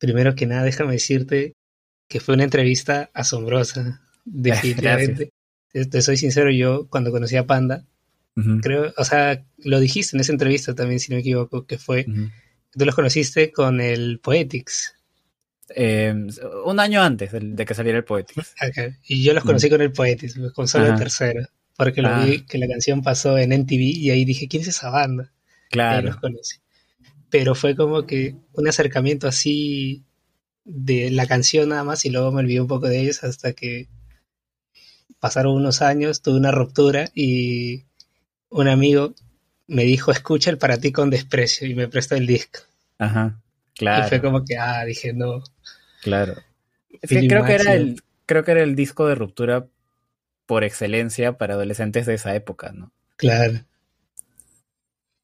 primero 0.00 0.34
que 0.34 0.46
nada, 0.46 0.64
déjame 0.64 0.94
decirte 0.94 1.54
que 2.08 2.18
fue 2.18 2.34
una 2.34 2.44
entrevista 2.44 3.10
asombrosa, 3.14 4.02
definitivamente. 4.24 5.30
Te 5.72 6.02
soy 6.02 6.16
sincero, 6.16 6.50
yo 6.50 6.88
cuando 6.88 7.12
conocí 7.12 7.36
a 7.36 7.46
Panda, 7.46 7.84
creo, 8.62 8.92
o 8.96 9.04
sea, 9.04 9.44
lo 9.58 9.78
dijiste 9.78 10.16
en 10.16 10.20
esa 10.20 10.32
entrevista 10.32 10.74
también, 10.74 10.98
si 10.98 11.10
no 11.10 11.16
me 11.16 11.20
equivoco, 11.20 11.66
que 11.66 11.78
fue, 11.78 12.06
tú 12.72 12.84
los 12.84 12.94
conociste 12.96 13.52
con 13.52 13.80
el 13.80 14.18
Poetics. 14.18 14.96
Em, 15.68 16.26
un 16.64 16.80
año 16.80 17.00
antes 17.00 17.30
de, 17.32 17.64
que 17.64 17.74
saliera 17.74 17.98
el 17.98 18.04
Poetics. 18.04 18.54
Y 19.06 19.22
yo 19.22 19.32
los 19.32 19.44
conocí 19.44 19.70
con 19.70 19.80
el 19.80 19.92
Poetics, 19.92 20.40
con 20.52 20.66
solo 20.66 20.86
el 20.86 20.96
tercero, 20.96 21.46
porque 21.76 22.02
lo 22.02 22.08
ah. 22.08 22.24
vi 22.24 22.40
que 22.46 22.58
la 22.58 22.66
canción 22.66 23.02
pasó 23.02 23.38
en 23.38 23.52
NTV 23.52 23.80
y 23.80 24.10
ahí 24.10 24.24
dije, 24.24 24.48
¿quién 24.48 24.62
es 24.62 24.68
esa 24.68 24.90
banda? 24.90 25.30
Claro. 25.70 26.08
los 26.08 26.16
conocí. 26.16 26.56
Pero 27.30 27.54
fue 27.54 27.76
como 27.76 28.06
que 28.06 28.34
un 28.52 28.68
acercamiento 28.68 29.28
así 29.28 30.04
de 30.64 31.10
la 31.10 31.26
canción 31.26 31.70
nada 31.70 31.84
más 31.84 32.04
y 32.04 32.10
luego 32.10 32.32
me 32.32 32.40
olvidé 32.40 32.60
un 32.60 32.68
poco 32.68 32.88
de 32.88 33.00
ellos 33.00 33.24
hasta 33.24 33.52
que 33.52 33.88
pasaron 35.18 35.54
unos 35.54 35.82
años, 35.82 36.22
tuve 36.22 36.36
una 36.36 36.50
ruptura 36.50 37.10
y 37.14 37.84
un 38.48 38.68
amigo 38.68 39.14
me 39.66 39.84
dijo, 39.84 40.10
escucha 40.10 40.50
el 40.50 40.58
para 40.58 40.78
ti 40.78 40.90
con 40.90 41.10
desprecio 41.10 41.68
y 41.68 41.74
me 41.74 41.86
prestó 41.86 42.16
el 42.16 42.26
disco. 42.26 42.60
Ajá, 42.98 43.40
claro. 43.76 44.04
Y 44.04 44.08
fue 44.08 44.20
como 44.20 44.44
que, 44.44 44.56
ah, 44.56 44.84
dije, 44.84 45.12
no. 45.12 45.42
Claro. 46.02 46.34
creo, 47.02 47.44
que 47.44 47.54
era 47.54 47.74
el, 47.74 48.02
creo 48.26 48.44
que 48.44 48.50
era 48.50 48.62
el 48.62 48.74
disco 48.74 49.06
de 49.06 49.14
ruptura 49.14 49.68
por 50.46 50.64
excelencia 50.64 51.38
para 51.38 51.54
adolescentes 51.54 52.06
de 52.06 52.14
esa 52.14 52.34
época, 52.34 52.72
¿no? 52.72 52.92
Claro. 53.16 53.60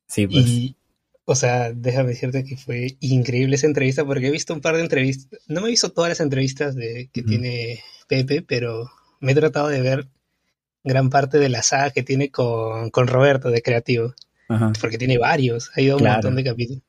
Sí, 0.07 0.29
pues. 0.29 0.47
Y, 0.47 0.77
o 1.29 1.35
sea, 1.35 1.73
déjame 1.73 2.11
decirte 2.11 2.45
que 2.45 2.57
fue 2.57 2.97
increíble 3.01 3.57
esa 3.57 3.67
entrevista 3.67 4.05
porque 4.05 4.29
he 4.29 4.31
visto 4.31 4.55
un 4.55 4.61
par 4.61 4.77
de 4.77 4.83
entrevistas. 4.83 5.41
No 5.49 5.61
me 5.61 5.67
he 5.67 5.71
visto 5.71 5.91
todas 5.91 6.09
las 6.09 6.21
entrevistas 6.21 6.77
de, 6.77 7.11
que 7.13 7.23
tiene 7.23 7.83
Pepe, 8.07 8.43
pero 8.43 8.89
me 9.19 9.33
he 9.33 9.35
tratado 9.35 9.67
de 9.67 9.81
ver 9.81 10.07
gran 10.85 11.11
parte 11.11 11.39
de 11.39 11.49
la 11.49 11.65
saga 11.65 11.91
que 11.91 12.05
tiene 12.05 12.31
con, 12.31 12.93
Roberto 12.93 13.51
de 13.51 13.61
Creativo. 13.61 14.15
Porque 14.81 14.99
tiene 14.99 15.19
varios, 15.19 15.73
ha 15.75 15.81
ido 15.81 15.97
un 15.97 16.05
montón 16.05 16.37
de 16.37 16.45
capítulos. 16.45 16.85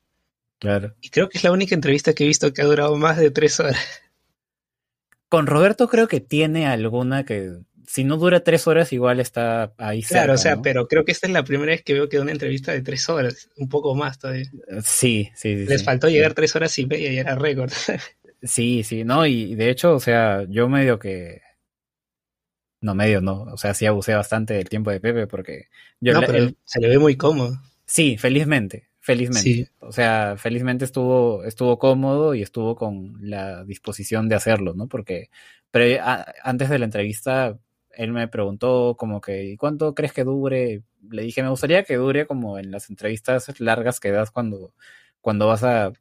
Claro. 0.60 0.94
Y 1.02 1.10
creo 1.10 1.30
que 1.30 1.40
es 1.40 1.44
la 1.44 1.52
única 1.52 1.74
entrevista 1.74 2.14
que 2.14 2.24
he 2.24 2.28
visto 2.28 2.54
que 2.54 2.62
ha 2.62 2.66
durado 2.66 2.96
más 2.96 3.18
de 3.18 3.32
tres 3.32 3.60
horas. 3.60 3.78
Con 5.30 5.48
Roberto 5.48 5.88
creo 5.88 6.08
que 6.08 6.20
tiene 6.20 6.68
alguna 6.68 7.26
que 7.26 7.58
si 7.88 8.04
no 8.04 8.18
dura 8.18 8.42
tres 8.42 8.68
horas, 8.68 8.92
igual 8.92 9.22
está 9.22 9.74
ahí 9.78 10.04
cerca, 10.04 10.24
Claro, 10.24 10.34
o 10.34 10.38
sea, 10.38 10.62
pero 10.62 10.88
creo 10.88 11.06
que 11.06 11.14
esta 11.14 11.26
es 11.26 11.32
la 11.32 11.44
primera 11.44 11.72
vez 11.72 11.84
que 11.84 11.94
veo 11.94 12.10
que 12.10 12.20
una 12.20 12.32
entrevista 12.32 12.74
de 12.74 12.82
tres 12.82 13.08
horas, 13.08 13.50
un 13.56 13.70
poco 13.70 13.96
más 13.96 14.20
todavía. 14.20 14.52
Sí, 14.84 15.30
sí, 15.34 15.56
sí. 15.56 15.66
Les 15.66 15.86
faltó 15.86 16.10
llegar 16.10 16.34
tres 16.34 16.54
horas 16.58 16.78
y 16.78 16.86
media 16.86 17.12
y 17.12 17.18
era 17.18 17.36
récord. 17.36 17.72
Sí, 18.44 18.84
sí, 18.84 19.04
no, 19.04 19.26
y 19.26 19.56
de 19.56 19.72
hecho, 19.72 19.96
o 19.96 20.00
sea, 20.00 20.46
yo 20.48 20.70
medio 20.70 21.00
que. 21.00 21.42
No, 22.82 22.94
medio 22.94 23.20
no, 23.20 23.42
o 23.42 23.58
sea, 23.58 23.74
sí 23.74 23.88
abusé 23.88 24.14
bastante 24.14 24.54
del 24.54 24.70
tiempo 24.70 24.92
de 24.92 25.00
Pepe 25.00 25.26
porque. 25.26 25.70
Yo 26.00 26.14
no, 26.14 26.22
pero 26.22 26.52
se 26.64 26.80
le 26.80 26.88
ve 26.88 27.00
muy 27.00 27.18
cómodo. 27.18 27.60
Sí, 27.88 28.16
felizmente, 28.16 28.90
felizmente. 29.00 29.72
O 29.80 29.92
sea, 29.92 30.36
felizmente 30.38 30.86
estuvo, 30.86 31.44
estuvo 31.46 31.80
cómodo 31.80 32.36
y 32.36 32.44
estuvo 32.44 32.76
con 32.76 33.18
la 33.22 33.64
disposición 33.64 34.30
de 34.30 34.36
hacerlo, 34.36 34.76
¿no? 34.76 34.88
Porque 34.88 35.32
pero 35.72 36.04
antes 36.44 36.70
de 36.70 36.80
la 36.80 36.86
entrevista 36.86 37.58
él 37.98 38.12
me 38.14 38.28
preguntó 38.28 38.96
como 38.96 39.22
que, 39.22 39.56
¿cuánto 39.60 39.96
crees 39.96 40.14
que 40.14 40.24
dure? 40.24 40.84
Le 41.10 41.24
dije, 41.24 41.42
me 41.42 41.50
gustaría 41.50 41.84
que 41.84 41.96
dure 41.96 42.28
como 42.28 42.60
en 42.60 42.70
las 42.70 42.92
entrevistas 42.92 43.60
largas 43.60 44.00
que 44.00 44.12
das 44.12 44.30
cuando, 44.30 44.72
cuando 45.20 45.48
vas 45.48 45.64
a, 45.64 45.92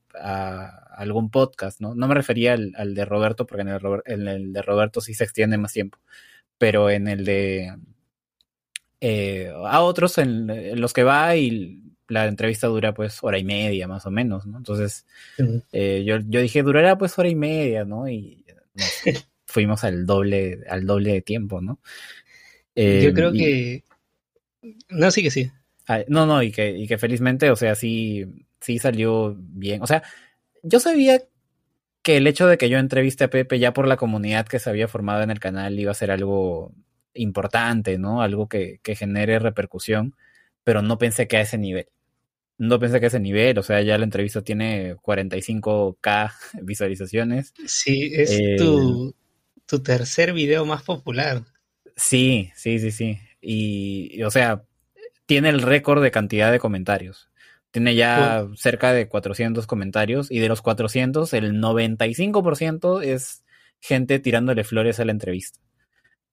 algún 0.95 1.31
podcast, 1.31 1.81
¿no? 1.81 1.95
No 1.95 2.07
me 2.07 2.15
refería 2.15 2.53
al, 2.53 2.95
de 2.95 3.05
Roberto, 3.07 3.47
porque 3.47 3.63
en 3.63 4.29
el, 4.29 4.53
de 4.53 4.63
Roberto 4.63 5.01
sí 5.01 5.15
se 5.15 5.25
extiende 5.25 5.57
más 5.57 5.73
tiempo, 5.73 5.99
pero 6.59 6.91
en 6.91 7.09
el 7.09 7.25
de... 7.25 7.75
Eh, 9.01 9.53
a 9.67 9.81
otros 9.83 10.19
en, 10.19 10.81
los 10.81 10.93
que 10.93 11.03
va 11.03 11.35
y 11.37 11.83
la 12.09 12.27
entrevista 12.27 12.67
dura 12.67 12.95
pues 12.95 13.19
hora 13.23 13.39
y 13.39 13.45
media 13.45 13.89
más 13.89 14.07
o 14.07 14.11
menos, 14.11 14.47
¿no? 14.47 14.59
Entonces 14.59 15.07
eh, 15.73 16.03
yo, 16.07 16.19
yo 16.27 16.41
dije, 16.41 16.63
durará 16.63 16.97
pues 16.99 17.19
hora 17.19 17.29
y 17.29 17.35
media, 17.35 17.85
¿no? 17.85 18.09
Y 18.09 18.45
fuimos 19.57 19.85
al 19.85 20.05
doble, 20.05 20.61
al 20.69 20.85
doble 20.85 21.15
de 21.15 21.23
tiempo, 21.23 21.63
¿no? 21.63 21.81
Yo 22.75 22.83
eh, 22.83 23.13
creo 23.15 23.33
que... 23.33 23.85
No, 24.91 25.11
sí 25.11 25.23
que 25.23 25.31
sí. 25.31 25.51
Ah, 25.89 26.01
no, 26.09 26.27
no, 26.27 26.43
y 26.43 26.53
que, 26.53 26.77
y 26.77 26.87
que 26.87 26.99
felizmente, 26.99 27.51
o 27.51 27.57
sea, 27.57 27.75
sí, 27.75 28.27
sí 28.61 28.79
salió 28.79 29.35
bien. 29.39 29.81
O 29.81 29.87
sea, 29.87 30.03
yo 30.63 30.79
sabía 30.79 31.23
que 32.03 32.19
el 32.19 32.27
hecho 32.27 32.47
de 32.47 32.59
que 32.59 32.69
yo 32.69 32.77
entreviste 32.77 33.25
a 33.25 33.31
Pepe 33.31 33.59
ya 33.59 33.73
por 33.73 33.89
la 33.89 33.97
comunidad 33.97 34.47
que 34.47 34.59
se 34.59 34.69
había 34.69 34.89
formado 34.89 35.23
en 35.23 35.31
el 35.31 35.41
canal 35.41 35.81
iba 35.81 35.93
a 35.93 35.95
ser 35.95 36.11
algo 36.11 36.75
importante, 37.15 37.97
¿no? 37.97 38.21
Algo 38.21 38.47
que, 38.47 38.81
que 38.83 38.95
genere 38.95 39.39
repercusión, 39.39 40.17
pero 40.65 40.83
no 40.83 40.99
pensé 40.99 41.29
que 41.29 41.39
a 41.39 41.41
ese 41.41 41.57
nivel. 41.57 41.89
No 42.59 42.79
pensé 42.79 43.01
que 43.01 43.07
a 43.07 43.09
ese 43.09 43.21
nivel, 43.21 43.57
o 43.57 43.63
sea, 43.63 43.81
ya 43.81 43.97
la 43.97 44.05
entrevista 44.05 44.43
tiene 44.43 44.97
45k 44.97 46.33
visualizaciones. 46.63 47.55
Sí, 47.65 48.13
es 48.15 48.37
tu, 48.37 48.45
eh, 48.45 48.57
tu 48.59 49.15
tercer 49.67 50.33
video 50.33 50.65
más 50.65 50.83
popular. 50.83 51.43
Sí, 51.97 52.51
sí, 52.55 52.79
sí, 52.79 52.91
sí. 52.91 53.19
Y, 53.41 54.23
o 54.23 54.31
sea, 54.31 54.63
tiene 55.27 55.49
el 55.49 55.63
récord 55.63 56.03
de 56.03 56.11
cantidad 56.11 56.53
de 56.53 56.59
comentarios. 56.59 57.29
Tiene 57.71 57.95
ya 57.95 58.47
cerca 58.55 58.93
de 58.93 59.09
400 59.09 59.67
comentarios 59.67 60.31
y 60.31 60.39
de 60.39 60.49
los 60.49 60.63
400, 60.63 61.33
el 61.35 61.61
95% 61.61 63.03
es 63.03 63.45
gente 63.81 64.19
tirándole 64.19 64.65
flores 64.65 64.99
a 64.99 65.05
la 65.05 65.13
entrevista. 65.13 65.59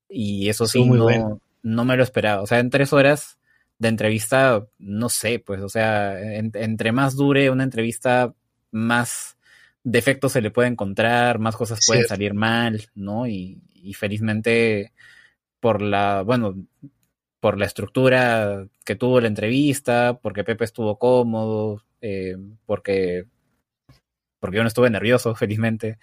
Y 0.07 0.47
eso 0.49 0.67
sí, 0.67 0.85
no, 0.85 1.41
no 1.63 1.85
me 1.85 1.97
lo 1.97 2.03
esperaba. 2.03 2.41
O 2.41 2.47
sea, 2.47 2.59
en 2.59 2.69
tres 2.69 2.93
horas 2.93 3.39
de 3.79 3.89
entrevista, 3.89 4.65
no 4.77 5.09
sé, 5.09 5.39
pues, 5.39 5.61
o 5.61 5.69
sea, 5.69 6.21
entre 6.21 6.91
más 6.91 7.15
dure 7.15 7.49
una 7.49 7.63
entrevista, 7.63 8.33
más 8.71 9.37
defectos 9.83 10.31
se 10.31 10.41
le 10.41 10.51
puede 10.51 10.69
encontrar, 10.69 11.39
más 11.39 11.55
cosas 11.55 11.85
pueden 11.85 12.05
salir 12.05 12.33
mal, 12.33 12.89
¿no? 12.95 13.27
Y, 13.27 13.61
felizmente 13.95 14.93
por 15.59 15.81
la, 15.81 16.21
bueno, 16.21 16.55
por 17.41 17.57
la 17.59 17.65
estructura 17.65 18.65
que 18.85 18.95
tuvo 18.95 19.19
la 19.19 19.27
entrevista, 19.27 20.17
porque 20.21 20.45
Pepe 20.45 20.63
estuvo 20.63 20.97
cómodo, 20.97 21.83
eh, 22.01 22.37
porque 22.65 23.25
porque 24.39 24.57
yo 24.57 24.63
no 24.63 24.67
estuve 24.67 24.89
nervioso, 24.89 25.35
felizmente. 25.35 25.99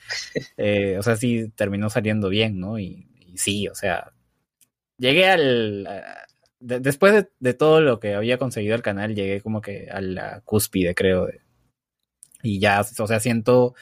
Eh, 0.57 0.97
o 0.99 1.03
sea, 1.03 1.17
sí 1.17 1.51
terminó 1.55 1.91
saliendo 1.91 2.29
bien, 2.29 2.59
¿no? 2.59 2.79
Y, 2.79 3.07
sí, 3.37 3.69
o 3.69 3.75
sea, 3.75 4.12
llegué 4.99 5.29
al... 5.29 5.89
después 6.59 7.12
de, 7.15 7.29
de, 7.39 7.55
todo 7.55 7.81
lo 7.81 8.01
que 8.01 8.15
había 8.15 8.39
conseguido 8.39 8.75
el 8.75 8.83
canal, 8.83 9.15
llegué 9.15 9.41
como 9.43 9.61
que 9.61 9.89
a 9.91 10.01
la 10.01 10.41
cúspide, 10.43 10.95
creo, 10.95 11.27
de, 11.27 11.43
y 12.43 12.61
ya, 12.61 12.81
o 12.81 13.06
sea, 13.06 13.21
siento, 13.21 13.75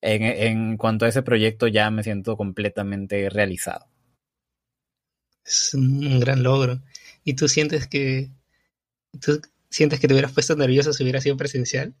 en, 0.00 0.22
en 0.22 0.76
cuanto 0.76 1.04
a 1.04 1.08
ese 1.08 1.22
proyecto, 1.22 1.66
ya 1.68 1.90
me 1.90 2.02
siento 2.02 2.36
completamente 2.36 3.30
realizado. 3.30 3.86
Es 5.44 5.74
un 5.74 6.20
gran 6.20 6.42
logro. 6.42 6.82
¿Y 7.24 7.34
tú 7.34 7.48
sientes 7.48 7.86
que, 7.86 8.30
tú 9.20 9.40
sientes 9.70 10.00
que 10.00 10.08
te 10.08 10.14
hubieras 10.14 10.32
puesto 10.32 10.56
nervioso 10.56 10.92
si 10.92 11.02
hubiera 11.02 11.20
sido 11.20 11.36
presencial? 11.36 11.94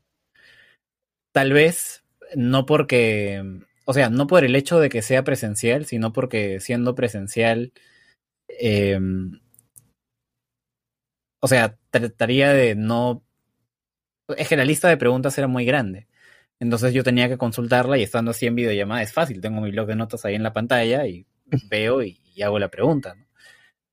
Tal 1.32 1.52
vez, 1.52 2.04
no 2.34 2.66
porque, 2.66 3.42
o 3.84 3.92
sea, 3.92 4.10
no 4.10 4.26
por 4.26 4.44
el 4.44 4.56
hecho 4.56 4.80
de 4.80 4.88
que 4.88 5.02
sea 5.02 5.22
presencial, 5.22 5.86
sino 5.86 6.12
porque 6.12 6.60
siendo 6.60 6.94
presencial, 6.94 7.72
eh, 8.48 8.98
o 11.40 11.48
sea, 11.48 11.78
trataría 11.90 12.52
de 12.52 12.74
no 12.74 13.25
es 14.28 14.48
que 14.48 14.56
la 14.56 14.64
lista 14.64 14.88
de 14.88 14.96
preguntas 14.96 15.36
era 15.38 15.46
muy 15.46 15.64
grande. 15.64 16.06
Entonces 16.58 16.94
yo 16.94 17.04
tenía 17.04 17.28
que 17.28 17.38
consultarla 17.38 17.98
y 17.98 18.02
estando 18.02 18.30
así 18.30 18.46
en 18.46 18.54
videollamada 18.54 19.02
es 19.02 19.12
fácil. 19.12 19.40
Tengo 19.40 19.60
mi 19.60 19.70
blog 19.70 19.86
de 19.86 19.96
notas 19.96 20.24
ahí 20.24 20.34
en 20.34 20.42
la 20.42 20.52
pantalla 20.52 21.06
y 21.06 21.26
veo 21.70 22.02
y, 22.02 22.20
hago 22.42 22.58
la 22.58 22.68
pregunta. 22.68 23.14
¿no? 23.14 23.26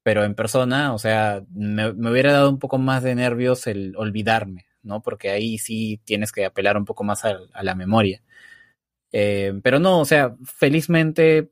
Pero 0.03 0.24
en 0.24 0.35
persona, 0.35 0.94
o 0.94 1.00
sea, 1.00 1.44
me, 1.53 1.89
hubiera 1.91 2.33
dado 2.33 2.50
un 2.50 2.59
poco 2.59 2.77
más 2.77 3.03
de 3.03 3.15
nervios 3.15 3.68
el 3.68 3.95
olvidarme, 3.97 4.65
¿no? 4.81 5.01
Porque 5.01 5.30
ahí 5.30 5.57
sí 5.57 6.01
tienes 6.03 6.31
que 6.31 6.45
apelar 6.45 6.77
un 6.77 6.86
poco 6.86 7.03
más 7.06 7.24
a, 7.25 7.39
la 7.62 7.75
memoria. 7.75 8.21
Eh, 9.13 9.53
pero 9.63 9.79
no, 9.79 10.01
o 10.01 10.06
sea, 10.06 10.36
felizmente, 10.44 11.50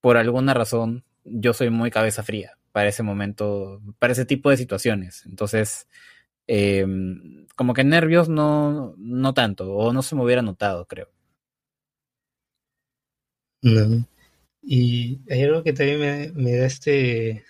por 0.00 0.16
alguna 0.16 0.54
razón, 0.54 1.04
yo 1.24 1.52
soy 1.52 1.70
muy 1.70 1.90
cabeza 1.90 2.22
fría 2.22 2.58
para 2.72 2.88
ese 2.88 3.02
momento, 3.02 3.80
para 3.98 4.12
ese 4.12 4.24
tipo 4.24 4.50
de 4.50 4.56
situaciones. 4.56 5.24
Entonces, 5.26 5.88
Em, 6.48 7.46
como 7.56 7.74
que 7.74 7.84
nervios 7.84 8.28
no, 8.28 8.94
no 8.98 9.34
tanto, 9.34 9.72
o 9.74 9.92
no 9.92 10.02
se 10.02 10.16
me 10.16 10.24
hubiera 10.24 10.42
notado, 10.42 10.86
creo. 10.86 11.08
No. 13.62 14.06
Y 14.62 15.20
hay 15.30 15.42
algo 15.44 15.62
que 15.62 15.72
también 15.72 16.34
me, 16.34 16.56
da 16.56 16.66
este. 16.66 17.44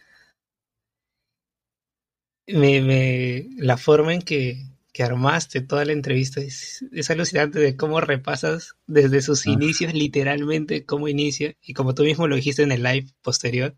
Me, 2.49 2.81
me, 2.83 3.47
la 3.59 3.77
forma 3.77 4.15
en 4.15 4.23
que 4.23 4.69
que 4.99 5.05
armaste 5.05 5.61
toda 5.61 5.85
la 5.85 5.93
entrevista. 5.93 6.41
Es, 6.41 6.85
es 6.91 7.09
alucinante 7.11 7.61
de 7.61 7.77
cómo 7.77 8.01
repasas 8.01 8.75
desde 8.89 9.23
sus 9.23 9.47
Ah. 9.47 9.51
inicios, 9.51 9.95
literalmente, 9.95 10.85
cómo 10.85 11.07
inicia. 11.07 11.55
Y 11.63 11.73
como 11.75 11.95
tú 11.95 12.03
mismo 12.03 12.27
lo 12.27 12.35
dijiste 12.35 12.65
en 12.65 12.73
el 12.73 12.83
live 12.83 13.07
posterior, 13.23 13.77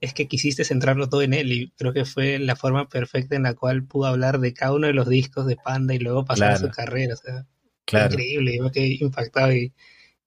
Es 0.00 0.12
que 0.14 0.26
quisiste 0.28 0.64
centrarlo 0.64 1.08
todo 1.08 1.22
en 1.22 1.32
él. 1.34 1.52
Y 1.52 1.70
creo 1.76 1.92
que 1.92 2.04
fue 2.04 2.38
la 2.38 2.56
forma 2.56 2.88
perfecta 2.88 3.36
en 3.36 3.44
la 3.44 3.54
cual 3.54 3.84
pudo 3.84 4.06
hablar 4.06 4.38
de 4.40 4.52
cada 4.52 4.72
uno 4.74 4.86
de 4.86 4.92
los 4.92 5.08
discos 5.08 5.46
de 5.46 5.56
Panda 5.56 5.94
y 5.94 5.98
luego 5.98 6.24
pasar 6.24 6.52
a 6.52 6.58
su 6.58 6.68
carrera. 6.70 7.14
O 7.14 7.16
sea, 7.16 7.46
Claro. 7.86 8.12
increíble. 8.14 8.56
Yo 8.58 8.70
quedé 8.70 8.96
impactado. 9.00 9.52
Y 9.54 9.72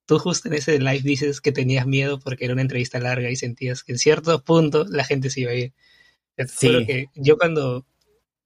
tú, 0.06 0.18
justo 0.18 0.48
en 0.48 0.56
ese 0.56 0.80
live, 0.80 1.02
dices 1.04 1.42
que 1.42 1.52
tenías 1.52 1.86
miedo 1.86 2.20
porque 2.20 2.46
era 2.46 2.54
una 2.54 2.62
entrevista 2.64 3.00
larga 3.00 3.30
y 3.30 3.36
sentías 3.36 3.84
que 3.84 3.92
en 3.92 4.00
ciertos 4.00 4.42
puntos 4.44 4.90
la 4.90 5.04
gente 5.04 5.30
se 5.30 5.42
iba 5.42 5.52
a 5.52 5.56
ir. 5.56 5.74
Te 6.36 6.48
Sí. 6.48 6.86
que 6.88 7.06
yo 7.16 7.38
cuando, 7.38 7.86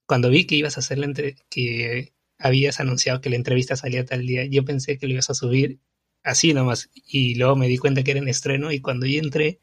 cuando 0.05 0.29
vi 0.29 0.45
que 0.45 0.55
ibas 0.55 0.77
a 0.77 0.79
hacer 0.81 0.97
la 0.97 1.05
entre- 1.05 1.35
que 1.49 2.11
habías 2.39 2.79
anunciado 2.79 3.21
que 3.21 3.29
la 3.29 3.35
entrevista 3.37 3.75
salía 3.77 4.03
tal 4.03 4.25
día, 4.25 4.43
yo 4.45 4.65
pensé 4.65 4.97
que 4.97 5.07
lo 5.07 5.13
ibas 5.13 5.29
a 5.29 5.33
subir 5.35 5.79
así 6.23 6.53
nomás. 6.53 6.89
Y 7.07 7.35
luego 7.35 7.55
me 7.55 7.67
di 7.67 7.77
cuenta 7.77 8.03
que 8.03 8.11
era 8.11 8.19
en 8.19 8.27
estreno 8.27 8.71
y 8.71 8.79
cuando 8.81 9.05
yo 9.05 9.19
entré 9.21 9.59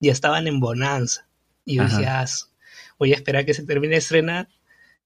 ya 0.00 0.12
estaban 0.12 0.46
en 0.46 0.60
Bonanza. 0.60 1.28
Y 1.64 1.76
yo 1.76 1.82
Ajá. 1.82 1.98
dije, 1.98 2.10
ah, 2.10 2.26
voy 2.98 3.12
a 3.12 3.16
esperar 3.16 3.44
que 3.44 3.54
se 3.54 3.64
termine 3.64 3.94
de 3.94 3.98
estrenar 3.98 4.48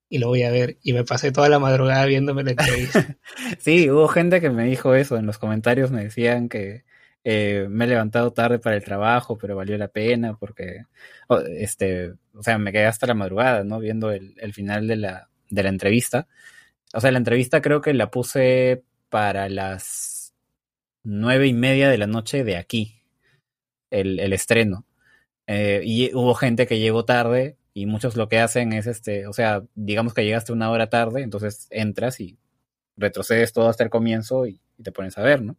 y 0.09 0.19
lo 0.19 0.29
voy 0.29 0.43
a 0.43 0.51
ver. 0.51 0.79
Y 0.83 0.93
me 0.93 1.05
pasé 1.05 1.33
toda 1.33 1.49
la 1.49 1.59
madrugada 1.59 2.05
viéndome 2.07 2.45
la 2.45 2.51
entrevista. 2.53 3.17
Sí, 3.59 3.91
hubo 3.91 4.09
gente 4.09 4.41
que 4.41 4.51
me 4.51 4.65
dijo 4.65 4.95
eso 4.95 5.17
en 5.17 5.27
los 5.27 5.39
comentarios, 5.39 5.91
me 5.91 6.05
decían 6.05 6.49
que 6.49 6.85
eh, 7.25 7.67
me 7.71 7.85
he 7.85 7.89
levantado 7.89 8.33
tarde 8.33 8.59
para 8.59 8.77
el 8.77 8.85
trabajo, 8.85 9.39
pero 9.39 9.57
valió 9.57 9.79
la 9.79 9.89
pena 9.89 10.37
porque, 10.37 10.85
este, 11.59 12.13
o 12.35 12.43
sea, 12.43 12.59
me 12.59 12.73
quedé 12.73 12.87
hasta 12.87 13.07
la 13.07 13.15
madrugada, 13.15 13.65
¿no? 13.65 13.79
Viendo 13.79 14.11
el, 14.11 14.35
el 14.39 14.53
final 14.53 14.87
de 14.87 14.97
la, 14.97 15.29
de 15.49 15.63
la 15.63 15.69
entrevista. 15.69 16.27
O 16.93 17.01
sea, 17.01 17.11
la 17.11 17.19
entrevista 17.19 17.63
creo 17.63 17.81
que 17.81 17.95
la 17.95 18.11
puse 18.11 18.83
para 19.09 19.49
las 19.49 20.35
nueve 21.05 21.47
y 21.47 21.53
media 21.53 21.89
de 21.89 21.99
la 21.99 22.07
noche 22.07 22.45
de 22.45 22.57
aquí, 22.57 23.02
el, 23.93 24.33
estreno. 24.33 24.85
Eh, 25.47 25.83
y 25.85 26.15
hubo 26.15 26.35
gente 26.35 26.67
que 26.67 26.79
llegó 26.79 27.05
tarde 27.05 27.57
y 27.75 27.87
muchos 27.87 28.17
lo 28.17 28.29
que 28.29 28.39
hacen 28.41 28.73
es, 28.73 28.87
este, 28.87 29.27
o 29.27 29.33
sea, 29.33 29.63
digamos 29.75 30.15
que 30.15 30.25
llegaste 30.25 30.53
una 30.53 30.71
hora 30.71 30.89
tarde, 30.89 31.23
entonces 31.23 31.69
entras 31.71 32.21
y 32.21 32.39
retrocedes 32.97 33.53
todo 33.53 33.69
hasta 33.69 33.85
el 33.85 33.91
comienzo 33.91 34.47
y, 34.47 34.61
te 34.83 34.93
pones 34.93 35.17
a 35.17 35.23
ver, 35.23 35.43
¿no? 35.43 35.57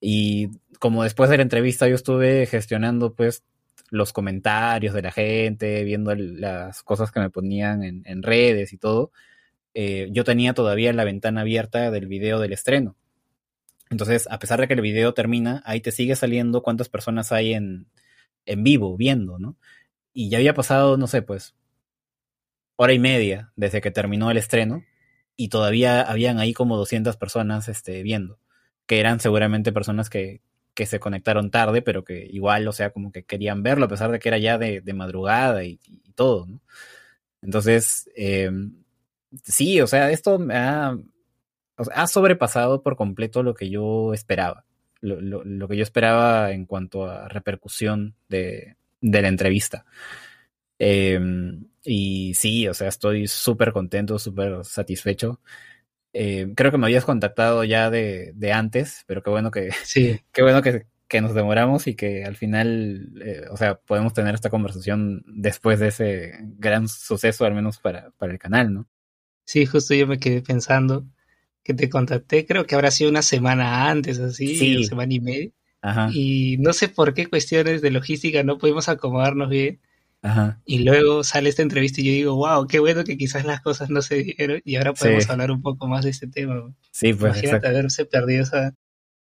Y 0.00 0.50
como 0.78 1.04
después 1.04 1.30
de 1.30 1.38
la 1.38 1.42
entrevista 1.42 1.88
yo 1.88 1.94
estuve 1.94 2.46
gestionando 2.46 3.14
pues 3.14 3.44
los 3.90 4.12
comentarios 4.12 4.94
de 4.94 5.02
la 5.02 5.12
gente, 5.12 5.84
viendo 5.84 6.14
las 6.14 6.82
cosas 6.82 7.10
que 7.12 7.20
me 7.20 7.30
ponían 7.30 7.82
en, 7.82 8.02
en 8.04 8.22
redes 8.22 8.74
y 8.74 8.78
todo, 8.78 9.12
eh, 9.78 10.08
yo 10.10 10.24
tenía 10.24 10.54
todavía 10.54 10.92
la 10.94 11.04
ventana 11.04 11.42
abierta 11.42 11.90
del 11.90 12.06
video 12.06 12.40
del 12.40 12.54
estreno. 12.54 12.96
Entonces, 13.90 14.28
a 14.30 14.38
pesar 14.38 14.60
de 14.60 14.68
que 14.68 14.74
el 14.74 14.80
video 14.80 15.14
termina, 15.14 15.62
ahí 15.64 15.80
te 15.80 15.92
sigue 15.92 16.16
saliendo 16.16 16.62
cuántas 16.62 16.88
personas 16.88 17.32
hay 17.32 17.54
en, 17.54 17.86
en 18.44 18.64
vivo 18.64 18.96
viendo, 18.96 19.38
¿no? 19.38 19.56
Y 20.12 20.30
ya 20.30 20.38
había 20.38 20.54
pasado, 20.54 20.96
no 20.96 21.06
sé, 21.06 21.22
pues, 21.22 21.54
hora 22.76 22.92
y 22.92 22.98
media 22.98 23.52
desde 23.56 23.80
que 23.80 23.90
terminó 23.90 24.30
el 24.30 24.36
estreno 24.38 24.84
y 25.36 25.48
todavía 25.48 26.02
habían 26.02 26.38
ahí 26.38 26.54
como 26.54 26.76
200 26.76 27.16
personas 27.16 27.68
este, 27.68 28.02
viendo, 28.02 28.38
que 28.86 29.00
eran 29.00 29.20
seguramente 29.20 29.72
personas 29.72 30.10
que, 30.10 30.40
que 30.74 30.86
se 30.86 31.00
conectaron 31.00 31.50
tarde, 31.50 31.82
pero 31.82 32.04
que 32.04 32.26
igual, 32.30 32.68
o 32.68 32.72
sea, 32.72 32.90
como 32.90 33.12
que 33.12 33.24
querían 33.24 33.62
verlo, 33.62 33.86
a 33.86 33.88
pesar 33.88 34.10
de 34.10 34.18
que 34.18 34.28
era 34.28 34.38
ya 34.38 34.58
de, 34.58 34.80
de 34.82 34.94
madrugada 34.94 35.64
y, 35.64 35.80
todo, 36.14 36.46
¿no? 36.46 36.62
Entonces, 37.42 38.10
eh, 38.16 38.50
sí, 39.44 39.80
o 39.82 39.86
sea, 39.86 40.10
esto 40.10 40.38
me 40.38 40.54
ha, 40.56 40.96
o 41.76 41.84
sea, 41.84 41.94
ha 42.02 42.06
sobrepasado 42.06 42.82
por 42.82 42.96
completo 42.96 43.42
lo 43.42 43.54
que 43.54 43.70
yo 43.70 44.12
esperaba, 44.14 44.64
lo, 45.00 45.20
lo, 45.20 45.44
lo 45.44 45.68
que 45.68 45.76
yo 45.76 45.82
esperaba 45.82 46.52
en 46.52 46.66
cuanto 46.66 47.04
a 47.06 47.28
repercusión 47.28 48.14
de, 48.28 48.76
de 49.00 49.22
la 49.22 49.28
entrevista. 49.28 49.84
Eh, 50.78 51.18
y 51.84 52.34
sí, 52.34 52.68
o 52.68 52.74
sea, 52.74 52.88
estoy 52.88 53.26
súper 53.28 53.72
contento, 53.72 54.18
súper 54.18 54.64
satisfecho. 54.64 55.40
Eh, 56.12 56.52
creo 56.56 56.70
que 56.70 56.78
me 56.78 56.86
habías 56.86 57.04
contactado 57.04 57.62
ya 57.64 57.90
de, 57.90 58.32
de, 58.34 58.52
antes, 58.52 59.04
pero 59.06 59.22
qué 59.22 59.30
bueno 59.30 59.50
que, 59.50 59.70
Sí. 59.84 60.20
qué 60.32 60.42
bueno 60.42 60.62
que, 60.62 60.86
que 61.08 61.20
nos 61.20 61.34
demoramos 61.34 61.86
y 61.86 61.94
que 61.94 62.24
al 62.24 62.36
final, 62.36 63.12
eh, 63.22 63.44
o 63.50 63.56
sea, 63.56 63.76
podemos 63.76 64.14
tener 64.14 64.34
esta 64.34 64.50
conversación 64.50 65.24
después 65.26 65.78
de 65.78 65.88
ese 65.88 66.32
gran 66.58 66.88
suceso, 66.88 67.44
al 67.44 67.54
menos 67.54 67.78
para, 67.78 68.10
para 68.12 68.32
el 68.32 68.38
canal, 68.38 68.72
¿no? 68.72 68.88
Sí, 69.44 69.66
justo 69.66 69.94
yo 69.94 70.06
me 70.06 70.18
quedé 70.18 70.42
pensando 70.42 71.06
que 71.66 71.74
te 71.74 71.88
contacté, 71.90 72.46
creo 72.46 72.64
que 72.64 72.76
habrá 72.76 72.90
sido 72.92 73.10
una 73.10 73.22
semana 73.22 73.90
antes, 73.90 74.18
así, 74.20 74.56
Sí. 74.56 74.76
una 74.76 74.86
semana 74.86 75.12
y 75.14 75.20
media. 75.20 75.50
Ajá, 75.82 76.10
Y 76.12 76.56
no 76.58 76.72
sé 76.72 76.88
por 76.88 77.12
qué 77.14 77.26
cuestiones 77.26 77.82
de 77.82 77.90
logística 77.90 78.42
no 78.44 78.56
pudimos 78.58 78.88
acomodarnos 78.88 79.50
bien. 79.50 79.80
ajá. 80.22 80.60
Y 80.64 80.78
luego 80.80 81.22
sale 81.24 81.48
esta 81.50 81.62
entrevista 81.62 82.00
y 82.00 82.04
yo 82.04 82.12
digo, 82.12 82.34
wow, 82.36 82.66
qué 82.66 82.78
bueno 82.80 83.04
que 83.04 83.16
quizás 83.16 83.44
las 83.44 83.60
cosas 83.60 83.90
no 83.90 84.00
se 84.02 84.22
dieron 84.24 84.60
y 84.64 84.76
ahora 84.76 84.92
podemos 84.94 85.24
Sí. 85.24 85.30
hablar 85.30 85.50
un 85.52 85.62
poco 85.62 85.86
más 85.86 86.04
de 86.04 86.10
este 86.10 86.26
tema. 86.26 86.54
Sí, 86.90 87.12
pues 87.12 87.32
Imagínate 87.34 87.46
exacto. 87.48 87.68
haberse 87.68 88.04
perdido 88.06 88.42
esa, 88.42 88.74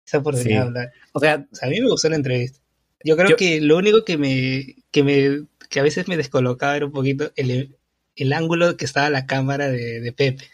esa 0.05 0.17
oportunidad 0.19 0.47
Sí. 0.49 0.53
de 0.73 0.79
hablar. 0.79 0.91
O 1.13 1.19
sea, 1.19 1.33
a 1.61 1.67
mí 1.67 1.79
me 1.81 1.89
gustó 1.89 2.09
la 2.09 2.15
entrevista. 2.15 2.59
Yo 3.03 3.15
creo 3.17 3.29
Yo- 3.31 3.35
que 3.37 3.59
lo 3.61 3.77
único 3.77 4.03
que 4.05 4.17
me, 4.17 4.75
que 4.91 5.03
me, 5.03 5.45
que 5.69 5.79
a 5.79 5.83
veces 5.83 6.07
me 6.07 6.17
descolocaba 6.17 6.75
era 6.75 6.85
un 6.87 6.91
poquito 6.91 7.31
el, 7.35 7.75
el 8.15 8.33
ángulo 8.33 8.75
que 8.77 8.85
estaba 8.85 9.09
la 9.11 9.25
cámara 9.27 9.67
de, 9.69 9.99
de 9.99 10.11
Pepe. 10.11 10.45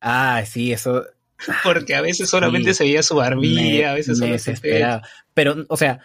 ah, 0.00 0.42
sí, 0.46 0.72
eso 0.72 1.06
Porque 1.64 1.94
a 1.94 2.00
veces 2.00 2.28
solamente 2.30 2.70
Sí. 2.72 2.78
se 2.78 2.84
veía 2.84 3.02
su 3.02 3.16
barbilla, 3.16 3.92
a 3.92 3.94
veces 3.94 4.18
solo 4.18 4.32
desesperaba. 4.32 5.02
Pero, 5.34 5.64
o 5.68 5.76
sea, 5.76 6.00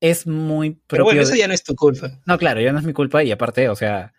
es 0.00 0.26
muy 0.26 0.70
Pero 0.70 0.80
propio. 0.86 1.04
bueno, 1.04 1.18
de- 1.18 1.24
eso 1.24 1.34
ya 1.34 1.48
no 1.48 1.54
es 1.54 1.62
tu 1.64 1.74
culpa. 1.74 2.20
No, 2.26 2.38
claro, 2.38 2.60
ya 2.60 2.72
no 2.72 2.78
es 2.78 2.84
mi 2.84 2.92
culpa 2.92 3.22
y 3.24 3.30
aparte, 3.32 3.68
o 3.68 3.76
sea, 3.76 4.12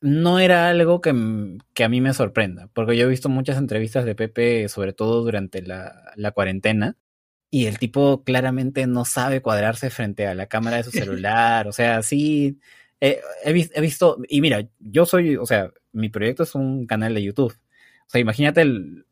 no 0.00 0.38
era 0.40 0.68
algo 0.68 1.00
que, 1.00 1.58
que 1.74 1.84
a 1.84 1.88
mí 1.88 2.00
me 2.00 2.12
sorprenda, 2.14 2.68
porque 2.72 2.96
yo 2.96 3.04
he 3.04 3.08
visto 3.08 3.28
muchas 3.28 3.56
entrevistas 3.56 4.04
de 4.04 4.14
Pepe, 4.14 4.68
sobre 4.68 4.92
todo 4.92 5.22
durante 5.22 5.62
la, 5.62 6.12
la 6.16 6.32
cuarentena, 6.32 6.96
y 7.50 7.66
el 7.66 7.78
tipo 7.78 8.24
claramente 8.24 8.86
no 8.86 9.04
sabe 9.04 9.42
cuadrarse 9.42 9.90
frente 9.90 10.26
a 10.26 10.34
la 10.34 10.46
cámara 10.46 10.78
de 10.78 10.84
su 10.84 10.90
celular, 11.20 11.68
o 11.68 11.72
sea, 11.72 12.02
sí, 12.02 12.58
eh, 13.00 13.20
he, 13.44 13.68
he 13.74 13.80
visto, 13.80 14.18
y 14.28 14.40
mira, 14.40 14.66
yo 14.80 15.06
soy, 15.06 15.36
o 15.36 15.46
sea, 15.46 15.70
mi 15.92 16.08
proyecto 16.08 16.42
es 16.42 16.54
un 16.56 16.86
canal 16.86 17.14
de 17.14 17.22
YouTube, 17.22 17.52
o 17.54 18.10
sea, 18.10 18.20
imagínate 18.20 18.62
el, 18.62 19.06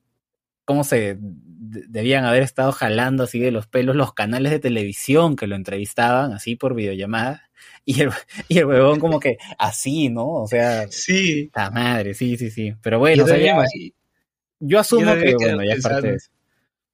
cómo 0.71 0.85
se 0.85 1.17
de- 1.19 1.85
debían 1.89 2.25
haber 2.25 2.45
estado 2.45 2.71
jalando 2.71 3.25
así 3.25 3.41
de 3.41 3.51
los 3.51 3.67
pelos 3.67 3.97
los 3.97 4.15
canales 4.15 4.53
de 4.53 4.61
televisión 4.61 5.35
que 5.35 5.49
lo 5.49 5.57
entrevistaban 5.57 6.33
así 6.33 6.55
por 6.55 6.75
videollamada 6.77 7.50
y 7.85 8.03
el, 8.03 8.11
y 8.49 8.59
el 8.59 8.67
huevón 8.67 9.00
como 9.00 9.19
que 9.19 9.37
así, 9.59 10.11
¿no? 10.11 10.29
O 10.29 10.47
sea, 10.47 10.87
Sí. 10.89 11.50
la 11.55 11.73
madre, 11.73 12.15
sí, 12.15 12.37
sí, 12.37 12.50
sí. 12.53 12.75
Pero 12.83 13.00
bueno, 13.00 13.17
Yo 13.17 13.25
o 13.25 13.27
sea, 13.27 13.35
también 13.35 13.55
ya- 13.57 13.61
me 13.61 13.67
imagi- 13.67 13.95
yo 14.61 14.79
asumo 14.79 15.12
que 15.15 15.25
me 15.25 15.35
bueno, 15.35 15.65
ya 15.65 15.75
es 15.75 15.83
parte 15.83 16.07
de 16.09 16.15
eso. 16.15 16.31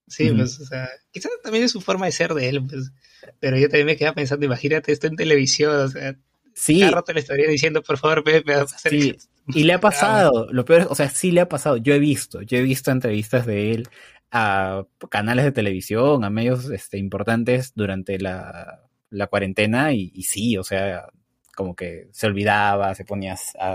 Sí, 0.08 0.30
pues, 0.30 0.58
o 0.60 0.64
sea, 0.64 0.88
quizás 1.10 1.32
también 1.42 1.64
es 1.64 1.72
su 1.72 1.80
forma 1.82 2.06
de 2.06 2.12
ser 2.12 2.32
de 2.32 2.48
él, 2.48 2.64
pues. 2.66 2.92
Pero 3.40 3.58
yo 3.58 3.68
también 3.68 3.86
me 3.86 3.96
quedaba 3.96 4.14
pensando, 4.14 4.46
imagínate 4.46 4.90
esto 4.92 5.06
en 5.06 5.16
televisión, 5.16 5.74
o 5.76 5.88
sea, 5.88 6.16
Sí, 6.54 6.80
cada 6.80 6.92
rato 6.92 7.12
le 7.12 7.20
estaría 7.20 7.48
diciendo, 7.48 7.82
por 7.82 7.98
favor, 7.98 8.24
Pepe, 8.24 8.54
haz 8.54 8.72
hacer 8.72 8.92
sí. 8.92 9.16
Y 9.48 9.64
le 9.64 9.72
ha 9.74 9.80
pasado, 9.80 10.48
lo 10.52 10.64
peor 10.64 10.82
es, 10.82 10.86
o 10.88 10.94
sea, 10.94 11.08
sí 11.10 11.30
le 11.32 11.40
ha 11.42 11.48
pasado. 11.48 11.76
Yo 11.76 11.94
he 11.94 11.98
visto, 11.98 12.42
yo 12.42 12.58
he 12.58 12.62
visto 12.62 12.90
entrevistas 12.90 13.46
de 13.46 13.72
él 13.72 13.88
a 14.30 14.84
canales 15.10 15.44
de 15.44 15.52
televisión, 15.52 16.24
a 16.24 16.30
medios 16.30 16.70
este, 16.70 16.98
importantes 16.98 17.72
durante 17.74 18.18
la, 18.18 18.82
la 19.10 19.26
cuarentena 19.28 19.92
y, 19.92 20.10
y 20.14 20.24
sí, 20.24 20.56
o 20.58 20.64
sea, 20.64 21.08
como 21.56 21.74
que 21.74 22.08
se 22.12 22.26
olvidaba, 22.26 22.94
se 22.94 23.04
ponía 23.04 23.34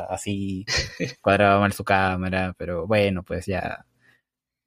así, 0.09 0.65
cuadraba 1.21 1.59
mal 1.59 1.73
su 1.73 1.83
cámara, 1.83 2.53
pero 2.57 2.85
bueno, 2.87 3.23
pues 3.23 3.45
ya. 3.47 3.85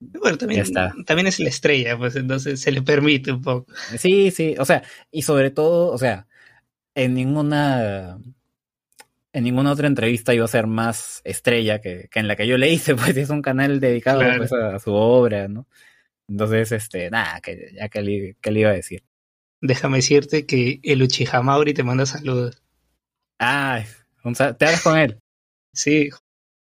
Bueno, 0.01 0.37
también, 0.37 0.59
Ya 0.59 0.63
está. 0.65 0.93
también 1.07 1.29
es 1.29 1.39
la 1.39 1.49
estrella, 1.49 1.97
pues 1.97 2.17
entonces 2.17 2.61
se 2.61 2.73
le 2.73 2.83
permite 2.83 3.33
un 3.33 3.41
poco. 3.43 3.73
Sí, 3.99 4.31
sí, 4.31 4.55
o 4.59 4.65
sea, 4.65 4.83
y 5.11 5.23
sobre 5.23 5.51
todo, 5.51 5.93
o 5.93 5.99
sea, 5.99 6.27
en 6.95 7.15
ninguna 7.15 8.19
en 9.35 9.45
ninguna 9.45 9.73
otra 9.73 9.87
entrevista 9.89 10.33
iba 10.33 10.47
a 10.47 10.49
ser 10.49 10.67
más 10.67 11.21
estrella 11.25 11.81
que, 11.81 12.09
que 12.11 12.21
en 12.21 12.29
la 12.29 12.37
que 12.37 12.47
yo 12.47 12.57
le 12.57 12.71
hice, 12.71 12.95
pues 12.97 13.17
es 13.17 13.29
un 13.31 13.43
canal 13.43 13.81
dedicado 13.81 14.21
Claro. 14.21 14.39
pues, 14.39 14.53
a, 14.53 14.77
a 14.77 14.79
su 14.79 14.93
obra, 14.95 15.49
¿no? 15.49 15.67
Entonces, 16.29 16.73
este, 16.73 17.11
nada, 17.11 17.41
que 17.43 17.73
ya 17.75 17.89
que 17.91 18.01
le, 18.01 18.37
que 18.41 18.51
le 18.51 18.61
iba 18.61 18.71
a 18.71 18.75
decir. 18.75 19.05
Déjame 19.61 19.99
decirte 19.99 20.47
que 20.47 20.81
el 20.83 21.03
Uchiha 21.03 21.43
Mauri 21.43 21.75
te 21.75 21.83
manda 21.83 22.07
saludos. 22.07 22.63
Ah, 23.39 23.83
un 24.23 24.35
¿te 24.35 24.43
hablas 24.65 24.83
con 24.83 24.97
él? 24.99 25.19
Sí, 25.75 26.09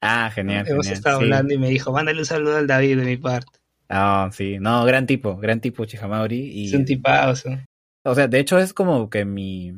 Ah, 0.01 0.31
genial, 0.33 0.67
hemos 0.69 0.87
genial. 0.87 0.99
estado 0.99 1.19
sí. 1.19 1.25
hablando 1.25 1.55
y 1.55 1.59
me 1.59 1.71
dijo, 1.71 1.93
mándale 1.93 2.19
un 2.21 2.27
saludo 2.27 2.57
al 2.57 2.67
David 2.67 2.99
de 2.99 3.05
mi 3.05 3.17
parte. 3.17 3.59
Ah, 3.89 4.29
sí, 4.33 4.59
no, 4.61 4.85
gran 4.85 5.07
tipo, 5.07 5.37
gran 5.39 5.61
tipo 5.61 5.85
Chihamauri 5.87 6.39
y 6.41 6.67
Es 6.69 6.75
un 6.75 6.85
tipazo. 6.85 7.51
O 8.05 8.15
sea, 8.15 8.29
de 8.29 8.39
hecho 8.39 8.59
es 8.59 8.73
como 8.75 9.09
que 9.11 9.25
mi. 9.25 9.73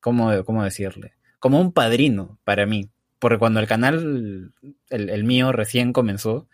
¿Cómo, 0.00 0.42
cómo 0.44 0.64
decirle? 0.64 1.12
Como 1.40 1.60
un 1.60 1.72
padrino 1.72 2.38
para 2.44 2.66
mí. 2.66 2.88
porque 3.18 3.38
cuando 3.38 3.60
el 3.60 3.66
canal, 3.66 4.52
el, 4.88 5.24
mío 5.24 5.52
recién 5.52 5.92
comenzó, 5.92 6.48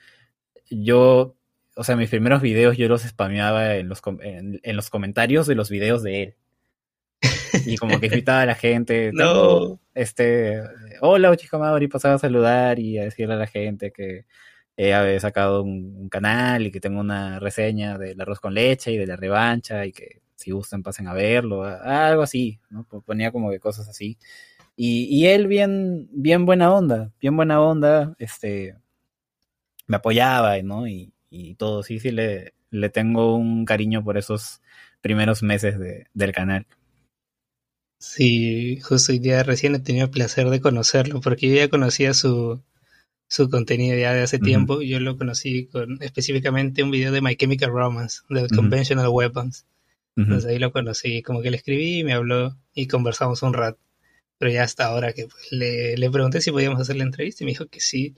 yo, 0.71 1.37
o 1.77 1.85
sea, 1.85 1.97
mis 1.97 2.11
primeros 2.11 2.43
videos 2.43 2.77
yo 2.77 2.89
los 2.89 3.03
spameaba 3.03 3.77
en 3.77 3.89
los, 3.89 4.03
en, 4.21 4.77
los 4.77 4.91
comentarios 4.91 5.47
de 5.47 5.55
los 5.55 5.71
videos 5.71 6.03
de 6.03 6.23
él. 6.23 6.35
Y 7.67 7.77
como 7.77 8.01
que 8.01 8.07
invitaba 8.07 8.43
a 8.43 8.47
la 8.47 8.55
gente. 8.55 9.11
no. 9.15 9.81
Este, 9.95 10.61
hola, 11.01 11.35
y 11.81 11.89
pasaba 11.89 12.15
a 12.15 12.19
saludar 12.19 12.79
y 12.79 12.99
a 12.99 13.05
decirle 13.05 13.35
a 13.35 13.39
la 13.39 13.47
gente 13.47 13.93
que 13.93 14.25
he 14.77 15.21
sacado 15.21 15.63
un, 15.63 16.09
canal 16.09 16.67
y 16.67 16.71
que 16.71 16.81
tengo 16.81 17.01
una 17.01 17.39
reseña 17.41 17.99
del 17.99 18.21
arroz 18.21 18.41
con 18.41 18.55
leche 18.55 18.93
y 18.93 18.99
de 18.99 19.07
la 19.07 19.17
revancha 19.17 19.87
y 19.87 19.93
que 19.93 20.21
si 20.35 20.51
gustan 20.51 20.83
pasen 20.83 21.09
a 21.09 21.15
verlo, 21.15 21.65
algo 21.65 22.23
así, 22.23 22.61
¿no? 22.69 22.85
Ponía 22.85 23.33
como 23.33 23.51
que 23.51 23.59
cosas 23.59 23.89
así. 23.89 24.19
Y, 24.79 25.27
él 25.27 25.47
bien, 25.47 26.09
bien 26.13 26.45
buena 26.45 26.71
onda, 26.73 27.11
bien 27.21 27.35
buena 27.35 27.63
onda, 27.63 28.15
este, 28.19 28.77
me 29.87 29.97
apoyaba, 29.97 30.61
¿no? 30.63 30.87
Y, 30.87 31.13
todo, 31.59 31.83
sí, 31.83 31.99
sí, 31.99 32.11
le, 32.11 32.55
le 32.71 32.89
tengo 32.91 33.37
un 33.37 33.65
cariño 33.65 34.05
por 34.05 34.19
esos 34.19 34.61
primeros 35.01 35.43
meses 35.43 35.79
de, 35.79 36.07
del 36.15 36.33
canal. 36.33 36.67
Sí, 37.99 38.81
justo 38.81 39.13
hoy 39.13 39.19
día 39.19 39.43
recién 39.43 39.75
he 39.75 39.79
tenido 39.81 40.07
el 40.07 40.11
placer 40.11 40.51
de 40.51 40.61
conocerlo, 40.61 41.21
porque 41.21 41.49
yo 41.49 41.57
ya 41.57 41.69
conocía 41.69 42.13
su, 42.13 42.63
su 43.29 43.51
contenido 43.51 43.97
ya 43.99 44.13
de 44.13 44.23
hace 44.23 44.39
tiempo. 44.39 44.83
Yo 44.83 45.01
lo 45.01 45.17
conocí 45.17 45.67
con 45.67 46.03
específicamente 46.03 46.83
un 46.83 46.91
video 46.91 47.13
de 47.13 47.23
My 47.23 47.37
Chemical 47.37 47.71
Romance, 47.71 48.21
de 48.29 48.49
Conventional 48.49 49.09
Weapons. 49.09 49.67
Entonces 50.17 50.51
ahí 50.51 50.59
lo 50.59 50.73
conocí, 50.73 51.23
como 51.23 51.43
que 51.43 51.51
le 51.51 51.59
escribí, 51.59 52.03
me 52.05 52.15
habló 52.15 52.57
y 52.75 52.87
conversamos 52.87 53.43
un 53.43 53.53
rato. 53.53 53.79
Pero 54.39 54.53
ya 54.53 54.63
hasta 54.65 54.87
ahora 54.87 55.13
que 55.13 55.27
pues, 55.27 55.53
le, 55.53 55.97
le 55.97 56.11
pregunté 56.11 56.41
si 56.41 56.51
podíamos 56.51 56.81
hacer 56.81 56.97
la 56.97 57.05
entrevista 57.05 57.45
y 57.45 57.47
me 57.47 57.53
dijo 57.53 57.67
que 57.67 57.81
sí. 57.81 58.15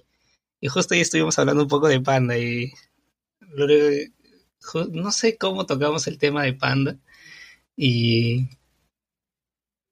Y 0.60 0.68
justo 0.68 0.94
ahí 0.94 1.00
estuvimos 1.00 1.38
hablando 1.38 1.62
un 1.62 1.68
poco 1.68 1.88
de 1.88 2.00
Panda 2.00 2.36
y 2.38 2.72
no 4.92 5.12
sé 5.12 5.38
cómo 5.38 5.66
tocamos 5.66 6.06
el 6.08 6.18
tema 6.18 6.42
de 6.42 6.52
Panda 6.54 6.98
y 7.76 8.48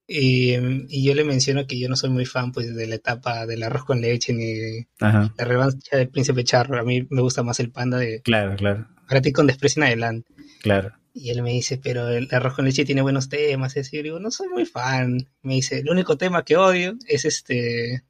y, 0.09 1.05
yo 1.05 1.15
le 1.15 1.25
menciono 1.25 1.67
que 1.67 1.79
yo 1.79 1.89
no 1.89 1.97
soy 1.97 2.11
muy 2.11 2.27
fan 2.27 2.53
pues 2.53 2.75
de 2.75 2.87
la 2.87 2.95
etapa 2.95 3.45
del 3.47 3.63
arroz 3.65 3.85
con 3.85 4.01
leche 4.01 4.33
ni 4.33 4.87
la 5.01 5.33
revancha 5.39 5.97
del 5.97 6.09
príncipe 6.09 6.45
charro. 6.45 6.79
A 6.79 6.85
mí 6.85 7.07
me 7.11 7.23
gusta 7.23 7.43
más 7.43 7.59
el 7.59 7.73
panda 7.73 7.99
de... 7.99 8.23
Claro, 8.23 8.55
claro. 8.57 8.87
Para 9.09 9.21
ti 9.21 9.33
con 9.33 9.47
desprecio 9.47 9.83
en 9.83 9.89
adelante. 9.89 10.33
Claro. 10.63 10.93
Y 11.19 11.31
él 11.31 11.43
me 11.43 11.51
dice, 11.51 11.79
pero 11.83 12.09
el 12.09 12.29
arroz 12.31 12.55
con 12.55 12.67
leche 12.67 12.85
tiene 12.85 13.01
buenos 13.01 13.31
temas. 13.31 13.75
Y 13.75 13.97
yo 13.97 14.03
digo, 14.03 14.21
no 14.21 14.31
soy 14.31 14.49
muy 14.49 14.67
fan. 14.67 15.17
Me 15.41 15.55
dice, 15.55 15.79
el 15.79 15.89
único 15.89 16.19
tema 16.19 16.45
que 16.45 16.59
odio 16.59 16.95
es 17.09 17.25
este... 17.25 18.05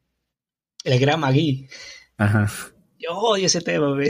El 0.82 0.98
gran 0.98 1.20
Magui. 1.20 1.68
Ajá. 2.16 2.50
Yo 2.98 3.12
odio 3.16 3.46
ese 3.46 3.60
tema, 3.60 3.94
me 3.94 4.08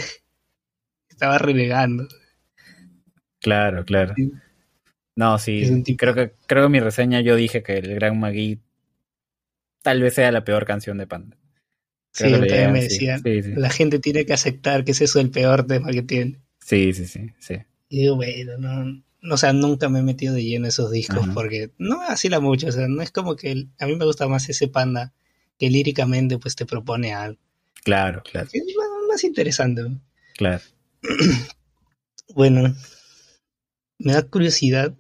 Estaba 1.11 1.37
renegando. 1.37 2.09
Claro, 3.41 3.85
claro. 3.85 4.15
No, 5.15 5.39
sí, 5.39 5.85
creo 5.97 6.15
que 6.15 6.33
creo 6.47 6.65
que 6.65 6.69
mi 6.69 6.81
reseña 6.81 7.21
yo 7.21 7.37
dije 7.37 7.63
que 7.63 7.79
el 7.79 7.95
Gran 7.95 8.19
Magui 8.19 8.61
tal 9.83 10.03
vez 10.03 10.15
sea 10.15 10.33
la 10.33 10.45
peor 10.45 10.67
canción 10.67 10.99
de 10.99 11.07
Panda. 11.07 11.37
sí, 12.13 12.31
también 12.31 12.73
me 12.73 12.83
decían, 12.83 13.23
la 13.57 13.71
gente 13.71 13.99
tiene 13.99 14.27
que 14.27 14.33
aceptar 14.33 14.85
que 14.85 14.93
es 14.93 15.17
el 15.17 15.31
peor 15.31 15.67
tema 15.67 15.91
que 15.91 16.03
tiene. 16.03 16.41
Sí, 16.61 16.93
sí, 16.93 17.07
sí, 17.07 17.31
sí. 17.39 17.57
Y 17.97 18.01
digo, 18.01 18.17
bueno, 18.17 18.59
no, 18.59 19.35
o 19.35 19.37
sea, 19.39 19.55
nunca 19.55 19.89
me 19.89 20.01
he 20.01 20.03
metido 20.03 20.35
de 20.35 20.45
lleno 20.45 20.69
esos 20.69 20.91
discos 20.91 21.27
porque 21.33 21.71
no 21.79 21.99
me 21.99 22.29
la 22.29 22.41
mucho, 22.41 22.69
o 22.69 22.73
sea, 22.73 22.89
no 22.89 23.01
es 23.01 23.11
como 23.11 23.37
que 23.37 23.69
a 23.79 23.87
mí 23.87 23.97
me 23.97 24.05
gusta 24.05 24.29
más 24.29 24.49
ese 24.51 24.69
Panda 24.69 25.15
que 25.59 25.71
líricamente 25.71 26.39
pues 26.39 26.57
te 26.57 26.67
propone 26.67 27.15
algo. 27.15 27.41
Claro, 27.85 28.23
claro. 28.31 28.51
Es 28.53 28.63
más 29.09 29.25
interesante. 29.25 29.83
Claro. 30.37 30.63
bueno, 32.35 32.75
me 33.99 34.13
da 34.13 34.23
curiosidad 34.25 34.95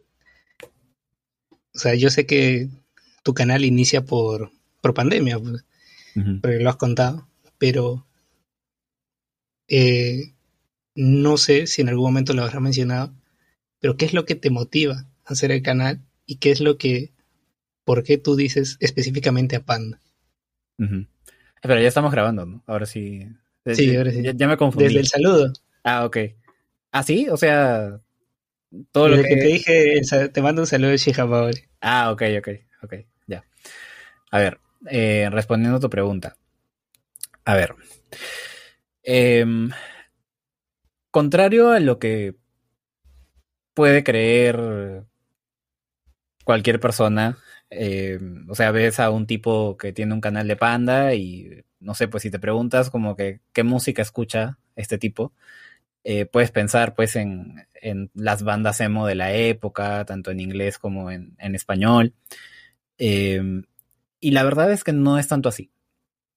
o 1.75 1.79
sea, 1.79 1.95
yo 1.95 2.09
sé 2.09 2.25
que 2.25 2.71
tu 3.23 3.35
canal 3.35 3.63
inicia 3.63 4.03
por, 4.03 4.51
por 4.81 4.95
pandemia, 4.95 5.39
pues, 5.39 5.63
porque 6.41 6.61
lo 6.61 6.71
has 6.71 6.77
contado, 6.77 7.29
pero 7.59 8.07
eh, 9.69 10.33
no 10.97 11.37
sé 11.37 11.67
si 11.67 11.83
en 11.83 11.89
algún 11.89 12.07
momento 12.07 12.33
lo 12.33 12.43
habrás 12.43 12.61
mencionado, 12.61 13.13
pero 13.79 13.97
¿qué 13.97 14.07
es 14.07 14.15
lo 14.15 14.25
que 14.25 14.35
te 14.35 14.51
motiva 14.51 15.07
a 15.25 15.33
hacer 15.33 15.53
el 15.53 15.63
canal 15.63 16.01
y 16.25 16.37
qué 16.37 16.51
es 16.51 16.61
lo 16.61 16.79
que, 16.79 17.13
por 17.85 18.03
qué 18.03 18.19
tú 18.19 18.35
dices 18.35 18.79
específicamente 18.81 19.57
a 19.57 19.65
Panda? 19.65 20.01
Pero 20.77 21.81
ya 21.81 21.89
estamos 21.89 22.11
grabando, 22.11 22.47
¿no? 22.47 22.63
Ahora 22.67 22.87
sí. 22.87 23.29
Sí, 23.75 23.97
ahora 23.97 24.11
sí. 24.11 24.23
Ya, 24.35 24.49
me 24.49 24.57
confundí. 24.57 24.87
Desde 24.87 25.01
el 25.01 25.07
saludo. 25.07 25.53
Ah, 25.85 26.05
ok. 26.05 26.17
¿Ah, 26.93 27.03
sí? 27.03 27.29
O 27.29 27.37
sea, 27.37 28.01
todo 28.91 29.09
lo 29.09 29.17
que... 29.23 29.37
te 29.37 29.47
dije, 29.47 30.01
te 30.33 30.43
mando 30.43 30.63
un 30.63 30.67
saludo 30.67 30.91
de 30.91 30.99
Shihamaori. 30.99 31.63
Ah, 31.81 32.11
ok, 32.11 32.23
ok, 32.39 32.49
ok, 32.83 32.95
ya. 33.27 33.45
A 34.31 34.39
ver, 34.39 34.61
eh, 34.89 35.29
respondiendo 35.31 35.77
a 35.77 35.81
tu 35.81 35.91
pregunta. 35.91 36.37
A 37.45 37.55
ver. 37.55 37.75
Em, 39.03 39.71
contrario 41.17 41.71
a 41.71 41.81
lo 41.81 41.99
que 41.99 42.35
puede 43.73 44.05
creer 44.05 45.07
cualquier 46.45 46.79
persona, 46.79 47.39
em, 47.71 48.45
o 48.51 48.55
sea, 48.55 48.71
ves 48.71 49.01
a 49.01 49.09
un 49.09 49.27
tipo 49.27 49.79
que 49.79 49.95
tiene 49.95 50.13
un 50.13 50.21
canal 50.21 50.47
de 50.47 50.57
panda 50.57 51.15
y 51.15 51.65
no 51.81 51.95
sé, 51.95 52.07
pues 52.09 52.23
si 52.23 52.31
te 52.31 52.39
preguntas 52.39 52.91
como 52.91 53.17
que 53.17 53.41
qué 53.55 53.63
música 53.63 54.03
escucha 54.03 54.59
este 54.75 54.99
tipo, 54.99 55.33
eh, 56.05 56.27
puedes 56.27 56.51
pensar 56.51 56.95
pues 56.95 57.17
en, 57.17 57.67
las 58.13 58.43
bandas 58.43 58.83
emo 58.83 59.07
de 59.07 59.15
la 59.15 59.33
época, 59.33 60.05
tanto 60.05 60.31
en 60.31 60.41
inglés 60.41 60.79
como 60.79 61.11
en, 61.11 61.35
español. 61.39 62.13
Em, 62.99 63.65
y 64.21 64.33
la 64.33 64.45
verdad 64.45 64.71
es 64.71 64.85
que 64.85 64.93
no 64.93 65.19
es 65.19 65.29
tanto 65.29 65.49
así. 65.49 65.71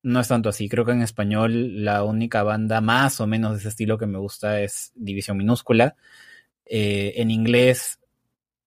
No 0.01 0.20
es 0.20 0.27
tanto 0.27 0.50
así. 0.50 0.70
Creo 0.70 0.86
que 0.86 0.91
en 0.91 1.01
español 1.01 1.84
la 1.84 2.03
única 2.03 2.44
banda 2.44 2.82
más 2.82 3.20
o 3.20 3.27
menos 3.27 3.53
de 3.53 3.58
ese 3.60 3.70
estilo 3.70 3.98
que 3.98 4.06
me 4.06 4.18
gusta 4.18 4.62
es 4.62 4.91
División 4.96 5.38
Minúscula. 5.38 5.96
Eh, 6.65 7.13
en 7.18 7.32
inglés 7.32 8.00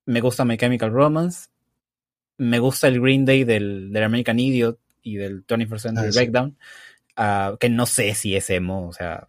me 0.05 0.21
gusta 0.21 0.45
My 0.45 0.57
Chemical 0.57 0.91
Romance. 0.91 1.49
Me 2.39 2.59
gusta 2.59 2.89
el 2.89 3.01
Green 3.01 3.25
Day 3.25 3.45
del, 3.45 3.97
American 3.97 4.39
Idiot 4.39 4.79
y 5.03 5.17
del 5.17 5.47
21st 5.47 5.79
Century 5.79 6.09
ah, 6.09 6.13
Breakdown. 6.15 6.59
Ah, 7.17 7.57
que 7.61 7.69
no 7.69 7.87
sé 7.87 8.15
si 8.15 8.35
es 8.35 8.49
emo, 8.51 8.89
o 8.89 8.93
sea, 8.93 9.29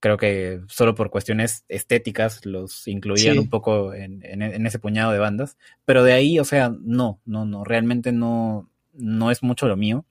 creo 0.00 0.16
que 0.16 0.60
solo 0.68 0.94
por 0.94 1.10
cuestiones 1.10 1.64
estéticas 1.68 2.46
los 2.46 2.86
incluían 2.86 3.38
un 3.38 3.50
poco 3.50 3.92
en, 3.92 4.22
ese 4.66 4.78
puñado 4.78 5.12
de 5.12 5.18
bandas. 5.18 5.56
Pero 5.84 6.04
de 6.04 6.12
ahí, 6.12 6.38
o 6.38 6.44
sea, 6.44 6.72
no, 6.80 7.20
no, 7.24 7.44
no, 7.44 7.64
realmente 7.64 8.12
no, 8.12 8.70
no 8.92 9.30
es 9.30 9.42
mucho 9.42 9.66
lo 9.66 9.76
mío. 9.76 10.04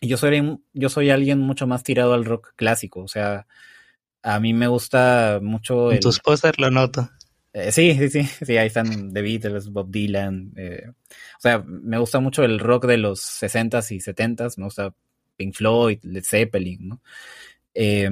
Yo 0.00 0.16
soy, 0.16 0.58
yo 0.72 0.88
soy 0.88 1.10
alguien 1.10 1.38
mucho 1.40 1.66
más 1.66 1.82
tirado 1.82 2.14
al 2.14 2.24
rock 2.24 2.52
clásico, 2.56 3.00
o 3.00 3.08
sea, 3.08 3.46
a 4.22 4.40
mí 4.40 4.52
me 4.52 4.66
gusta 4.66 5.38
mucho... 5.42 5.92
En 5.92 6.00
tus 6.00 6.20
pósters 6.20 6.58
lo 6.58 6.70
noto. 6.70 7.08
Eh, 7.52 7.70
sí, 7.70 7.94
sí, 7.94 8.08
sí, 8.08 8.24
sí, 8.44 8.56
ahí 8.56 8.66
están 8.66 9.12
The 9.12 9.22
Beatles, 9.22 9.68
Bob 9.68 9.90
Dylan. 9.90 10.52
Eh, 10.56 10.86
o 10.88 11.40
sea, 11.40 11.62
me 11.66 11.98
gusta 11.98 12.18
mucho 12.18 12.42
el 12.42 12.58
rock 12.58 12.86
de 12.86 12.96
los 12.96 13.20
60s 13.20 13.92
y 13.92 14.00
70s, 14.00 14.58
me 14.58 14.64
gusta 14.64 14.94
Pink 15.36 15.54
Floyd, 15.54 15.98
Led 16.02 16.24
Zeppelin, 16.24 16.88
¿no? 16.88 17.02
Eh, 17.74 18.10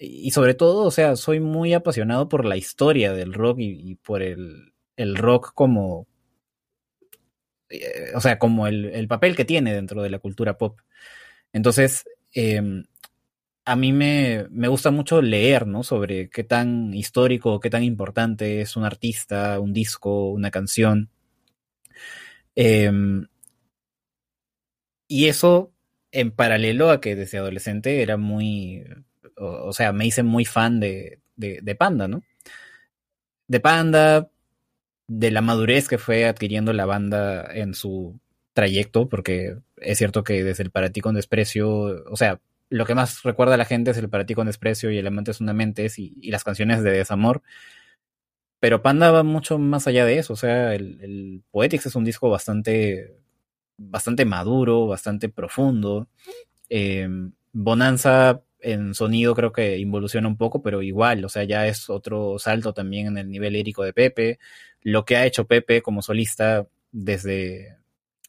y 0.00 0.30
sobre 0.30 0.54
todo, 0.54 0.84
o 0.84 0.90
sea, 0.90 1.16
soy 1.16 1.40
muy 1.40 1.74
apasionado 1.74 2.28
por 2.28 2.44
la 2.44 2.56
historia 2.56 3.12
del 3.12 3.34
rock 3.34 3.58
y, 3.60 3.96
por 3.96 4.22
el, 4.22 4.72
rock 5.16 5.52
como, 5.54 6.06
eh, 7.70 8.12
o 8.14 8.20
sea, 8.20 8.38
como 8.38 8.66
el, 8.66 9.08
papel 9.08 9.36
que 9.36 9.44
tiene 9.44 9.74
dentro 9.74 10.02
de 10.02 10.10
la 10.10 10.18
cultura 10.18 10.58
pop. 10.58 10.80
Entonces, 11.52 12.04
em, 12.32 12.84
a 13.64 13.76
mí 13.76 13.92
me, 13.92 14.46
gusta 14.68 14.90
mucho 14.90 15.22
leer, 15.22 15.66
¿no? 15.66 15.82
Sobre 15.84 16.30
qué 16.30 16.44
tan 16.44 16.94
histórico, 16.94 17.60
qué 17.60 17.70
tan 17.70 17.82
importante 17.84 18.60
es 18.62 18.76
un 18.76 18.84
artista, 18.84 19.60
un 19.60 19.72
disco, 19.72 20.30
una 20.30 20.50
canción. 20.50 21.10
Em, 22.54 23.26
y 25.06 25.26
eso 25.28 25.72
en 26.12 26.30
paralelo 26.32 26.90
a 26.90 27.00
que 27.00 27.14
desde 27.16 27.38
adolescente 27.38 28.02
era 28.02 28.16
muy 28.16 28.84
o, 29.38 29.72
sea, 29.72 29.92
me 29.92 30.06
hice 30.06 30.22
muy 30.22 30.44
fan 30.44 30.80
de, 30.80 31.20
de, 31.36 31.74
Panda, 31.74 32.08
¿no? 32.08 32.22
De 33.46 33.60
Panda, 33.60 34.30
de 35.08 35.30
la 35.30 35.40
madurez 35.40 35.88
que 35.88 35.98
fue 35.98 36.26
adquiriendo 36.26 36.72
la 36.72 36.86
banda 36.86 37.48
en 37.52 37.74
su 37.74 38.20
trayecto, 38.52 39.08
porque 39.08 39.58
es 39.78 39.98
cierto 39.98 40.24
que 40.24 40.44
desde 40.44 40.64
el 40.64 40.70
Para 40.70 40.90
ti 40.90 41.00
con 41.00 41.14
desprecio, 41.14 41.68
o 42.10 42.16
sea, 42.16 42.40
lo 42.70 42.86
que 42.86 42.94
más 42.94 43.22
recuerda 43.22 43.54
a 43.54 43.58
la 43.58 43.64
gente 43.64 43.90
es 43.90 43.98
el 43.98 44.08
Para 44.08 44.26
ti 44.26 44.34
con 44.34 44.46
desprecio 44.46 44.90
y 44.90 44.98
el 44.98 45.06
amante 45.06 45.30
es 45.32 45.40
una 45.40 45.54
mente 45.54 45.88
y, 45.96 46.30
las 46.30 46.44
canciones 46.44 46.82
de 46.82 46.92
desamor. 46.92 47.42
Pero 48.60 48.82
Panda 48.82 49.10
va 49.10 49.22
mucho 49.22 49.58
más 49.58 49.86
allá 49.86 50.04
de 50.04 50.18
eso, 50.18 50.32
o 50.32 50.36
sea, 50.36 50.74
el, 50.74 51.00
el 51.00 51.42
Poetics 51.50 51.86
es 51.86 51.94
un 51.94 52.04
disco 52.04 52.28
bastante, 52.28 53.16
bastante 53.76 54.24
maduro, 54.24 54.86
bastante 54.88 55.28
profundo, 55.28 56.08
Em, 56.68 57.32
Bonanza 57.52 58.42
en 58.60 58.94
sonido 58.94 59.34
creo 59.34 59.52
que 59.52 59.78
involuciona 59.78 60.28
un 60.28 60.36
poco, 60.36 60.62
pero 60.62 60.82
igual, 60.82 61.24
o 61.24 61.28
sea, 61.28 61.44
ya 61.44 61.66
es 61.66 61.90
otro 61.90 62.38
salto 62.38 62.72
también 62.72 63.06
en 63.08 63.18
el 63.18 63.30
nivel 63.30 63.52
lírico 63.54 63.84
de 63.84 63.92
Pepe. 63.92 64.38
Lo 64.82 65.04
que 65.04 65.16
ha 65.16 65.26
hecho 65.26 65.46
Pepe 65.46 65.82
como 65.82 66.02
solista 66.02 66.66
desde, 66.92 67.76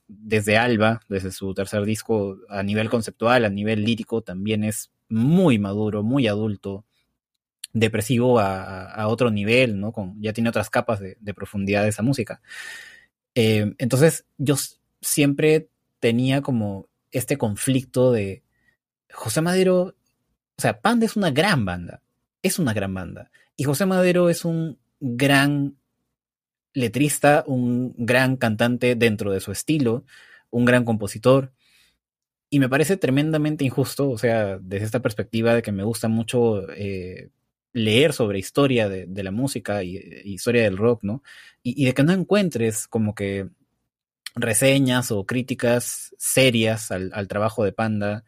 desde 0.07 0.57
Alba, 0.57 1.01
desde 1.09 1.31
su 1.31 1.53
tercer 1.53 1.85
disco, 1.85 2.37
a 2.49 2.63
nivel 2.63 2.89
conceptual, 2.89 3.45
a 3.45 3.49
nivel 3.49 3.83
lírico, 3.83 4.21
también 4.21 4.63
es 4.63 4.91
muy 5.07 5.59
maduro, 5.59 6.03
muy 6.03 6.27
adulto, 6.27 6.85
depresivo 7.73 8.39
a, 8.39 9.07
otro 9.07 9.31
nivel, 9.31 9.79
¿no? 9.79 9.91
Con, 9.91 10.21
ya 10.21 10.33
tiene 10.33 10.49
otras 10.49 10.69
capas 10.69 10.99
de, 10.99 11.33
profundidad 11.33 11.83
de 11.83 11.89
esa 11.89 12.03
música. 12.03 12.41
Eh, 13.35 13.73
entonces, 13.77 14.25
yo 14.37 14.55
siempre 15.01 15.69
tenía 15.99 16.41
como 16.41 16.87
este 17.11 17.37
conflicto 17.37 18.11
de 18.11 18.43
José 19.11 19.41
Madero 19.41 19.95
o 20.59 20.61
sea, 20.61 20.81
Panda 20.81 21.05
es 21.05 21.15
una 21.15 21.31
gran 21.31 21.63
banda. 21.63 22.01
Es 22.41 22.59
una 22.59 22.73
gran 22.73 22.93
banda. 22.93 23.31
Y 23.55 23.63
José 23.63 23.85
Madero 23.85 24.29
es 24.29 24.43
un 24.43 24.77
gran 24.99 25.77
letrista, 26.73 27.45
un 27.47 27.95
gran 27.95 28.35
cantante 28.35 28.95
dentro 28.95 29.31
de 29.31 29.39
su 29.39 29.53
estilo, 29.53 30.03
un 30.49 30.65
gran 30.65 30.83
compositor. 30.83 31.53
Y 32.49 32.59
me 32.59 32.67
parece 32.67 32.97
tremendamente 32.97 33.63
injusto, 33.63 34.09
o 34.09 34.17
sea, 34.17 34.57
desde 34.59 34.83
esta 34.83 35.01
perspectiva 35.01 35.55
de 35.55 35.61
que 35.61 35.71
me 35.71 35.85
gusta 35.85 36.09
mucho 36.09 36.69
eh, 36.71 37.29
leer 37.71 38.11
sobre 38.11 38.39
historia 38.39 38.89
de, 38.89 39.23
la 39.23 39.31
música 39.31 39.81
y, 39.81 39.95
historia 40.25 40.63
del 40.63 40.75
rock, 40.75 41.03
¿no? 41.03 41.23
Y, 41.63 41.85
de 41.85 41.93
que 41.93 42.03
no 42.03 42.11
encuentres 42.11 42.85
como 42.85 43.15
que 43.15 43.47
reseñas 44.35 45.09
o 45.11 45.25
críticas 45.25 46.13
serias 46.17 46.91
al 46.91 47.27
trabajo 47.29 47.63
de 47.63 47.71
Panda, 47.71 48.25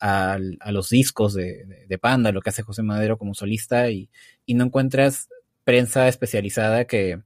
a, 0.00 0.38
los 0.70 0.90
discos 0.90 1.34
de, 1.34 1.98
Panda, 2.00 2.32
lo 2.32 2.42
que 2.42 2.50
hace 2.50 2.62
José 2.62 2.82
Madero 2.82 3.18
como 3.18 3.34
solista, 3.34 3.90
y, 3.90 4.08
no 4.48 4.64
encuentras 4.64 5.28
prensa 5.64 6.08
especializada 6.08 6.86
que, 6.86 7.20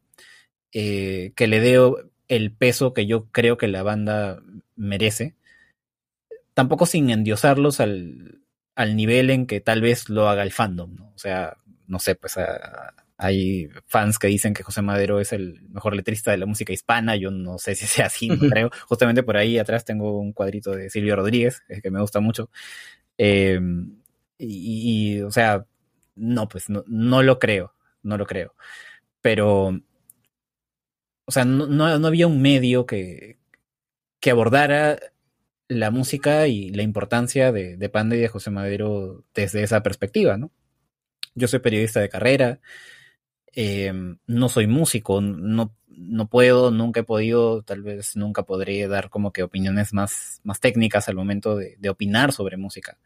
eh, 0.73 1.33
que 1.37 1.47
le 1.47 1.61
dé 1.61 1.79
el 2.29 2.53
peso 2.53 2.95
que 2.95 3.07
yo 3.07 3.27
creo 3.31 3.59
que 3.59 3.69
la 3.69 3.83
banda 3.83 4.41
merece. 4.77 5.35
Tampoco 6.55 6.87
sin 6.87 7.11
endiosarlos 7.11 7.81
al, 7.81 8.41
al 8.75 8.97
nivel 8.97 9.31
en 9.31 9.47
que 9.47 9.61
tal 9.61 9.83
vez 9.83 10.09
lo 10.09 10.29
haga 10.29 10.43
el 10.43 10.53
fandom, 10.53 10.95
¿no? 10.95 11.13
O 11.15 11.19
sea, 11.19 11.57
no 11.87 11.99
sé, 11.99 12.15
pues 12.15 12.39
a, 12.39 12.95
hay 13.23 13.69
fans 13.87 14.19
que 14.19 14.29
dicen 14.29 14.55
que 14.55 14.63
José 14.63 14.81
Madero 14.81 15.21
es 15.21 15.35
el 15.35 15.61
mejor 15.69 15.95
letrista 15.95 16.31
de 16.31 16.39
la 16.39 16.47
música 16.47 16.73
hispana. 16.73 17.17
Yo 17.17 17.31
no 17.31 17.59
sé 17.59 17.75
si 17.75 17.87
sea 17.87 18.07
así, 18.07 18.29
no 18.29 18.49
creo. 18.49 18.71
Justamente 18.89 19.23
por 19.23 19.37
ahí 19.37 19.59
atrás 19.59 19.85
tengo 19.85 20.19
un 20.19 20.33
cuadrito 20.33 20.71
de 20.71 20.89
Silvio 20.89 21.17
Rodríguez, 21.17 21.63
que 21.83 21.91
me 21.91 22.01
gusta 22.01 22.21
mucho. 22.21 22.51
Em, 23.19 24.01
y, 24.39 25.21
o 25.21 25.31
sea, 25.31 25.67
no, 26.17 26.49
pues 26.49 26.71
no, 26.71 26.83
no, 26.87 27.23
lo 27.23 27.39
creo, 27.39 27.75
no 28.03 28.17
lo 28.17 28.27
creo. 28.27 28.55
Pero, 29.21 29.79
o 31.27 31.33
sea, 31.33 31.45
no, 31.45 31.67
no, 31.67 31.85
había 32.07 32.27
un 32.27 32.41
medio 32.41 32.87
que, 32.87 33.39
que 34.21 34.31
abordara 34.31 34.99
la 35.69 35.91
música 35.91 36.47
y 36.49 36.71
la 36.71 36.83
importancia 36.83 37.53
de, 37.53 37.77
de 37.77 37.89
Panda 37.91 38.17
y 38.17 38.21
de 38.21 38.29
José 38.29 38.51
Madero 38.51 39.25
desde 39.35 39.63
esa 39.63 39.83
perspectiva, 39.83 40.39
¿no? 40.39 40.51
Yo 41.35 41.49
soy 41.49 41.61
periodista 41.61 42.01
de 42.01 42.09
carrera, 42.09 42.61
Em, 43.55 44.19
no 44.27 44.49
soy 44.49 44.67
músico, 44.67 45.21
no, 45.21 45.75
no 45.89 46.29
puedo, 46.29 46.71
nunca 46.71 47.01
he 47.01 47.05
podido, 47.05 47.63
tal 47.63 47.83
vez 47.83 48.17
nunca 48.17 48.45
podré 48.45 48.87
dar 48.89 49.11
como 49.11 49.33
que 49.33 49.43
opiniones 49.43 49.93
más, 49.93 50.41
más 50.45 50.61
técnicas 50.61 51.09
al 51.09 51.17
momento 51.17 51.57
de, 51.57 51.77
opinar 51.91 52.33
sobre 52.33 52.57
música. 52.57 52.99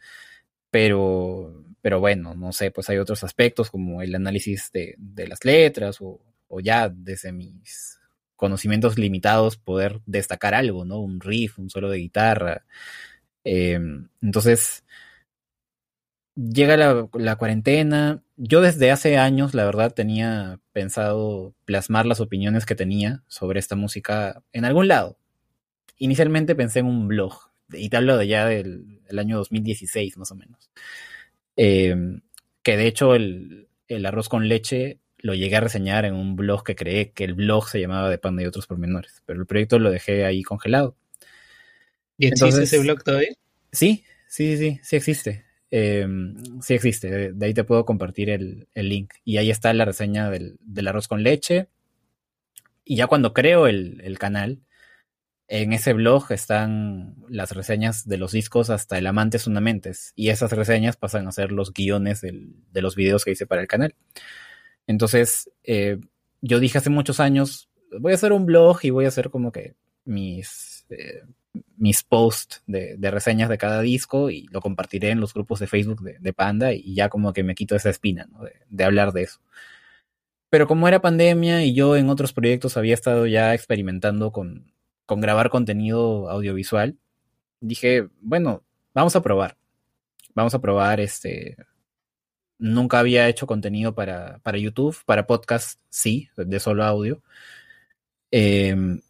Pero, 0.71 1.65
pero 1.81 2.01
bueno, 2.01 2.35
no 2.35 2.53
sé, 2.53 2.71
pues 2.71 2.91
hay 2.91 2.99
otros 2.99 3.25
aspectos 3.25 3.71
como 3.71 4.03
el 4.03 4.15
análisis 4.15 4.71
de, 4.73 4.97
las 5.29 5.45
letras 5.45 5.99
o, 6.01 6.21
o, 6.49 6.61
ya 6.61 6.89
desde 6.89 7.33
mis 7.33 8.01
conocimientos 8.37 8.99
limitados 8.99 9.57
poder 9.57 10.01
destacar 10.07 10.55
algo, 10.55 10.85
¿no? 10.85 10.99
Un 11.01 11.21
riff, 11.21 11.59
un 11.59 11.71
solo 11.71 11.91
de 11.91 11.99
guitarra. 11.99 12.65
Em, 13.45 14.09
entonces, 14.23 14.85
llega 16.35 16.77
la, 16.77 17.37
cuarentena. 17.37 18.23
Yo 18.37 18.61
desde 18.61 18.91
hace 18.91 19.17
años, 19.17 19.55
la 19.55 19.65
verdad, 19.65 19.95
tenía 19.95 20.59
pensado 20.73 21.55
plasmar 21.65 22.05
las 22.05 22.21
opiniones 22.21 22.67
que 22.67 22.75
tenía 22.75 23.23
sobre 23.29 23.61
esta 23.61 23.77
música 23.77 24.43
en 24.53 24.65
algún 24.65 24.89
lado. 24.89 25.19
Inicialmente 25.99 26.57
pensé 26.57 26.81
en 26.81 26.87
un 26.87 27.07
blog, 27.07 27.53
y 27.73 27.89
te 27.89 27.97
hablo 27.97 28.17
de 28.17 28.27
ya 28.27 28.47
del, 28.47 29.01
año 29.17 29.37
2016, 29.37 30.17
más 30.17 30.33
o 30.33 30.35
menos. 30.35 30.71
Em, 31.57 32.23
que 32.65 32.77
de 32.77 32.87
hecho 32.89 33.15
el, 33.15 33.69
arroz 34.05 34.29
con 34.29 34.49
leche 34.49 34.99
lo 35.19 35.35
llegué 35.35 35.57
a 35.57 35.61
reseñar 35.61 36.05
en 36.05 36.15
un 36.15 36.35
blog 36.35 36.65
que 36.65 36.75
creé, 36.75 37.13
que 37.13 37.25
el 37.25 37.35
blog 37.35 37.69
se 37.69 37.81
llamaba 37.81 38.11
De 38.11 38.19
Panda 38.19 38.43
y 38.43 38.47
otros 38.47 38.67
pormenores, 38.67 39.23
pero 39.27 39.41
el 39.41 39.47
proyecto 39.47 39.79
lo 39.79 39.91
dejé 39.91 40.25
ahí 40.25 40.43
congelado. 40.43 40.97
¿Y 42.19 42.27
existe 42.27 42.65
ese 42.65 42.81
blog 42.81 43.05
todavía? 43.05 43.35
Sí, 43.71 44.05
sí, 44.27 44.57
sí, 44.57 44.81
sí 44.83 44.97
existe. 44.97 45.44
Em, 45.77 46.37
sí 46.63 46.75
existe, 46.75 47.33
de, 47.33 47.47
ahí 47.47 47.53
te 47.53 47.65
puedo 47.65 47.85
compartir 47.85 48.31
el, 48.31 48.69
link. 48.77 49.13
Y 49.25 49.39
ahí 49.39 49.51
está 49.51 49.75
la 49.75 49.85
reseña 49.85 50.31
del, 50.31 50.57
arroz 50.87 51.09
con 51.09 51.25
leche. 51.25 51.69
Y 52.85 52.95
ya 52.95 53.09
cuando 53.09 53.33
creo 53.33 53.67
el, 53.67 54.17
canal, 54.21 54.61
en 55.49 55.73
ese 55.73 55.93
blog 55.93 56.31
están 56.31 57.17
las 57.29 57.51
reseñas 57.51 58.07
de 58.07 58.19
los 58.19 58.31
discos 58.31 58.71
hasta 58.71 58.99
El 58.99 59.09
Amante 59.09 59.41
Sunamentes. 59.41 60.13
Y 60.15 60.29
esas 60.29 60.53
reseñas 60.53 60.97
pasan 60.97 61.27
a 61.27 61.33
ser 61.33 61.51
los 61.51 61.73
guiones 61.73 62.21
de 62.21 62.83
los 62.83 62.95
videos 62.95 63.25
que 63.25 63.33
hice 63.33 63.47
para 63.47 63.61
el 63.61 63.67
canal. 63.67 63.97
Entonces, 64.87 65.51
eh, 65.65 65.99
yo 66.41 66.61
dije 66.61 66.79
hace 66.79 66.91
muchos 66.91 67.19
años, 67.19 67.69
voy 67.99 68.13
a 68.13 68.15
hacer 68.15 68.33
un 68.33 68.47
blog 68.47 68.79
y 68.85 68.91
voy 68.91 69.07
a 69.07 69.09
hacer 69.09 69.29
como 69.29 69.51
que 69.51 69.75
mis 70.05 70.87
eh, 70.91 71.23
mis 71.77 72.03
posts 72.03 72.63
de, 72.67 72.97
reseñas 73.11 73.49
de 73.49 73.59
cada 73.59 73.81
disco 73.81 74.31
y 74.31 74.49
lo 74.51 74.61
compartiré 74.61 75.11
en 75.11 75.21
los 75.21 75.35
grupos 75.35 75.61
de 75.61 75.67
Facebook 75.67 76.03
de, 76.03 76.33
Panda 76.33 76.73
y 76.73 76.95
ya 76.95 77.09
como 77.09 77.33
que 77.33 77.45
me 77.45 77.55
quito 77.55 77.77
esa 77.77 77.91
espina 77.91 78.29
de, 78.69 78.85
hablar 78.85 79.13
de 79.13 79.23
eso. 79.23 79.41
Pero 80.51 80.67
como 80.67 80.89
era 80.89 81.01
pandemia 81.01 81.65
y 81.65 81.75
yo 81.75 81.97
en 81.97 82.09
otros 82.11 82.33
proyectos 82.33 82.77
había 82.77 82.95
estado 82.95 83.27
ya 83.27 83.55
experimentando 83.55 84.33
con, 84.33 84.73
grabar 85.09 85.51
contenido 85.51 86.31
audiovisual, 86.31 86.97
dije, 87.61 88.09
bueno, 88.21 88.65
vamos 88.95 89.17
a 89.17 89.23
probar. 89.23 89.57
Vamos 90.35 90.55
a 90.55 90.61
probar 90.61 91.01
este... 91.01 91.57
Nunca 92.59 93.01
había 93.01 93.29
hecho 93.29 93.47
contenido 93.47 93.95
para, 93.95 94.39
para 94.39 94.59
YouTube, 94.59 94.97
para 95.07 95.27
podcast 95.27 95.81
sí, 95.91 96.31
de 96.37 96.61
solo 96.61 96.85
audio. 96.85 97.23
Em, 98.31 99.01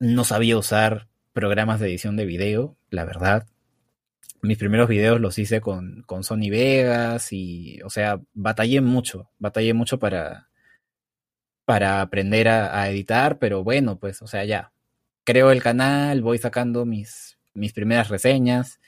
no 0.00 0.24
sabía 0.24 0.58
usar 0.58 1.08
programas 1.34 1.80
de 1.80 1.88
edición 1.88 2.16
de 2.16 2.24
video, 2.24 2.78
la 2.88 3.04
verdad. 3.04 3.46
Mis 4.40 4.56
primeros 4.56 4.88
videos 4.88 5.20
los 5.20 5.38
hice 5.38 5.60
con, 5.60 6.02
con 6.06 6.22
Sony 6.24 6.48
Vegas 6.50 7.32
y, 7.32 7.82
o 7.82 7.90
sea, 7.90 8.20
batallé 8.32 8.80
mucho, 8.80 9.30
batallé 9.38 9.74
mucho 9.74 9.98
para, 9.98 10.48
para 11.64 12.00
aprender 12.00 12.48
a, 12.48 12.88
editar, 12.88 13.38
pero 13.38 13.64
bueno, 13.64 13.98
pues, 13.98 14.22
o 14.22 14.26
sea, 14.26 14.44
ya. 14.44 14.72
Creo 15.24 15.50
el 15.50 15.62
canal, 15.62 16.22
voy 16.22 16.38
sacando 16.38 16.84
mis, 16.86 17.38
mis 17.54 17.72
primeras 17.72 18.10
reseñas. 18.10 18.80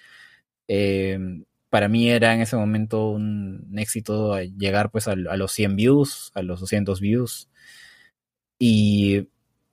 Em, 0.69 1.45
para 1.71 1.89
mí 1.89 2.11
era 2.11 2.35
en 2.35 2.43
ese 2.43 2.57
momento 2.57 3.09
un 3.11 3.75
éxito 3.79 4.41
llegar 4.41 4.91
pues 4.91 5.09
a, 5.09 5.13
a, 5.13 5.37
los 5.37 5.53
100 5.53 5.77
views, 5.77 6.33
a 6.35 6.43
los 6.43 6.61
200 6.61 7.01
views. 7.01 7.49
Y 8.59 9.29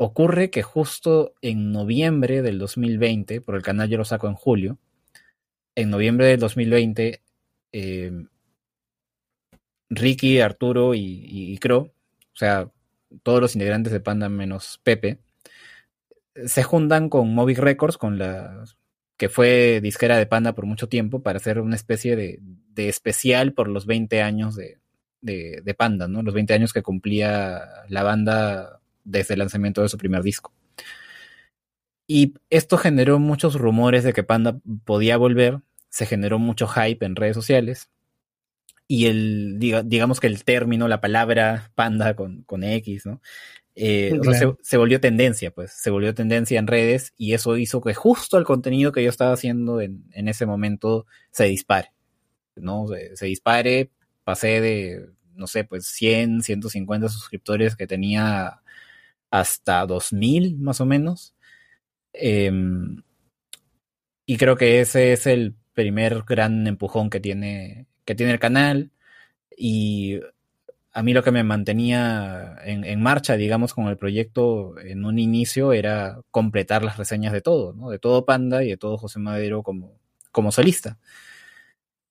Ocurre 0.06 0.50
que 0.50 0.63
justo 0.63 1.34
en 1.42 1.72
noviembre 1.72 2.42
del 2.42 2.60
2020, 2.60 3.39
por 3.39 3.56
el 3.56 3.62
canal 3.62 3.88
yo 3.88 3.98
lo 3.98 4.04
saco 4.04 4.28
en 4.28 4.34
julio, 4.34 4.78
en 5.76 5.89
noviembre 5.89 6.28
del 6.28 6.42
2020, 6.42 7.22
em, 7.72 8.28
Ricky, 9.89 10.42
Arturo 10.42 10.94
y, 10.94 11.00
y, 11.00 11.58
o 11.68 11.92
sea, 12.34 12.70
todos 13.24 13.39
los 13.39 13.56
integrantes 13.56 13.94
de 13.94 14.02
Panda 14.02 14.28
menos 14.28 14.82
Pepe, 14.84 15.20
se 16.48 16.63
juntan 16.63 17.08
con 17.08 17.34
Movic 17.34 17.60
Records, 17.60 17.98
con 17.98 18.20
la 18.20 18.66
que 19.16 19.30
fue 19.30 19.80
disquera 19.82 20.18
de 20.18 20.26
Panda 20.26 20.54
por 20.54 20.66
mucho 20.66 20.89
tiempo, 20.89 21.24
para 21.24 21.38
hacer 21.38 21.62
una 21.62 21.78
especie 21.78 22.18
de, 22.18 22.42
especial 22.76 23.54
por 23.54 23.70
los 23.70 23.86
20 23.86 24.22
años 24.22 24.58
de, 24.58 24.80
de, 25.22 25.76
Panda, 25.76 26.10
¿no? 26.10 26.24
Los 26.24 26.34
20 26.34 26.54
años 26.56 26.74
que 26.74 26.82
cumplía 26.82 27.62
la 27.88 28.04
banda 28.04 28.82
desde 29.04 29.34
el 29.36 29.39
lanzamiento 29.39 29.82
de 29.82 29.89
su 29.89 29.98
primer 29.98 30.24
disco. 30.24 30.54
Y 32.08 32.34
esto 32.50 32.78
generó 32.78 33.20
muchos 33.20 33.56
rumores 33.56 34.04
de 34.04 34.13
que 34.13 34.24
Panda 34.24 34.60
podía 34.86 35.18
volver, 35.18 35.62
se 35.89 36.06
generó 36.06 36.39
mucho 36.39 36.68
hype 36.68 37.06
en 37.06 37.16
redes 37.16 37.36
sociales. 37.36 37.89
y 38.88 39.06
el, 39.08 39.58
digamos 39.60 40.20
que 40.20 40.28
el 40.28 40.44
término, 40.44 40.88
la 40.88 41.02
palabra 41.02 41.72
panda 41.76 42.16
con, 42.16 42.44
con 42.44 42.63
X, 42.63 43.06
¿no? 43.06 43.22
Eh, 43.76 44.20
se, 44.62 44.78
volvió 44.78 45.00
tendencia, 45.00 45.50
pues, 45.52 45.72
se 45.72 45.89
volvió 45.89 46.13
tendencia 46.13 46.60
en 46.60 46.68
redes 46.68 47.13
y 47.18 47.34
eso 47.34 47.58
hizo 47.58 47.82
que 47.82 47.96
justo 47.96 48.38
el 48.38 48.44
contenido 48.44 48.92
que 48.92 49.04
yo 49.04 49.10
estaba 49.10 49.34
haciendo 49.34 49.82
en, 49.82 50.06
en 50.12 50.28
ese 50.28 50.46
momento 50.46 51.08
se 51.32 51.46
dispare, 51.46 51.92
¿no? 52.56 52.88
Se, 52.88 53.16
se, 53.16 53.26
dispare, 53.26 53.89
pasé 54.24 54.62
de, 54.62 55.10
no 55.34 55.48
sé, 55.48 55.63
pues 55.63 55.88
100, 55.88 56.42
150 56.44 57.10
suscriptores 57.10 57.76
que 57.76 57.88
tenía 57.88 58.62
hasta 59.34 59.86
2000 59.88 60.60
más 60.60 60.80
o 60.80 60.86
menos. 60.86 61.34
Em, 62.13 63.04
y 64.28 64.38
creo 64.38 64.56
que 64.56 64.80
ese 64.82 65.13
es 65.13 65.28
el 65.28 65.56
primer 65.74 66.24
gran 66.24 66.67
empujón 66.67 67.10
que 67.10 67.19
tiene, 67.19 67.88
que 68.06 68.15
tiene 68.15 68.34
el 68.34 68.39
canal. 68.39 68.91
Y 69.58 70.19
a 70.93 71.04
mí 71.04 71.13
lo 71.13 71.24
que 71.24 71.32
me 71.32 71.43
mantenía 71.43 72.58
en, 72.63 73.02
marcha, 73.02 73.36
digamos, 73.36 73.74
con 73.74 73.88
el 73.88 73.98
proyecto 73.98 74.80
en 74.80 75.06
un 75.06 75.17
inicio 75.19 75.74
era 75.74 76.22
completar 76.32 76.84
las 76.84 76.98
reseñas 76.98 77.34
de 77.34 77.41
todo, 77.41 77.74
¿no? 77.74 77.89
De 77.89 78.00
todo 78.00 78.26
Panda 78.26 78.63
y 78.63 78.69
de 78.69 78.78
todo 78.78 78.98
José 79.00 79.19
Madero 79.19 79.63
como, 79.63 80.00
como 80.32 80.52
solista. 80.52 81.00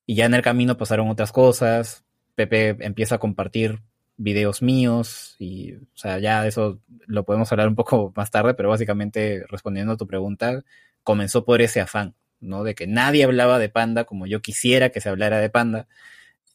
Y 0.06 0.16
ya 0.16 0.26
en 0.26 0.34
el 0.34 0.42
camino 0.42 0.76
pasaron 0.76 1.08
otras 1.08 1.32
cosas. 1.32 2.04
Pepe 2.34 2.76
empieza 2.80 3.16
a 3.16 3.18
compartir 3.18 3.80
videos 4.22 4.62
míos 4.62 5.36
y, 5.38 5.74
o 5.74 5.96
sea, 5.96 6.18
ya 6.18 6.46
eso 6.46 6.80
lo 7.06 7.24
podemos 7.24 7.50
hablar 7.52 7.68
un 7.68 7.74
poco 7.74 8.12
más 8.16 8.30
tarde, 8.30 8.54
pero 8.54 8.68
básicamente 8.68 9.44
respondiendo 9.48 9.92
a 9.92 9.96
tu 9.96 10.06
pregunta, 10.06 10.64
comenzó 11.02 11.44
por 11.44 11.62
ese 11.62 11.80
afán, 11.80 12.14
¿no? 12.40 12.64
De 12.64 12.74
que 12.74 12.86
nadie 12.86 13.24
hablaba 13.24 13.58
de 13.58 13.68
Panda 13.68 14.04
como 14.04 14.26
yo 14.26 14.40
quisiera 14.40 14.90
que 14.90 15.00
se 15.00 15.08
hablara 15.08 15.38
de 15.40 15.50
Panda. 15.50 15.88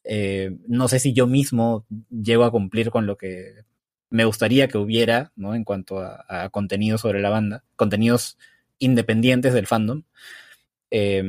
Eh, 0.04 0.58
no 0.68 0.88
sé 0.88 1.00
si 1.00 1.14
yo 1.14 1.28
mismo 1.28 1.86
llego 2.10 2.46
a 2.46 2.52
cumplir 2.52 2.92
con 2.92 3.06
lo 3.06 3.18
que 3.18 3.66
me 4.10 4.24
gustaría 4.26 4.70
que 4.70 4.78
hubiera, 4.78 5.32
¿no? 5.36 5.54
En 5.54 5.64
cuanto 5.66 6.00
a, 6.00 6.26
a 6.28 6.50
contenido 6.50 6.98
sobre 6.98 7.22
la 7.22 7.30
banda, 7.30 7.64
contenidos 7.76 8.38
independientes 8.80 9.54
del 9.54 9.68
fandom. 9.68 10.04
Eh, 10.92 11.24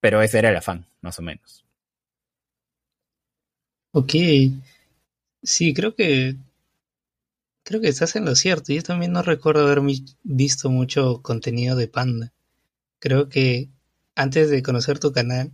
pero 0.00 0.22
ese 0.22 0.38
era 0.38 0.50
el 0.50 0.56
afán, 0.56 0.86
más 1.02 1.18
o 1.18 1.22
menos. 1.22 1.64
Ok. 3.92 4.14
Sí, 5.42 5.74
creo 5.74 5.94
que 5.94 6.36
creo 7.64 7.80
que 7.80 7.88
estás 7.88 8.16
en 8.16 8.24
lo 8.24 8.34
cierto. 8.34 8.72
Yo 8.72 8.82
también 8.82 9.12
no 9.12 9.22
recuerdo 9.22 9.66
haber 9.66 9.80
visto 10.22 10.70
mucho 10.70 11.22
contenido 11.22 11.76
de 11.76 11.88
Panda. 11.88 12.32
Creo 13.00 13.28
que 13.28 13.70
antes 14.16 14.50
de 14.50 14.62
conocer 14.62 14.98
tu 14.98 15.12
canal, 15.12 15.52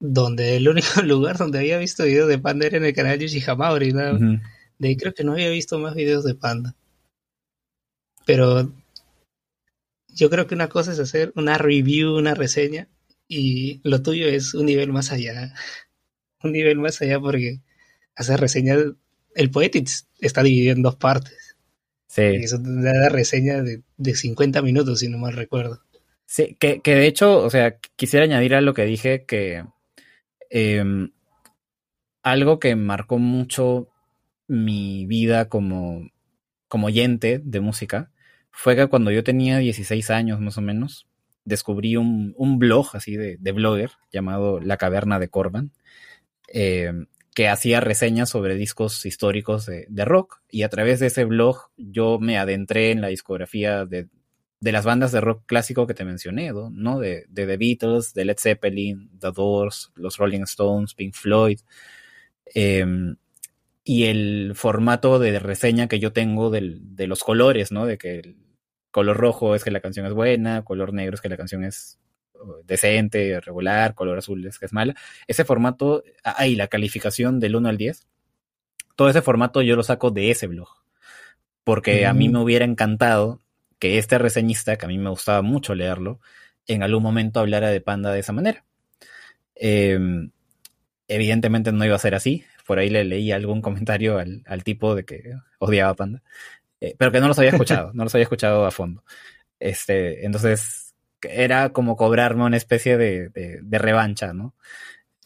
donde 0.00 0.56
el 0.56 0.68
único 0.68 1.00
lugar 1.02 1.38
donde 1.38 1.58
había 1.60 1.78
visto 1.78 2.04
videos 2.04 2.28
de 2.28 2.38
Panda 2.38 2.66
era 2.66 2.78
en 2.78 2.84
el 2.84 2.94
canal 2.94 3.18
Yoshi 3.18 3.42
Hamauri, 3.46 3.92
¿no? 3.92 4.18
De 4.78 4.88
ahí 4.88 4.96
creo 4.96 5.14
que 5.14 5.24
no 5.24 5.32
había 5.32 5.50
visto 5.50 5.78
más 5.78 5.94
videos 5.94 6.24
de 6.24 6.34
Panda. 6.34 6.74
Pero 8.26 8.72
yo 10.08 10.30
creo 10.30 10.46
que 10.46 10.54
una 10.54 10.68
cosa 10.68 10.92
es 10.92 10.98
hacer 10.98 11.32
una 11.36 11.58
review, 11.58 12.16
una 12.16 12.34
reseña, 12.34 12.88
y 13.28 13.80
lo 13.84 14.02
tuyo 14.02 14.26
es 14.26 14.54
un 14.54 14.66
nivel 14.66 14.92
más 14.92 15.12
allá 15.12 15.54
un 16.44 16.52
nivel 16.52 16.78
más 16.78 17.00
allá 17.02 17.20
porque 17.20 17.60
hacer 18.14 18.40
reseñas, 18.40 18.78
el 19.34 19.50
Poetics 19.50 20.08
está 20.20 20.42
dividido 20.42 20.74
en 20.74 20.82
dos 20.82 20.96
partes. 20.96 21.56
Sí. 22.06 22.22
Y 22.22 22.44
es 22.44 22.52
una 22.52 23.08
reseña 23.08 23.62
de, 23.62 23.82
de 23.96 24.14
50 24.14 24.60
minutos, 24.62 25.00
si 25.00 25.08
no 25.08 25.18
mal 25.18 25.32
recuerdo. 25.32 25.80
Sí, 26.26 26.56
que, 26.58 26.80
que, 26.80 26.94
de 26.94 27.06
hecho, 27.06 27.38
o 27.38 27.50
sea, 27.50 27.78
quisiera 27.96 28.24
añadir 28.24 28.54
a 28.54 28.60
lo 28.60 28.74
que 28.74 28.84
dije 28.84 29.24
que 29.26 29.64
em, 30.50 31.10
algo 32.22 32.58
que 32.58 32.76
marcó 32.76 33.18
mucho 33.18 33.88
mi 34.48 35.06
vida 35.06 35.48
como, 35.48 36.10
como 36.68 36.86
oyente 36.88 37.40
de 37.44 37.60
música 37.60 38.10
fue 38.50 38.76
que 38.76 38.86
cuando 38.86 39.10
yo 39.10 39.24
tenía 39.24 39.58
16 39.58 40.10
años 40.10 40.40
más 40.40 40.58
o 40.58 40.62
menos, 40.62 41.06
descubrí 41.44 41.96
un, 41.96 42.34
un 42.36 42.58
blog 42.58 42.90
así 42.94 43.16
de, 43.16 43.36
de 43.38 43.52
blogger 43.52 43.90
llamado 44.12 44.60
La 44.60 44.76
Caverna 44.76 45.18
de 45.18 45.28
Corban, 45.28 45.72
eh, 46.52 46.92
que 47.34 47.48
hacía 47.48 47.80
reseñas 47.80 48.28
sobre 48.28 48.56
discos 48.56 49.06
históricos 49.06 49.64
de, 49.66 50.04
rock 50.04 50.42
y 50.50 50.64
a 50.64 50.68
través 50.68 51.00
de 51.00 51.06
ese 51.06 51.24
blog 51.24 51.70
yo 51.78 52.18
me 52.18 52.36
adentré 52.36 52.90
en 52.90 53.00
la 53.00 53.08
discografía 53.08 53.86
de, 53.86 54.08
las 54.60 54.84
bandas 54.84 55.12
de 55.12 55.22
rock 55.22 55.44
clásico 55.46 55.86
que 55.86 55.94
te 55.94 56.04
mencioné, 56.04 56.52
¿no? 56.52 57.00
De, 57.00 57.26
The 57.32 57.56
Beatles, 57.56 58.12
de 58.12 58.26
Led 58.26 58.36
Zeppelin, 58.38 59.10
The 59.18 59.32
Doors, 59.34 59.92
los 59.94 60.18
Rolling 60.18 60.42
Stones, 60.42 60.94
Pink 60.94 61.14
Floyd. 61.14 61.60
Em, 62.54 63.16
y 63.84 64.04
el 64.04 64.52
formato 64.54 65.18
de 65.18 65.38
reseña 65.38 65.88
que 65.88 65.98
yo 65.98 66.12
tengo 66.12 66.50
de 66.50 67.06
los 67.06 67.24
colores, 67.24 67.72
¿no? 67.72 67.86
De 67.86 67.98
que 67.98 68.18
el 68.20 68.36
color 68.90 69.16
rojo 69.16 69.54
es 69.54 69.64
que 69.64 69.70
la 69.70 69.80
canción 69.80 70.06
es 70.06 70.12
buena, 70.12 70.62
color 70.64 70.92
negro 70.92 71.14
es 71.14 71.20
que 71.22 71.30
la 71.30 71.36
canción 71.36 71.64
es 71.64 71.98
decente, 72.64 73.40
regular, 73.40 73.94
color 73.94 74.18
azul 74.18 74.46
es 74.46 74.58
que 74.58 74.66
es 74.66 74.72
mala. 74.72 74.94
Ese 75.26 75.44
formato, 75.44 76.02
ahí 76.24 76.54
la 76.54 76.68
calificación 76.68 77.40
del 77.40 77.56
1 77.56 77.68
al 77.68 77.76
10, 77.76 78.06
todo 78.96 79.08
ese 79.08 79.22
formato 79.22 79.62
yo 79.62 79.76
lo 79.76 79.82
saco 79.82 80.10
de 80.10 80.30
ese 80.30 80.46
blog. 80.46 80.68
Porque 81.64 82.06
a 82.06 82.12
mí 82.12 82.28
me 82.28 82.40
hubiera 82.40 82.64
encantado 82.64 83.40
que 83.78 83.98
este 83.98 84.18
reseñista, 84.18 84.76
que 84.76 84.86
a 84.86 84.88
mí 84.88 84.98
me 84.98 85.10
gustaba 85.10 85.42
mucho 85.42 85.74
leerlo, 85.74 86.20
en 86.66 86.82
algún 86.82 87.02
momento 87.02 87.40
hablara 87.40 87.68
de 87.68 87.80
Panda 87.80 88.12
de 88.12 88.20
esa 88.20 88.32
manera. 88.32 88.64
Em, 89.54 90.30
evidentemente 91.08 91.72
no 91.72 91.84
iba 91.84 91.96
a 91.96 91.98
ser 91.98 92.14
así. 92.14 92.44
Por 92.66 92.78
ahí 92.78 92.90
le 92.90 93.04
leí 93.04 93.32
algún 93.32 93.60
comentario 93.60 94.18
al, 94.18 94.64
tipo 94.64 94.94
de 94.94 95.04
que 95.04 95.34
odiaba 95.58 95.94
Panda. 95.94 96.22
Eh, 96.80 96.94
pero 96.98 97.12
que 97.12 97.20
no 97.20 97.28
los 97.28 97.38
había 97.38 97.50
escuchado, 97.50 97.90
no 97.94 98.04
los 98.04 98.14
había 98.14 98.24
escuchado 98.24 98.66
a 98.66 98.70
fondo. 98.70 99.04
Este, 99.58 100.26
entonces, 100.26 100.91
era 101.22 101.72
como 101.72 101.96
cobrarme 101.96 102.44
una 102.44 102.56
especie 102.56 102.96
de, 102.96 103.28
de, 103.28 103.78
revancha, 103.78 104.32
¿no? 104.32 104.54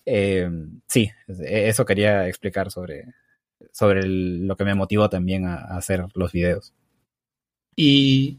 Eh, 0.05 0.49
sí, 0.87 1.11
e, 1.29 1.69
eso 1.69 1.85
quería 1.85 2.29
explicar 2.29 2.71
sobre, 2.71 3.15
sobre 3.73 4.07
lo 4.07 4.57
que 4.57 4.65
me 4.65 4.75
motivó 4.75 5.09
también 5.09 5.47
a, 5.47 5.57
hacer 5.77 6.05
los 6.15 6.33
videos. 6.33 6.73
Y 7.75 8.39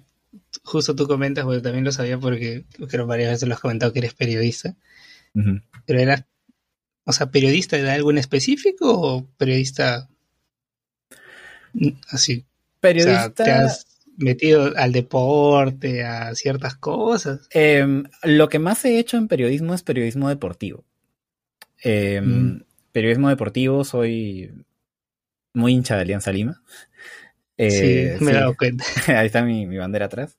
justo 0.64 0.96
tú 0.96 1.08
comentas, 1.08 1.46
porque 1.46 1.62
también 1.62 1.86
lo 1.86 1.92
sabía 1.92 2.18
porque 2.20 2.66
creo 2.90 3.06
varias 3.06 3.32
veces 3.32 3.48
lo 3.48 3.56
has 3.56 3.62
comentado 3.62 3.94
que 3.94 4.00
eres 4.00 4.14
periodista, 4.14 4.76
pero 5.86 6.00
eras, 6.00 6.26
o 7.06 7.14
sea, 7.14 7.30
periodista 7.30 7.78
de 7.78 7.90
algo 7.90 8.10
en 8.12 8.18
específico 8.18 9.00
o 9.00 9.28
periodista 9.38 10.10
así. 12.10 12.46
Periodista 12.80 13.70
metido 14.18 14.74
al 14.76 14.92
deporte, 14.92 16.04
a 16.04 16.36
ciertas 16.36 16.76
cosas? 16.76 17.48
Em, 17.52 18.04
lo 18.24 18.50
que 18.50 18.60
más 18.60 18.84
he 18.86 19.00
hecho 19.00 19.18
en 19.18 19.28
periodismo 19.28 19.74
es 19.74 19.84
periodismo 19.84 20.30
deportivo. 20.30 20.84
Em, 21.82 22.26
mm. 22.26 22.64
Periodismo 22.92 23.30
deportivo, 23.30 23.84
soy 23.84 24.52
muy 25.54 25.74
hincha 25.74 25.96
de 25.96 26.02
Alianza 26.02 26.32
Lima. 26.32 26.62
Eh, 27.58 28.16
sí, 28.18 28.24
me 28.24 28.32
he 28.32 28.36
dado 28.36 28.56
cuenta. 28.58 28.84
Ahí 29.08 29.28
está 29.28 29.44
mi, 29.44 29.66
bandera 29.78 30.06
atrás. 30.06 30.38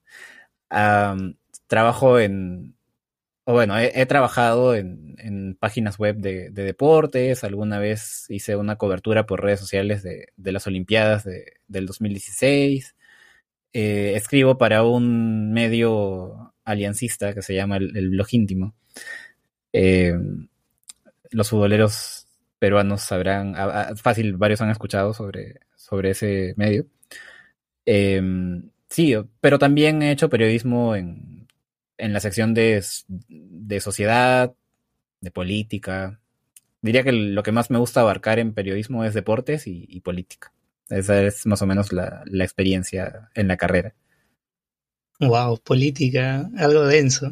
trabajo 1.67 2.19
en, 2.19 2.75
o 3.49 3.53
bueno, 3.53 3.79
he, 3.79 4.05
trabajado 4.05 4.75
en, 4.75 5.57
páginas 5.59 5.97
web 5.97 6.17
de, 6.17 6.51
deportes, 6.51 7.43
alguna 7.43 7.79
vez 7.79 8.25
hice 8.29 8.55
una 8.55 8.75
cobertura 8.75 9.25
por 9.25 9.41
redes 9.41 9.59
sociales 9.59 10.03
de, 10.03 10.27
las 10.37 10.67
Olimpiadas 10.67 11.27
del 11.67 11.85
2016. 11.85 12.95
Eh, 13.73 14.13
escribo 14.15 14.57
para 14.57 14.83
un 14.83 15.51
medio 15.53 16.53
aliancista 16.63 17.33
que 17.33 17.41
se 17.41 17.55
llama 17.55 17.77
el, 17.77 18.09
Blog 18.09 18.27
Íntimo. 18.31 18.75
Eh, 19.73 20.13
los 21.31 21.49
futboleros 21.49 22.27
peruanos 22.57 23.01
sabrán, 23.01 23.55
fácil, 23.97 24.37
varios 24.37 24.61
han 24.61 24.71
escuchado 24.71 25.13
sobre, 25.13 25.59
sobre 25.75 26.11
ese 26.11 26.53
medio. 26.57 26.85
Em, 27.85 28.69
sí, 28.89 29.15
pero 29.41 29.59
también 29.59 30.01
he 30.01 30.11
hecho 30.11 30.29
periodismo 30.29 30.95
en, 30.95 31.47
en 31.97 32.13
la 32.13 32.19
sección 32.19 32.53
de, 32.53 32.83
de 33.27 33.79
sociedad, 33.79 34.53
de 35.21 35.31
política. 35.31 36.19
Diría 36.81 37.03
que 37.03 37.11
lo 37.11 37.43
que 37.43 37.51
más 37.51 37.71
me 37.71 37.79
gusta 37.79 38.01
abarcar 38.01 38.39
en 38.39 38.53
periodismo 38.53 39.03
es 39.05 39.13
deportes 39.13 39.63
y 39.67 39.99
política. 40.01 40.53
Esa 40.89 41.21
es 41.21 41.45
más 41.45 41.61
o 41.61 41.67
menos 41.67 41.93
la, 41.93 42.23
experiencia 42.31 43.29
en 43.35 43.47
la 43.47 43.57
carrera. 43.57 43.93
Wow, 45.19 45.59
política, 45.59 46.49
algo 46.57 46.85
denso. 46.87 47.29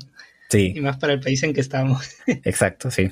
Sí. 0.50 0.74
Y 0.76 0.82
más 0.82 0.98
para 0.98 1.14
el 1.14 1.20
país 1.20 1.42
en 1.44 1.54
que 1.54 1.62
estamos. 1.62 2.18
Exacto, 2.28 2.92
sí. 2.92 3.12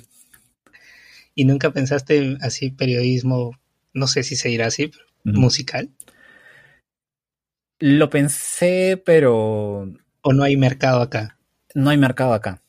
¿Y 1.34 1.46
nunca 1.46 1.72
pensaste 1.72 2.38
así 2.42 2.70
periodismo, 2.70 3.58
no 3.94 4.08
sé 4.08 4.24
si 4.24 4.36
se 4.36 4.50
dirá 4.50 4.68
así, 4.68 4.92
musical? 5.24 5.90
Lo 7.80 8.10
pensé, 8.10 9.02
pero... 9.04 9.92
¿O 10.22 10.34
no 10.34 10.44
hay 10.44 10.56
mercado 10.56 11.02
acá? 11.02 11.38
No 11.74 11.90
hay 11.90 11.98
mercado 11.98 12.34
acá. 12.34 12.62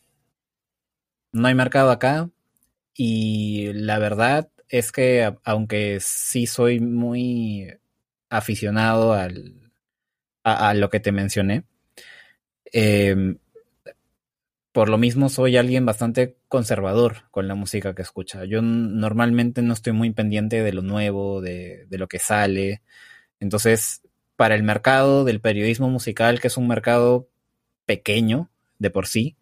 No 1.32 1.46
hay 1.46 1.54
mercado 1.54 1.90
acá. 1.90 2.30
Y 2.94 3.72
la 3.72 3.98
verdad 3.98 4.50
es 4.68 4.92
que 4.92 5.34
aunque 5.44 5.98
sí 6.00 6.46
soy 6.46 6.80
muy 6.80 7.72
aficionado 8.28 9.12
al, 9.12 9.70
a, 10.42 10.74
lo 10.74 10.90
que 10.90 11.00
te 11.00 11.12
mencioné, 11.12 11.64
em, 12.72 13.38
por 14.72 14.88
lo 14.88 14.98
mismo 14.98 15.28
soy 15.28 15.56
alguien 15.56 15.86
bastante 15.86 16.36
conservador 16.48 17.28
con 17.30 17.48
la 17.48 17.54
música 17.54 17.94
que 17.94 18.02
escucha. 18.02 18.44
Yo 18.44 18.60
normalmente 18.62 19.62
no 19.62 19.72
estoy 19.72 19.92
muy 19.94 20.12
pendiente 20.12 20.62
de 20.62 20.72
lo 20.72 20.82
nuevo, 20.82 21.40
de, 21.40 21.86
de 21.88 21.98
lo 21.98 22.08
que 22.08 22.18
sale. 22.18 22.82
Entonces, 23.40 24.02
para 24.36 24.54
el 24.54 24.62
mercado 24.62 25.24
del 25.24 25.40
periodismo 25.40 25.88
musical, 25.88 26.40
que 26.40 26.48
es 26.48 26.56
un 26.58 26.68
mercado 26.68 27.28
pequeño 27.86 28.50
de 28.78 28.90
por 28.90 29.06
sí, 29.06 29.36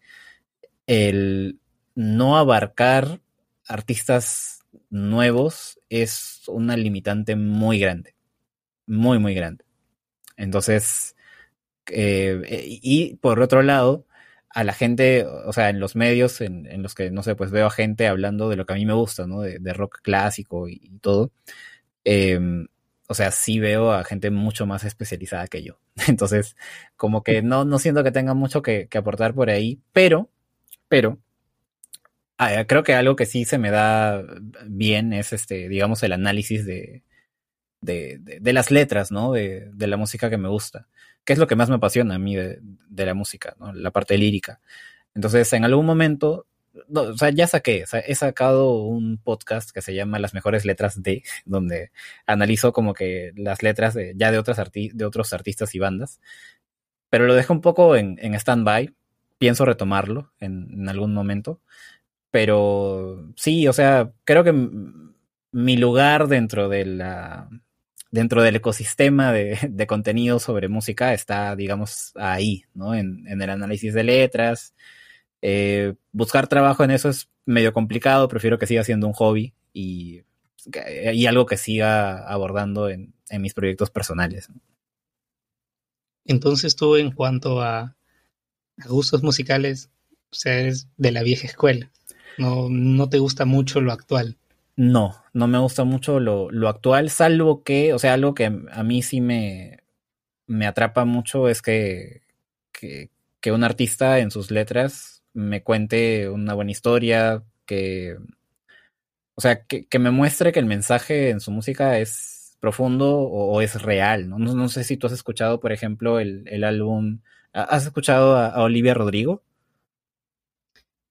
el 0.86 1.58
no 1.94 2.36
abarcar 2.38 3.20
artistas 3.66 4.53
nuevos 4.94 5.80
es 5.90 6.42
una 6.48 6.76
limitante 6.76 7.36
muy 7.36 7.78
grande, 7.78 8.14
muy, 8.86 9.18
muy 9.18 9.34
grande. 9.34 9.64
Entonces, 10.36 11.16
eh, 11.90 12.42
y 12.82 13.16
por 13.16 13.40
otro 13.40 13.62
lado, 13.62 14.06
a 14.50 14.64
la 14.64 14.72
gente, 14.72 15.26
o 15.26 15.52
sea, 15.52 15.70
en 15.70 15.80
los 15.80 15.96
medios 15.96 16.40
en, 16.40 16.82
los 16.82 16.94
que, 16.94 17.10
no 17.10 17.22
sé, 17.24 17.34
pues 17.36 17.50
veo 17.50 17.66
a 17.66 17.70
gente 17.70 18.06
hablando 18.06 18.48
de 18.48 18.56
lo 18.56 18.66
que 18.66 18.74
a 18.74 18.76
mí 18.76 18.86
me 18.86 18.92
gusta, 18.94 19.26
¿no? 19.26 19.40
De, 19.40 19.58
rock 19.74 20.00
clásico 20.02 20.68
y, 20.68 20.98
todo. 21.00 21.32
Em, 22.04 22.68
o 23.08 23.14
sea, 23.14 23.30
sí 23.32 23.58
veo 23.58 23.92
a 23.92 24.04
gente 24.04 24.30
mucho 24.30 24.66
más 24.66 24.84
especializada 24.84 25.48
que 25.48 25.62
yo. 25.62 25.80
Entonces, 26.08 26.56
como 26.96 27.22
que 27.24 27.42
no, 27.42 27.64
no 27.64 27.78
siento 27.78 28.04
que 28.04 28.12
tenga 28.12 28.34
mucho 28.34 28.62
que, 28.62 28.88
aportar 28.96 29.34
por 29.34 29.50
ahí, 29.50 29.80
pero, 29.92 30.30
pero, 30.88 31.18
ah, 32.38 32.64
creo 32.66 32.82
que 32.82 32.94
algo 32.94 33.16
que 33.16 33.26
sí 33.26 33.44
se 33.44 33.58
me 33.58 33.70
da 33.70 34.22
bien 34.66 35.12
es 35.12 35.32
este, 35.32 35.68
digamos, 35.68 36.02
el 36.02 36.12
análisis 36.12 36.64
de, 36.66 37.02
de, 37.84 38.18
de, 38.40 38.52
las 38.52 38.70
letras, 38.70 39.10
¿no? 39.12 39.32
De, 39.32 39.70
de, 39.72 39.86
la 39.86 39.96
música 39.96 40.30
que 40.30 40.38
me 40.38 40.48
gusta, 40.48 40.88
que 41.24 41.32
es 41.32 41.38
lo 41.38 41.46
que 41.46 41.56
más 41.56 41.68
me 41.68 41.76
apasiona 41.76 42.16
a 42.16 42.18
mí 42.18 42.34
de, 42.36 42.60
la 42.90 43.14
música, 43.14 43.54
¿no? 43.58 43.72
La 43.72 43.90
parte 43.90 44.18
lírica. 44.18 44.60
Entonces, 45.14 45.52
en 45.52 45.64
algún 45.64 45.86
momento, 45.86 46.46
o 46.94 47.16
sea, 47.16 47.30
ya 47.30 47.46
saqué, 47.46 47.84
o 47.84 47.86
sea, 47.86 48.00
he 48.00 48.14
sacado 48.14 48.74
un 48.82 49.18
podcast 49.18 49.70
que 49.70 49.82
se 49.82 49.94
llama 49.94 50.18
Las 50.18 50.34
mejores 50.34 50.64
letras 50.64 51.02
de, 51.02 51.22
donde 51.44 51.90
analizo 52.26 52.72
como 52.72 52.94
que 52.94 53.32
las 53.36 53.62
letras 53.62 53.94
de, 53.94 54.14
ya 54.16 54.32
de, 54.32 54.38
otras 54.38 54.60
de 54.72 55.04
otros 55.04 55.32
artistas 55.32 55.74
y 55.74 55.78
bandas, 55.78 56.20
pero 57.10 57.26
lo 57.26 57.34
dejo 57.34 57.52
un 57.52 57.60
poco 57.60 57.96
en, 57.96 58.18
en 58.20 58.34
stand-by, 58.34 58.92
pienso 59.38 59.64
retomarlo 59.64 60.32
en, 60.40 60.68
en 60.72 60.88
algún 60.88 61.14
momento, 61.14 61.60
pero 62.34 63.32
sí, 63.36 63.68
o 63.68 63.72
sea, 63.72 64.12
creo 64.24 64.42
que 64.42 64.52
mi 65.52 65.76
lugar 65.76 66.26
dentro 66.26 66.68
de 66.68 66.84
la 66.84 67.48
dentro 68.10 68.42
del 68.42 68.56
ecosistema 68.56 69.30
de, 69.32 69.56
de, 69.70 69.86
contenido 69.86 70.40
sobre 70.40 70.66
música 70.66 71.14
está, 71.14 71.54
digamos, 71.54 72.10
ahí, 72.16 72.64
¿no? 72.74 72.96
En, 72.96 73.24
el 73.28 73.48
análisis 73.48 73.94
de 73.94 74.02
letras. 74.02 74.74
Eh, 75.42 75.94
buscar 76.10 76.48
trabajo 76.48 76.82
en 76.82 76.90
eso 76.90 77.08
es 77.08 77.30
medio 77.46 77.72
complicado, 77.72 78.26
prefiero 78.26 78.58
que 78.58 78.66
siga 78.66 78.82
siendo 78.82 79.06
un 79.06 79.12
hobby 79.12 79.54
y, 79.72 80.22
y 81.12 81.26
algo 81.26 81.46
que 81.46 81.56
siga 81.56 82.26
abordando 82.26 82.90
en, 82.90 83.14
mis 83.38 83.54
proyectos 83.54 83.90
personales. 83.90 84.48
Entonces 86.24 86.74
tú 86.74 86.96
en 86.96 87.12
cuanto 87.12 87.62
a, 87.62 87.96
a 88.78 88.88
gustos 88.88 89.22
musicales, 89.22 89.92
o 90.32 90.34
sea, 90.34 90.58
eres 90.58 90.88
de 90.96 91.12
la 91.12 91.22
vieja 91.22 91.46
escuela, 91.46 91.92
no, 92.38 92.68
no 92.68 93.08
te 93.08 93.18
gusta 93.18 93.44
mucho 93.44 93.80
lo 93.80 93.92
actual. 93.92 94.36
No, 94.76 95.14
no 95.32 95.46
me 95.46 95.58
gusta 95.58 95.84
mucho 95.84 96.18
lo, 96.18 96.50
lo, 96.50 96.68
actual, 96.68 97.08
salvo 97.10 97.62
que, 97.62 97.94
o 97.94 97.98
sea, 97.98 98.14
algo 98.14 98.34
que 98.34 98.46
a 98.46 98.82
mí 98.82 99.02
sí 99.02 99.20
me, 99.20 99.84
me 100.46 100.66
atrapa 100.66 101.04
mucho 101.04 101.48
es 101.48 101.62
que, 101.62 102.22
que, 102.72 103.10
que, 103.40 103.52
un 103.52 103.62
artista 103.62 104.18
en 104.18 104.32
sus 104.32 104.50
letras 104.50 105.22
me 105.32 105.62
cuente 105.62 106.28
una 106.28 106.54
buena 106.54 106.72
historia, 106.72 107.44
que, 107.66 108.16
o 109.36 109.40
sea, 109.40 109.64
que, 109.64 109.86
que 109.86 109.98
me 110.00 110.10
muestre 110.10 110.52
que 110.52 110.58
el 110.58 110.66
mensaje 110.66 111.30
en 111.30 111.40
su 111.40 111.52
música 111.52 111.98
es 111.98 112.56
profundo 112.58 113.20
o, 113.20 113.60
es 113.60 113.80
real, 113.82 114.28
¿no? 114.28 114.38
¿no? 114.38 114.68
sé 114.68 114.82
si 114.84 114.96
tú 114.96 115.06
has 115.06 115.12
escuchado, 115.12 115.60
por 115.60 115.70
ejemplo, 115.72 116.18
el, 116.18 116.44
el 116.48 116.64
álbum, 116.64 117.20
¿has 117.52 117.84
escuchado 117.86 118.36
a 118.36 118.60
Olivia 118.62 118.94
Rodrigo? 118.94 119.42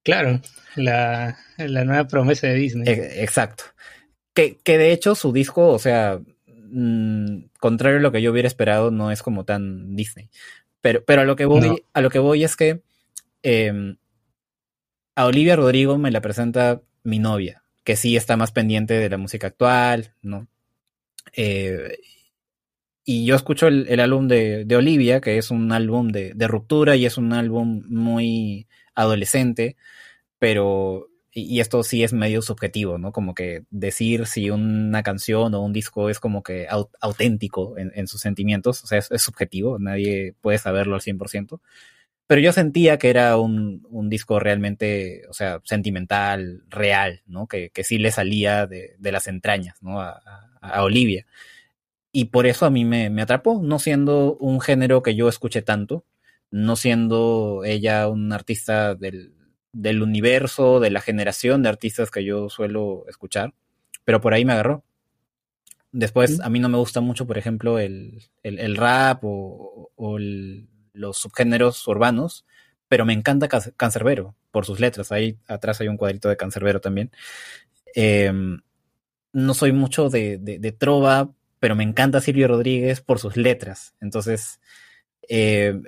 Claro, 0.04 0.42
la, 0.76 1.38
nueva 1.58 2.08
promesa 2.08 2.48
de 2.48 2.56
Disney. 2.56 2.88
E, 2.88 3.24
exacto. 3.24 3.64
Que, 4.34 4.58
que 4.64 4.78
de 4.78 4.92
hecho 4.92 5.16
su 5.16 5.32
disco, 5.32 5.70
o 5.70 5.80
sea, 5.80 6.20
mm, 6.48 7.46
contrario 7.60 8.00
a 8.00 8.02
lo 8.02 8.12
que 8.12 8.22
yo 8.22 8.32
hubiera 8.32 8.48
esperado, 8.48 8.92
no 8.92 9.12
es 9.12 9.24
como 9.24 9.46
tan 9.46 9.96
Disney. 9.96 10.30
Pero, 10.82 11.04
pero 11.06 11.22
a 11.22 11.26
lo 11.26 11.36
que 11.38 11.46
voy, 11.46 11.84
a 11.94 12.02
lo 12.02 12.10
que 12.10 12.20
voy 12.20 12.44
es 12.44 12.58
que 12.58 12.82
em, 13.42 13.96
a 15.16 15.26
Olivia 15.26 15.56
Rodrigo 15.56 15.98
me 15.98 16.12
la 16.12 16.20
presenta 16.20 16.82
mi 17.04 17.20
novia, 17.20 17.64
que 17.86 17.96
sí 17.96 18.18
está 18.18 18.36
más 18.36 18.52
pendiente 18.52 18.96
de 18.96 19.10
la 19.10 19.18
música 19.18 19.48
actual, 19.48 20.14
¿no? 20.22 20.48
Eh, 21.32 22.00
y 23.06 23.26
yo 23.26 23.36
escucho 23.36 23.68
el, 23.68 24.00
álbum 24.00 24.28
de, 24.28 24.66
de, 24.66 24.76
Olivia, 24.76 25.22
que 25.22 25.38
es 25.38 25.52
un 25.52 25.72
álbum 25.72 26.10
de, 26.10 26.34
de, 26.34 26.48
ruptura 26.48 26.96
y 26.96 27.06
es 27.06 27.18
un 27.18 27.34
álbum 27.34 27.84
muy 27.88 28.68
adolescente, 28.96 29.76
pero, 30.44 31.10
y, 31.32 31.62
esto 31.62 31.84
sí 31.84 32.04
es 32.04 32.12
medio 32.12 32.42
subjetivo, 32.42 32.98
¿no? 32.98 33.14
Como 33.14 33.34
que 33.34 33.64
decir 33.70 34.26
si 34.26 34.50
una 34.50 35.02
canción 35.02 35.54
o 35.54 35.62
un 35.62 35.72
disco 35.72 36.10
es 36.10 36.20
como 36.20 36.44
que 36.44 36.68
auténtico 37.00 37.78
en, 37.78 38.08
sus 38.10 38.20
sentimientos, 38.20 38.84
o 38.84 38.88
sea, 38.88 38.98
es, 38.98 39.08
subjetivo, 39.22 39.80
nadie 39.80 40.36
puede 40.42 40.58
saberlo 40.58 40.96
al 40.96 41.02
100%. 41.02 41.62
Pero 42.28 42.42
yo 42.42 42.52
sentía 42.52 42.98
que 42.98 43.10
era 43.10 43.38
un, 43.38 43.88
un 43.90 44.10
disco 44.10 44.38
realmente, 44.38 45.22
o 45.30 45.34
sea, 45.34 45.62
sentimental, 45.64 46.64
real, 46.68 47.22
¿no? 47.26 47.48
Que, 47.48 47.70
que 47.70 47.86
sí 47.86 47.98
le 47.98 48.12
salía 48.12 48.68
de, 48.68 48.96
de 49.00 49.12
las 49.14 49.28
entrañas, 49.28 49.82
¿no? 49.82 50.02
A, 50.02 50.22
a, 50.60 50.84
Olivia. 50.84 51.26
Y 52.12 52.26
por 52.26 52.48
eso 52.48 52.66
a 52.66 52.70
mí 52.70 52.84
me, 52.84 53.10
me 53.10 53.22
atrapó, 53.22 53.62
no 53.64 53.80
siendo 53.80 54.36
un 54.42 54.60
género 54.60 55.04
que 55.04 55.16
yo 55.16 55.30
escuché 55.30 55.62
tanto, 55.62 56.04
no 56.52 56.76
siendo 56.76 57.64
ella 57.66 58.10
un 58.10 58.34
artista 58.34 58.94
del, 58.96 59.33
del, 59.74 60.02
universo, 60.02 60.80
de 60.80 60.92
la 60.92 61.02
generación 61.02 61.64
de 61.64 61.70
artistas 61.70 62.12
que 62.12 62.24
yo 62.24 62.50
suelo 62.50 63.06
escuchar, 63.10 63.54
pero 64.06 64.22
por 64.22 64.34
ahí 64.34 64.46
me 64.46 64.54
agarró. 64.54 64.84
Después, 65.92 66.40
a 66.40 66.50
mí 66.50 66.60
no 66.60 66.70
me 66.70 66.78
gusta 66.78 67.02
mucho, 67.02 67.28
por 67.28 67.38
ejemplo, 67.38 67.78
el, 67.78 68.24
el, 68.42 68.76
rap 68.76 69.20
o, 69.24 69.92
los 70.94 71.18
subgéneros 71.18 71.88
urbanos, 71.88 72.46
pero 72.88 73.06
me 73.06 73.14
encanta 73.14 73.48
Cancerbero 73.48 74.36
por 74.52 74.66
sus 74.66 74.80
letras. 74.80 75.12
Ahí 75.12 75.38
atrás 75.48 75.82
hay 75.82 75.88
un 75.88 75.98
cuadrito 75.98 76.30
de 76.30 76.38
Cancerbero 76.38 76.82
también. 76.82 77.12
Em, 77.94 78.62
no 79.34 79.54
soy 79.54 79.72
mucho 79.72 80.10
de, 80.10 80.38
de, 80.40 80.72
trova, 80.72 81.32
pero 81.60 81.76
me 81.76 81.84
encanta 81.84 82.22
Silvio 82.22 82.48
Rodríguez 82.48 83.02
por 83.02 83.20
sus 83.20 83.38
letras. 83.38 83.94
Entonces, 84.02 84.60
eh, 85.30 85.80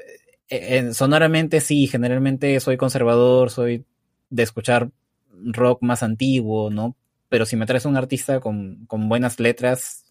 eh, 0.49 0.93
sonoramente 0.93 1.62
sí, 1.62 1.88
generalmente 1.88 2.60
soy 2.60 2.77
conservador, 2.77 3.49
soy 3.49 3.86
de 4.29 4.43
escuchar 4.43 4.91
rock 5.31 5.81
más 5.81 6.03
antiguo, 6.03 6.69
¿no? 6.69 6.95
Pero 7.29 7.45
si 7.45 7.55
me 7.55 7.65
traes 7.65 7.86
un 7.86 7.97
artista 7.97 8.39
con, 8.39 8.86
con 8.86 9.10
buenas 9.10 9.39
letras, 9.39 10.05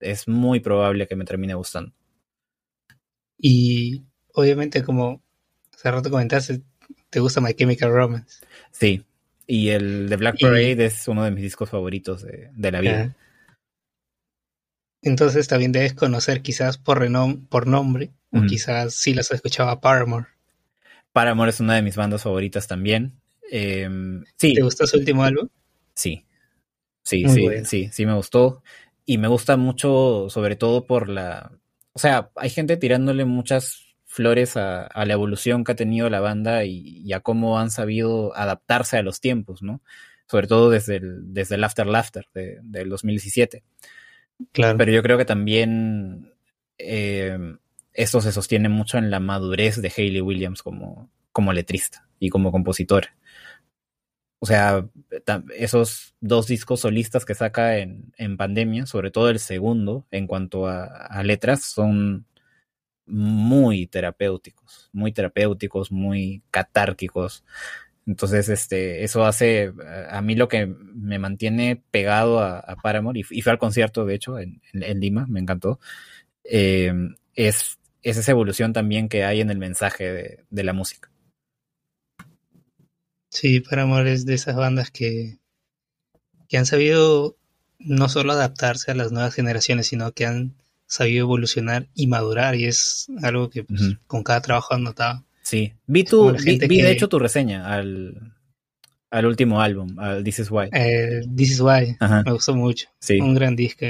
es 0.00 0.28
muy 0.28 0.60
probable 0.60 1.06
que 1.06 1.16
me 1.16 1.24
termine 1.24 1.54
gustando. 1.54 1.92
Y 3.38 4.04
obviamente, 4.32 4.82
como 4.82 5.22
hace 5.74 5.90
rato 5.90 6.10
comentaste, 6.10 6.62
te 7.10 7.20
gusta 7.20 7.40
My 7.40 7.54
Chemical 7.54 7.92
Romance. 7.92 8.40
Sí, 8.70 9.04
y 9.46 9.68
el 9.68 10.08
de 10.08 10.16
Black 10.16 10.40
Parade 10.40 10.84
es 10.84 11.06
uno 11.08 11.24
de 11.24 11.30
mis 11.30 11.42
discos 11.42 11.70
favoritos 11.70 12.22
de, 12.22 12.50
de 12.54 12.72
la 12.72 12.80
vida. 12.80 13.16
Entonces 15.02 15.48
también 15.48 15.72
debes 15.72 15.94
conocer 15.94 16.42
quizás 16.42 16.78
por, 16.78 16.98
renom 16.98 17.46
por 17.46 17.66
nombre, 17.66 18.10
o 18.32 18.42
quizás 18.42 18.94
sí 18.94 19.14
las 19.14 19.30
escuchaba 19.30 19.80
Paramore. 19.80 20.26
Paramore 21.12 21.50
es 21.50 21.60
una 21.60 21.76
de 21.76 21.82
mis 21.82 21.96
bandas 21.96 22.22
favoritas 22.22 22.66
también. 22.66 23.20
Em, 23.50 24.24
sí. 24.36 24.54
¿Te 24.54 24.62
gustó 24.62 24.86
su 24.86 24.98
último 24.98 25.24
álbum? 25.24 25.48
Sí. 25.94 26.26
Sí, 27.02 27.24
sí, 27.28 27.46
sí, 27.64 27.88
sí 27.92 28.04
me 28.04 28.14
gustó. 28.14 28.62
Y 29.04 29.18
me 29.18 29.28
gusta 29.28 29.56
mucho, 29.56 30.26
sobre 30.28 30.56
todo 30.56 30.86
por 30.86 31.08
la. 31.08 31.52
O 31.92 32.00
sea, 32.00 32.30
hay 32.34 32.50
gente 32.50 32.76
tirándole 32.76 33.24
muchas 33.24 33.86
flores 34.04 34.56
a, 34.56 34.88
la 34.94 35.12
evolución 35.12 35.62
que 35.62 35.72
ha 35.72 35.76
tenido 35.76 36.10
la 36.10 36.20
banda 36.20 36.64
y, 36.64 37.12
a 37.12 37.20
cómo 37.20 37.60
han 37.60 37.70
sabido 37.70 38.34
adaptarse 38.36 38.96
a 38.96 39.02
los 39.02 39.20
tiempos, 39.20 39.62
¿no? 39.62 39.82
Sobre 40.26 40.48
todo 40.48 40.70
desde 40.70 40.96
el, 40.96 41.32
desde 41.32 41.54
el 41.54 41.64
After 41.64 41.86
Laughter 41.86 42.26
de, 42.34 42.58
del 42.62 42.88
2017. 42.88 43.62
Pero 44.52 44.92
yo 44.92 45.02
creo 45.02 45.18
que 45.18 45.24
también 45.24 46.32
eh, 46.78 47.38
esto 47.92 48.20
se 48.20 48.32
sostiene 48.32 48.68
mucho 48.68 48.98
en 48.98 49.10
la 49.10 49.20
madurez 49.20 49.80
de 49.80 49.92
Hayley 49.94 50.20
Williams 50.20 50.62
como, 50.62 51.10
como 51.32 51.52
letrista 51.52 52.06
y 52.18 52.28
como 52.30 52.52
compositora. 52.52 53.16
o 54.38 54.46
sea, 54.46 54.86
esos 55.56 56.14
dos 56.20 56.46
discos 56.46 56.80
solistas 56.80 57.24
que 57.24 57.34
saca 57.34 57.78
en, 57.78 58.12
en 58.16 58.36
pandemia, 58.36 58.86
sobre 58.86 59.10
todo 59.10 59.30
el 59.30 59.38
segundo, 59.38 60.06
en 60.10 60.26
cuanto 60.26 60.66
a, 60.66 60.84
a, 60.84 61.22
letras, 61.22 61.64
son 61.64 62.26
muy 63.06 63.86
terapéuticos, 63.86 64.90
muy 64.92 65.12
terapéuticos, 65.12 65.90
muy 65.90 66.42
catárquicos. 66.50 67.44
Entonces, 68.06 68.48
este, 68.48 69.02
eso 69.02 69.24
hace 69.24 69.72
a 70.08 70.22
mí 70.22 70.36
lo 70.36 70.46
que 70.46 70.66
me 70.66 71.18
mantiene 71.18 71.82
pegado 71.90 72.40
a, 72.40 72.60
a 72.60 72.76
Paramore, 72.76 73.20
y, 73.20 73.24
y, 73.38 73.42
fue 73.42 73.52
al 73.52 73.58
concierto, 73.58 74.04
de 74.04 74.14
hecho, 74.14 74.38
en, 74.38 74.62
en 74.72 75.00
Lima, 75.00 75.26
me 75.28 75.40
encantó, 75.40 75.80
eh, 76.44 76.92
es, 77.34 77.78
es, 78.02 78.16
esa 78.16 78.30
evolución 78.30 78.72
también 78.72 79.08
que 79.08 79.24
hay 79.24 79.40
en 79.40 79.50
el 79.50 79.58
mensaje 79.58 80.12
de, 80.12 80.44
de 80.48 80.64
la 80.64 80.72
música. 80.72 81.10
Sí, 83.28 83.60
Paramore 83.60 84.12
es 84.12 84.24
de 84.24 84.34
esas 84.34 84.54
bandas 84.54 84.90
que, 84.92 85.38
que 86.48 86.58
han 86.58 86.66
sabido 86.66 87.36
no 87.78 88.08
solo 88.08 88.32
adaptarse 88.32 88.92
a 88.92 88.94
las 88.94 89.10
nuevas 89.12 89.34
generaciones, 89.34 89.88
sino 89.88 90.12
que 90.12 90.26
han 90.26 90.54
sabido 90.86 91.24
evolucionar 91.24 91.88
y 91.92 92.06
madurar, 92.06 92.54
y 92.54 92.66
es 92.66 93.08
algo 93.20 93.50
que 93.50 93.64
pues, 93.64 93.80
uh 93.80 93.84
-huh. 93.84 93.98
con 94.06 94.22
cada 94.22 94.40
trabajo 94.40 94.74
han 94.74 94.84
notado. 94.84 95.25
Sí, 95.46 95.72
vi, 95.86 96.02
tu, 96.02 96.32
vi, 96.32 96.58
vi 96.58 96.78
que... 96.78 96.82
de 96.82 96.90
hecho 96.90 97.08
tu 97.08 97.20
reseña 97.20 97.72
al, 97.72 98.34
al 99.12 99.26
último 99.26 99.60
álbum, 99.60 99.96
al 99.96 100.24
This 100.24 100.40
Is 100.40 100.50
Why. 100.50 100.70
Eh, 100.72 101.20
This 101.36 101.52
Is 101.52 101.60
Why, 101.60 101.96
Ajá. 102.00 102.24
me 102.24 102.32
gustó 102.32 102.56
mucho. 102.56 102.88
Sí. 102.98 103.20
Un 103.20 103.32
gran 103.32 103.54
disco. 103.54 103.86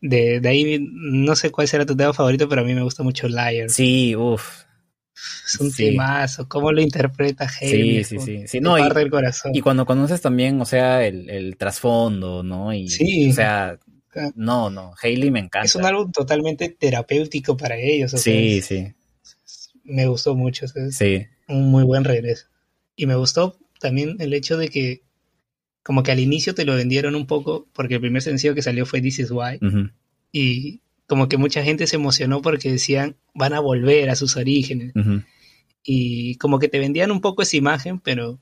De, 0.00 0.38
de 0.38 0.48
ahí, 0.48 0.78
no 0.88 1.34
sé 1.34 1.50
cuál 1.50 1.66
será 1.66 1.84
tu 1.84 1.96
tema 1.96 2.12
favorito, 2.12 2.48
pero 2.48 2.60
a 2.60 2.64
mí 2.64 2.74
me 2.74 2.82
gusta 2.82 3.02
mucho 3.02 3.26
Liar. 3.26 3.70
Sí, 3.70 4.14
uff. 4.14 4.62
Es 5.44 5.58
un 5.60 5.72
sí. 5.72 5.86
temazo, 5.86 6.48
cómo 6.48 6.70
lo 6.70 6.80
interpreta 6.80 7.48
Sí, 7.48 7.66
Haley. 7.66 8.04
sí, 8.04 8.18
sí. 8.20 8.46
sí. 8.46 8.60
No, 8.60 8.78
y, 8.78 8.88
del 8.94 9.10
corazón. 9.10 9.50
y 9.52 9.62
cuando 9.62 9.86
conoces 9.86 10.20
también, 10.20 10.60
o 10.60 10.64
sea, 10.64 11.04
el, 11.04 11.28
el 11.28 11.56
trasfondo, 11.56 12.44
¿no? 12.44 12.72
Y, 12.72 12.86
sí. 12.86 13.30
O 13.30 13.32
sea, 13.32 13.80
no, 14.36 14.70
no, 14.70 14.92
Haley 15.02 15.32
me 15.32 15.40
encanta. 15.40 15.66
Es 15.66 15.74
un 15.74 15.86
álbum 15.86 16.12
totalmente 16.12 16.68
terapéutico 16.68 17.56
para 17.56 17.76
ellos. 17.76 18.14
O 18.14 18.18
sí, 18.18 18.60
sea, 18.62 18.86
sí. 18.86 18.92
Me 19.84 20.06
gustó 20.06 20.34
mucho. 20.34 20.66
Es 20.66 20.96
sí. 20.96 21.26
Un 21.48 21.70
muy 21.70 21.84
buen 21.84 22.04
regreso. 22.04 22.46
Y 22.96 23.06
me 23.06 23.14
gustó 23.14 23.58
también 23.80 24.16
el 24.18 24.32
hecho 24.32 24.56
de 24.56 24.68
que, 24.68 25.02
como 25.82 26.02
que 26.02 26.12
al 26.12 26.20
inicio 26.20 26.54
te 26.54 26.64
lo 26.64 26.74
vendieron 26.74 27.14
un 27.14 27.26
poco, 27.26 27.68
porque 27.72 27.94
el 27.94 28.00
primer 28.00 28.22
sencillo 28.22 28.54
que 28.54 28.62
salió 28.62 28.86
fue 28.86 29.00
This 29.00 29.18
Is 29.20 29.30
Why. 29.30 29.58
Uh 29.60 29.66
-huh. 29.66 29.92
Y 30.32 30.80
como 31.06 31.28
que 31.28 31.36
mucha 31.36 31.62
gente 31.62 31.86
se 31.86 31.96
emocionó 31.96 32.40
porque 32.40 32.72
decían, 32.72 33.16
van 33.34 33.52
a 33.52 33.60
volver 33.60 34.10
a 34.10 34.16
sus 34.16 34.36
orígenes. 34.36 34.92
Uh 34.94 35.00
-huh. 35.00 35.24
Y 35.82 36.36
como 36.36 36.58
que 36.58 36.68
te 36.68 36.78
vendían 36.78 37.10
un 37.10 37.20
poco 37.20 37.42
esa 37.42 37.56
imagen, 37.56 38.00
pero 38.00 38.40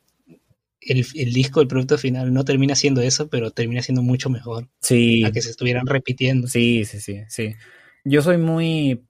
el, 0.81 1.05
el, 1.15 1.33
disco, 1.33 1.61
el 1.61 1.69
producto 1.69 1.99
final, 1.99 2.33
no 2.33 2.45
termina 2.45 2.75
siendo 2.77 3.01
eso, 3.03 3.29
pero 3.29 3.51
termina 3.51 3.83
siendo 3.83 4.03
mucho 4.03 4.31
mejor. 4.31 4.69
Sí. 4.81 5.25
A 5.25 5.33
que 5.33 5.43
se 5.43 5.51
estuvieran 5.51 5.87
repitiendo. 5.87 6.47
Sí, 6.47 6.85
sí, 6.85 7.01
sí, 7.01 7.21
sí. 7.29 7.55
Yo 8.05 8.23
soy 8.23 8.39
muy 8.39 9.01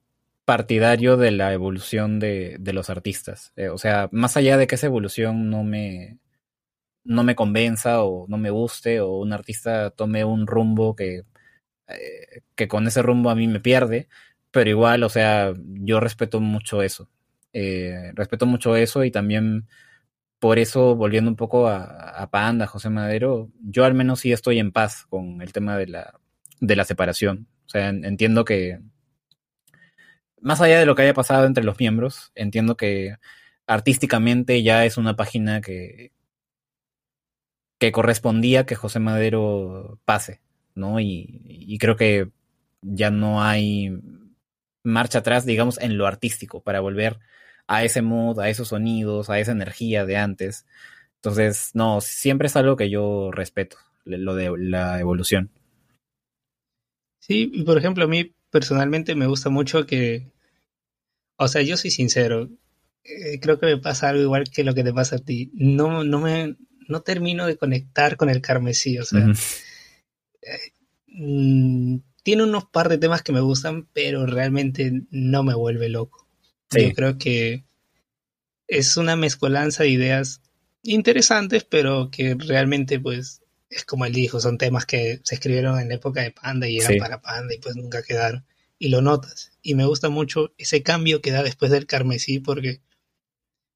partidario 0.44 1.16
de 1.16 1.30
la 1.30 1.52
evolución 1.52 2.18
de, 2.18 2.58
los 2.72 2.90
artistas. 2.90 3.52
Eh, 3.56 3.68
o 3.68 3.78
sea, 3.78 4.08
más 4.12 4.36
allá 4.36 4.56
de 4.56 4.66
que 4.66 4.74
esa 4.76 4.86
evolución 4.86 5.50
no 5.50 5.64
me, 5.64 6.18
no 7.04 7.24
me 7.24 7.34
convenza 7.34 8.02
o 8.04 8.26
no 8.28 8.38
me 8.38 8.50
guste, 8.50 9.00
o 9.00 9.18
un 9.18 9.32
artista 9.32 9.90
tome 9.90 10.24
un 10.24 10.46
rumbo 10.46 10.96
que, 10.96 11.24
eh, 11.88 12.42
que 12.56 12.68
con 12.68 12.86
ese 12.86 13.02
rumbo 13.02 13.30
a 13.30 13.34
mí 13.34 13.48
me 13.48 13.60
pierde, 13.60 14.08
pero 14.50 14.70
igual, 14.70 15.02
o 15.04 15.08
sea, 15.08 15.54
yo 15.56 16.00
respeto 16.00 16.40
mucho 16.40 16.82
eso. 16.82 17.08
Eh, 17.52 18.12
respeto 18.14 18.46
mucho 18.46 18.76
eso 18.76 19.04
y 19.04 19.10
también 19.10 19.66
por 20.38 20.58
eso, 20.58 20.96
volviendo 20.96 21.30
un 21.30 21.36
poco 21.36 21.68
a, 21.68 21.84
a, 21.84 22.30
Panda, 22.30 22.66
José 22.66 22.90
Madero, 22.90 23.50
yo 23.62 23.84
al 23.84 23.94
menos 23.94 24.20
sí 24.20 24.32
estoy 24.32 24.58
en 24.58 24.72
paz 24.72 25.06
con 25.08 25.40
el 25.42 25.52
tema 25.52 25.76
de 25.78 25.86
la, 25.86 26.20
de 26.60 26.76
la 26.76 26.84
separación. 26.84 27.48
O 27.66 27.68
sea, 27.68 27.90
entiendo 27.90 28.44
que, 28.44 28.80
más 30.42 30.60
allá 30.60 30.78
de 30.78 30.86
lo 30.86 30.94
que 30.94 31.02
haya 31.02 31.14
pasado 31.14 31.46
entre 31.46 31.64
los 31.64 31.78
miembros, 31.78 32.32
entiendo 32.34 32.76
que 32.76 33.16
artísticamente 33.66 34.62
ya 34.62 34.84
es 34.84 34.98
una 34.98 35.16
página 35.16 35.60
que, 35.60 36.12
que 37.78 37.92
correspondía 37.92 38.66
que 38.66 38.74
José 38.74 38.98
Madero 39.00 39.98
pase, 40.04 40.40
¿no? 40.74 41.00
Y, 41.00 41.40
y 41.44 41.78
creo 41.78 41.96
que 41.96 42.30
ya 42.82 43.10
no 43.10 43.42
hay 43.42 43.98
marcha 44.82 45.20
atrás, 45.20 45.46
digamos, 45.46 45.80
en 45.80 45.96
lo 45.96 46.06
artístico 46.06 46.62
para 46.62 46.80
volver 46.80 47.20
a 47.66 47.84
ese 47.84 48.02
mood, 48.02 48.40
a 48.40 48.48
esos 48.48 48.68
sonidos, 48.68 49.30
a 49.30 49.38
esa 49.38 49.52
energía 49.52 50.04
de 50.04 50.16
antes. 50.16 50.66
Entonces, 51.16 51.70
no, 51.74 52.00
siempre 52.00 52.46
es 52.48 52.56
algo 52.56 52.76
que 52.76 52.90
yo 52.90 53.30
respeto, 53.30 53.78
lo 54.04 54.34
de 54.34 54.52
la 54.58 54.98
evolución. 54.98 55.50
Sí, 57.20 57.50
y 57.54 57.62
por 57.62 57.78
ejemplo, 57.78 58.04
a 58.04 58.08
mí 58.08 58.34
personalmente 58.50 59.14
me 59.14 59.26
gusta 59.26 59.48
mucho 59.48 59.86
que, 59.86 60.31
o 61.36 61.48
sea, 61.48 61.62
yo 61.62 61.76
soy 61.76 61.90
sincero, 61.90 62.50
eh, 63.04 63.40
creo 63.40 63.58
que 63.58 63.66
me 63.66 63.78
pasa 63.78 64.08
algo 64.08 64.22
igual 64.22 64.50
que 64.50 64.64
lo 64.64 64.74
que 64.74 64.84
te 64.84 64.92
pasa 64.92 65.16
a 65.16 65.18
ti. 65.18 65.50
No, 65.54 66.04
no 66.04 66.20
me, 66.20 66.56
no 66.88 67.02
termino 67.02 67.46
de 67.46 67.56
conectar 67.56 68.16
con 68.16 68.30
el 68.30 68.40
carmesí, 68.40 68.98
o 68.98 69.04
sea, 69.04 69.20
uh 69.20 69.30
-huh. 69.30 69.62
eh, 70.42 70.72
mmm, 71.08 71.96
tiene 72.22 72.44
unos 72.44 72.64
par 72.66 72.88
de 72.88 72.98
temas 72.98 73.22
que 73.22 73.32
me 73.32 73.40
gustan, 73.40 73.88
pero 73.92 74.26
realmente 74.26 75.02
no 75.10 75.42
me 75.42 75.54
vuelve 75.54 75.88
loco. 75.88 76.28
Sí. 76.70 76.88
Yo 76.88 76.92
creo 76.94 77.18
que 77.18 77.64
es 78.68 78.96
una 78.96 79.16
mezcolanza 79.16 79.82
de 79.82 79.90
ideas 79.90 80.40
interesantes, 80.82 81.64
pero 81.64 82.10
que 82.10 82.34
realmente, 82.38 83.00
pues, 83.00 83.42
es 83.68 83.84
como 83.84 84.04
él 84.06 84.12
dijo, 84.12 84.40
son 84.40 84.58
temas 84.58 84.86
que 84.86 85.20
se 85.24 85.34
escribieron 85.34 85.80
en 85.80 85.88
la 85.88 85.94
época 85.96 86.22
de 86.22 86.30
Panda 86.30 86.68
y 86.68 86.78
eran 86.78 86.92
sí. 86.92 86.98
para 86.98 87.20
Panda 87.20 87.54
y 87.54 87.58
pues 87.58 87.74
nunca 87.76 88.02
quedaron. 88.02 88.44
Y 88.82 88.88
lo 88.88 89.00
notas. 89.00 89.52
Y 89.62 89.76
me 89.76 89.84
gusta 89.84 90.08
mucho 90.08 90.52
ese 90.58 90.82
cambio 90.82 91.20
que 91.20 91.30
da 91.30 91.44
después 91.44 91.70
del 91.70 91.86
carmesí, 91.86 92.40
porque 92.40 92.80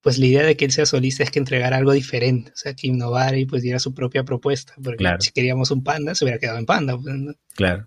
pues 0.00 0.18
la 0.18 0.26
idea 0.26 0.42
de 0.42 0.56
que 0.56 0.64
él 0.64 0.72
sea 0.72 0.84
solista 0.84 1.22
es 1.22 1.30
que 1.30 1.38
entregara 1.38 1.76
algo 1.76 1.92
diferente, 1.92 2.50
o 2.50 2.56
sea, 2.56 2.74
que 2.74 2.88
innovara 2.88 3.36
y 3.36 3.46
pues 3.46 3.62
diera 3.62 3.78
su 3.78 3.94
propia 3.94 4.24
propuesta, 4.24 4.74
porque 4.82 4.98
claro. 4.98 5.20
si 5.20 5.30
queríamos 5.30 5.70
un 5.70 5.84
panda, 5.84 6.16
se 6.16 6.24
hubiera 6.24 6.40
quedado 6.40 6.58
en 6.58 6.66
panda. 6.66 6.98
Pues, 6.98 7.14
¿no? 7.14 7.34
Claro. 7.54 7.86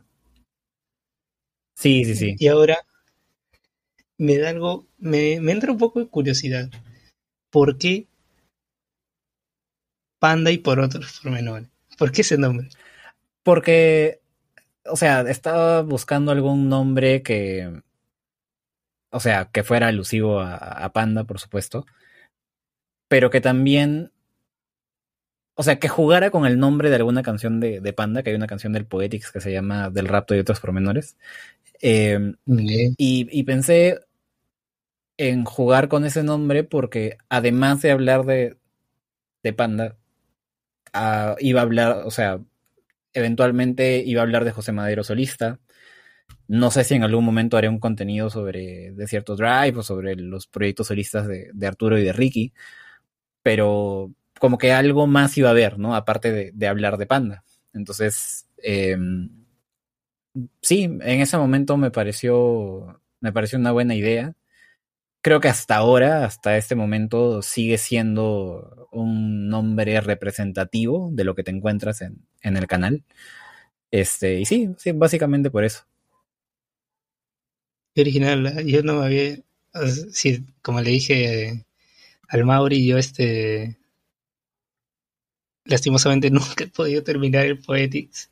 Sí, 1.76 2.06
sí, 2.06 2.16
sí. 2.16 2.36
Y 2.40 2.48
ahora 2.48 2.86
me 4.18 4.38
da 4.38 4.52
algo, 4.52 4.88
me, 4.98 5.42
me 5.42 5.52
entra 5.52 5.74
un 5.74 5.78
poco 5.78 6.00
de 6.00 6.08
curiosidad. 6.08 6.70
¿Por 7.50 7.78
qué 7.78 8.08
Panda 10.20 10.52
y 10.52 10.58
por 10.58 10.80
otros 10.80 11.20
pormenores? 11.22 11.68
¿Por 11.98 12.14
qué 12.14 12.22
ese 12.22 12.38
nombre? 12.38 12.70
Porque, 13.44 14.22
o 14.86 14.96
sea, 14.96 15.22
estaba 15.22 15.82
buscando 15.82 16.32
algún 16.32 16.70
nombre 16.70 17.24
que, 17.24 17.82
o 19.12 19.20
sea, 19.20 19.46
que 19.52 19.64
fuera 19.64 19.88
alusivo 19.88 20.40
a, 20.40 20.56
a 20.56 20.94
Panda, 20.94 21.24
por 21.24 21.40
supuesto, 21.40 21.86
pero 23.08 23.30
que 23.30 23.42
también, 23.42 24.12
o 25.56 25.64
sea, 25.64 25.80
que 25.80 25.90
jugara 25.90 26.32
con 26.32 26.46
el 26.46 26.60
nombre 26.60 26.90
de 26.90 26.96
alguna 26.98 27.24
canción 27.24 27.60
de, 27.60 27.82
de 27.82 27.94
Panda, 27.94 28.24
que 28.24 28.30
hay 28.32 28.36
una 28.36 28.48
canción 28.48 28.74
del 28.74 28.86
Poetics 28.86 29.32
que 29.32 29.42
se 29.42 29.52
llama 29.52 29.90
Del 29.90 30.08
rapto 30.08 30.36
y 30.36 30.40
otros 30.40 30.60
pormenores. 30.60 31.18
Eh, 31.82 32.34
okay. 32.46 32.94
y, 32.98 33.28
y 33.32 33.44
pensé, 33.44 34.00
en 35.20 35.44
jugar 35.44 35.90
con 35.90 36.06
ese 36.06 36.24
nombre 36.24 36.64
porque 36.64 37.18
además 37.28 37.82
de 37.82 37.92
hablar 37.92 38.26
de, 38.26 38.58
de 39.44 39.54
Panda, 39.54 39.98
uh, 40.96 41.36
iba 41.40 41.60
a 41.60 41.64
hablar, 41.64 42.04
o 42.06 42.12
sea, 42.12 42.40
eventualmente 43.14 44.04
iba 44.06 44.22
a 44.22 44.24
hablar 44.24 44.46
de 44.46 44.52
José 44.52 44.72
Madero 44.72 45.04
solista. 45.04 45.60
No 46.48 46.72
sé 46.72 46.84
si 46.84 46.96
en 46.96 47.04
algún 47.04 47.26
momento 47.26 47.58
haré 47.58 47.70
un 47.70 47.80
contenido 47.80 48.30
sobre 48.30 48.92
Desierto 48.94 49.36
Drive 49.36 49.78
o 49.78 49.84
sobre 49.84 50.16
los 50.16 50.48
proyectos 50.48 50.88
solistas 50.88 51.28
de, 51.28 51.50
de 51.54 51.68
Arturo 51.68 51.98
y 51.98 52.04
de 52.04 52.14
Ricky, 52.14 52.54
pero 53.44 54.12
como 54.40 54.58
que 54.58 54.72
algo 54.74 55.08
más 55.08 55.38
iba 55.38 55.50
a 55.50 55.52
haber, 55.52 55.80
¿no? 55.80 55.96
Aparte 55.96 56.52
de, 56.54 56.68
hablar 56.68 56.98
de 56.98 57.08
Panda. 57.08 57.44
Entonces, 57.74 58.48
eh, 58.64 58.98
sí, 60.62 60.84
en 60.84 61.22
ese 61.22 61.38
momento 61.38 61.78
me 61.78 61.92
pareció, 61.92 63.02
me 63.20 63.32
pareció 63.34 63.60
una 63.60 63.72
buena 63.72 63.96
idea 63.96 64.36
creo 65.22 65.40
que 65.40 65.48
hasta 65.48 65.76
ahora, 65.76 66.26
hasta 66.26 66.58
este 66.58 66.76
momento, 66.76 67.42
sigue 67.42 67.78
siendo 67.78 68.79
un 68.92 69.50
nombre 69.50 70.00
representativo 70.02 71.10
de 71.14 71.24
lo 71.24 71.36
que 71.36 71.44
te 71.44 71.52
encuentras 71.52 72.02
en, 72.02 72.26
en 72.42 72.58
el 72.58 72.68
canal. 72.68 73.04
Este, 73.92 74.40
y 74.40 74.46
sí, 74.46 74.70
sí, 74.78 74.92
básicamente 74.94 75.52
por 75.52 75.64
eso. 75.64 75.86
Qué 77.94 78.02
original, 78.02 78.66
yo 78.66 78.84
no 78.84 79.00
me 79.00 79.06
había, 79.06 79.38
sí, 80.12 80.46
como 80.62 80.82
le 80.82 80.92
dije 80.92 81.66
al 82.28 82.46
Mauri, 82.46 82.86
yo 82.86 82.98
este, 82.98 83.78
lastimosamente 85.66 86.30
nunca 86.32 86.66
he 86.66 86.68
podido 86.68 87.04
terminar 87.04 87.46
el 87.46 87.60
Poetics, 87.60 88.32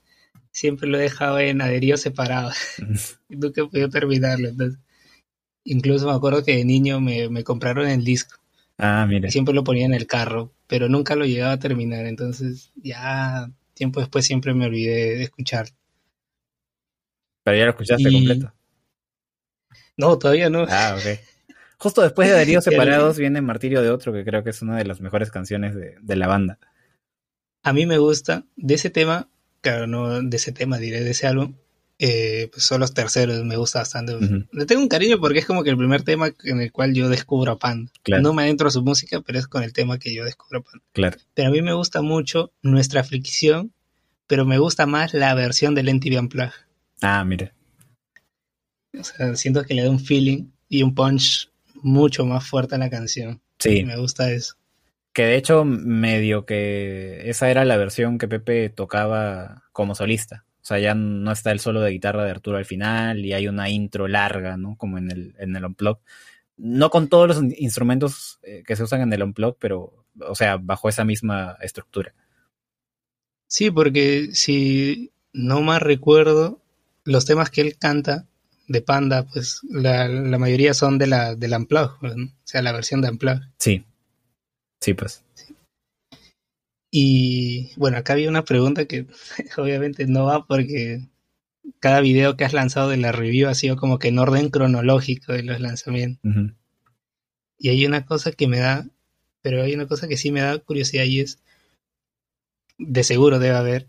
siempre 0.51 0.87
lo 0.87 0.99
he 0.99 1.03
dejado 1.03 1.39
en 1.39 1.61
adherido 1.61 1.97
separado, 1.97 2.51
nunca 3.29 3.61
he 3.61 3.65
podido 3.67 3.89
terminarlo, 3.89 4.49
entonces 4.49 4.79
Incluso 5.69 6.07
me 6.07 6.13
acuerdo 6.13 6.45
que 6.45 6.55
de 6.55 6.63
niño 6.63 7.01
me, 7.01 7.27
me, 7.27 7.43
compraron 7.43 7.89
el 7.89 8.05
disco 8.05 8.37
Ah, 8.77 9.05
mire. 9.07 9.31
Siempre 9.31 9.53
lo 9.53 9.63
ponía 9.63 9.85
en 9.85 9.93
el 9.93 10.05
carro, 10.07 10.53
pero 10.67 10.87
nunca 10.89 11.15
lo 11.15 11.25
llegaba 11.25 11.53
a 11.53 11.59
terminar. 11.59 12.05
Entonces, 12.05 12.71
ya 12.75 13.49
tiempo 13.73 13.99
después 13.99 14.25
siempre 14.25 14.53
me 14.53 14.65
olvidé 14.65 15.17
de 15.17 15.23
escuchar. 15.23 15.67
Pero 17.43 17.57
ya 17.57 17.63
lo 17.65 17.71
escuchaste 17.71 18.09
Y- 18.09 18.13
completo. 18.13 18.53
No, 19.97 20.17
todavía 20.19 20.49
no. 20.49 20.65
Ah, 20.69 20.95
ok. 20.97 21.19
Justo 21.79 22.01
después 22.01 22.27
de 22.27 22.35
Darío 22.35 22.61
Separados 22.61 23.17
viene 23.17 23.41
Martirio 23.41 23.81
de 23.81 23.89
Otro, 23.89 24.13
que 24.13 24.23
creo 24.23 24.43
que 24.43 24.51
es 24.51 24.61
una 24.61 24.77
de 24.77 24.85
las 24.85 25.01
mejores 25.01 25.31
canciones 25.31 25.75
de, 25.75 25.95
de 26.01 26.15
la 26.15 26.27
banda. 26.27 26.59
A 27.63 27.73
mí 27.73 27.85
me 27.85 27.97
gusta 27.97 28.45
de 28.55 28.75
ese 28.75 28.89
tema, 28.89 29.29
claro, 29.61 29.87
no 29.87 30.21
de 30.21 30.37
ese 30.37 30.51
tema, 30.51 30.77
diré 30.77 31.03
de 31.03 31.11
ese 31.11 31.27
álbum. 31.27 31.55
Eh, 31.99 32.49
pues 32.51 32.63
son 32.63 32.79
los 32.79 32.93
terceros, 32.93 33.43
me 33.43 33.57
gusta 33.57 33.79
bastante. 33.79 34.15
Le 34.51 34.65
tengo 34.65 34.81
un 34.81 34.87
cariño 34.87 35.19
porque 35.19 35.39
es 35.39 35.45
como 35.45 35.63
que 35.63 35.71
el 35.71 35.77
primer 35.77 36.03
tema 36.03 36.29
en 36.43 36.61
el 36.61 36.71
cual 36.71 36.93
yo 36.93 37.09
descubro 37.09 37.53
a 37.53 37.59
Panda. 37.59 37.91
Claro. 38.03 38.21
No 38.21 38.33
me 38.33 38.43
adentro 38.43 38.67
a 38.67 38.71
su 38.71 38.83
música, 38.83 39.21
pero 39.21 39.39
es 39.39 39.47
con 39.47 39.63
el 39.63 39.73
tema 39.73 39.97
que 39.97 40.13
yo 40.13 40.23
descubro 40.23 40.59
a 40.59 40.63
Panda. 40.63 40.85
Claro. 40.93 41.17
Pero 41.33 41.49
a 41.49 41.51
mí 41.51 41.61
me 41.61 41.73
gusta 41.73 42.01
mucho 42.01 42.51
nuestra 42.61 43.01
aflicción, 43.01 43.73
pero 44.27 44.45
me 44.45 44.59
gusta 44.59 44.85
más 44.85 45.13
la 45.13 45.33
versión 45.33 45.73
del 45.73 45.89
NTV 45.89 46.19
Unplugged. 46.19 46.51
Ah, 47.01 47.23
mire. 47.23 47.53
O 48.99 49.03
sea, 49.03 49.35
siento 49.35 49.63
que 49.63 49.73
le 49.73 49.83
da 49.83 49.89
un 49.89 49.99
feeling 49.99 50.49
y 50.69 50.83
un 50.83 50.93
punch 50.93 51.49
mucho 51.81 52.25
más 52.25 52.47
fuerte 52.47 52.75
a 52.75 52.77
la 52.77 52.89
canción. 52.89 53.41
Sí. 53.57 53.83
Me 53.83 53.97
gusta 53.97 54.31
eso. 54.31 54.55
Que 55.13 55.23
de 55.25 55.35
hecho, 55.35 55.65
medio 55.65 56.45
que 56.45 57.27
esa 57.27 57.49
era 57.49 57.65
la 57.65 57.77
versión 57.77 58.19
que 58.19 58.27
Pepe 58.27 58.69
tocaba 58.69 59.63
como 59.71 59.95
solista. 59.95 60.45
O 60.67 60.71
sea, 60.75 60.79
ya 60.79 60.93
no 60.95 61.31
está 61.31 61.51
el 61.51 61.61
solo 61.61 61.79
de 61.79 61.91
guitarra 61.91 62.25
de 62.25 62.31
Arturo 62.31 62.57
al 62.57 62.65
final 62.65 63.23
y 63.25 63.31
hay 63.31 63.47
una 63.47 63.69
intro 63.69 64.09
larga, 64.09 64.57
¿no? 64.57 64.75
Como 64.75 64.97
en 64.97 65.09
el, 65.09 65.33
en 65.39 65.55
el 65.55 65.63
Unplugged. 65.63 66.01
No 66.57 66.89
con 66.89 67.07
todos 67.07 67.25
los 67.29 67.37
in- 67.37 67.55
instrumentos 67.57 68.39
eh, 68.43 68.63
que 68.67 68.75
se 68.75 68.83
usan 68.83 68.99
en 68.99 69.13
el 69.13 69.23
Unplugged, 69.23 69.55
pero, 69.61 70.03
o 70.19 70.35
sea, 70.35 70.57
bajo 70.57 70.89
esa 70.89 71.05
misma 71.05 71.55
estructura. 71.61 72.13
Sí, 73.47 73.71
porque 73.71 74.27
si 74.33 75.13
no 75.31 75.61
más 75.61 75.81
recuerdo, 75.81 76.59
los 77.05 77.23
temas 77.23 77.49
que 77.49 77.61
él 77.61 77.77
canta 77.77 78.25
de 78.67 78.81
Panda, 78.81 79.25
pues 79.25 79.61
la, 79.69 80.09
la 80.09 80.37
mayoría 80.37 80.73
son 80.73 80.97
de 80.97 81.07
la 81.07 81.35
del 81.35 81.53
Unplugged, 81.53 82.13
¿no? 82.13 82.25
o 82.25 82.29
sea, 82.43 82.61
la 82.61 82.73
versión 82.73 82.99
de 82.99 83.09
Unplugged. 83.09 83.47
Sí. 83.57 83.85
Sí, 84.81 84.93
pues. 84.93 85.23
Y 86.91 87.71
bueno, 87.77 87.97
acá 87.97 88.13
había 88.13 88.29
una 88.29 88.43
pregunta 88.43 88.85
que 88.85 89.07
obviamente 89.57 90.05
no 90.07 90.25
va 90.25 90.45
porque 90.45 91.07
cada 91.79 92.01
video 92.01 92.37
que 92.37 92.45
has 92.45 92.53
lanzado 92.53 92.89
de 92.89 92.97
la 92.97 93.11
review 93.13 93.49
ha 93.49 93.55
sido 93.55 93.77
como 93.77 93.99
que 93.99 94.09
en 94.09 94.19
orden 94.19 94.49
cronológico 94.49 95.33
de 95.33 95.43
los 95.43 95.59
lanzamientos. 95.61 96.21
Y 97.59 97.69
hay 97.69 97.85
una 97.85 98.03
cosa 98.03 98.31
que 98.31 98.47
me 98.47 98.57
da, 98.57 98.89
pero 99.43 99.61
hay 99.61 99.75
una 99.75 99.87
cosa 99.87 100.07
que 100.07 100.17
sí 100.17 100.31
me 100.31 100.41
da 100.41 100.57
curiosidad 100.57 101.03
y 101.03 101.19
es, 101.19 101.39
de 102.79 103.03
seguro 103.03 103.37
debe 103.37 103.55
haber, 103.55 103.87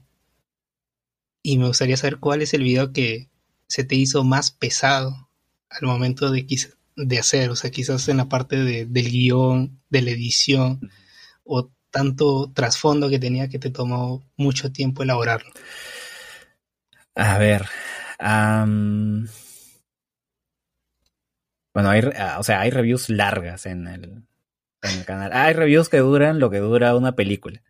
y 1.43 1.59
me 1.59 1.67
gustaría 1.67 1.97
saber 1.97 2.19
cuál 2.19 2.43
es 2.43 2.55
el 2.55 2.63
video 2.63 2.93
que 2.93 3.31
se 3.67 3.85
te 3.85 3.95
hizo 3.95 4.25
más 4.25 4.51
pesado 4.51 5.29
al 5.71 5.87
momento 5.87 6.31
de, 6.31 6.47
de 6.97 7.19
hacer, 7.19 7.51
o 7.51 7.57
sea, 7.57 7.71
quizás 7.71 8.09
en 8.09 8.17
la 8.19 8.29
parte 8.29 8.57
de- 8.57 8.87
del 8.87 9.11
guion, 9.11 9.81
de 9.91 10.03
la 10.03 10.11
edición, 10.11 10.91
o 11.45 11.71
tanto 11.99 12.53
trasfondo 12.55 13.11
que 13.11 13.19
tenía 13.19 13.49
que 13.49 13.59
te 13.59 13.71
tomó 13.71 14.23
mucho 14.37 14.71
tiempo 14.71 15.03
elaborarlo. 15.03 15.51
A 17.17 17.39
ver. 17.39 17.67
bueno, 21.75 21.91
hay, 21.91 22.03
ah, 22.17 22.37
o 22.39 22.45
sea, 22.45 22.61
hay 22.61 22.71
reviews 22.71 23.09
largas 23.09 23.67
en 23.67 23.89
el, 23.89 24.05
en 24.83 24.99
el 24.99 25.05
canal. 25.05 25.33
Hay 25.33 25.55
reviews 25.55 25.89
que 25.89 25.99
duran 25.99 26.39
lo 26.39 26.51
que 26.51 26.59
dura 26.59 26.95
una 26.95 27.17
película. 27.17 27.61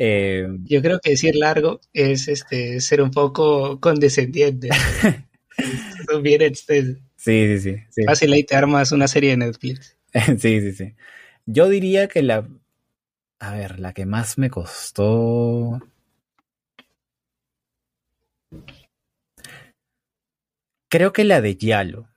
Eh, 0.00 0.48
Yo 0.64 0.82
creo 0.82 0.98
que 1.00 1.10
decir 1.10 1.36
largo 1.36 1.80
es 1.92 2.26
este 2.26 2.80
ser 2.80 3.00
un 3.00 3.12
poco 3.12 3.78
condescendiente. 3.78 4.70
Bien 6.22 6.42
extensos. 6.42 7.00
sí, 7.14 7.46
sí, 7.46 7.60
sí. 7.60 7.76
Sí. 7.90 8.02
Fácil 8.02 8.32
ahí 8.32 8.42
te 8.42 8.56
armas 8.56 8.90
una 8.90 9.06
serie 9.06 9.30
de 9.30 9.36
Netflix. 9.36 9.96
sí, 10.26 10.60
sí, 10.60 10.72
sí. 10.72 10.94
Yo 11.46 11.68
diría 11.68 12.08
que 12.08 12.22
la. 12.22 12.44
A 13.38 13.52
ver, 13.54 13.80
la 13.80 13.92
que 13.92 14.06
más 14.06 14.38
me 14.38 14.50
costó. 14.50 15.80
Creo 20.88 21.12
que 21.12 21.24
la 21.24 21.40
de 21.40 21.56
Yalo. 21.56 22.08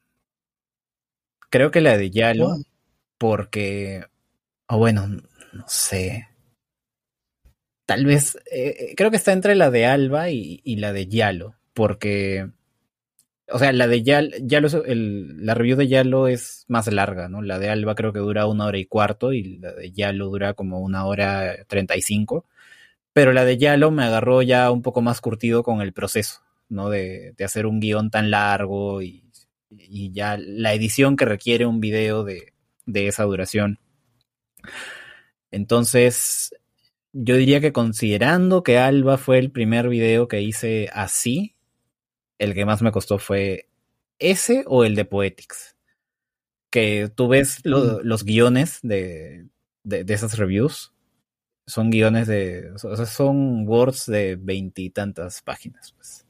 Creo 1.49 1.71
que 1.71 1.81
la 1.81 1.97
de 1.97 2.09
Yalo. 2.09 2.55
Porque, 3.17 4.05
o 4.69 4.77
bueno, 4.77 5.07
no 5.07 5.65
sé. 5.67 6.29
Tal 7.85 8.05
vez, 8.05 8.37
eh, 8.51 8.93
creo 8.95 9.11
que 9.11 9.17
está 9.17 9.33
entre 9.33 9.55
la 9.55 9.71
de 9.71 9.87
Alba 9.87 10.29
y, 10.29 10.61
y 10.63 10.75
la 10.77 10.93
de 10.93 11.07
Yalo, 11.07 11.55
porque, 11.73 12.51
o 13.51 13.59
sea, 13.59 13.71
la 13.71 13.87
de 13.87 14.03
Yalo, 14.03 14.29
Yalo 14.41 14.67
es 14.67 14.97
la 14.97 15.53
review 15.53 15.77
de 15.77 15.87
Yalo 15.87 16.27
es 16.27 16.65
más 16.67 16.91
larga, 16.91 17.29
¿no? 17.29 17.41
La 17.41 17.59
de 17.59 17.69
Alba 17.69 17.95
creo 17.95 18.13
que 18.13 18.19
dura 18.19 18.45
una 18.45 18.65
hora 18.65 18.77
y 18.77 18.85
cuarto 18.85 19.33
y 19.33 19.57
la 19.57 19.73
de 19.73 19.91
Yalo 19.91 20.27
dura 20.27 20.53
como 20.53 20.79
una 20.79 21.05
hora 21.05 21.65
treinta 21.67 21.95
y 21.97 22.01
cinco, 22.01 22.45
pero 23.13 23.33
la 23.33 23.45
de 23.45 23.57
Yalo 23.57 23.91
me 23.91 24.03
agarró 24.03 24.41
ya 24.41 24.71
un 24.71 24.81
poco 24.81 25.01
más 25.01 25.21
curtido 25.21 25.63
con 25.63 25.81
el 25.81 25.93
proceso, 25.93 26.41
¿no? 26.69 26.89
De, 26.89 27.33
de 27.37 27.43
hacer 27.45 27.65
un 27.65 27.79
guion 27.79 28.11
tan 28.11 28.31
largo 28.31 29.01
y, 29.01 29.23
y 29.69 30.11
ya 30.11 30.37
la 30.37 30.73
edición 30.73 31.15
que 31.15 31.25
requiere 31.25 31.65
un 31.65 31.79
video 31.79 32.23
de, 32.23 32.53
de 32.85 33.07
esa 33.07 33.23
duración. 33.23 33.79
Entonces, 35.51 36.55
yo 37.11 37.35
diría 37.35 37.59
que 37.59 37.73
considerando 37.73 38.61
que 38.61 38.77
Alba 38.77 39.17
fue 39.17 39.39
el 39.39 39.51
primer 39.51 39.89
video 39.89 40.27
que 40.27 40.41
hice 40.41 40.89
así, 40.93 41.55
el 42.39 42.53
que 42.55 42.65
más 42.65 42.81
me 42.81 42.91
costó 42.91 43.19
fue 43.19 43.69
ese 44.17 44.63
o 44.65 44.83
el 44.83 44.95
de 44.95 45.05
Poetics. 45.05 45.75
Que 46.71 47.11
tú 47.13 47.27
ves 47.27 47.59
lo- 47.63 48.01
los 48.03 48.23
guiones 48.23 48.79
de, 48.83 49.47
de, 49.83 50.03
de 50.03 50.13
esas 50.13 50.37
reviews. 50.37 50.93
Son 51.67 51.89
guiones 51.91 52.27
de. 52.27 52.71
O 52.71 52.95
sea, 52.95 53.05
son 53.05 53.67
words 53.67 54.05
de 54.07 54.35
veintitantas 54.35 55.41
páginas. 55.41 55.91
Pues. 55.93 56.25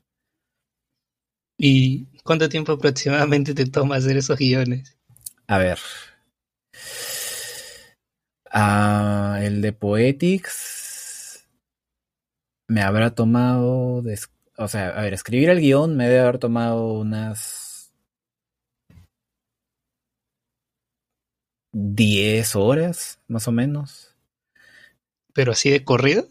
¿Y 1.58 2.06
cuánto 2.24 2.48
tiempo 2.50 2.74
aproximadamente 2.74 3.54
te 3.54 3.66
toma 3.66 3.98
hacer 3.98 4.18
esos 4.18 4.38
guiones? 4.38 4.98
A 5.48 5.58
ver. 5.58 5.80
Ah, 8.52 9.40
el 9.44 9.62
de 9.62 9.74
Poetics 9.74 11.48
me 12.68 12.82
habrá 12.82 13.14
tomado, 13.14 14.02
des- 14.02 14.30
o 14.60 14.68
sea, 14.68 14.90
a 14.90 15.02
ver, 15.02 15.14
escribir 15.14 15.50
el 15.50 15.62
guion 15.62 15.96
me 15.96 16.08
debe 16.10 16.20
haber 16.20 16.38
tomado 16.38 16.94
unas 16.94 17.94
10 21.72 22.56
horas, 22.56 23.22
más 23.28 23.48
o 23.48 23.52
menos. 23.54 24.16
¿Pero 25.34 25.54
así 25.54 25.70
de 25.70 25.86
corrido? 25.86 26.28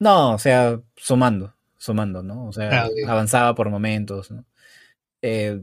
No, 0.00 0.34
o 0.34 0.38
sea, 0.38 0.80
sumando, 0.96 1.54
sumando, 1.76 2.22
¿no? 2.24 2.46
O 2.46 2.52
sea, 2.52 2.84
Ah, 2.84 2.88
avanzaba 3.06 3.54
por 3.54 3.70
momentos, 3.70 4.32
¿no? 4.32 4.44
Eh, 5.22 5.62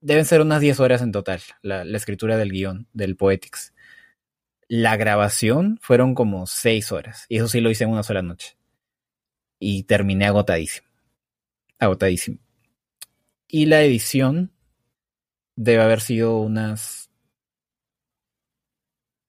deben 0.00 0.24
ser 0.24 0.42
unas 0.42 0.60
10 0.60 0.78
horas 0.78 1.02
en 1.02 1.10
total, 1.10 1.40
la, 1.62 1.84
la 1.84 1.96
escritura 1.96 2.36
del 2.36 2.52
guion, 2.52 2.86
del 2.92 3.16
Poetics. 3.16 3.74
La 4.68 4.96
grabación 4.96 5.78
fueron 5.82 6.14
como 6.14 6.46
6 6.46 6.92
horas, 6.92 7.26
y 7.28 7.38
eso 7.38 7.48
sí 7.48 7.60
lo 7.60 7.70
hice 7.70 7.82
en 7.82 7.90
una 7.90 8.04
sola 8.04 8.22
noche. 8.22 8.56
Y 9.58 9.84
terminé 9.84 10.26
agotadísimo. 10.26 10.91
Agotadísimo. 11.82 12.38
Y 13.48 13.66
la 13.66 13.82
edición 13.82 14.52
debe 15.56 15.82
haber 15.82 16.00
sido 16.00 16.38
unas 16.38 17.10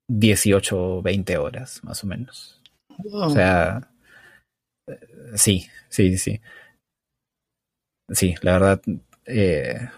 18 0.08 0.98
o 0.98 1.02
20 1.02 1.36
horas, 1.40 1.84
más 1.84 2.04
o 2.04 2.08
menos. 2.08 2.62
Wow. 3.00 3.24
O 3.24 3.30
sea, 3.32 3.90
eh, 4.88 5.00
sí, 5.34 5.68
sí, 5.90 6.16
sí. 6.20 6.40
Sí, 8.10 8.36
la 8.44 8.52
verdad. 8.52 8.82
eh, 9.26 9.90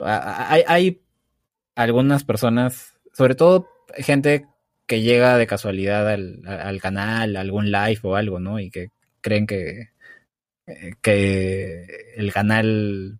hay, 0.00 0.64
hay 0.66 1.02
algunas 1.76 2.24
personas, 2.24 2.98
sobre 3.12 3.36
todo 3.36 3.68
gente 3.98 4.48
que 4.88 5.00
llega 5.00 5.38
de 5.38 5.46
casualidad 5.46 6.08
al, 6.08 6.42
al 6.44 6.80
canal, 6.80 7.36
a 7.36 7.40
algún 7.40 7.70
live 7.70 8.00
o 8.02 8.16
algo, 8.16 8.40
¿no? 8.40 8.58
Y 8.58 8.68
que 8.72 8.90
creen 9.20 9.46
que, 9.46 9.91
que 11.02 11.86
el 12.16 12.32
canal 12.32 13.18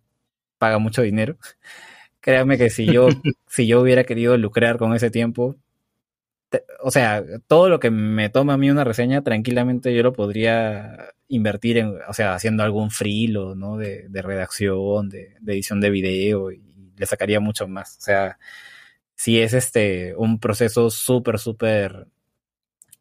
paga 0.59 0.79
mucho 0.79 1.03
dinero. 1.03 1.37
Créanme 2.21 2.59
que 2.59 2.71
si 2.71 2.87
yo, 2.87 3.09
si 3.49 3.67
yo 3.67 3.81
hubiera 3.81 4.05
querido 4.05 4.37
lucrar 4.39 4.79
con 4.79 4.95
ese 4.95 5.11
tiempo, 5.11 5.57
te- 6.51 6.65
o 6.83 6.91
sea, 6.91 7.25
todo 7.47 7.69
lo 7.69 7.81
que 7.81 7.91
me 7.91 8.31
toma 8.31 8.55
a 8.55 8.59
mí 8.59 8.71
una 8.71 8.85
reseña, 8.85 9.23
tranquilamente 9.23 9.95
yo 9.95 10.03
lo 10.03 10.13
podría 10.13 11.11
invertir 11.29 11.79
en, 11.79 11.95
o 12.09 12.13
sea, 12.15 12.35
haciendo 12.35 12.63
algún 12.63 12.91
frilo, 12.91 13.55
¿no? 13.55 13.77
De, 13.79 14.09
de 14.09 14.23
redacción, 14.23 15.09
de, 15.09 15.37
de 15.41 15.53
edición 15.55 15.81
de 15.81 15.91
video, 15.91 16.53
y 16.53 16.63
le 16.97 17.07
sacaría 17.07 17.41
mucho 17.41 17.69
más. 17.69 17.97
O 17.99 18.01
sea, 18.03 18.39
sí 19.15 19.41
es 19.41 19.55
este 19.55 20.15
un 20.17 20.41
proceso 20.41 20.91
súper, 20.91 21.39
súper, 21.39 22.07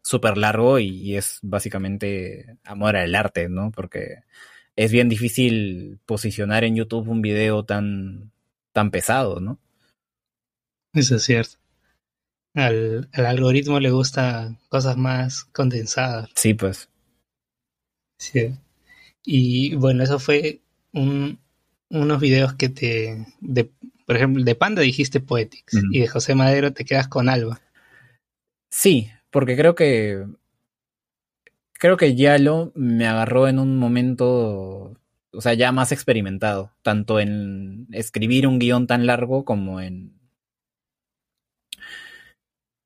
súper 0.02 0.38
largo 0.38 0.80
y, 0.80 1.16
es 1.16 1.39
básicamente 1.41 2.58
amor 2.64 2.95
al 2.95 3.16
arte, 3.16 3.49
¿no? 3.49 3.72
Porque 3.72 4.24
es 4.76 4.91
bien 4.91 5.10
difícil 5.10 5.99
posicionar 6.06 6.64
en 6.64 6.76
YouTube 6.76 7.10
un 7.10 7.22
video 7.22 7.64
tan, 7.66 8.32
tan 8.74 8.91
pesado, 8.91 9.39
¿no? 9.39 9.60
Eso 10.93 11.16
es 11.16 11.24
cierto. 11.24 11.58
Al, 12.54 13.10
algoritmo 13.14 13.80
le 13.80 13.91
gusta 13.91 14.58
cosas 14.70 14.97
más 14.97 15.45
condensadas. 15.45 16.30
Sí, 16.36 16.54
pues. 16.54 16.89
Sí. 18.18 18.58
Y 19.24 19.76
bueno, 19.76 20.04
eso 20.04 20.20
fue 20.20 20.62
un, 20.91 21.39
unos 21.89 22.20
videos 22.20 22.54
que 22.54 22.70
te, 22.70 23.26
de, 23.39 23.72
por 24.06 24.18
ejemplo, 24.18 24.43
de 24.43 24.56
Panda 24.56 24.82
dijiste 24.82 25.22
Poetics 25.22 25.78
y 25.91 25.99
de 25.99 26.08
José 26.08 26.36
Madero 26.36 26.74
te 26.74 26.84
quedas 26.84 27.08
con 27.08 27.30
Alba. 27.30 27.62
Sí, 28.70 29.10
porque 29.32 29.56
creo 29.58 29.76
que 29.76 30.26
creo 31.74 31.98
que 31.98 32.16
Yalo 32.16 32.72
me 32.76 33.08
agarró 33.08 33.48
en 33.48 33.58
un 33.60 33.78
momento, 33.78 34.98
o 35.32 35.42
sea, 35.42 35.56
ya 35.56 35.72
más 35.72 35.92
experimentado, 35.92 36.72
tanto 36.84 37.20
en 37.20 37.88
escribir 37.92 38.48
un 38.48 38.60
guion 38.60 38.88
tan 38.88 39.08
largo 39.08 39.46
como 39.46 39.82
en 39.82 40.14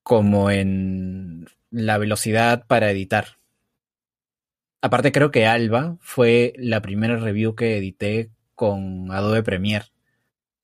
como 0.04 0.52
en 0.52 1.48
la 1.72 1.98
velocidad 1.98 2.66
para 2.68 2.92
editar. 2.92 3.38
Aparte 4.82 5.12
creo 5.12 5.32
que 5.32 5.48
Alba 5.48 5.98
fue 6.00 6.54
la 6.58 6.82
primera 6.82 7.18
review 7.18 7.56
que 7.56 7.78
edité 7.78 8.30
con 8.56 9.12
Adobe 9.12 9.44
Premiere 9.44 9.88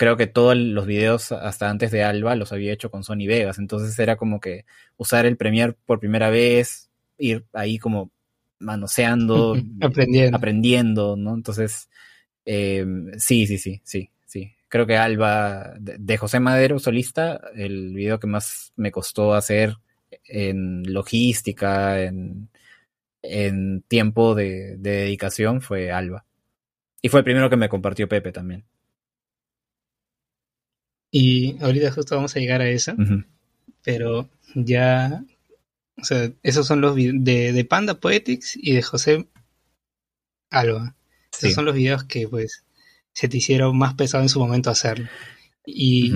creo 0.02 0.18
que 0.18 0.26
todos 0.26 0.58
los 0.58 0.88
videos 0.88 1.32
hasta 1.32 1.70
antes 1.70 1.92
de 1.92 2.04
Alba 2.04 2.36
los 2.36 2.52
había 2.52 2.74
hecho 2.74 2.90
con 2.90 3.04
Sony 3.04 3.28
Vegas, 3.28 3.60
entonces 3.60 4.00
era 4.00 4.16
como 4.16 4.40
que 4.40 4.66
usar 4.98 5.28
el 5.28 5.38
Premiere 5.38 5.76
por 5.86 6.00
primera 6.00 6.32
vez, 6.32 6.90
ir 7.20 7.46
ahí 7.54 7.78
como 7.78 8.10
manoseando, 8.58 9.56
aprendiendo. 9.80 10.36
aprendiendo, 10.36 11.16
¿no? 11.18 11.36
Entonces, 11.36 11.88
eh, 12.46 12.84
sí, 13.20 13.46
sí, 13.46 13.60
sí, 13.60 13.80
sí, 13.84 14.10
sí. 14.26 14.56
Creo 14.70 14.88
que 14.88 14.98
Alba, 14.98 15.76
de, 15.80 16.18
José 16.18 16.40
Madero, 16.40 16.80
solista, 16.80 17.40
el 17.56 17.94
video 17.94 18.20
que 18.20 18.26
más 18.26 18.74
me 18.78 18.92
costó 18.92 19.36
hacer 19.36 19.76
en 20.26 20.82
logística, 20.92 22.02
en, 22.02 22.50
en 23.22 23.84
tiempo 23.84 24.34
de, 24.34 24.78
de 24.78 24.92
dedicación, 25.04 25.62
fue 25.62 25.92
Alba. 25.92 26.26
Y 27.04 27.10
fue 27.10 27.20
el 27.20 27.24
primero 27.24 27.52
que 27.52 27.58
me 27.58 27.70
compartió 27.70 28.10
Pepe 28.10 28.32
también. 28.32 28.66
Y 31.12 31.58
ahorita 31.62 31.92
justo 31.92 32.16
vamos 32.16 32.36
a 32.36 32.40
llegar 32.40 32.62
a 32.62 32.70
eso. 32.70 32.96
Pero 33.84 34.30
ya. 34.56 35.24
O 35.98 36.04
sea, 36.04 36.32
esos 36.42 36.66
son 36.66 36.82
los 36.82 36.96
de, 36.96 37.52
de 37.54 37.66
Panda 37.66 38.00
Poetics 38.00 38.56
y 38.56 38.74
de 38.74 38.82
José 38.82 39.28
Alba. 40.50 40.96
Esos 41.32 41.54
son 41.54 41.66
los 41.66 41.76
videos 41.76 42.06
que 42.06 42.28
pues 42.28 42.64
se 43.14 43.28
te 43.28 43.38
hicieron 43.38 43.78
más 43.78 43.94
pesado 43.96 44.24
en 44.24 44.30
su 44.30 44.40
momento 44.40 44.70
hacerlo. 44.70 45.08
Y 45.66 46.14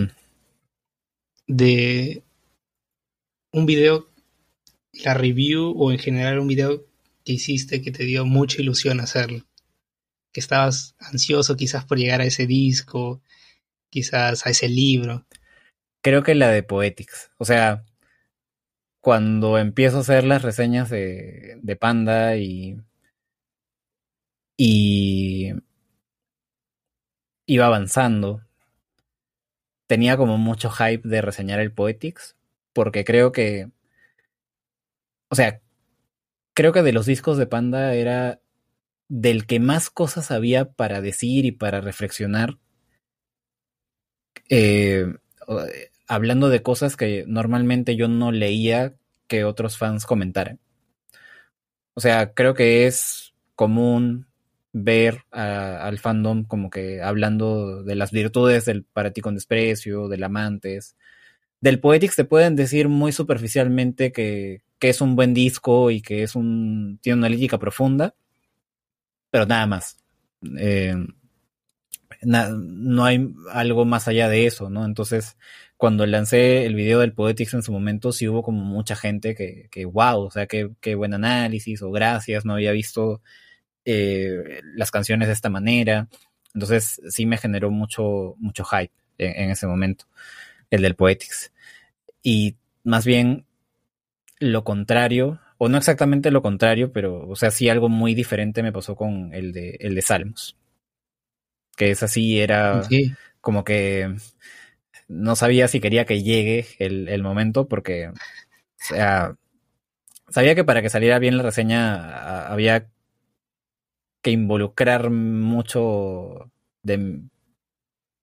de 1.47 2.23
un 3.51 3.65
video, 3.65 4.09
la 4.91 5.13
review 5.13 5.73
o 5.77 5.91
en 5.91 5.99
general 5.99 6.39
un 6.39 6.47
video 6.47 6.85
que 7.23 7.33
hiciste 7.33 7.81
que 7.81 7.91
te 7.91 8.05
dio 8.05 8.25
mucha 8.25 8.61
ilusión 8.61 8.99
hacerlo. 8.99 9.45
Que 10.31 10.39
estabas 10.39 10.95
ansioso 10.99 11.55
quizás 11.55 11.85
por 11.85 11.97
llegar 11.97 12.21
a 12.21 12.25
ese 12.25 12.47
disco, 12.47 13.21
quizás 13.95 14.45
a 14.45 14.49
ese 14.49 14.67
libro. 14.67 15.25
Creo 16.01 16.21
que 16.21 16.35
la 16.35 16.49
de 16.49 16.63
Poetics. 16.63 17.31
O 17.37 17.45
sea, 17.45 17.85
cuando 18.99 19.57
empiezo 19.57 19.97
a 19.97 20.01
hacer 20.01 20.25
las 20.25 20.41
reseñas 20.41 20.89
de, 20.89 21.57
de 21.61 21.75
Panda 21.77 22.35
y. 22.35 22.77
y. 24.57 25.53
iba 27.47 27.65
avanzando. 27.67 28.41
Tenía 29.87 30.17
como 30.17 30.37
mucho 30.37 30.69
hype 30.71 31.07
de 31.07 31.21
reseñar 31.21 31.61
el 31.61 31.71
Poetics. 31.71 32.35
Porque 32.73 33.05
creo 33.05 33.31
que. 33.31 33.71
O 35.29 35.35
sea, 35.35 35.61
creo 36.53 36.73
que 36.73 36.83
de 36.83 36.91
los 36.91 37.05
discos 37.05 37.37
de 37.37 37.47
Panda 37.47 37.93
era 37.93 38.41
del 39.07 39.45
que 39.45 39.61
más 39.61 39.89
cosas 39.89 40.31
había 40.31 40.73
para 40.73 40.99
decir 40.99 41.45
y 41.45 41.51
para 41.53 41.79
reflexionar 41.79 42.57
eh, 44.49 45.13
hablando 46.07 46.49
de 46.49 46.61
cosas 46.61 46.97
que 46.97 47.25
normalmente 47.27 47.95
yo 47.95 48.07
no 48.07 48.31
leía 48.31 48.95
que 49.27 49.43
otros 49.43 49.77
fans 49.77 50.05
comentaran. 50.05 50.59
O 51.93 52.01
sea, 52.01 52.33
creo 52.33 52.53
que 52.53 52.87
es 52.87 53.33
común 53.55 54.27
ver 54.73 55.23
al 55.31 55.97
fandom 55.99 56.43
como 56.43 56.69
que 56.69 57.01
hablando 57.01 57.83
de 57.83 57.95
las 57.95 58.11
virtudes 58.11 58.65
del 58.65 58.83
para 58.83 59.11
ti 59.11 59.21
con 59.21 59.35
desprecio, 59.35 60.09
del 60.09 60.23
amantes. 60.23 60.97
Del 61.61 61.79
Poetics 61.79 62.15
te 62.17 62.25
pueden 62.25 62.55
decir 62.55 62.89
muy 62.89 63.11
superficialmente 63.13 64.11
que, 64.11 64.63
que 64.79 64.89
es 64.89 65.01
un 65.01 65.15
buen 65.15 65.33
disco 65.33 65.91
y 65.91 66.01
que 66.01 66.23
es 66.23 66.35
un. 66.35 66.99
tiene 67.01 67.19
una 67.19 67.29
lírica 67.29 67.57
profunda, 67.57 68.15
pero 69.31 69.45
nada 69.45 69.65
más. 69.67 69.97
Eh, 70.57 70.95
no 72.26 73.05
hay 73.05 73.30
algo 73.51 73.86
más 73.86 74.07
allá 74.07 74.30
de 74.30 74.45
eso, 74.45 74.69
¿no? 74.69 74.86
Entonces, 74.86 75.38
cuando 75.78 76.05
lancé 76.05 76.65
el 76.65 76.76
video 76.76 76.99
del 76.99 77.13
Poetics 77.13 77.53
en 77.53 77.63
su 77.63 77.71
momento, 77.71 78.11
sí 78.11 78.28
hubo 78.28 78.43
como 78.43 78.63
mucha 78.63 78.95
gente 78.95 79.36
que, 79.36 79.67
que 79.71 79.86
wow, 79.86 80.21
o 80.21 80.32
sea, 80.32 80.47
qué, 80.47 80.71
qué 80.82 80.95
buen 80.95 81.13
análisis, 81.13 81.82
o 81.82 81.91
gracias, 81.91 82.45
no 82.45 82.53
había 82.53 82.71
visto 82.71 83.21
eh, 83.86 84.61
las 84.76 84.91
canciones 84.91 85.28
de 85.28 85.34
esta 85.34 85.49
manera. 85.49 86.07
Entonces, 86.53 87.01
sí 87.09 87.26
me 87.26 87.38
generó 87.38 87.71
mucho, 87.71 88.36
mucho 88.39 88.63
hype 88.65 88.93
en, 89.17 89.51
ese 89.51 89.67
momento, 89.67 90.05
el 90.71 90.82
del 90.82 90.95
Poetics. 90.95 91.51
Y 92.23 92.55
más 92.84 93.05
bien 93.05 93.45
lo 94.39 94.63
contrario, 94.63 95.39
o 95.57 95.69
no 95.69 95.78
exactamente 95.78 96.32
lo 96.32 96.41
contrario, 96.41 96.91
pero, 96.93 97.28
o 97.28 97.36
sea, 97.36 97.51
sí 97.51 97.69
algo 97.69 97.89
muy 97.89 98.15
diferente 98.15 98.63
me 98.63 98.71
pasó 98.71 98.95
con 98.95 99.34
el 99.34 99.53
de, 99.53 99.78
el 99.82 99.95
de 99.95 100.01
Salmos 100.01 100.57
que 101.76 101.91
es 101.91 102.03
así, 102.03 102.39
era 102.39 102.82
como 103.41 103.63
que 103.63 104.15
no 105.07 105.36
sabía 105.36 105.67
si 105.67 105.80
quería 105.80 106.05
que 106.05 106.23
llegue 106.23 106.65
el, 106.80 107.21
momento 107.23 107.67
porque, 107.67 108.09
o 108.09 108.13
sea, 108.78 109.36
sabía 110.30 110.55
que 110.55 110.63
para 110.63 110.82
que 110.82 110.89
saliera 110.89 111.19
bien 111.19 111.38
la 111.38 111.43
reseña 111.43 112.47
había 112.47 112.88
que 114.21 114.32
involucrar 114.32 115.11
mucho 115.11 116.51
de, 116.82 117.21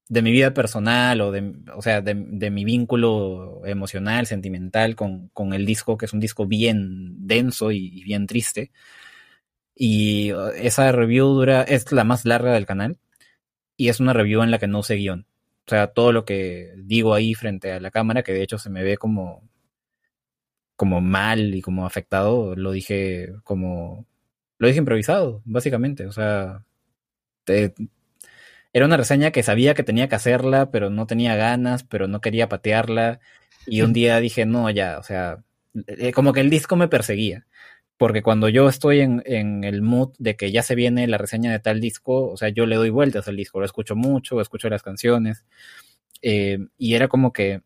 de 0.08 0.22
mi 0.22 0.32
vida 0.32 0.52
personal 0.52 1.20
o 1.20 1.30
de, 1.30 1.54
o 1.74 1.82
sea, 1.82 2.00
de, 2.00 2.14
de 2.14 2.50
mi 2.50 2.64
vínculo 2.64 3.62
emocional, 3.64 4.26
sentimental 4.26 4.96
con, 4.96 5.28
con, 5.28 5.52
el 5.54 5.64
disco, 5.64 5.96
que 5.96 6.06
es 6.06 6.12
un 6.12 6.20
disco 6.20 6.46
bien 6.46 7.26
denso 7.26 7.70
y 7.70 8.02
bien 8.02 8.26
triste. 8.26 8.72
Y 9.74 10.32
esa 10.56 10.92
review 10.92 11.28
dura, 11.28 11.62
es 11.62 11.92
la 11.92 12.04
más 12.04 12.24
larga 12.24 12.52
del 12.52 12.66
canal 12.66 12.98
y 13.82 13.88
es 13.88 13.98
una 13.98 14.12
review 14.12 14.44
en 14.44 14.52
la 14.52 14.60
que 14.60 14.68
no 14.68 14.84
sé 14.84 14.94
guion. 14.94 15.26
O 15.66 15.70
sea, 15.70 15.88
todo 15.88 16.12
lo 16.12 16.24
que 16.24 16.72
digo 16.76 17.14
ahí 17.14 17.34
frente 17.34 17.72
a 17.72 17.80
la 17.80 17.90
cámara, 17.90 18.22
que 18.22 18.32
de 18.32 18.40
hecho 18.40 18.56
se 18.56 18.70
me 18.70 18.84
ve 18.84 18.96
como, 18.96 19.42
como 20.76 21.00
mal 21.00 21.52
y 21.52 21.62
como 21.62 21.84
afectado, 21.84 22.54
lo 22.54 22.70
dije 22.70 23.32
como, 23.42 24.06
lo 24.58 24.68
dije 24.68 24.78
improvisado, 24.78 25.42
básicamente. 25.44 26.06
O 26.06 26.12
sea, 26.12 26.64
era 27.44 28.86
una 28.86 28.96
reseña 28.96 29.32
que 29.32 29.42
sabía 29.42 29.74
que 29.74 29.82
tenía 29.82 30.08
que 30.08 30.14
hacerla, 30.14 30.70
pero 30.70 30.88
no 30.88 31.08
tenía 31.08 31.34
ganas, 31.34 31.82
pero 31.82 32.06
no 32.06 32.20
quería 32.20 32.48
patearla. 32.48 33.18
Y 33.66 33.82
un 33.82 33.92
día 33.92 34.20
dije, 34.20 34.46
no, 34.46 34.70
ya, 34.70 35.00
o 35.00 35.02
sea, 35.02 35.42
eh, 35.88 36.12
como 36.12 36.32
que 36.32 36.40
el 36.40 36.50
disco 36.50 36.76
me 36.76 36.86
perseguía. 36.86 37.46
Porque 38.02 38.24
cuando 38.24 38.48
yo 38.48 38.68
estoy 38.68 38.98
en, 38.98 39.22
el 39.62 39.80
mood 39.80 40.12
de 40.18 40.34
que 40.34 40.50
ya 40.50 40.64
se 40.64 40.74
viene 40.74 41.06
la 41.06 41.18
reseña 41.18 41.52
de 41.52 41.60
tal 41.60 41.80
disco, 41.80 42.32
o 42.32 42.36
sea, 42.36 42.48
yo 42.48 42.66
le 42.66 42.74
doy 42.74 42.90
vueltas 42.90 43.28
al 43.28 43.36
disco, 43.36 43.60
lo 43.60 43.64
escucho 43.64 43.94
mucho, 43.94 44.40
escucho 44.40 44.68
las 44.68 44.82
canciones. 44.82 45.44
Eh, 46.20 46.58
y 46.78 46.94
era 46.94 47.06
como 47.06 47.32
que 47.32 47.62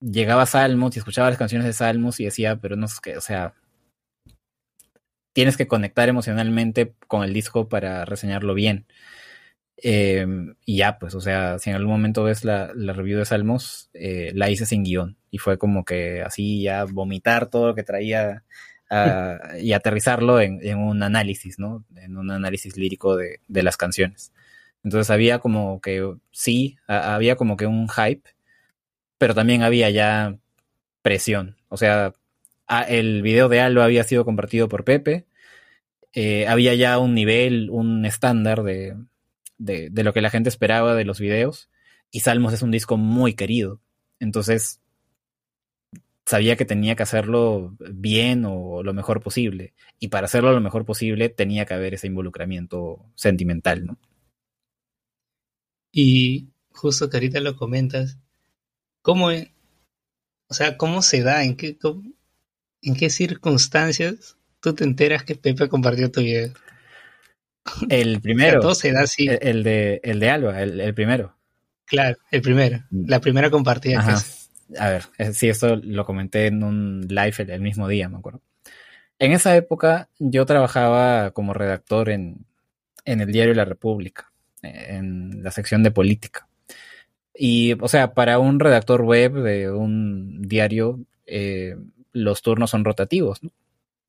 llegaba 0.00 0.46
Salmos 0.46 0.96
y 0.96 0.98
escuchaba 0.98 1.28
las 1.28 1.38
canciones 1.38 1.64
de 1.64 1.74
Salmos 1.74 2.18
y 2.18 2.24
decía, 2.24 2.56
pero 2.56 2.74
no 2.74 2.88
sé 2.88 2.98
qué, 3.00 3.16
o 3.16 3.20
sea, 3.20 3.54
tienes 5.32 5.56
que 5.56 5.68
conectar 5.68 6.08
emocionalmente 6.08 6.96
con 7.06 7.22
el 7.22 7.32
disco 7.32 7.68
para 7.68 8.04
reseñarlo 8.04 8.52
bien. 8.52 8.86
Eh, 9.76 10.26
y 10.64 10.78
ya, 10.78 10.98
pues, 10.98 11.14
o 11.14 11.20
sea, 11.20 11.60
si 11.60 11.70
en 11.70 11.76
algún 11.76 11.92
momento 11.92 12.24
ves 12.24 12.44
la, 12.44 12.72
la 12.74 12.92
review 12.92 13.20
de 13.20 13.26
Salmos, 13.26 13.90
eh, 13.94 14.32
la 14.34 14.50
hice 14.50 14.66
sin 14.66 14.82
guion. 14.82 15.18
Y 15.30 15.38
fue 15.38 15.56
como 15.56 15.84
que 15.84 16.22
así 16.22 16.62
ya 16.62 16.84
vomitar 16.84 17.48
todo 17.48 17.68
lo 17.68 17.74
que 17.76 17.84
traía 17.84 18.44
y 19.60 19.72
aterrizarlo 19.72 20.40
en, 20.40 20.78
un 20.78 21.02
análisis, 21.02 21.58
¿no? 21.58 21.84
En 21.96 22.16
un 22.18 22.30
análisis 22.30 22.76
lírico 22.76 23.16
de, 23.16 23.40
las 23.48 23.76
canciones. 23.76 24.32
Entonces 24.84 25.10
había 25.10 25.38
como 25.38 25.80
que, 25.80 26.14
sí, 26.30 26.76
había 26.86 27.36
como 27.36 27.56
que 27.56 27.66
un 27.66 27.88
hype, 27.88 28.28
pero 29.18 29.34
también 29.34 29.62
había 29.62 29.88
ya 29.90 30.36
presión. 31.02 31.56
O 31.68 31.76
sea, 31.76 32.12
el 32.88 33.22
video 33.22 33.48
de 33.48 33.60
Alba 33.60 33.84
había 33.84 34.04
sido 34.04 34.24
compartido 34.24 34.68
por 34.68 34.84
Pepe, 34.84 35.26
eh, 36.12 36.46
había 36.46 36.74
ya 36.74 36.98
un 36.98 37.14
nivel, 37.14 37.70
un 37.70 38.04
estándar 38.04 38.62
de, 38.62 38.96
de, 39.56 40.04
lo 40.04 40.12
que 40.12 40.20
la 40.20 40.30
gente 40.30 40.50
esperaba 40.50 40.94
de 40.94 41.04
los 41.04 41.18
videos, 41.18 41.70
y 42.10 42.20
Salmos 42.20 42.52
es 42.52 42.62
un 42.62 42.70
disco 42.70 42.98
muy 42.98 43.34
querido. 43.34 43.80
Entonces, 44.20 44.81
sabía 46.24 46.56
que 46.56 46.64
tenía 46.64 46.94
que 46.96 47.02
hacerlo 47.02 47.76
bien 47.78 48.44
o 48.46 48.82
lo 48.82 48.94
mejor 48.94 49.20
posible. 49.20 49.74
Y 49.98 50.08
para 50.08 50.26
hacerlo 50.26 50.52
lo 50.52 50.60
mejor 50.60 50.84
posible 50.84 51.28
tenía 51.28 51.64
que 51.66 51.74
haber 51.74 51.94
ese 51.94 52.06
involucramiento 52.06 53.04
sentimental, 53.14 53.86
¿no? 53.86 53.98
Y 55.90 56.48
justo 56.70 57.10
que 57.10 57.18
ahorita 57.18 57.40
lo 57.40 57.56
comentas, 57.56 58.18
¿cómo, 59.02 59.28
o 59.28 60.54
sea, 60.54 60.78
cómo 60.78 61.02
se 61.02 61.22
da, 61.22 61.44
en 61.44 61.56
qué, 61.56 61.76
en 62.82 62.94
qué 62.94 63.10
circunstancias 63.10 64.38
tú 64.60 64.74
te 64.74 64.84
enteras 64.84 65.24
que 65.24 65.34
Pepe 65.34 65.68
compartió 65.68 66.10
tu 66.10 66.22
video? 66.22 66.54
El 67.90 68.20
primero. 68.22 68.60
todo 68.60 68.74
se 68.74 68.92
da 68.92 69.02
así. 69.02 69.26
El, 69.28 69.62
de, 69.62 70.00
el 70.02 70.18
de 70.18 70.30
Alba, 70.30 70.62
el, 70.62 70.94
primero. 70.94 71.36
Claro, 71.84 72.16
el 72.30 72.40
primero. 72.40 72.82
La 72.90 73.20
primera 73.20 73.50
compartida. 73.50 73.98
Ajá 73.98 74.24
a 74.78 74.90
ver, 74.90 75.04
eh, 75.18 75.32
sí, 75.32 75.48
esto 75.48 75.76
lo 75.76 76.04
comenté 76.04 76.46
en 76.46 76.62
un 76.62 77.06
live 77.08 77.34
el, 77.38 77.60
mismo 77.60 77.88
día, 77.88 78.08
me 78.08 78.18
acuerdo. 78.18 78.40
En 79.18 79.32
esa 79.32 79.56
época 79.56 80.08
yo 80.18 80.46
trabajaba 80.46 81.30
como 81.32 81.54
redactor 81.54 82.10
en, 82.10 82.44
el 83.04 83.32
diario 83.32 83.54
La 83.54 83.64
República, 83.64 84.32
en 84.62 85.42
la 85.42 85.50
sección 85.50 85.82
de 85.82 85.90
política. 85.90 86.48
Y, 87.34 87.74
o 87.80 87.88
sea, 87.88 88.14
para 88.14 88.38
un 88.38 88.60
redactor 88.60 89.02
web 89.02 89.34
de 89.34 89.70
un 89.70 90.42
diario, 90.42 91.00
eh, 91.26 91.76
los 92.12 92.42
turnos 92.42 92.70
son 92.70 92.84
rotativos. 92.84 93.40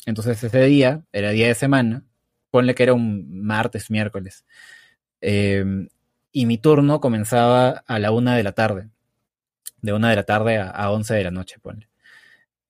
Entonces 0.05 0.43
ese 0.43 0.63
día, 0.65 1.03
era 1.13 1.31
día 1.31 1.47
de 1.47 1.55
semana, 1.55 2.03
ponle 2.51 2.75
que 2.75 2.83
era 2.83 2.93
un 2.93 3.43
martes, 3.43 3.89
miércoles. 3.91 4.45
Eh, 5.21 5.87
y 6.31 6.45
mi 6.47 6.57
turno 6.57 6.99
comenzaba 6.99 7.83
a 7.87 7.99
la 7.99 8.11
una 8.11 8.35
de 8.35 8.43
la 8.43 8.53
tarde 8.53 8.89
de 9.83 9.93
una 9.93 10.09
de 10.09 10.15
la 10.15 10.23
tarde 10.23 10.57
a, 10.57 10.89
once 10.89 11.13
de 11.13 11.23
la 11.23 11.29
noche, 11.29 11.59
ponle. 11.61 11.89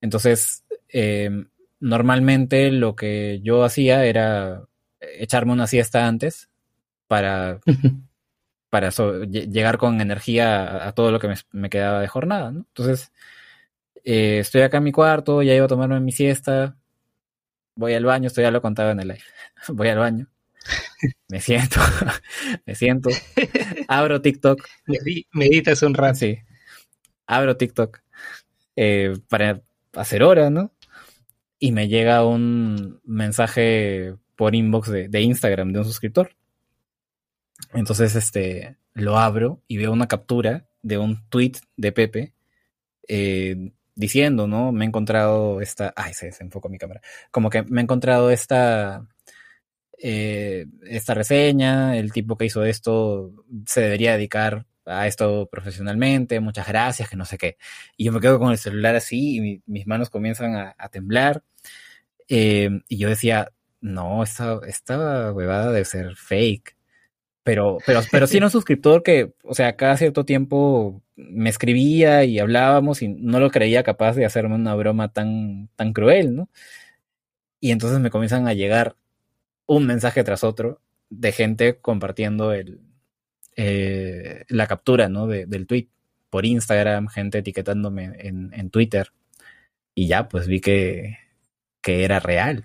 Entonces, 0.02 0.64
eh, 0.88 1.46
normalmente 1.80 2.70
lo 2.70 2.96
que 2.96 3.40
yo 3.42 3.64
hacía 3.64 4.04
era 4.04 4.64
echarme 5.00 5.52
una 5.52 5.66
siesta 5.66 6.06
antes 6.06 6.50
para, 7.06 7.60
para 8.68 8.90
llegar 8.90 9.78
con 9.78 10.00
energía 10.00 10.88
a, 10.88 10.92
todo 10.92 11.12
lo 11.12 11.20
que 11.20 11.32
me, 11.52 11.70
quedaba 11.70 12.00
de 12.00 12.08
jornada, 12.08 12.50
¿no? 12.50 12.66
Entonces, 12.68 13.12
eh, 14.02 14.40
estoy 14.40 14.62
acá 14.62 14.78
en 14.78 14.84
mi 14.84 14.92
cuarto, 14.92 15.40
ya 15.42 15.54
iba 15.54 15.66
a 15.66 15.68
tomarme 15.68 16.00
mi 16.00 16.12
siesta, 16.12 16.76
voy 17.76 17.94
al 17.94 18.04
baño, 18.04 18.26
esto 18.26 18.42
ya 18.42 18.50
lo 18.50 18.60
contaba 18.60 18.90
en 18.90 19.00
el 19.00 19.08
live, 19.08 19.22
voy 19.68 19.88
al 19.88 19.98
baño, 19.98 20.26
me 21.28 21.40
siento, 21.40 21.78
me 22.66 22.74
siento, 22.74 23.10
abro 23.86 24.20
TikTok. 24.20 24.60
Meditas 25.32 25.82
un 25.82 25.94
rato. 25.94 26.18
Sí, 26.18 26.38
abro 27.26 27.56
TikTok 27.56 28.00
eh, 28.76 29.16
para 29.28 29.62
hacer 29.92 30.22
hora, 30.22 30.50
¿no? 30.50 30.72
Y 31.58 31.72
me 31.72 31.88
llega 31.88 32.24
un 32.24 33.00
mensaje 33.04 34.14
por 34.36 34.54
inbox 34.54 34.90
de, 34.90 35.20
Instagram 35.20 35.72
de 35.72 35.78
un 35.78 35.84
suscriptor. 35.84 36.36
Entonces, 37.72 38.14
este, 38.16 38.76
lo 38.92 39.18
abro 39.18 39.62
y 39.68 39.78
veo 39.78 39.92
una 39.92 40.08
captura 40.08 40.66
de 40.82 40.98
un 40.98 41.28
tweet 41.28 41.52
de 41.76 41.92
Pepe 41.92 42.34
eh, 43.08 43.72
diciendo, 43.94 44.46
¿no? 44.46 44.72
Me 44.72 44.84
he 44.84 44.88
encontrado 44.88 45.60
esta. 45.60 45.92
Ay, 45.96 46.14
se 46.14 46.26
desenfocó 46.26 46.68
mi 46.68 46.78
cámara. 46.78 47.00
Como 47.30 47.50
que 47.50 47.62
me 47.62 47.80
he 47.80 47.84
encontrado 47.84 48.30
esta. 48.30 49.06
Eh, 49.98 50.66
esta 50.86 51.14
reseña. 51.14 51.96
El 51.96 52.12
tipo 52.12 52.36
que 52.36 52.46
hizo 52.46 52.64
esto 52.64 53.32
se 53.66 53.80
debería 53.80 54.12
dedicar 54.12 54.66
a 54.86 55.06
esto 55.06 55.48
profesionalmente, 55.50 56.40
muchas 56.40 56.68
gracias, 56.68 57.08
que 57.08 57.16
no 57.16 57.24
sé 57.24 57.38
qué. 57.38 57.56
Y 57.96 58.04
yo 58.04 58.12
me 58.12 58.20
quedo 58.20 58.38
con 58.38 58.52
el 58.52 58.58
celular 58.58 58.96
así 58.96 59.38
y 59.38 59.62
mis 59.66 59.86
manos 59.86 60.10
comienzan 60.10 60.54
a, 60.56 60.88
temblar. 60.90 61.42
Eh, 62.28 62.70
y 62.88 62.98
yo 62.98 63.08
decía, 63.08 63.52
no, 63.80 64.22
esta, 64.22 64.60
esta 64.66 65.32
huevada 65.32 65.72
debe 65.72 65.84
ser 65.84 66.16
fake. 66.16 66.76
Pero, 67.42 67.78
pero, 67.86 68.00
pero 68.10 68.26
sí 68.26 68.38
era 68.38 68.46
un 68.46 68.52
suscriptor 68.52 69.02
que, 69.02 69.34
o 69.44 69.54
sea, 69.54 69.76
cada 69.76 69.96
cierto 69.96 70.24
tiempo 70.24 71.02
me 71.16 71.50
escribía 71.50 72.24
y 72.24 72.38
hablábamos 72.38 73.02
y 73.02 73.08
no 73.08 73.40
lo 73.40 73.50
creía 73.50 73.82
capaz 73.82 74.14
de 74.14 74.24
hacerme 74.24 74.54
una 74.56 74.74
broma 74.74 75.12
tan, 75.12 75.68
tan 75.76 75.92
cruel, 75.92 76.34
¿no? 76.34 76.48
Y 77.60 77.70
entonces 77.70 78.00
me 78.00 78.10
comienzan 78.10 78.48
a 78.48 78.54
llegar 78.54 78.96
un 79.66 79.86
mensaje 79.86 80.24
tras 80.24 80.44
otro 80.44 80.80
de 81.10 81.32
gente 81.32 81.78
compartiendo 81.80 82.52
el, 82.52 82.80
eh, 83.56 84.44
la 84.48 84.66
captura 84.66 85.08
¿no? 85.08 85.26
del 85.26 85.66
tweet 85.66 85.88
por 86.30 86.46
Instagram, 86.46 87.08
gente 87.08 87.38
etiquetándome 87.38 88.12
en, 88.18 88.70
Twitter. 88.70 89.12
Y 89.94 90.08
ya, 90.08 90.28
pues 90.28 90.48
vi 90.48 90.60
que, 90.60 91.18
que 91.80 92.04
era 92.04 92.18
real. 92.20 92.64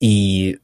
Y 0.00 0.58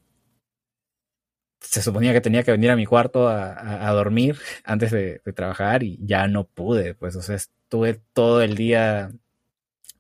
se 1.61 1.83
suponía 1.83 2.13
que 2.13 2.21
tenía 2.21 2.43
que 2.43 2.53
venir 2.53 2.71
a 2.71 2.77
mi 2.77 2.87
cuarto 2.87 3.29
a, 3.29 3.91
dormir 3.93 4.39
antes 4.65 4.91
de, 4.91 5.21
trabajar 5.35 5.83
y 5.83 5.99
ya 6.03 6.27
no 6.27 6.45
pude. 6.49 6.95
Pues, 6.95 7.15
o 7.17 7.23
sea, 7.23 7.37
estuve 7.37 8.01
todo 8.13 8.43
el 8.43 8.57
día 8.57 9.11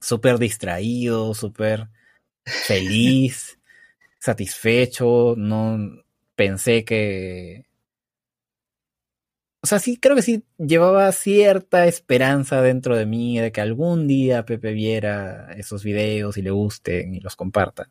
súper 0.00 0.38
distraído, 0.38 1.34
súper 1.34 1.88
feliz, 2.44 3.58
satisfecho. 4.18 5.34
No 5.36 6.02
pensé 6.34 6.84
que, 6.84 7.66
o 9.62 9.66
sea, 9.66 9.78
sí, 9.80 9.96
creo 9.98 10.14
que 10.16 10.22
sí 10.22 10.44
llevaba 10.58 11.10
cierta 11.12 11.86
esperanza 11.86 12.62
dentro 12.62 12.96
de 12.96 13.06
mí 13.06 13.38
de 13.40 13.52
que 13.52 13.60
algún 13.60 14.06
día 14.06 14.44
Pepe 14.44 14.72
viera 14.72 15.52
esos 15.56 15.82
videos 15.84 16.36
y 16.36 16.42
le 16.42 16.50
gusten 16.50 17.14
y 17.14 17.20
los 17.20 17.36
comparta. 17.36 17.90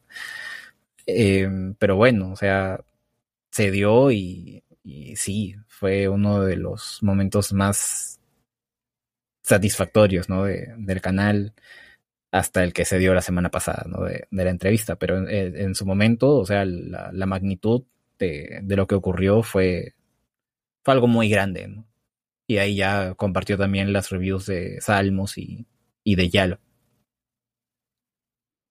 Em, 1.05 1.76
pero 1.76 1.95
bueno, 1.95 2.32
o 2.32 2.36
sea, 2.36 2.80
se 3.51 3.72
dio 3.72 4.11
y, 4.11 4.63
sí, 5.16 5.55
fue 5.68 6.07
uno 6.09 6.41
de 6.43 6.57
los 6.57 6.99
momentos 7.03 7.53
más 7.53 8.20
satisfactorios, 9.43 10.30
¿no? 10.30 10.45
del 10.45 11.01
canal 11.01 11.53
hasta 12.32 12.63
el 12.63 12.74
que 12.74 12.86
se 12.86 12.99
dio 12.99 13.13
la 13.13 13.22
semana 13.22 13.49
pasada, 13.51 13.86
¿no? 13.88 14.03
De, 14.03 14.28
la 14.32 14.49
entrevista. 14.49 14.97
Pero 14.97 15.28
en, 15.30 15.76
su 15.76 15.86
momento, 15.86 16.38
o 16.38 16.45
sea, 16.45 16.66
la, 16.66 17.26
magnitud 17.26 17.84
de, 18.20 18.59
de, 18.63 18.76
lo 18.76 18.88
que 18.88 18.95
ocurrió 18.95 19.43
fue, 19.43 19.94
fue 20.86 20.93
algo 20.93 21.07
muy 21.07 21.27
grande, 21.27 21.67
¿no? 21.67 21.88
Y 22.47 22.57
ahí 22.57 22.75
ya 22.75 23.15
compartió 23.15 23.57
también 23.57 23.91
las 23.91 24.11
reviews 24.11 24.45
de 24.45 24.79
Salmos 24.81 25.36
y, 25.39 25.65
y 26.03 26.15
de 26.15 26.29
Yalo. 26.29 26.59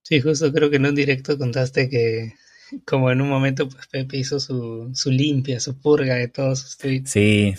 Sí, 0.05 0.21
justo 0.21 0.53
creo 0.53 0.71
que 0.71 0.77
en 0.77 0.87
un 0.87 0.95
directo 0.95 1.37
contaste 1.37 1.89
que 1.89 2.35
como 2.85 3.11
en 3.11 3.21
un 3.21 3.29
momento 3.29 3.69
pues 3.69 3.89
Pepe 3.89 4.19
hizo 4.19 4.39
su, 4.39 4.91
su 4.95 5.11
limpia, 5.11 5.59
su 5.59 5.77
purga 5.77 6.15
de 6.15 6.29
todos 6.29 6.61
sus 6.61 6.79
tweets. 6.79 7.11
Sí. 7.11 7.55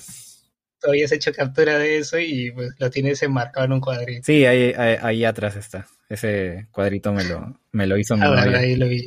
Todavía 0.80 1.06
has 1.06 1.12
hecho 1.12 1.34
captura 1.34 1.78
de 1.78 1.98
eso 1.98 2.18
y 2.18 2.52
pues 2.52 2.70
lo 2.80 2.90
tienes 2.90 3.22
enmarcado 3.24 3.66
en 3.66 3.74
un 3.74 3.82
cuadrito. 3.82 4.24
Sí, 4.24 4.46
ahí, 4.46 4.74
ahí, 4.78 5.26
atrás 5.26 5.58
está. 5.58 5.86
Ese 6.08 6.68
cuadrito 6.72 7.12
me 7.12 7.26
lo, 7.26 7.60
me 7.74 7.88
lo 7.88 7.98
hizo 7.98 8.16
ah, 8.22 8.46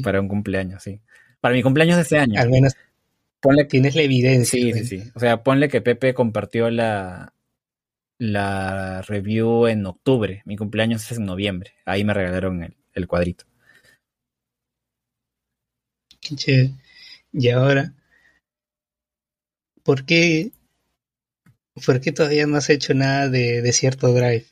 para 0.02 0.20
un 0.20 0.28
cumpleaños, 0.28 0.82
sí. 0.82 1.00
Para 1.40 1.54
mi 1.54 1.62
cumpleaños 1.62 1.96
de 1.96 2.02
este 2.02 2.18
año. 2.18 2.38
Al 2.38 2.50
menos 2.50 2.74
Ponle 3.40 3.62
que 3.64 3.68
tienes 3.68 3.94
la 3.94 4.02
evidencia. 4.02 4.60
Sí, 4.60 4.72
sí, 4.72 4.84
sí. 4.84 5.10
O 5.14 5.20
sea, 5.20 5.42
ponle 5.42 5.68
que 5.68 5.80
Pepe 5.80 6.14
compartió 6.14 6.70
la, 6.70 7.34
la 8.18 9.02
review 9.02 9.66
en 9.66 9.86
octubre. 9.86 10.42
Mi 10.44 10.56
cumpleaños 10.56 11.10
es 11.10 11.18
en 11.18 11.26
noviembre. 11.26 11.72
Ahí 11.84 12.04
me 12.04 12.14
regalaron 12.14 12.62
el, 12.62 12.76
el 12.94 13.06
cuadrito. 13.08 13.44
Chévere. 16.20 16.74
Y 17.32 17.48
ahora, 17.50 17.94
¿por 19.82 20.04
qué, 20.04 20.52
¿por 21.86 22.00
qué 22.00 22.12
todavía 22.12 22.46
no 22.46 22.56
has 22.56 22.68
hecho 22.70 22.92
nada 22.94 23.28
de, 23.28 23.62
de 23.62 23.72
cierto 23.72 24.12
drive? 24.12 24.44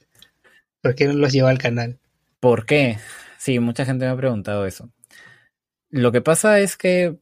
¿Por 0.83 0.95
qué 0.95 1.07
no 1.07 1.15
los 1.15 1.33
lleva 1.33 1.51
al 1.51 1.59
canal? 1.59 1.99
¿Por 2.41 2.67
qué? 2.67 2.99
Sí, 3.39 3.59
mucha 3.59 3.85
gente 3.85 4.05
me 4.05 4.11
ha 4.11 4.17
preguntado 4.17 4.67
eso. 4.67 4.91
Lo 5.91 6.13
que 6.13 6.21
pasa 6.21 6.61
es 6.61 6.77
que 6.77 7.17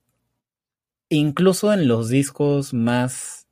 incluso 1.09 1.73
en 1.73 1.89
los 1.89 2.09
discos 2.09 2.75
más 2.75 3.47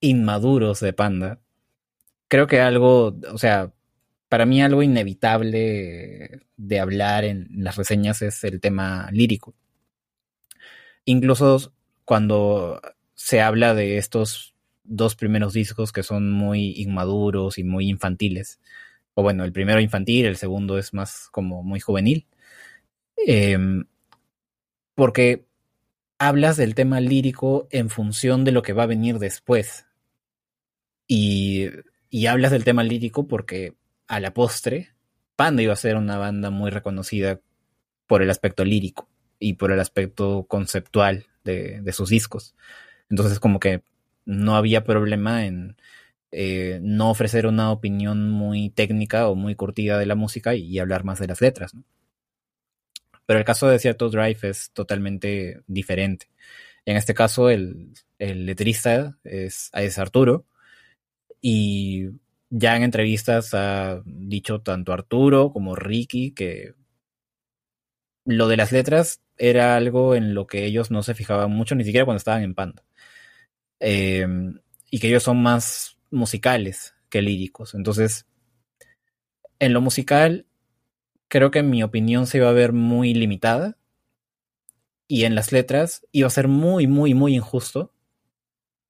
inmaduros 0.00 0.80
de 0.80 0.92
Panda, 0.92 1.40
creo 2.28 2.46
que 2.46 2.60
algo, 2.60 3.16
o 3.32 3.38
sea, 3.38 3.72
para 4.28 4.46
mí 4.46 4.62
algo 4.62 4.82
inevitable 4.82 6.40
de 6.56 6.80
hablar 6.80 7.24
en 7.24 7.48
las 7.52 7.76
reseñas 7.76 8.22
es 8.22 8.44
el 8.44 8.60
tema 8.60 9.08
lírico. 9.12 9.54
Incluso 11.04 11.72
cuando 12.04 12.80
se 13.14 13.40
habla 13.40 13.74
de 13.74 13.98
estos 13.98 14.54
dos 14.84 15.16
primeros 15.16 15.52
discos 15.52 15.92
que 15.92 16.02
son 16.02 16.30
muy 16.30 16.72
inmaduros 16.76 17.58
y 17.58 17.64
muy 17.64 17.88
infantiles. 17.88 18.60
O 19.14 19.22
bueno, 19.22 19.44
el 19.44 19.52
primero 19.52 19.80
infantil, 19.80 20.26
el 20.26 20.36
segundo 20.36 20.78
es 20.78 20.94
más 20.94 21.28
como 21.30 21.62
muy 21.62 21.80
juvenil. 21.80 22.26
Em, 23.16 23.84
porque 24.94 25.47
hablas 26.18 26.56
del 26.56 26.74
tema 26.74 27.00
lírico 27.00 27.68
en 27.70 27.90
función 27.90 28.44
de 28.44 28.52
lo 28.52 28.62
que 28.62 28.72
va 28.72 28.84
a 28.84 28.86
venir 28.86 29.18
después. 29.18 29.86
Y, 31.06 31.68
y 32.10 32.26
hablas 32.26 32.50
del 32.50 32.64
tema 32.64 32.82
lírico 32.82 33.26
porque 33.26 33.74
a 34.06 34.20
la 34.20 34.34
postre, 34.34 34.90
Panda 35.36 35.62
iba 35.62 35.72
a 35.72 35.76
ser 35.76 35.96
una 35.96 36.18
banda 36.18 36.50
muy 36.50 36.70
reconocida 36.70 37.40
por 38.06 38.22
el 38.22 38.30
aspecto 38.30 38.64
lírico 38.64 39.08
y 39.38 39.54
por 39.54 39.70
el 39.70 39.80
aspecto 39.80 40.44
conceptual 40.48 41.26
de, 41.44 41.80
de 41.80 41.92
sus 41.92 42.10
discos. 42.10 42.54
Entonces 43.08 43.38
como 43.38 43.60
que 43.60 43.82
no 44.24 44.56
había 44.56 44.84
problema 44.84 45.46
en 45.46 45.76
eh, 46.30 46.78
no 46.82 47.10
ofrecer 47.10 47.46
una 47.46 47.70
opinión 47.70 48.30
muy 48.30 48.68
técnica 48.68 49.28
o 49.28 49.34
muy 49.34 49.54
curtida 49.54 49.98
de 49.98 50.04
la 50.04 50.14
música 50.14 50.54
y, 50.54 50.78
hablar 50.78 51.04
más 51.04 51.18
de 51.18 51.26
las 51.26 51.40
letras. 51.40 51.74
¿no? 51.74 51.84
Pero 53.28 53.40
el 53.40 53.44
caso 53.44 53.68
de 53.68 53.78
cierto 53.78 54.08
Drive 54.08 54.38
es 54.40 54.70
totalmente 54.72 55.60
diferente. 55.66 56.30
En 56.86 56.96
este 56.96 57.12
caso, 57.12 57.50
el, 57.50 57.92
el 58.18 58.46
letrista 58.46 59.18
es, 59.22 59.68
es 59.74 59.98
Arturo 59.98 60.46
y 61.42 62.08
ya 62.48 62.74
en 62.74 62.84
entrevistas 62.84 63.52
ha 63.52 64.00
dicho 64.06 64.62
tanto 64.62 64.94
Arturo 64.94 65.52
como 65.52 65.76
Ricky 65.76 66.30
que 66.30 66.72
lo 68.24 68.48
de 68.48 68.56
las 68.56 68.72
letras 68.72 69.20
era 69.36 69.76
algo 69.76 70.14
en 70.14 70.32
lo 70.32 70.46
que 70.46 70.64
ellos 70.64 70.90
no 70.90 71.02
se 71.02 71.14
fijaban 71.14 71.50
mucho, 71.50 71.74
ni 71.74 71.84
siquiera 71.84 72.06
cuando 72.06 72.16
estaban 72.16 72.42
en 72.42 72.54
Panda. 72.54 72.82
Eh, 73.78 74.26
y 74.90 75.00
que 75.00 75.08
ellos 75.08 75.24
son 75.24 75.42
más 75.42 75.98
musicales 76.10 76.94
que 77.10 77.20
líricos. 77.20 77.74
Entonces, 77.74 78.24
en 79.58 79.74
lo 79.74 79.82
musical, 79.82 80.46
creo 81.28 81.50
que 81.50 81.62
mi 81.62 81.82
opinión 81.82 82.26
se 82.26 82.38
iba 82.38 82.48
a 82.48 82.52
ver 82.52 82.72
muy 82.72 83.14
limitada. 83.14 83.76
Y 85.06 85.24
en 85.24 85.34
las 85.34 85.52
letras 85.52 86.06
iba 86.12 86.26
a 86.26 86.30
ser 86.30 86.48
muy, 86.48 86.86
muy, 86.86 87.14
muy 87.14 87.34
injusto 87.34 87.92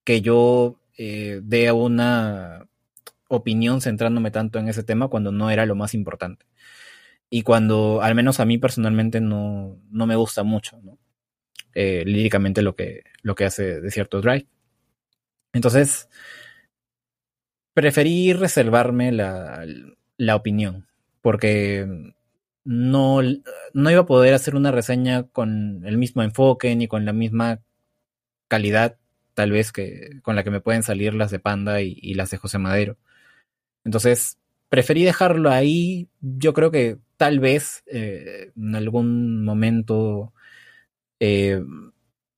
que 0.04 0.20
yo 0.20 0.80
eh, 0.96 1.40
dé 1.44 1.70
una 1.70 2.66
opinión 3.28 3.80
centrándome 3.80 4.30
tanto 4.30 4.58
en 4.58 4.68
ese 4.68 4.82
tema 4.82 5.08
cuando 5.08 5.32
no 5.32 5.50
era 5.50 5.66
lo 5.66 5.76
más 5.76 5.94
importante. 5.94 6.46
Y 7.30 7.42
cuando, 7.42 8.00
al 8.02 8.14
menos 8.14 8.40
a 8.40 8.46
mí 8.46 8.58
personalmente, 8.58 9.20
no, 9.20 9.78
no 9.90 10.06
me 10.06 10.16
gusta 10.16 10.42
mucho, 10.44 10.80
¿no? 10.82 10.98
Eh, 11.74 12.04
líricamente 12.06 12.62
lo 12.62 12.74
que, 12.74 13.04
lo 13.22 13.34
que 13.34 13.44
hace 13.44 13.80
de 13.80 13.90
cierto 13.90 14.20
drive. 14.20 14.46
Entonces, 15.52 16.08
preferí 17.74 18.32
reservarme 18.32 19.12
la, 19.12 19.64
la 20.16 20.36
opinión, 20.36 20.88
porque 21.20 21.86
no, 22.68 23.20
no 23.72 23.90
iba 23.90 24.00
a 24.02 24.06
poder 24.06 24.34
hacer 24.34 24.54
una 24.54 24.70
reseña 24.70 25.22
con 25.22 25.86
el 25.86 25.96
mismo 25.96 26.22
enfoque 26.22 26.76
ni 26.76 26.86
con 26.86 27.06
la 27.06 27.14
misma 27.14 27.62
calidad, 28.48 28.98
tal 29.32 29.52
vez, 29.52 29.72
que 29.72 30.20
con 30.22 30.36
la 30.36 30.44
que 30.44 30.50
me 30.50 30.60
pueden 30.60 30.82
salir 30.82 31.14
las 31.14 31.30
de 31.30 31.38
Panda 31.38 31.80
y, 31.80 32.12
las 32.14 32.30
de 32.30 32.36
José 32.36 32.58
Madero. 32.58 32.98
Entonces, 33.84 34.38
preferí 34.68 35.02
dejarlo 35.04 35.50
ahí. 35.50 36.08
Yo 36.20 36.52
creo 36.52 36.70
que 36.70 36.98
tal 37.16 37.40
vez 37.40 37.84
eh, 37.86 38.52
en 38.56 38.74
algún 38.76 39.44
momento. 39.44 40.34
Eh, 41.20 41.62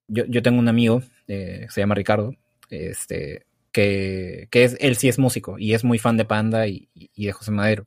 yo, 0.09 0.27
yo, 0.27 0.43
tengo 0.43 0.61
un 0.61 0.69
amigo, 0.69 1.03
eh, 1.29 1.67
se 1.71 1.81
llama 1.81 1.95
Ricardo, 1.97 2.35
este, 2.71 3.47
que, 3.73 4.49
que, 4.51 4.65
es, 4.65 4.77
él 4.81 4.97
sí 4.97 5.09
es 5.09 5.19
músico 5.19 5.59
y 5.59 5.75
es 5.75 5.85
muy 5.85 5.99
fan 5.99 6.17
de 6.17 6.25
Panda 6.25 6.69
y, 6.69 6.89
de 7.17 7.33
José 7.33 7.51
Madero. 7.51 7.87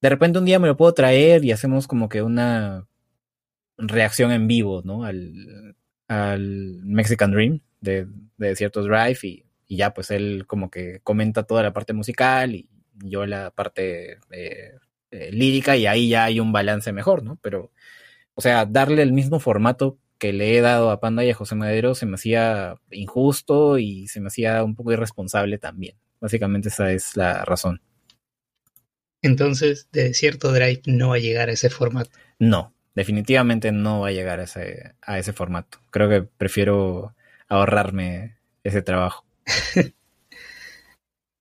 De 0.00 0.08
repente 0.08 0.38
un 0.38 0.44
día 0.44 0.58
me 0.58 0.68
lo 0.68 0.76
puedo 0.76 0.94
traer 0.94 1.44
y 1.44 1.52
hacemos 1.52 1.86
como 1.86 2.08
que 2.08 2.22
una 2.22 2.86
reacción 3.76 4.32
en 4.32 4.46
vivo, 4.46 4.82
¿no? 4.84 5.04
Al, 5.04 5.76
Mexican 6.82 7.30
Dream 7.30 7.60
de, 7.80 8.06
cierto 8.56 8.82
Drive 8.82 9.18
y, 9.22 9.44
y 9.68 9.76
ya 9.76 9.94
pues 9.94 10.10
él 10.10 10.44
como 10.46 10.68
que 10.68 11.00
comenta 11.04 11.44
toda 11.44 11.62
la 11.62 11.72
parte 11.72 11.92
musical 11.92 12.54
y 12.54 12.68
yo 13.02 13.26
la 13.26 13.50
parte 13.50 14.18
eh, 14.30 14.72
eh, 15.10 15.30
lírica 15.32 15.76
y 15.76 15.86
ahí 15.86 16.08
ya 16.08 16.24
hay 16.24 16.40
un 16.40 16.52
balance 16.52 16.92
mejor, 16.92 17.22
¿no? 17.22 17.38
Pero, 17.42 17.72
o 18.34 18.40
sea, 18.40 18.66
darle 18.66 19.02
el 19.02 19.12
mismo 19.12 19.40
formato 19.40 19.98
que 20.18 20.32
le 20.32 20.56
he 20.56 20.60
dado 20.60 20.90
a 20.90 21.00
Panda 21.00 21.24
y 21.24 21.30
a 21.30 21.34
José 21.34 21.54
Madero 21.54 21.94
se 21.94 22.06
me 22.06 22.14
hacía 22.14 22.76
injusto 22.90 23.78
y 23.78 24.06
se 24.08 24.20
me 24.20 24.28
hacía 24.28 24.62
un 24.64 24.74
poco 24.74 24.92
irresponsable 24.92 25.58
también. 25.58 25.96
Básicamente 26.20 26.68
esa 26.68 26.92
es 26.92 27.16
la 27.16 27.44
razón. 27.44 27.80
Entonces, 29.22 29.88
de 29.92 30.14
cierto 30.14 30.52
Drive 30.52 30.82
no 30.86 31.10
va 31.10 31.16
a 31.16 31.20
llegar 31.20 31.48
a 31.48 31.52
ese 31.52 31.70
formato. 31.70 32.10
No, 32.38 32.72
definitivamente 32.94 33.72
no 33.72 34.00
va 34.00 34.08
a 34.08 34.12
llegar 34.12 34.40
a 34.40 34.44
ese, 34.44 34.94
a 35.02 35.18
ese 35.18 35.32
formato. 35.32 35.78
Creo 35.90 36.08
que 36.08 36.22
prefiero 36.22 37.14
ahorrarme 37.48 38.38
ese 38.64 38.82
trabajo. 38.82 39.24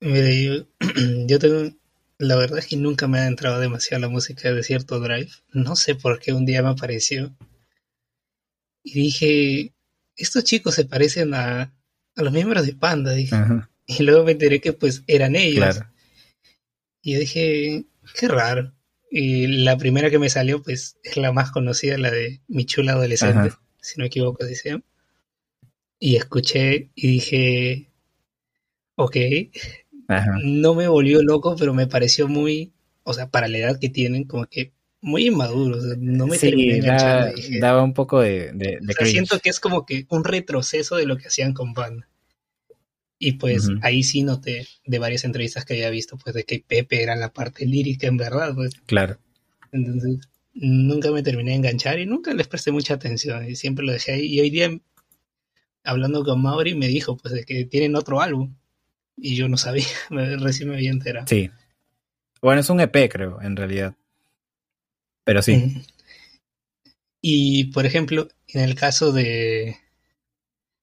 Mire, 0.01 0.43
yo, 0.43 0.65
yo, 1.27 1.39
tengo. 1.39 1.75
La 2.17 2.35
verdad 2.35 2.59
es 2.59 2.67
que 2.67 2.75
nunca 2.75 3.07
me 3.07 3.19
ha 3.19 3.27
entrado 3.27 3.59
demasiado 3.59 4.01
la 4.01 4.09
música 4.09 4.51
de 4.51 4.63
cierto 4.63 4.99
Drive. 4.99 5.31
No 5.53 5.75
sé 5.77 5.95
por 5.95 6.19
qué 6.19 6.33
un 6.33 6.45
día 6.45 6.61
me 6.61 6.69
apareció. 6.69 7.33
Y 8.83 8.93
dije. 8.93 9.73
Estos 10.17 10.43
chicos 10.43 10.75
se 10.75 10.83
parecen 10.83 11.33
a, 11.33 11.61
a 11.61 12.21
los 12.21 12.33
miembros 12.33 12.65
de 12.65 12.73
Panda. 12.73 13.13
Dije. 13.13 13.35
Ajá. 13.35 13.69
Y 13.85 14.03
luego 14.03 14.25
me 14.25 14.33
enteré 14.33 14.59
que 14.59 14.73
pues 14.73 15.03
eran 15.07 15.37
ellos. 15.37 15.77
Claro. 15.77 15.89
Y 17.09 17.13
yo 17.13 17.19
dije. 17.19 17.85
Qué 18.19 18.27
raro. 18.27 18.71
Y 19.09 19.47
la 19.63 19.77
primera 19.77 20.11
que 20.11 20.19
me 20.19 20.29
salió, 20.29 20.61
pues, 20.61 20.97
es 21.03 21.17
la 21.17 21.31
más 21.31 21.49
conocida, 21.49 21.97
la 21.97 22.11
de 22.11 22.41
Mi 22.47 22.65
chula 22.65 22.91
adolescente, 22.91 23.49
Ajá. 23.49 23.61
si 23.81 23.97
no 23.97 24.03
me 24.03 24.07
equivoco, 24.07 24.43
así 24.43 24.55
se 24.55 24.69
llama. 24.69 24.83
Y 25.97 26.15
escuché 26.15 26.91
y 26.93 27.07
dije, 27.07 27.91
ok. 28.95 29.17
Ajá. 30.07 30.37
No 30.43 30.75
me 30.75 30.87
volvió 30.87 31.23
loco, 31.23 31.55
pero 31.57 31.73
me 31.73 31.87
pareció 31.87 32.27
muy, 32.27 32.73
o 33.03 33.13
sea, 33.13 33.29
para 33.29 33.47
la 33.47 33.57
edad 33.57 33.79
que 33.79 33.89
tienen, 33.89 34.25
como 34.25 34.45
que 34.45 34.73
muy 35.01 35.27
inmaduro. 35.27 35.77
O 35.77 35.81
sea, 35.81 35.95
no 35.97 36.27
me 36.27 36.37
sí, 36.37 36.47
terminé 36.47 36.81
da, 36.81 37.31
daba 37.59 37.83
un 37.83 37.95
poco 37.95 38.21
de, 38.21 38.51
de, 38.53 38.77
de 38.81 38.93
o 38.93 38.93
sea, 38.93 39.07
siento 39.07 39.39
que 39.39 39.49
es 39.49 39.59
como 39.59 39.87
que 39.87 40.05
un 40.09 40.23
retroceso 40.23 40.95
de 40.95 41.07
lo 41.07 41.17
que 41.17 41.27
hacían 41.27 41.53
con 41.53 41.73
Banda. 41.73 42.07
Y 43.19 43.33
pues 43.33 43.67
uh 43.67 43.73
-huh. 43.73 43.79
ahí 43.83 44.01
sí 44.01 44.23
noté 44.23 44.65
de 44.85 44.99
varias 44.99 45.25
entrevistas 45.25 45.65
que 45.65 45.73
había 45.73 45.89
visto, 45.89 46.17
pues 46.17 46.33
de 46.33 46.45
que 46.45 46.63
Pepe 46.65 47.03
era 47.03 47.15
la 47.17 47.33
parte 47.33 47.65
lírica 47.65 48.07
en 48.07 48.15
verdad, 48.15 48.55
pues. 48.55 48.73
Claro. 48.85 49.19
Entonces, 49.73 50.29
nunca 50.53 51.11
me 51.11 51.21
terminé 51.21 51.51
de 51.51 51.57
enganchar 51.57 51.99
y 51.99 52.05
nunca 52.05 52.33
les 52.33 52.47
presté 52.47 52.71
mucha 52.71 52.93
atención 52.93 53.47
y 53.49 53.55
siempre 53.55 53.85
lo 53.85 53.91
dejé 53.91 54.13
ahí. 54.13 54.25
Y 54.25 54.39
hoy 54.39 54.49
día, 54.49 54.69
hablando 55.83 56.23
con 56.23 56.41
Mauri, 56.41 56.75
me 56.75 56.87
dijo 56.87 57.17
pues 57.17 57.33
de 57.33 57.43
que 57.43 57.65
tienen 57.65 57.95
otro 57.95 58.21
álbum 58.21 58.55
y 59.17 59.35
yo 59.35 59.49
no 59.49 59.57
sabía, 59.57 59.85
recién 60.09 60.69
me 60.69 60.75
había 60.75 60.91
enterado. 60.91 61.27
Sí. 61.27 61.49
Bueno, 62.41 62.61
es 62.61 62.69
un 62.69 62.79
EP, 62.79 63.11
creo, 63.11 63.41
en 63.41 63.55
realidad. 63.55 63.95
Pero 65.25 65.41
sí. 65.41 65.83
Y, 67.21 67.65
por 67.65 67.85
ejemplo, 67.85 68.29
en 68.47 68.61
el 68.61 68.75
caso 68.75 69.11
de, 69.11 69.75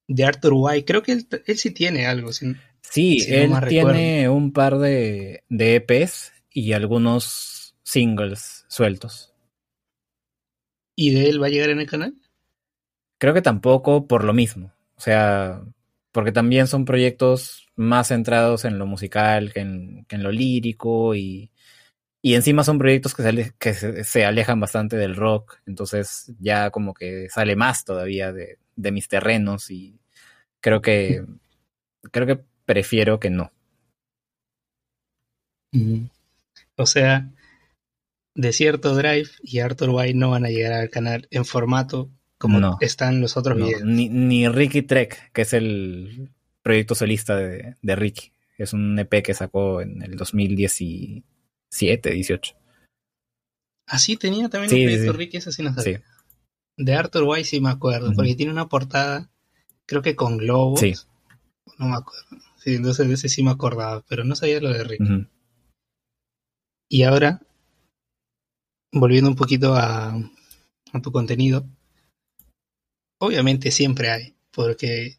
de 0.07 0.23
Arthur 0.23 0.53
White, 0.55 0.85
creo 0.85 1.03
que 1.03 1.11
él, 1.11 1.27
él 1.45 1.57
sí 1.57 1.71
tiene 1.71 2.07
algo. 2.07 2.31
Si, 2.31 2.53
sí, 2.81 3.19
si 3.19 3.33
él 3.33 3.51
no 3.51 3.61
tiene 3.61 4.21
recuerdo. 4.21 4.33
un 4.33 4.53
par 4.53 4.77
de, 4.79 5.43
de 5.49 5.75
EPs 5.75 6.31
y 6.51 6.73
algunos 6.73 7.75
singles 7.83 8.65
sueltos. 8.67 9.33
¿Y 10.95 11.11
de 11.11 11.29
él 11.29 11.41
va 11.41 11.47
a 11.47 11.49
llegar 11.49 11.69
en 11.69 11.79
el 11.79 11.89
canal? 11.89 12.15
Creo 13.19 13.33
que 13.33 13.41
tampoco 13.41 14.07
por 14.07 14.23
lo 14.23 14.33
mismo. 14.33 14.73
O 14.95 15.01
sea, 15.01 15.61
porque 16.11 16.31
también 16.31 16.67
son 16.67 16.85
proyectos 16.85 17.67
más 17.75 18.07
centrados 18.07 18.65
en 18.65 18.79
lo 18.79 18.87
musical 18.87 19.53
que 19.53 19.59
en, 19.59 20.05
que 20.05 20.15
en 20.15 20.23
lo 20.23 20.31
lírico 20.31 21.13
y, 21.13 21.51
y, 22.23 22.33
encima 22.33 22.63
son 22.63 22.79
proyectos 22.79 23.13
que, 23.13 23.21
se, 23.21 23.53
que 23.59 23.73
se, 23.75 24.03
se, 24.03 24.25
alejan 24.25 24.59
bastante 24.59 24.97
del 24.97 25.15
rock, 25.15 25.59
entonces 25.67 26.33
ya 26.39 26.71
como 26.71 26.95
que 26.95 27.29
sale 27.29 27.55
más 27.55 27.85
todavía 27.85 28.33
de, 28.33 28.57
de 28.77 28.91
mis 28.91 29.09
terrenos 29.09 29.69
y 29.69 29.99
creo 30.61 30.81
que 30.81 31.25
creo 32.11 32.25
que 32.25 32.39
prefiero 32.65 33.19
que 33.19 33.29
no. 33.29 33.51
O 36.75 36.85
sea, 36.85 37.29
Desierto 38.33 38.95
Drive 38.95 39.29
y 39.43 39.59
Arthur 39.59 39.89
White 39.89 40.13
no 40.13 40.29
van 40.31 40.45
a 40.45 40.49
llegar 40.49 40.73
al 40.73 40.89
canal 40.89 41.27
en 41.31 41.43
formato 41.43 42.09
como 42.37 42.59
no, 42.59 42.77
están 42.81 43.19
los 43.19 43.35
otros 43.35 43.57
no, 43.57 43.65
videos. 43.65 43.83
Ni, 43.83 44.09
ni 44.09 44.47
Ricky 44.47 44.83
Trek, 44.83 45.31
que 45.33 45.41
es 45.41 45.53
el 45.53 46.29
proyecto 46.61 46.93
solista 46.95 47.35
de, 47.35 47.75
de, 47.81 47.95
Ricky. 47.95 48.31
Es 48.57 48.73
un 48.73 48.97
EP 48.99 49.23
que 49.23 49.33
sacó 49.33 49.81
en 49.81 50.03
el 50.03 50.15
2017, 50.15 52.11
18. 52.11 52.55
Ah, 53.87 53.97
sí, 53.97 54.17
tenía 54.17 54.49
también 54.49 54.69
sí, 54.69 54.81
un 54.81 54.83
proyecto 54.85 55.11
sí, 55.11 55.17
Ricky, 55.17 55.37
ese 55.37 55.51
sí 55.51 55.63
no 55.63 55.73
sabía. 55.73 56.03
De 56.77 56.93
Arthur 56.93 57.23
White 57.23 57.45
sí 57.45 57.59
me 57.59 57.69
acuerdo, 57.69 58.09
uh 58.09 58.11
-huh. 58.11 58.15
porque 58.15 58.35
tiene 58.35 58.51
una 58.51 58.69
portada, 58.69 59.29
creo 59.85 60.01
que 60.01 60.15
con 60.15 60.37
globos. 60.37 60.79
Sí. 60.79 60.93
No 61.77 61.87
me 61.87 61.95
acuerdo. 61.95 62.25
Sí, 62.57 62.75
entonces 62.75 63.07
de 63.07 63.13
ese 63.13 63.29
sí 63.29 63.43
me 63.43 63.51
acordaba, 63.51 64.03
pero 64.07 64.23
no 64.23 64.35
sabía 64.35 64.61
lo 64.61 64.71
de 64.71 64.83
Rick. 64.83 65.01
Y 66.89 67.03
ahora, 67.03 67.41
volviendo 68.91 69.29
un 69.29 69.35
poquito 69.35 69.73
a, 69.75 70.15
a 70.93 71.01
tu 71.01 71.11
contenido, 71.11 71.65
obviamente 73.19 73.71
siempre 73.71 74.09
hay, 74.09 74.35
porque 74.51 75.17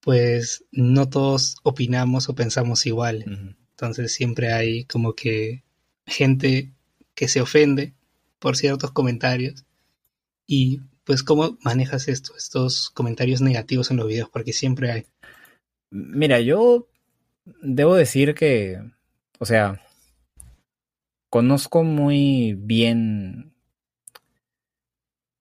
pues 0.00 0.64
no 0.72 1.08
todos 1.08 1.56
opinamos 1.62 2.28
o 2.28 2.34
pensamos 2.34 2.86
igual. 2.86 3.56
Entonces 3.70 4.12
siempre 4.12 4.52
hay 4.52 4.84
como 4.84 5.14
que 5.14 5.64
gente 6.06 6.72
que 7.14 7.28
se 7.28 7.40
ofende 7.40 7.94
por 8.38 8.56
ciertos 8.56 8.92
comentarios. 8.92 9.64
Y 10.48 10.80
pues 11.04 11.22
cómo 11.22 11.58
manejas 11.62 12.08
esto, 12.08 12.32
estos 12.36 12.90
comentarios 12.90 13.42
negativos 13.42 13.90
en 13.90 13.98
los 13.98 14.08
videos, 14.08 14.30
porque 14.30 14.52
siempre 14.52 14.90
hay. 14.90 15.06
Mira, 15.90 16.40
yo 16.40 16.88
debo 17.62 17.94
decir 17.94 18.34
que, 18.34 18.80
o 19.38 19.44
sea, 19.44 19.80
conozco 21.30 21.84
muy 21.84 22.54
bien 22.58 23.54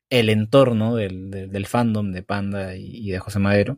el 0.10 0.30
entorno 0.30 0.95
del, 0.95 1.66
fandom 1.68 2.12
de 2.12 2.24
Panda 2.24 2.76
y, 2.76 3.08
y 3.08 3.12
de 3.12 3.20
José 3.20 3.39
Madero. 3.39 3.78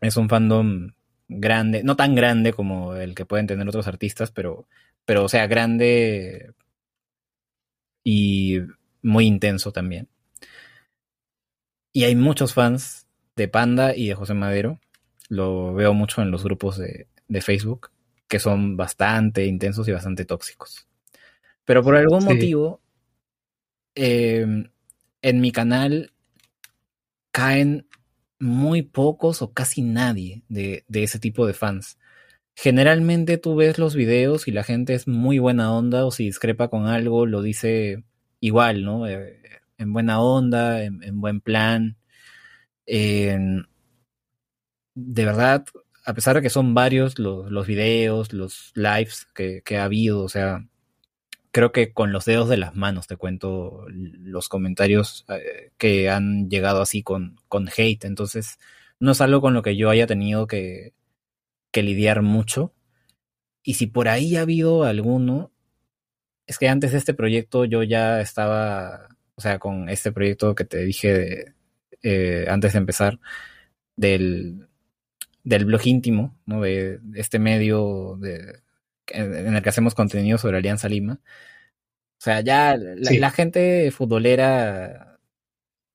Es 0.00 0.16
un 0.16 0.28
fandom 0.28 0.94
grande, 1.28 1.82
no 1.84 1.96
tan 1.96 2.14
grande 2.14 2.52
como 2.52 2.96
el 2.96 3.14
que 3.14 3.24
pueden 3.26 3.46
tener 3.46 3.68
otros 3.68 3.86
artistas, 3.86 4.30
pero, 4.32 4.66
pero 5.04 5.24
o 5.24 5.28
sea, 5.28 5.46
grande 5.46 6.54
y 8.04 8.60
muy 9.02 9.26
intenso 9.26 9.72
también. 9.72 10.08
Y 11.94 12.02
hay 12.04 12.16
muchos 12.16 12.52
fans 12.54 13.06
de 13.36 13.46
Panda 13.48 13.94
y 13.96 14.08
de 14.08 14.14
José 14.14 14.34
Madero. 14.34 14.80
Lo 15.28 15.72
veo 15.74 15.94
mucho 15.94 16.22
en 16.22 16.30
los 16.32 16.42
grupos 16.42 16.76
de, 16.76 17.06
de 17.28 17.40
Facebook, 17.40 17.90
que 18.28 18.40
son 18.40 18.76
bastante 18.76 19.46
intensos 19.46 19.86
y 19.88 19.92
bastante 19.92 20.24
tóxicos. 20.24 20.88
Pero 21.64 21.84
por 21.84 21.94
algún 21.96 22.20
Sí. 22.20 22.26
motivo, 22.26 22.80
eh, 23.94 24.44
en 25.22 25.40
mi 25.40 25.52
canal 25.52 26.12
caen 27.30 27.86
muy 28.40 28.82
pocos 28.82 29.40
o 29.40 29.52
casi 29.52 29.82
nadie 29.82 30.42
de, 30.48 30.84
de 30.88 31.04
ese 31.04 31.18
tipo 31.20 31.46
de 31.46 31.54
fans. 31.54 31.98
Generalmente 32.56 33.38
tú 33.38 33.56
ves 33.56 33.78
los 33.78 33.94
videos 33.94 34.48
y 34.48 34.52
la 34.52 34.64
gente 34.64 34.94
es 34.94 35.08
muy 35.08 35.38
buena 35.38 35.72
onda 35.72 36.04
o 36.04 36.10
si 36.10 36.24
discrepa 36.24 36.68
con 36.68 36.86
algo 36.86 37.24
lo 37.26 37.40
dice 37.42 38.04
igual, 38.40 38.84
¿no? 38.84 39.06
Eh, 39.08 39.40
en 39.78 39.92
buena 39.92 40.20
onda, 40.20 40.84
en, 40.84 41.02
en 41.02 41.20
buen 41.20 41.40
plan. 41.40 41.96
De 42.86 43.64
verdad, 45.24 45.64
a 46.04 46.14
pesar 46.14 46.36
de 46.36 46.42
que 46.42 46.50
son 46.50 46.74
varios 46.74 47.18
los, 47.18 47.66
videos, 47.66 48.32
los 48.32 48.72
lives 48.74 49.26
que, 49.34 49.62
ha 49.78 49.84
habido, 49.84 50.22
o 50.22 50.28
sea, 50.28 50.66
creo 51.50 51.72
que 51.72 51.92
con 51.92 52.12
los 52.12 52.24
dedos 52.26 52.48
de 52.48 52.58
las 52.58 52.74
manos 52.74 53.06
te 53.06 53.16
cuento 53.16 53.86
los 53.88 54.48
comentarios 54.48 55.24
eh, 55.28 55.72
que 55.78 56.10
han 56.10 56.50
llegado 56.50 56.82
así 56.82 57.02
con, 57.02 57.36
con 57.48 57.68
hate. 57.74 58.04
Entonces, 58.04 58.58
no 59.00 59.12
es 59.12 59.20
algo 59.20 59.40
con 59.40 59.54
lo 59.54 59.62
que 59.62 59.76
yo 59.76 59.90
haya 59.90 60.06
tenido 60.06 60.46
que 60.46 60.92
lidiar 61.72 62.22
mucho. 62.22 62.74
Y 63.62 63.74
si 63.74 63.86
por 63.86 64.08
ahí 64.08 64.36
ha 64.36 64.42
habido 64.42 64.84
alguno, 64.84 65.52
es 66.46 66.58
que 66.58 66.68
antes 66.68 66.92
de 66.92 66.98
este 66.98 67.14
proyecto 67.14 67.64
yo 67.64 67.82
ya 67.82 68.20
estaba, 68.20 69.08
o 69.36 69.40
sea, 69.40 69.58
con 69.58 69.88
este 69.88 70.12
proyecto 70.12 70.54
que 70.54 70.64
te 70.64 70.78
dije 70.84 71.12
de, 71.12 71.52
eh, 72.02 72.46
antes 72.48 72.72
de 72.72 72.78
empezar, 72.78 73.18
del, 73.96 74.68
del 75.42 75.64
blog 75.64 75.86
íntimo, 75.86 76.38
¿no? 76.46 76.60
De, 76.62 76.98
de 76.98 77.20
este 77.20 77.38
medio 77.38 78.16
de, 78.20 78.60
en, 79.08 79.54
el 79.56 79.62
que 79.62 79.68
hacemos 79.68 79.94
contenido 79.94 80.38
sobre 80.38 80.58
Alianza 80.58 80.88
Lima. 80.88 81.20
O 82.18 82.22
sea, 82.24 82.40
ya 82.40 82.76
la, 82.76 83.08
Sí. 83.08 83.18
la 83.18 83.30
gente 83.30 83.90
futbolera 83.90 85.18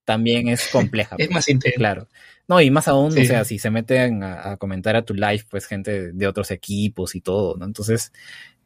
también 0.06 0.48
es 0.48 0.68
compleja. 0.68 1.16
Es 1.20 1.28
pues, 1.28 1.36
más 1.36 1.50
intenso. 1.50 1.78
Claro. 1.78 2.08
No, 2.48 2.62
y 2.62 2.72
más 2.72 2.88
aún, 2.88 3.12
Sí. 3.12 3.22
o 3.22 3.26
sea, 3.26 3.46
si 3.46 3.60
se 3.60 3.70
meten 3.70 4.24
a, 4.24 4.52
a 4.52 4.58
comentar 4.58 4.96
a 4.96 5.04
tu 5.06 5.14
live, 5.14 5.46
pues 5.50 5.66
gente 5.68 6.12
de 6.12 6.28
otros 6.28 6.52
equipos 6.52 7.16
y 7.16 7.22
todo, 7.22 7.56
¿no? 7.58 7.66
Entonces, 7.66 8.12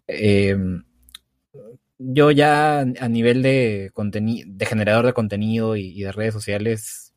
eh, 0.08 0.56
yo 1.98 2.32
ya 2.32 2.80
a 2.82 3.08
nivel 3.10 3.42
de 3.42 3.92
de 3.94 4.66
generador 4.66 5.06
de 5.06 5.14
contenido 5.14 5.76
y, 5.76 6.02
de 6.02 6.12
redes 6.12 6.34
sociales, 6.34 7.14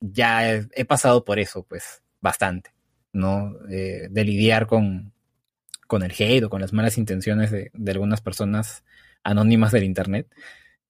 ya 0.00 0.52
he, 0.52 0.68
he 0.74 0.84
pasado 0.84 1.24
por 1.24 1.38
eso, 1.38 1.64
pues, 1.64 2.02
bastante, 2.20 2.72
¿no? 3.12 3.54
Eh, 3.70 4.08
de 4.10 4.24
lidiar 4.24 4.66
con, 4.66 5.12
con 5.86 6.02
el 6.02 6.12
hate 6.12 6.44
o 6.44 6.50
con 6.50 6.60
las 6.60 6.72
malas 6.72 6.98
intenciones 6.98 7.50
de, 7.50 7.70
de 7.74 7.92
algunas 7.92 8.20
personas 8.20 8.84
anónimas 9.24 9.72
del 9.72 9.84
internet. 9.84 10.28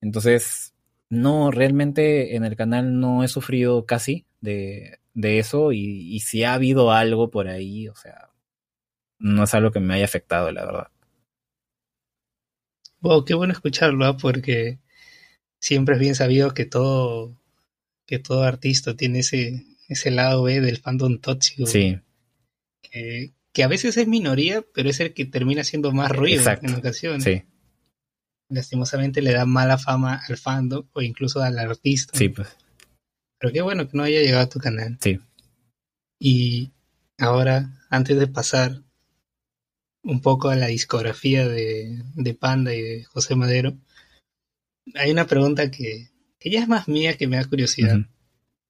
Entonces, 0.01 0.75
no, 1.11 1.51
realmente 1.51 2.37
en 2.37 2.45
el 2.45 2.57
canal 2.57 3.01
no 3.01 3.25
he 3.25 3.29
sufrido 3.29 3.87
casi 3.87 4.27
de, 4.41 5.01
de 5.15 5.39
eso 5.39 5.73
y, 5.73 6.15
y 6.15 6.21
si 6.21 6.45
ha 6.45 6.55
habido 6.55 6.93
algo 6.93 7.31
por 7.31 7.49
ahí, 7.49 7.89
o 7.89 7.95
sea, 7.97 8.31
no 9.19 9.45
es 9.45 9.55
algo 9.55 9.71
que 9.71 9.81
me 9.81 9.95
haya 9.95 10.05
afectado, 10.07 10.51
la 10.53 10.65
verdad. 10.65 10.89
Wow, 13.01 13.25
qué 13.25 13.35
bueno 13.35 13.53
escucharlo, 13.53 14.05
¿ah? 14.05 14.17
porque 14.17 14.79
siempre 15.61 15.95
es 15.95 16.01
bien 16.01 16.15
sabido 16.15 16.53
que 16.55 16.65
todo, 16.67 17.37
que 18.07 18.19
todo 18.19 18.43
artista 18.45 18.95
tiene 18.97 19.21
ese, 19.21 19.65
ese 19.89 20.11
lado 20.11 20.43
B 20.43 20.61
del 20.61 20.79
fandom 20.79 21.19
tóxico, 21.19 21.67
Sí, 21.67 21.99
que, 22.83 23.33
que 23.53 23.63
a 23.65 23.69
veces 23.69 23.97
es 23.97 24.07
minoría, 24.07 24.63
pero 24.75 24.91
es 24.91 25.01
el 25.01 25.15
que 25.15 25.25
termina 25.25 25.63
haciendo 25.63 25.93
más 25.93 26.11
ruido 26.11 26.39
Exacto. 26.41 26.67
en 26.67 26.75
ocasiones. 26.75 27.25
sí, 27.25 27.43
Lastimosamente 28.49 29.23
le 29.23 29.33
da 29.33 29.45
mala 29.47 29.79
fama 29.79 30.21
al 30.29 30.37
fandom 30.37 30.85
o 30.93 31.03
incluso 31.03 31.41
al 31.41 31.59
artista. 31.59 32.17
sí, 32.19 32.29
pues, 32.29 32.49
Pero 33.39 33.53
qué 33.53 33.63
bueno 33.63 33.89
que 33.89 33.97
no 33.97 34.03
haya 34.03 34.21
llegado 34.21 34.43
a 34.45 34.49
tu 34.49 34.59
canal. 34.59 34.99
sí. 35.01 35.21
Y 36.23 36.71
ahora, 37.19 37.71
antes 37.89 38.19
de 38.19 38.27
pasar 38.27 38.83
un 40.03 40.21
poco 40.21 40.49
a 40.51 40.57
la 40.57 40.67
discografía 40.67 41.47
de, 41.49 42.03
de 42.15 42.35
Panda 42.35 42.75
y 42.75 42.81
de 42.81 43.05
José 43.05 43.35
Madero, 43.37 43.77
hay 44.95 45.11
una 45.11 45.27
pregunta 45.27 45.71
que, 45.71 46.09
que 46.39 46.51
ya 46.51 46.61
es 46.61 46.69
más 46.69 46.89
mía 46.89 47.17
que 47.17 47.27
me 47.27 47.37
da 47.37 47.45
curiosidad. 47.45 47.99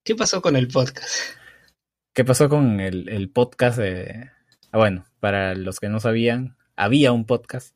¿Qué 0.04 0.14
pasó 0.16 0.42
con 0.42 0.56
el 0.56 0.68
podcast? 0.68 1.14
¿Qué 2.14 2.24
pasó 2.24 2.48
con 2.48 2.80
el, 2.80 3.08
el 3.08 3.30
podcast? 3.30 3.78
de- 3.78 4.30
ah, 4.72 4.78
bueno, 4.78 5.06
para 5.20 5.54
los 5.54 5.78
que 5.78 5.88
no 5.88 6.00
sabían, 6.00 6.56
había 6.76 7.12
un 7.12 7.24
podcast, 7.26 7.74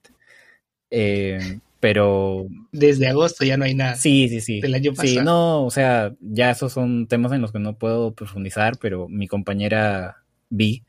eh, 0.90 1.61
pero 1.80 2.46
Desde 2.72 3.09
agosto 3.09 3.44
ya 3.44 3.57
no 3.57 3.64
hay 3.66 3.74
nada. 3.74 3.94
Sí, 3.96 4.28
sí, 4.28 4.40
sí. 4.40 4.61
del 4.61 4.74
año 4.74 4.92
Sí, 4.92 4.96
pasado. 5.16 5.22
no, 5.24 5.64
o 5.66 5.70
sea, 5.70 6.14
ya 6.20 6.50
esos 6.50 6.72
son 6.72 7.07
temas 7.07 7.32
en 7.32 7.42
los 7.42 7.52
que 7.52 7.59
no 7.59 7.78
puedo 7.78 8.14
profundizar, 8.14 8.78
pero 8.78 9.09
mi 9.09 9.28
compañera 9.28 10.24
Vi, 10.50 10.84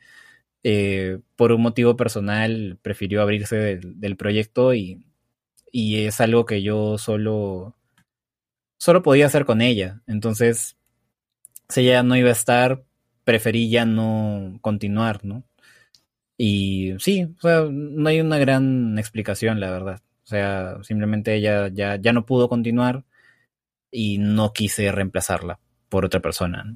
eh, 0.68 1.20
por 1.36 1.52
un 1.52 1.62
motivo 1.62 1.96
personal, 1.96 2.80
prefirió 2.82 3.22
abrirse 3.22 3.56
del, 3.56 4.00
del 4.00 4.18
proyecto 4.18 4.74
y, 4.74 5.06
y 5.72 6.06
es 6.06 6.20
algo 6.22 6.48
que 6.48 6.64
yo 6.64 6.98
solo, 6.98 7.76
solo 8.80 9.04
podía 9.04 9.28
hacer 9.28 9.46
con 9.46 9.62
ella. 9.62 10.02
Entonces, 10.08 10.76
si 11.70 11.82
ella 11.82 12.02
no 12.02 12.16
iba 12.16 12.30
a 12.30 12.32
estar, 12.32 12.84
preferí 13.24 13.70
ya 13.70 13.86
no 13.86 14.58
continuar, 14.62 15.24
¿no? 15.24 15.44
Y 16.36 16.96
sí, 16.98 17.26
o 17.38 17.42
sea, 17.42 17.68
no 17.70 18.10
hay 18.10 18.20
una 18.22 18.40
gran 18.40 18.98
explicación, 18.98 19.60
la 19.60 19.70
verdad. 19.70 20.02
O 20.24 20.28
sea, 20.28 20.80
simplemente 20.82 21.36
ella 21.36 21.68
ya, 21.68 21.98
ya 21.98 22.12
no 22.12 22.26
pudo 22.26 22.50
continuar 22.50 23.06
y 23.92 24.18
no 24.18 24.52
quise 24.52 24.92
reemplazarla 24.92 25.60
por 25.90 26.06
otra 26.06 26.22
persona. 26.22 26.76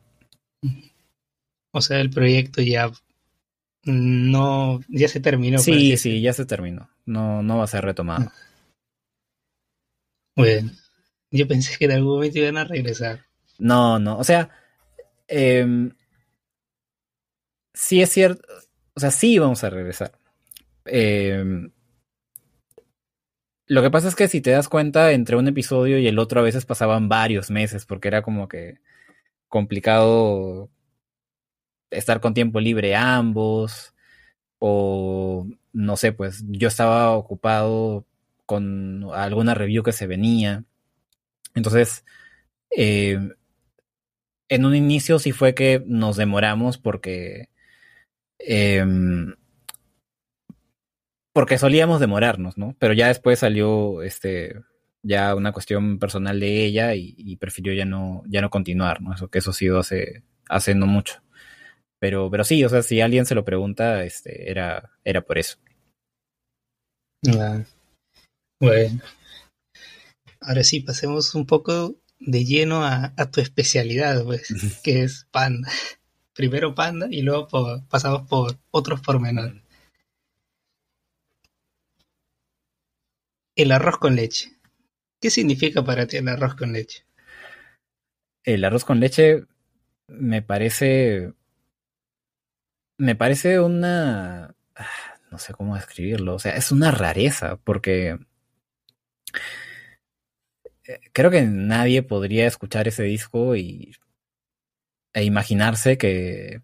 O 1.72 1.82
sea, 1.82 2.00
el 2.02 2.12
proyecto 2.12 2.62
ya 2.62 2.92
no, 3.90 4.82
ya 4.88 5.08
se 5.08 5.20
terminó. 5.20 5.60
Sí, 5.60 5.98
sí, 5.98 6.22
ya 6.22 6.34
se 6.34 6.46
terminó. 6.46 6.90
No, 7.06 7.42
no 7.42 7.58
va 7.58 7.64
a 7.64 7.68
ser 7.68 7.84
retomado. 7.84 8.32
Bueno, 10.36 10.72
yo 11.32 11.48
pensé 11.48 11.78
que 11.78 11.86
en 11.86 11.92
algún 11.92 12.16
momento 12.16 12.40
iban 12.40 12.58
a 12.58 12.64
regresar. 12.64 13.26
No, 13.58 14.00
no. 14.00 14.18
O 14.18 14.24
sea, 14.24 14.50
em, 15.28 15.92
sí 17.74 18.02
es 18.02 18.10
cierto. 18.10 18.48
O 18.94 19.00
sea, 19.00 19.12
sí 19.12 19.38
vamos 19.38 19.64
a 19.64 19.70
regresar. 19.70 20.14
Em, 20.86 21.72
lo 23.66 23.82
que 23.82 23.92
pasa 23.92 24.08
es 24.08 24.16
que 24.16 24.28
si 24.28 24.42
te 24.42 24.52
das 24.52 24.70
cuenta, 24.70 25.12
entre 25.12 25.36
un 25.36 25.48
episodio 25.48 26.00
y 26.00 26.08
el 26.08 26.20
otro 26.20 26.40
a 26.40 26.44
veces 26.44 26.66
pasaban 26.66 27.10
varios 27.10 27.52
meses, 27.52 27.86
porque 27.86 28.08
era 28.08 28.22
como 28.22 28.48
que 28.48 28.80
complicado 29.48 30.70
estar 31.92 32.22
con 32.22 32.34
tiempo 32.34 32.60
libre 32.60 32.96
ambos, 32.96 33.94
o 34.60 35.48
no 35.74 35.98
sé, 35.98 36.12
pues 36.12 36.44
yo 36.48 36.68
estaba 36.68 37.12
ocupado 37.12 38.06
con 38.46 39.06
alguna 39.14 39.54
review 39.54 39.84
que 39.84 39.92
se 39.92 40.08
venía. 40.08 40.66
Entonces, 41.56 42.06
eh, 42.76 43.20
en 44.50 44.66
un 44.66 44.76
inicio 44.76 45.20
sí 45.20 45.32
fue 45.32 45.54
que 45.56 45.84
nos 45.86 46.18
demoramos 46.18 46.78
porque... 46.78 47.50
Em, 48.40 49.36
porque 51.34 51.58
solíamos 51.58 52.00
demorarnos, 52.00 52.58
¿no? 52.58 52.76
Pero 52.80 52.94
ya 52.94 53.08
después 53.08 53.40
salió 53.40 54.02
este 54.02 54.56
ya 55.04 55.36
una 55.36 55.54
cuestión 55.54 56.00
personal 56.00 56.40
de 56.40 56.66
ella 56.66 56.96
y, 56.96 57.38
prefirió 57.38 57.74
ya 57.74 57.86
no 57.86 58.24
ya 58.28 58.42
no 58.42 58.50
continuar, 58.50 59.02
¿no? 59.02 59.14
Eso 59.14 59.30
que 59.30 59.40
eso 59.40 59.52
ha 59.52 59.54
sido 59.54 59.80
hace 59.80 60.24
hace 60.50 60.76
no 60.76 60.88
mucho. 60.88 61.22
Pero 62.00 62.30
pero 62.32 62.44
sí, 62.44 62.64
o 62.64 62.70
sea, 62.70 62.82
si 62.82 63.02
alguien 63.02 63.26
se 63.26 63.36
lo 63.36 63.46
pregunta, 63.46 64.04
este 64.04 64.50
era 64.50 64.92
era 65.04 65.22
por 65.22 65.38
eso. 65.38 65.58
Ah, 67.28 67.64
bueno. 68.62 69.02
Ahora 70.42 70.64
sí, 70.64 70.80
pasemos 70.80 71.36
un 71.36 71.46
poco 71.46 71.96
de 72.20 72.46
lleno 72.46 72.84
a, 72.86 73.14
tu 73.32 73.42
especialidad, 73.42 74.24
pues, 74.24 74.48
que 74.84 75.04
es 75.04 75.28
panda. 75.32 75.70
Primero 76.34 76.74
panda 76.74 77.08
y 77.10 77.22
luego 77.22 77.48
pasamos 77.90 78.28
por 78.30 78.58
otros 78.72 79.02
pormenores. 79.02 79.62
El 83.56 83.74
arroz 83.74 83.98
con 83.98 84.16
leche. 84.16 84.54
¿Qué 85.22 85.30
significa 85.30 85.84
para 85.84 86.08
ti 86.08 86.16
el 86.16 86.30
arroz 86.30 86.56
con 86.56 86.72
leche? 86.72 87.04
El 88.46 88.64
arroz 88.64 88.86
con 88.86 89.02
leche 89.02 89.44
me 90.08 90.42
parece. 90.42 91.34
Me 93.00 93.16
parece 93.16 93.60
una. 93.62 94.56
No 95.32 95.38
sé 95.40 95.54
cómo 95.54 95.76
describirlo. 95.76 96.36
O 96.36 96.40
sea, 96.40 96.56
es 96.58 96.72
una 96.72 96.92
rareza, 96.92 97.56
porque. 97.58 98.20
Eh, 100.86 101.00
creo 101.14 101.32
que 101.32 101.42
nadie 101.44 102.04
podría 102.04 102.46
escuchar 102.48 102.88
ese 102.88 103.04
disco 103.04 103.56
y. 103.56 103.96
e 105.14 105.24
imaginarse 105.24 105.98
que. 105.98 106.62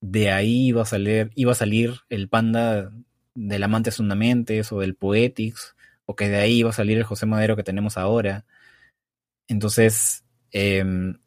de 0.00 0.30
ahí 0.32 0.68
iba 0.68 0.82
a 0.82 0.86
salir, 0.86 1.30
iba 1.34 1.52
a 1.52 1.54
salir 1.54 2.00
el 2.10 2.28
panda 2.28 2.92
del 3.34 3.62
Amante 3.64 3.90
Fundamentes 3.90 4.72
o 4.72 4.80
del 4.80 4.96
Poetics 4.96 5.76
o 6.06 6.16
que 6.16 6.28
de 6.28 6.36
ahí 6.38 6.58
iba 6.60 6.70
a 6.70 6.72
salir 6.74 6.98
el 6.98 7.04
José 7.04 7.26
Madero 7.26 7.56
que 7.56 7.64
tenemos 7.64 7.98
ahora. 7.98 8.46
Entonces, 9.48 10.24
em, 10.52 11.18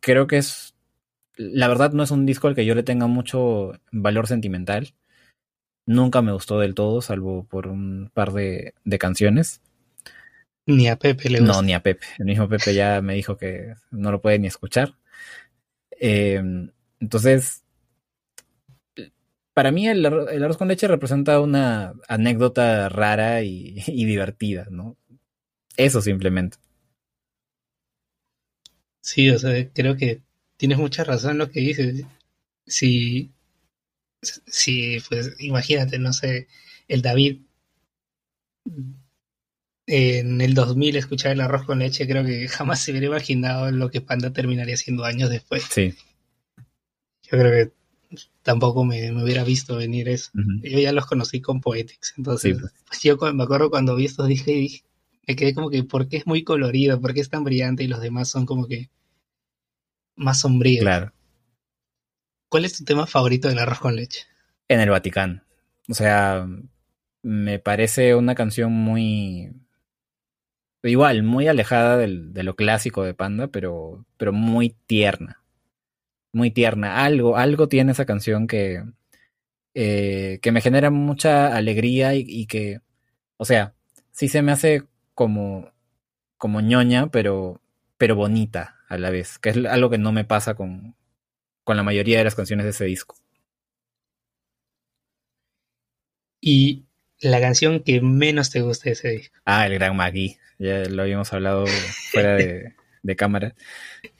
creo 0.00 0.26
que 0.26 0.38
es, 0.38 0.69
la 1.40 1.68
verdad 1.68 1.92
no 1.92 2.02
es 2.02 2.10
un 2.10 2.26
disco 2.26 2.48
al 2.48 2.54
que 2.54 2.66
yo 2.66 2.74
le 2.74 2.82
tenga 2.82 3.06
mucho 3.06 3.72
valor 3.90 4.26
sentimental. 4.26 4.92
Nunca 5.86 6.20
me 6.20 6.32
gustó 6.32 6.60
del 6.60 6.74
todo, 6.74 7.00
salvo 7.00 7.44
por 7.44 7.66
un 7.66 8.10
par 8.12 8.32
de, 8.32 8.74
canciones. 8.98 9.62
Ni 10.66 10.88
a 10.88 10.96
Pepe 10.96 11.30
le 11.30 11.40
gusta. 11.40 11.54
No, 11.54 11.62
ni 11.62 11.72
a 11.72 11.82
Pepe. 11.82 12.06
El 12.18 12.26
mismo 12.26 12.46
Pepe 12.46 12.74
ya 12.74 13.00
me 13.00 13.14
dijo 13.14 13.38
que 13.38 13.74
no 13.90 14.12
lo 14.12 14.20
puede 14.20 14.38
ni 14.38 14.48
escuchar. 14.48 14.94
Em, 15.92 16.70
entonces, 17.00 17.64
para 19.54 19.72
mí 19.72 19.88
el, 19.88 20.04
arroz 20.04 20.58
con 20.58 20.68
leche 20.68 20.88
representa 20.88 21.40
una 21.40 21.94
anécdota 22.06 22.90
rara 22.90 23.42
y, 23.42 23.80
divertida, 24.04 24.66
¿no? 24.70 24.98
Eso 25.78 26.02
simplemente. 26.02 26.58
Sí, 29.00 29.30
o 29.30 29.38
sea, 29.38 29.70
creo 29.72 29.96
que 29.96 30.20
tienes 30.60 30.76
mucha 30.76 31.04
razón 31.04 31.32
en 31.32 31.38
lo 31.38 31.50
que 31.50 31.60
dices. 31.60 32.04
Si, 32.66 33.30
si, 34.20 34.98
pues 35.08 35.34
imagínate, 35.38 35.98
no 35.98 36.12
sé, 36.12 36.48
el 36.86 37.00
David 37.00 37.38
en 39.86 40.42
el 40.42 40.52
2000 40.52 40.96
escuchar 40.96 41.32
el 41.32 41.40
arroz 41.40 41.64
con 41.64 41.78
leche, 41.78 42.06
creo 42.06 42.26
que 42.26 42.46
jamás 42.46 42.82
se 42.82 42.90
hubiera 42.90 43.06
imaginado 43.06 43.70
lo 43.70 43.90
que 43.90 44.02
Panda 44.02 44.34
terminaría 44.34 44.76
siendo 44.76 45.04
años 45.04 45.30
después. 45.30 45.64
Sí. 45.70 45.94
Yo 47.22 47.38
creo 47.38 47.50
que 47.50 47.72
tampoco 48.42 48.84
me, 48.84 49.10
hubiera 49.12 49.44
visto 49.44 49.76
venir 49.76 50.10
eso. 50.10 50.30
Yo 50.62 50.78
ya 50.78 50.92
los 50.92 51.06
conocí 51.06 51.40
con 51.40 51.62
Poetics, 51.62 52.12
entonces 52.18 52.58
pues. 52.60 52.72
Pues, 52.86 53.00
yo 53.00 53.16
me 53.32 53.44
acuerdo 53.44 53.70
cuando 53.70 53.96
vi 53.96 54.04
estos 54.04 54.28
dije, 54.28 54.82
me 55.26 55.36
quedé 55.36 55.54
como 55.54 55.70
que, 55.70 55.84
¿por 55.84 56.06
qué 56.06 56.18
es 56.18 56.26
muy 56.26 56.44
colorido? 56.44 57.00
¿Por 57.00 57.14
qué 57.14 57.20
es 57.20 57.30
tan 57.30 57.44
brillante? 57.44 57.82
Y 57.82 57.88
los 57.88 58.02
demás 58.02 58.28
son 58.28 58.44
como 58.44 58.66
que 58.66 58.90
más 60.20 60.40
sombríos. 60.40 60.82
Claro. 60.82 61.12
¿Cuál 62.48 62.64
es 62.64 62.76
tu 62.76 62.84
tema 62.84 63.06
favorito 63.06 63.48
del 63.48 63.58
arroz 63.58 63.80
con 63.80 63.96
leche? 63.96 64.26
En 64.68 64.80
el 64.80 64.90
Vaticano. 64.90 65.42
O 65.88 65.94
sea, 65.94 66.46
me 67.22 67.58
parece 67.58 68.14
una 68.14 68.34
canción 68.34 68.72
muy... 68.72 69.52
Igual, 70.82 71.22
muy 71.22 71.46
alejada 71.46 71.98
de 71.98 72.42
lo 72.42 72.56
clásico 72.56 73.04
de 73.04 73.12
Panda, 73.12 73.48
pero, 73.48 74.06
pero 74.16 74.32
muy 74.32 74.70
tierna 74.86 75.40
muy 76.32 76.50
tierna. 76.50 77.04
Algo, 77.04 77.36
algo 77.36 77.68
tiene 77.68 77.92
esa 77.92 78.04
canción 78.04 78.46
que, 78.46 78.84
eh, 79.74 80.38
que 80.42 80.52
me 80.52 80.60
genera 80.60 80.90
mucha 80.90 81.54
alegría 81.54 82.14
y, 82.14 82.46
que, 82.46 82.80
o 83.36 83.44
sea, 83.44 83.74
sí 84.10 84.28
se 84.28 84.42
me 84.42 84.52
hace 84.52 84.84
como, 85.14 85.72
como 86.36 86.60
ñoña, 86.60 87.08
pero, 87.10 87.60
pero 87.98 88.16
bonita 88.16 88.76
a 88.90 88.98
la 88.98 89.10
vez, 89.10 89.38
que 89.38 89.50
es 89.50 89.56
algo 89.56 89.88
que 89.88 89.98
no 89.98 90.12
me 90.12 90.24
pasa 90.24 90.54
con, 90.54 90.96
con 91.64 91.76
la 91.76 91.82
mayoría 91.82 92.18
de 92.18 92.24
las 92.24 92.34
canciones 92.34 92.64
de 92.64 92.70
ese 92.70 92.84
disco. 92.84 93.16
Y 96.40 96.84
la 97.20 97.40
canción 97.40 97.80
que 97.80 98.00
menos 98.00 98.50
te 98.50 98.62
gusta 98.62 98.84
de 98.86 98.92
ese 98.92 99.08
disco. 99.10 99.38
Ah, 99.44 99.66
el 99.66 99.74
Gran 99.74 99.96
Magui. 99.96 100.36
Ya 100.58 100.84
lo 100.84 101.02
habíamos 101.02 101.32
hablado 101.32 101.66
fuera 102.10 102.34
de, 102.34 102.74
de 103.02 103.16
cámara. 103.16 103.54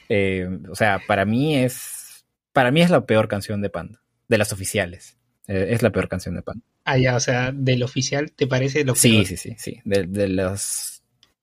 Eh, 0.09 0.49
o 0.71 0.75
sea, 0.75 1.01
para 1.07 1.25
mí 1.25 1.57
es 1.57 2.25
para 2.53 2.71
mí 2.71 2.81
es 2.81 2.91
la 2.91 3.05
peor 3.07 3.29
canción 3.29 3.61
de 3.63 3.71
Panda, 3.71 4.03
de 4.29 4.39
las 4.39 4.53
oficiales. 4.53 5.17
Eh, 5.47 5.69
es 5.71 5.83
la 5.83 5.91
peor 5.91 6.09
canción 6.09 6.37
de 6.37 6.43
Panda. 6.43 6.65
Ah, 6.85 6.97
ya, 6.97 7.17
o 7.17 7.21
sea, 7.21 7.53
del 7.53 7.83
oficial, 7.83 8.33
¿te 8.33 8.47
parece 8.47 8.85
lo 8.85 8.95
sí, 8.95 9.13
peor? 9.13 9.27
Sí, 9.27 9.37
sí, 9.37 9.55
sí, 9.59 9.81
De, 9.85 10.05
de 10.05 10.29
las 10.29 10.90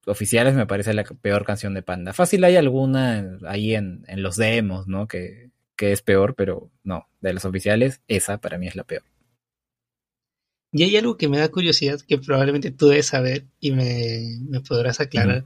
oficiales 0.07 0.55
me 0.55 0.65
parece 0.65 0.93
la 0.93 1.03
peor 1.03 1.45
canción 1.45 1.73
de 1.73 1.83
Panda. 1.83 2.13
Fácil 2.13 2.43
hay 2.43 2.55
alguna 2.55 3.37
ahí 3.45 3.75
en, 3.75 4.03
en 4.07 4.23
los 4.23 4.35
demos, 4.35 4.87
¿no? 4.87 5.07
Que, 5.07 5.51
que 5.75 5.91
es 5.91 6.01
peor, 6.01 6.33
pero 6.35 6.71
no, 6.83 7.07
de 7.21 7.33
las 7.33 7.45
oficiales, 7.45 8.01
esa 8.07 8.39
para 8.39 8.57
mí 8.57 8.67
es 8.67 8.75
la 8.75 8.83
peor. 8.83 9.03
Y 10.73 10.83
hay 10.83 10.97
algo 10.97 11.17
que 11.17 11.29
me 11.29 11.37
da 11.37 11.49
curiosidad 11.49 12.01
que 12.01 12.17
probablemente 12.17 12.71
tú 12.71 12.87
debes 12.89 13.07
saber 13.07 13.45
y 13.59 13.71
me, 13.71 14.37
me 14.49 14.59
podrás 14.59 14.99
aclarar. 14.99 15.45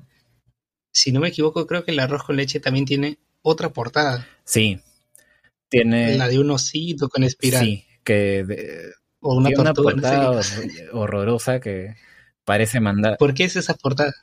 Si 0.94 1.12
no 1.12 1.20
me 1.20 1.30
equivoco, 1.30 1.68
creo 1.68 1.86
que 1.86 1.92
el 1.92 2.00
arroz 2.00 2.24
con 2.24 2.38
leche 2.38 2.60
también 2.60 2.86
tiene 2.86 3.20
otra 3.42 3.70
portada. 3.70 4.28
Sí, 4.44 4.80
tiene... 5.70 6.18
La 6.18 6.28
de 6.28 6.40
un 6.40 6.50
osito 6.52 7.08
con 7.08 7.24
espiral. 7.24 7.64
Sí, 7.64 7.86
que... 8.04 8.92
o 9.20 9.36
una, 9.36 9.50
una 9.58 9.74
portada 9.74 10.42
horrorosa 10.92 11.60
que 11.60 11.96
parece 12.44 12.80
mandar... 12.80 13.18
¿Por 13.18 13.34
qué 13.34 13.44
es 13.46 13.56
esa 13.56 13.76
portada? 13.76 14.14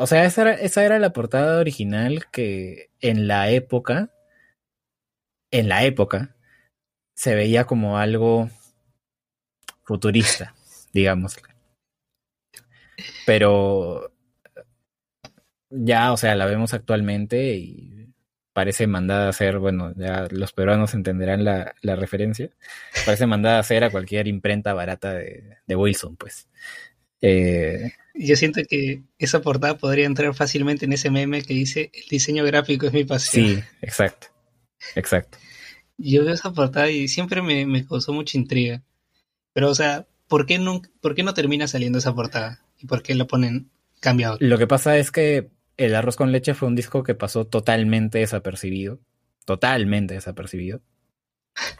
O 0.00 0.06
sea, 0.06 0.24
esa 0.24 0.42
era, 0.42 0.54
esa 0.54 0.82
era 0.82 0.98
la 0.98 1.12
portada 1.12 1.60
original 1.60 2.30
que 2.30 2.90
en 3.02 3.28
la 3.28 3.50
época, 3.50 4.10
en 5.50 5.68
la 5.68 5.84
época, 5.84 6.34
se 7.14 7.34
veía 7.34 7.66
como 7.66 7.98
algo 7.98 8.48
futurista, 9.84 10.54
digamos. 10.94 11.36
Pero 13.26 14.10
ya, 15.68 16.12
o 16.12 16.16
sea, 16.16 16.34
la 16.34 16.46
vemos 16.46 16.72
actualmente 16.72 17.56
y 17.56 18.08
parece 18.54 18.86
mandada 18.86 19.26
a 19.26 19.30
hacer, 19.30 19.58
bueno, 19.58 19.92
ya 19.96 20.28
los 20.30 20.54
peruanos 20.54 20.94
entenderán 20.94 21.44
la, 21.44 21.74
referencia, 21.82 22.48
parece 23.04 23.26
mandada 23.26 23.58
a 23.58 23.60
hacer 23.60 23.84
a 23.84 23.90
cualquier 23.90 24.28
imprenta 24.28 24.72
barata 24.72 25.12
de, 25.12 25.76
Wilson, 25.76 26.16
pues. 26.16 26.48
Eh, 27.20 27.92
Yo 28.22 28.36
siento 28.36 28.60
que 28.68 29.02
esa 29.18 29.40
portada 29.40 29.78
podría 29.78 30.04
entrar 30.04 30.34
fácilmente 30.34 30.84
en 30.84 30.92
ese 30.92 31.10
meme 31.10 31.40
que 31.40 31.54
dice 31.54 31.90
el 31.94 32.06
diseño 32.10 32.44
gráfico 32.44 32.86
es 32.86 32.92
mi 32.92 33.04
pasión. 33.04 33.46
Sí, 33.46 33.62
exacto, 33.80 34.26
exacto. 34.94 35.38
Yo 35.96 36.22
veo 36.24 36.34
esa 36.34 36.52
portada 36.52 36.90
y 36.90 37.08
siempre 37.08 37.40
me, 37.40 37.86
causó 37.86 38.12
mucha 38.12 38.36
intriga. 38.36 38.82
Pero, 39.54 39.70
o 39.70 39.74
sea, 39.74 40.06
¿por 40.28 40.44
qué, 40.44 40.58
no, 40.58 40.82
¿por 41.00 41.14
qué 41.14 41.22
no 41.22 41.32
termina 41.32 41.66
saliendo 41.66 41.98
esa 41.98 42.14
portada? 42.14 42.62
¿Y 42.78 42.86
por 42.86 43.02
qué 43.02 43.14
la 43.14 43.24
ponen 43.24 43.70
cambiado? 44.00 44.36
Lo 44.40 44.58
que 44.58 44.66
pasa 44.66 44.98
es 44.98 45.10
que 45.10 45.48
el 45.78 45.94
arroz 45.94 46.16
con 46.16 46.30
leche 46.30 46.52
fue 46.52 46.68
un 46.68 46.76
disco 46.76 47.02
que 47.02 47.14
pasó 47.14 47.46
totalmente 47.46 48.18
desapercibido. 48.18 49.00
Totalmente 49.46 50.12
desapercibido. 50.12 50.82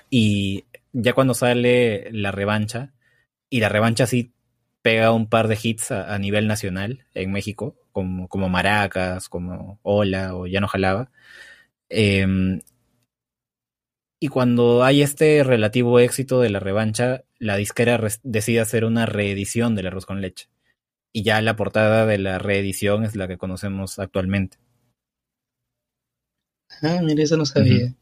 Y 0.08 0.64
ya 0.92 1.12
cuando 1.12 1.34
sale 1.34 2.10
la 2.12 2.32
revancha, 2.32 2.94
y 3.50 3.60
la 3.60 3.68
revancha 3.68 4.06
sí 4.06 4.32
pega 4.82 5.12
un 5.12 5.28
par 5.28 5.48
de 5.48 5.58
hits 5.62 5.90
a, 5.90 6.18
nivel 6.18 6.46
nacional 6.46 7.06
en 7.14 7.32
México, 7.32 7.76
como, 7.92 8.28
como, 8.28 8.48
Maracas, 8.48 9.28
como 9.28 9.78
Hola 9.82 10.34
o 10.34 10.46
Ya 10.46 10.60
no 10.60 10.68
jalaba. 10.68 11.10
Em, 11.88 12.60
y 14.20 14.28
cuando 14.28 14.84
hay 14.84 15.02
este 15.02 15.42
relativo 15.44 15.98
éxito 15.98 16.40
de 16.40 16.50
la 16.50 16.60
revancha, 16.60 17.24
la 17.38 17.56
disquera 17.56 18.00
decide 18.22 18.60
hacer 18.60 18.84
una 18.84 19.06
reedición 19.06 19.74
del 19.74 19.86
arroz 19.88 20.06
con 20.06 20.20
leche 20.20 20.48
y 21.12 21.22
ya 21.22 21.40
la 21.40 21.56
portada 21.56 22.06
de 22.06 22.18
la 22.18 22.38
reedición 22.38 23.04
es 23.04 23.16
la 23.16 23.28
que 23.28 23.38
conocemos 23.38 23.98
actualmente. 23.98 24.58
Ah, 26.82 27.00
mira, 27.02 27.22
eso 27.22 27.36
no 27.36 27.46
sabía. 27.46 27.94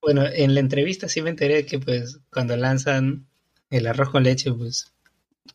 Bueno, 0.00 0.24
en 0.26 0.54
la 0.54 0.60
entrevista 0.60 1.08
sí 1.08 1.22
me 1.22 1.30
enteré 1.30 1.66
que 1.66 1.78
pues 1.78 2.20
cuando 2.30 2.56
lanzan 2.56 3.26
el 3.70 3.86
arroz 3.86 4.10
con 4.10 4.24
leche, 4.24 4.52
pues 4.52 4.92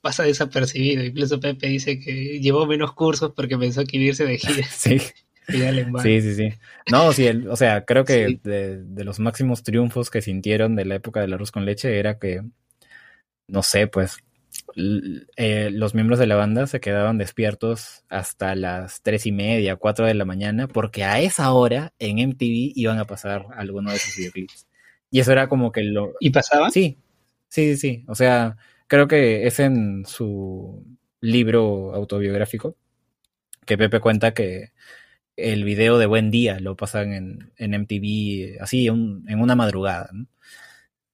pasa 0.01 0.23
desapercibido. 0.23 1.03
Incluso 1.03 1.39
Pepe 1.39 1.67
dice 1.67 1.99
que 1.99 2.39
llevó 2.39 2.65
menos 2.65 2.93
cursos 2.93 3.33
porque 3.35 3.57
pensó 3.57 3.83
que 3.85 3.97
irse 3.97 4.25
de 4.25 4.37
gira. 4.37 4.67
sí. 4.71 4.99
Sí, 5.49 6.21
sí, 6.21 6.35
sí. 6.35 6.49
No, 6.91 7.13
sí, 7.13 7.25
o 7.29 7.55
sea, 7.55 7.85
creo 7.85 8.03
que 8.03 8.37
de, 8.43 8.83
de, 8.83 9.03
los 9.05 9.19
máximos 9.19 9.63
triunfos 9.63 10.09
que 10.09 10.21
sintieron 10.21 10.75
de 10.75 10.83
la 10.83 10.95
época 10.95 11.21
del 11.21 11.31
arroz 11.31 11.51
con 11.51 11.63
leche 11.63 11.99
era 11.99 12.19
que, 12.19 12.41
no 13.47 13.63
sé, 13.63 13.87
pues 13.87 14.17
eh, 14.75 15.69
los 15.71 15.95
miembros 15.95 16.19
de 16.19 16.27
la 16.27 16.35
banda 16.35 16.67
se 16.67 16.79
quedaban 16.79 17.17
despiertos 17.17 18.03
hasta 18.09 18.55
las 18.55 19.01
tres 19.01 19.25
y 19.25 19.31
media, 19.31 19.75
cuatro 19.77 20.05
de 20.05 20.13
la 20.13 20.25
mañana, 20.25 20.67
porque 20.67 21.03
a 21.03 21.19
esa 21.19 21.51
hora 21.51 21.93
en 21.99 22.19
MTV 22.19 22.73
iban 22.75 22.99
a 22.99 23.05
pasar 23.05 23.45
alguno 23.55 23.91
de 23.91 23.99
sus 23.99 24.15
videoclips. 24.15 24.67
Y 25.09 25.19
eso 25.19 25.31
era 25.31 25.47
como 25.47 25.71
que 25.71 25.83
lo... 25.83 26.13
¿Y 26.19 26.31
pasaba? 26.31 26.69
Sí, 26.69 26.97
sí, 27.47 27.77
sí. 27.77 28.03
O 28.07 28.15
sea, 28.15 28.57
creo 28.87 29.07
que 29.07 29.47
es 29.47 29.59
en 29.59 30.05
su 30.05 30.85
libro 31.21 31.93
autobiográfico 31.93 32.75
que 33.65 33.77
Pepe 33.77 33.99
cuenta 33.99 34.33
que 34.33 34.71
el 35.35 35.63
video 35.63 35.97
de 35.97 36.05
Buen 36.05 36.31
Día 36.31 36.59
lo 36.59 36.75
pasan 36.75 37.13
en, 37.13 37.53
en 37.57 37.81
MTV 37.81 38.61
así 38.61 38.87
en 38.87 39.39
una 39.39 39.55
madrugada. 39.55 40.09
¿no? 40.13 40.27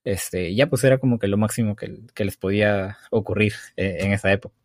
este, 0.03 0.53
ya 0.53 0.67
pues 0.67 0.83
era 0.83 0.97
como 0.97 1.19
que 1.19 1.27
lo 1.27 1.37
máximo 1.37 1.75
que, 1.75 2.23
les 2.23 2.37
podía 2.37 2.97
ocurrir 3.09 3.53
eh, 3.77 3.97
en 4.01 4.11
esa 4.11 4.31
época. 4.31 4.55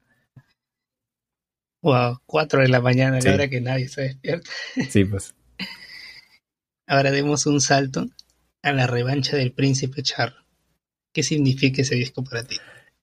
Wow, 1.80 2.20
cuatro 2.26 2.60
de 2.60 2.68
la 2.68 2.80
mañana, 2.80 3.20
la 3.20 3.34
hora 3.34 3.48
que 3.48 3.60
nadie 3.60 3.88
se 3.88 4.02
despierta. 4.02 4.50
Sí, 4.90 5.04
pues. 5.04 5.34
Ahora 6.86 7.10
demos 7.10 7.46
un 7.46 7.60
salto 7.60 8.06
a 8.62 8.72
la 8.72 8.86
revancha 8.86 9.36
del 9.36 9.52
príncipe 9.52 10.02
Charro. 10.02 10.44
¿Qué 11.12 11.22
significa 11.22 11.82
ese 11.82 11.94
disco 11.94 12.24
para 12.24 12.44
ti? 12.44 12.56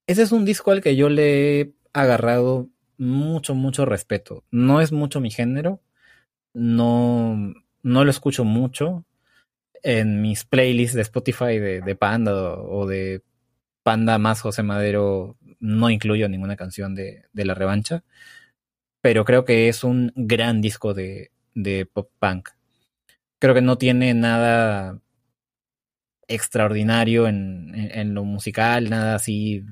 Ese 0.07 0.21
es 0.21 0.31
un 0.31 0.45
disco 0.45 0.71
al 0.71 0.81
que 0.81 0.95
yo 0.95 1.09
le 1.09 1.61
he 1.61 1.73
agarrado 1.93 2.69
mucho, 2.97 3.55
mucho 3.55 3.85
respeto. 3.85 4.43
No 4.51 4.81
es 4.81 4.91
mucho 4.91 5.19
mi 5.19 5.31
género, 5.31 5.81
no, 6.53 7.53
no 7.83 8.03
lo 8.03 8.11
escucho 8.11 8.43
mucho, 8.43 9.05
en 9.85 10.19
mis 10.21 10.45
playlists 10.45 10.95
de 10.95 11.03
Spotify 11.03 11.59
de, 11.59 11.95
Panda 11.95 12.33
o, 12.33 12.87
de 12.87 13.21
Panda 13.83 14.17
más 14.17 14.41
José 14.41 14.63
Madero 14.63 15.37
no 15.59 15.91
incluyo 15.91 16.27
ninguna 16.27 16.55
canción 16.55 16.95
de, 16.95 17.23
la 17.33 17.53
revancha, 17.53 18.03
pero 19.01 19.25
creo 19.25 19.45
que 19.45 19.69
es 19.69 19.83
un 19.83 20.11
gran 20.15 20.59
disco 20.59 20.95
de, 20.95 21.31
pop 21.93 22.09
punk. 22.19 22.49
Creo 23.39 23.53
que 23.53 23.61
no 23.61 23.77
tiene 23.77 24.15
nada 24.15 24.99
extraordinario 26.27 27.27
en, 27.27 28.13
lo 28.15 28.23
musical, 28.23 28.89
nada 28.89 29.13
así 29.15 29.63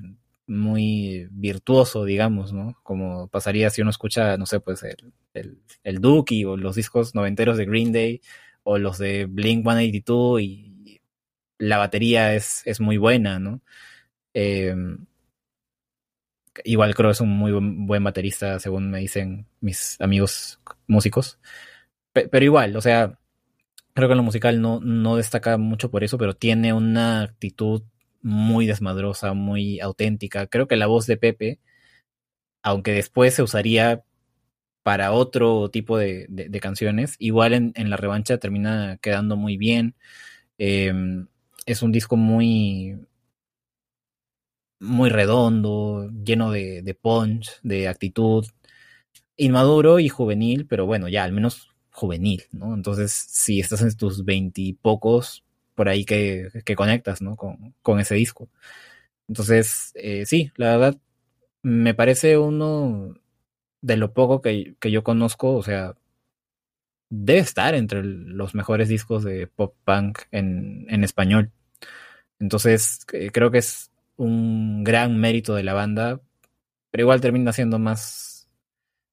muy 0.46 1.28
virtuoso, 1.30 2.04
digamos, 2.04 2.52
¿no? 2.52 2.78
Como 2.82 3.28
pasaría 3.28 3.70
si 3.70 3.82
uno 3.82 3.90
escucha, 3.90 4.36
no 4.36 4.46
sé, 4.46 4.60
pues 4.60 4.82
el, 4.82 5.58
el, 5.84 6.00
Dookie 6.00 6.44
o 6.44 6.56
los 6.56 6.76
discos 6.76 7.14
noventeros 7.14 7.56
de 7.56 7.66
Green 7.66 7.92
Day 7.92 8.20
o 8.62 8.78
los 8.78 8.98
de 8.98 9.26
Blink 9.26 9.64
182 9.64 10.40
y 10.42 11.00
la 11.58 11.78
batería 11.78 12.34
es, 12.34 12.62
es 12.66 12.80
muy 12.80 12.98
buena, 12.98 13.38
¿no? 13.38 13.62
Em, 14.34 15.06
igual 16.64 16.94
creo 16.94 17.10
que 17.10 17.12
es 17.12 17.20
un 17.20 17.30
muy 17.30 17.52
buen 17.52 18.04
baterista, 18.04 18.58
según 18.60 18.90
me 18.90 19.00
dicen 19.00 19.46
mis 19.60 20.00
amigos 20.00 20.60
músicos. 20.86 21.38
pero 22.12 22.44
igual, 22.44 22.76
o 22.76 22.80
sea, 22.80 23.18
creo 23.94 24.08
que 24.08 24.12
en 24.12 24.18
lo 24.18 24.24
musical 24.24 24.60
no, 24.60 24.80
no 24.80 25.16
destaca 25.16 25.56
mucho 25.58 25.90
por 25.90 26.04
eso, 26.04 26.18
pero 26.18 26.34
tiene 26.36 26.72
una 26.72 27.22
actitud 27.22 27.82
muy 28.24 28.66
desmadrosa, 28.66 29.34
muy 29.34 29.80
auténtica. 29.80 30.46
Creo 30.48 30.66
que 30.68 30.76
la 30.76 30.86
voz 30.88 31.06
de 31.06 31.16
Pepe, 31.18 31.60
aunque 32.62 32.92
después 32.92 33.34
se 33.34 33.42
usaría 33.42 34.04
para 34.84 35.12
otro 35.12 35.70
tipo 35.70 35.98
de, 35.98 36.28
canciones. 36.62 37.16
Igual 37.18 37.54
en, 37.54 37.90
la 37.90 37.96
revancha 37.96 38.38
termina 38.38 38.98
quedando 39.02 39.36
muy 39.36 39.56
bien. 39.58 39.96
Em, 40.58 41.28
es 41.66 41.82
un 41.82 41.92
disco 41.92 42.16
muy 42.16 42.98
muy 44.80 45.10
redondo, 45.10 46.10
lleno 46.24 46.50
de, 46.50 46.82
de 46.82 46.94
punch, 46.94 47.50
de 47.62 47.88
actitud, 47.88 48.46
inmaduro 49.36 49.98
y 49.98 50.08
juvenil, 50.08 50.66
pero 50.66 50.86
bueno, 50.86 51.08
ya 51.08 51.24
al 51.24 51.32
menos 51.32 51.74
juvenil, 51.90 52.44
¿no? 52.52 52.74
Entonces, 52.74 53.12
si 53.12 53.60
estás 53.60 53.82
en 53.82 53.96
tus 53.96 54.24
veintipocos, 54.24 55.43
por 55.74 55.88
ahí 55.88 56.04
que, 56.04 56.50
que, 56.64 56.76
conectas, 56.76 57.22
¿no? 57.22 57.36
Con, 57.36 57.74
con 57.82 58.00
ese 58.00 58.14
disco. 58.14 58.48
Entonces, 59.28 59.92
eh, 59.94 60.26
sí, 60.26 60.52
la 60.56 60.76
verdad, 60.76 60.96
me 61.62 61.94
parece 61.94 62.38
uno 62.38 63.16
de 63.82 63.96
lo 63.96 64.14
poco 64.14 64.42
que, 64.42 64.76
yo 64.82 65.04
conozco, 65.04 65.54
o 65.56 65.62
sea, 65.62 65.94
debe 67.10 67.40
estar 67.40 67.74
entre 67.74 68.02
los 68.04 68.54
mejores 68.54 68.88
discos 68.88 69.24
de 69.24 69.46
pop 69.46 69.74
punk 69.84 70.20
en, 70.30 70.86
en 70.88 71.04
español. 71.04 71.52
Entonces, 72.40 73.00
eh, 73.12 73.30
creo 73.32 73.50
que 73.50 73.58
es 73.58 73.90
un 74.16 74.84
gran 74.84 75.18
mérito 75.18 75.54
de 75.54 75.64
la 75.64 75.74
banda, 75.74 76.20
pero 76.90 77.02
igual 77.02 77.20
termina 77.20 77.52
siendo 77.52 77.78
más 77.78 78.48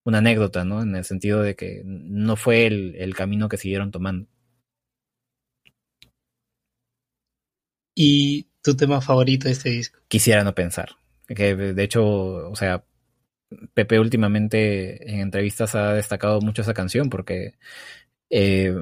una 0.04 0.20
anécdota, 0.20 0.66
¿no? 0.66 0.82
En 0.82 0.96
el 0.96 1.06
sentido 1.06 1.42
de 1.42 1.56
que 1.56 1.84
no 1.86 2.36
fue 2.36 2.68
el, 2.68 2.96
el 2.98 3.16
camino 3.16 3.50
que 3.50 3.58
siguieron 3.58 3.92
tomando. 3.92 4.28
¿Y 8.04 8.48
tu 8.64 8.76
tema 8.76 9.00
favorito 9.00 9.46
de 9.46 9.52
este 9.52 9.70
disco? 9.70 10.00
Quisiera 10.08 10.44
no 10.44 10.56
pensar. 10.56 10.96
Que 11.28 11.56
de 11.56 11.84
hecho, 11.84 12.04
o 12.04 12.56
sea, 12.56 12.84
Pepe 13.76 14.00
últimamente 14.00 15.14
en 15.14 15.20
entrevistas 15.20 15.76
ha 15.76 15.94
destacado 15.94 16.42
mucho 16.42 16.64
esa 16.64 16.74
canción 16.74 17.12
porque 17.12 17.60
eh, 18.32 18.74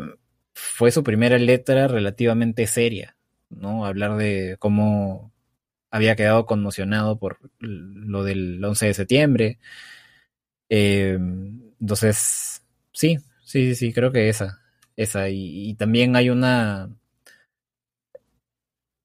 fue 0.53 0.91
su 0.91 1.03
primera 1.03 1.37
letra 1.37 1.89
relativamente 1.89 2.65
seria, 2.65 3.17
¿no? 3.49 3.85
Hablar 3.85 4.15
de 4.15 4.55
cómo 4.57 5.33
había 5.91 6.15
quedado 6.15 6.45
conmocionado 6.45 7.19
por 7.19 7.39
lo 7.59 8.23
del 8.23 8.63
11 8.63 8.85
de 8.85 8.93
septiembre. 8.93 9.59
Eh, 10.69 11.17
entonces, 11.81 12.63
sí, 12.93 13.17
sí, 13.43 13.75
sí, 13.75 13.91
creo 13.91 14.13
que 14.13 14.29
esa, 14.29 14.61
esa. 14.95 15.27
Y, 15.29 15.73
también 15.73 16.15
hay 16.15 16.29
una, 16.29 16.89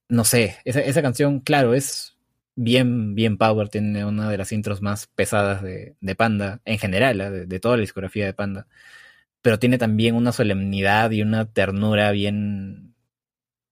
no 0.09 0.25
sé, 0.25 0.57
esa, 0.65 0.81
esa 0.81 1.03
canción, 1.03 1.41
claro, 1.41 1.75
es 1.75 2.17
bien, 2.57 3.15
bien 3.15 3.39
power, 3.39 3.69
tiene 3.69 4.05
una 4.05 4.31
de 4.31 4.39
las 4.39 4.53
intros 4.53 4.83
más 4.83 5.07
pesadas 5.09 5.63
de, 5.63 5.97
de 6.01 6.15
Panda, 6.15 6.61
en 6.65 6.79
general, 6.79 7.21
¿eh? 7.21 7.31
de, 7.47 7.61
toda 7.61 7.77
la 7.77 7.83
discografía 7.83 8.27
de 8.27 8.35
Panda, 8.35 8.67
pero 9.43 9.59
tiene 9.59 9.79
también 9.79 10.15
una 10.15 10.33
solemnidad 10.33 11.11
y 11.11 11.23
una 11.23 11.47
ternura 11.53 12.11
bien, 12.13 12.95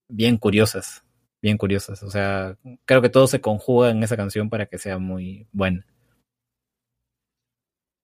bien 0.08 0.38
curiosas, 0.38 1.04
bien 1.42 1.58
curiosas, 1.58 2.02
o 2.02 2.10
sea, 2.10 2.56
creo 2.84 3.02
que 3.02 3.10
todo 3.10 3.26
se 3.26 3.40
conjuga 3.40 3.90
en 3.90 4.02
esa 4.02 4.16
canción 4.16 4.50
para 4.50 4.66
que 4.66 4.78
sea 4.78 4.98
muy 4.98 5.46
buena. 5.52 5.86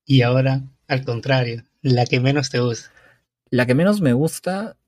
Y 0.07 0.23
ahora, 0.23 0.63
al 0.87 1.05
contrario, 1.05 1.65
la 1.83 2.07
que 2.07 2.19
menos 2.19 2.49
te 2.49 2.61
gusta. 2.61 2.91
La 3.51 3.67
que 3.67 3.75
menos 3.75 4.01
me 4.01 4.15
gusta, 4.15 4.79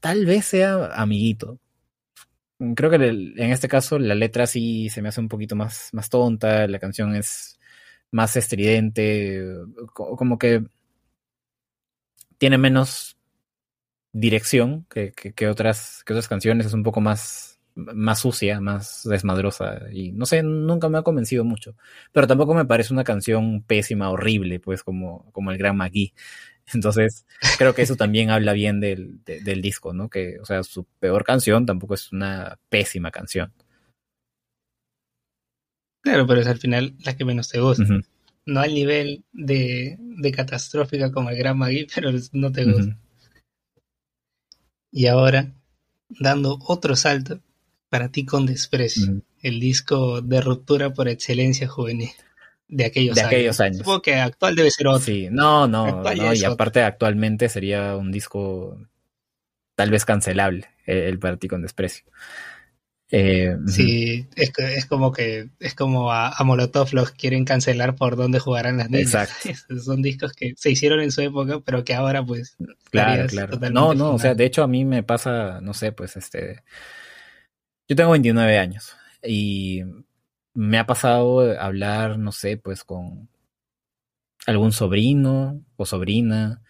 tal 0.00 0.26
vez 0.26 0.44
sea 0.44 0.86
Amiguito 0.94 1.58
creo 2.74 2.90
que 2.90 2.96
en 2.96 3.52
este 3.52 3.68
caso 3.68 3.98
la 3.98 4.14
letra 4.14 4.46
sí 4.46 4.88
se 4.90 5.02
me 5.02 5.08
hace 5.08 5.20
un 5.20 5.28
poquito 5.28 5.56
más, 5.56 5.90
más 5.92 6.10
tonta, 6.10 6.66
la 6.66 6.78
canción 6.78 7.14
es 7.16 7.58
más 8.10 8.36
estridente, 8.36 9.42
como 9.94 10.38
que 10.38 10.64
tiene 12.38 12.58
menos 12.58 13.16
dirección 14.12 14.86
que, 14.90 15.12
que, 15.12 15.48
otras, 15.48 16.02
que 16.04 16.12
otras 16.12 16.28
canciones, 16.28 16.66
es 16.66 16.74
un 16.74 16.82
poco 16.82 17.00
más, 17.00 17.60
más 17.74 18.20
sucia, 18.20 18.60
más 18.60 19.04
desmadrosa 19.04 19.82
y 19.92 20.12
no 20.12 20.26
sé, 20.26 20.42
nunca 20.42 20.88
me 20.88 20.98
ha 20.98 21.02
convencido 21.02 21.44
mucho, 21.44 21.76
pero 22.12 22.26
tampoco 22.26 22.54
me 22.54 22.64
parece 22.64 22.92
una 22.92 23.04
canción 23.04 23.62
pésima, 23.62 24.10
horrible, 24.10 24.60
pues 24.60 24.82
como, 24.82 25.30
como 25.32 25.50
el 25.50 25.58
Gran 25.58 25.76
Magui. 25.76 26.12
Entonces, 26.74 27.26
creo 27.58 27.74
que 27.74 27.82
eso 27.82 27.96
también 27.96 28.30
habla 28.30 28.52
bien 28.52 28.80
del, 28.80 29.22
del 29.24 29.62
disco, 29.62 29.92
¿no? 29.92 30.08
Que, 30.08 30.38
o 30.40 30.44
sea, 30.44 30.62
su 30.62 30.84
peor 30.98 31.24
canción 31.24 31.66
tampoco 31.66 31.94
es 31.94 32.12
una 32.12 32.58
pésima 32.68 33.10
canción. 33.10 33.52
Claro, 36.02 36.26
pero 36.26 36.40
es 36.40 36.46
al 36.46 36.58
final 36.58 36.94
la 37.04 37.16
que 37.16 37.24
menos 37.24 37.48
te 37.48 37.60
gusta. 37.60 37.84
No 38.46 38.60
al 38.60 38.74
nivel 38.74 39.24
de, 39.32 39.96
de, 39.98 40.32
catastrófica 40.32 41.12
como 41.12 41.30
el 41.30 41.36
Gran 41.36 41.58
Magui, 41.58 41.86
pero 41.94 42.10
no 42.32 42.50
te 42.50 42.64
gusta. 42.64 42.98
Y 44.90 45.06
ahora, 45.06 45.52
dando 46.08 46.58
otro 46.66 46.96
salto, 46.96 47.40
para 47.90 48.10
ti 48.10 48.24
con 48.24 48.46
desprecio, 48.46 49.22
el 49.42 49.60
disco 49.60 50.22
de 50.22 50.40
ruptura 50.40 50.92
por 50.92 51.08
excelencia 51.08 51.68
juvenil 51.68 52.10
de 52.70 52.84
aquellos, 52.86 53.16
de 53.16 53.22
aquellos 53.22 53.60
años. 53.60 53.78
Supongo 53.78 54.02
que 54.02 54.14
actual 54.14 54.54
debe 54.54 54.70
ser 54.70 54.86
otro. 54.86 55.00
Sí, 55.00 55.28
no, 55.30 55.66
no, 55.66 56.02
no 56.16 56.34
y 56.34 56.44
aparte 56.44 56.82
actualmente 56.82 57.48
sería 57.48 57.96
un 57.96 58.12
disco 58.12 58.78
tal 59.74 59.90
vez 59.90 60.04
cancelable 60.04 60.68
el, 60.86 61.18
para 61.18 61.36
ti 61.36 61.48
con 61.48 61.62
desprecio. 61.62 62.04
Eh, 63.12 63.56
sí, 63.66 64.28
es, 64.36 64.52
es, 64.56 64.86
como 64.86 65.10
que 65.10 65.48
es 65.58 65.74
como 65.74 66.12
a, 66.12 66.32
Molotov 66.44 66.92
los 66.92 67.10
quieren 67.10 67.44
cancelar 67.44 67.96
por 67.96 68.14
dónde 68.14 68.38
jugarán 68.38 68.76
las 68.76 68.88
niñas. 68.88 69.14
Exacto. 69.14 69.80
Son 69.84 70.00
discos 70.00 70.32
que 70.32 70.54
se 70.56 70.70
hicieron 70.70 71.00
en 71.00 71.10
su 71.10 71.20
época, 71.22 71.60
pero 71.64 71.82
que 71.82 71.94
ahora 71.94 72.24
pues... 72.24 72.56
Claro, 72.90 73.26
claro. 73.26 73.58
No, 73.72 73.94
no, 73.94 74.14
o 74.14 74.18
sea, 74.20 74.34
de 74.34 74.44
hecho 74.44 74.62
a 74.62 74.68
mí 74.68 74.84
me 74.84 75.02
pasa, 75.02 75.60
no 75.60 75.74
sé, 75.74 75.90
pues 75.90 76.16
este... 76.16 76.62
Yo 77.88 77.96
tengo 77.96 78.12
29 78.12 78.58
años 78.58 78.94
y 79.24 79.82
me 80.60 80.78
ha 80.78 80.84
pasado 80.86 81.58
hablar, 81.58 82.18
no 82.18 82.32
sé, 82.32 82.58
pues 82.58 82.84
con 82.84 83.30
algún 84.46 84.72
sobrino 84.72 85.64
o 85.76 85.86
sobrina 85.86 86.62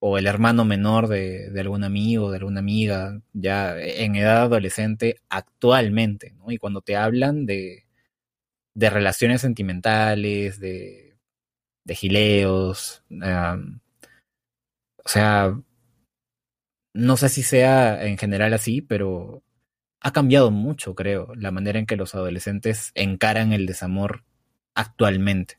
o 0.00 0.18
el 0.18 0.26
hermano 0.26 0.66
menor 0.66 1.08
de, 1.08 1.50
algún 1.58 1.82
amigo, 1.82 2.30
de 2.30 2.36
alguna 2.38 2.60
amiga, 2.60 3.22
ya 3.32 3.78
en 3.80 4.16
edad 4.16 4.42
adolescente 4.42 5.16
actualmente, 5.30 6.32
¿no? 6.32 6.50
Y 6.50 6.58
cuando 6.58 6.82
te 6.82 6.96
hablan 6.96 7.46
de, 7.46 7.86
de 8.74 8.90
relaciones 8.90 9.40
sentimentales, 9.40 10.60
de, 10.60 11.16
de 11.84 11.94
gileos, 11.94 13.02
o 13.10 15.08
sea, 15.08 15.58
no 16.94 17.16
sé 17.16 17.28
si 17.30 17.42
sea 17.42 18.04
en 18.06 18.18
general 18.18 18.52
así, 18.52 18.82
pero 18.82 19.42
ha 20.00 20.12
cambiado 20.12 20.50
mucho, 20.50 20.94
creo, 20.94 21.34
la 21.34 21.50
manera 21.50 21.78
en 21.78 21.86
que 21.86 21.96
los 21.96 22.14
adolescentes 22.14 22.92
encaran 22.94 23.52
el 23.52 23.66
desamor 23.66 24.24
actualmente. 24.74 25.58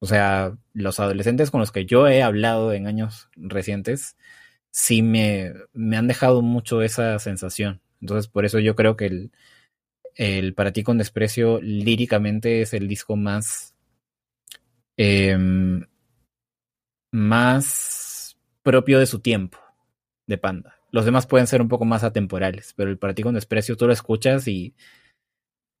O 0.00 0.06
sea, 0.06 0.56
los 0.74 1.00
adolescentes 1.00 1.50
con 1.50 1.60
los 1.60 1.72
que 1.72 1.84
yo 1.84 2.08
he 2.08 2.22
hablado 2.22 2.72
en 2.72 2.86
años 2.86 3.28
recientes, 3.36 4.16
sí 4.70 5.02
me, 5.02 5.52
me 5.72 5.96
han 5.96 6.08
dejado 6.08 6.42
mucho 6.42 6.82
esa 6.82 7.18
sensación. 7.18 7.80
Entonces, 8.00 8.28
por 8.28 8.44
eso 8.44 8.58
yo 8.60 8.76
creo 8.76 8.96
que 8.96 9.06
el, 9.06 9.32
el 10.14 10.54
Para 10.54 10.72
ti 10.72 10.82
con 10.82 10.98
desprecio 10.98 11.60
líricamente 11.60 12.62
es 12.62 12.74
el 12.74 12.88
disco 12.88 13.16
más... 13.16 13.74
Em, 14.96 15.86
más 17.12 18.36
propio 18.62 18.98
de 18.98 19.06
su 19.06 19.20
tiempo, 19.20 19.58
de 20.26 20.38
Panda. 20.38 20.77
Los 20.90 21.04
demás 21.04 21.26
pueden 21.26 21.46
ser 21.46 21.60
un 21.60 21.68
poco 21.68 21.84
más 21.84 22.04
atemporales, 22.04 22.72
pero 22.76 22.90
el 22.90 22.98
Para 22.98 23.14
ti 23.14 23.22
con 23.22 23.34
desprecio 23.34 23.76
tú 23.76 23.86
lo 23.86 23.92
escuchas 23.92 24.48
y... 24.48 24.74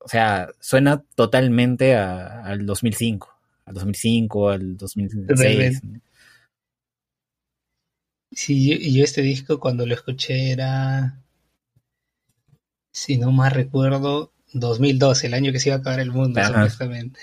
O 0.00 0.08
sea, 0.08 0.48
suena 0.60 1.02
totalmente 1.16 1.96
al 1.96 2.64
2005 2.64 3.38
al 3.68 3.74
2005, 3.74 4.48
al 4.48 4.76
2006. 4.76 5.82
Sí, 8.32 8.72
y 8.72 8.96
yo 8.96 9.04
este 9.04 9.22
disco 9.22 9.58
cuando 9.58 9.86
lo 9.86 9.94
escuché 9.94 10.52
era, 10.52 11.22
si 12.92 13.18
no 13.18 13.30
más 13.30 13.52
recuerdo, 13.52 14.32
2012, 14.52 15.26
el 15.26 15.34
año 15.34 15.52
que 15.52 15.60
se 15.60 15.68
iba 15.68 15.76
a 15.76 15.80
acabar 15.80 16.00
el 16.00 16.12
mundo, 16.12 16.42
supuestamente. 16.44 17.20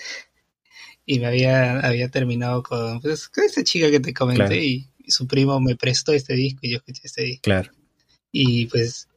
Y 1.05 1.19
me 1.19 1.27
había, 1.27 1.79
había 1.79 2.09
terminado 2.09 2.63
con, 2.63 3.01
pues, 3.01 3.29
esa 3.35 3.63
chica 3.63 3.89
que 3.89 3.99
te 3.99 4.13
comenté 4.13 4.63
y, 4.63 4.89
su 5.07 5.27
primo 5.27 5.60
me 5.60 5.76
prestó 5.76 6.14
este 6.14 6.34
disco 6.34 6.61
y 6.64 6.72
yo 6.72 6.77
escuché 6.77 7.02
este 7.03 7.23
disco. 7.23 7.41
Claro. 7.44 7.72
Y 8.32 8.68
pues, 8.68 9.10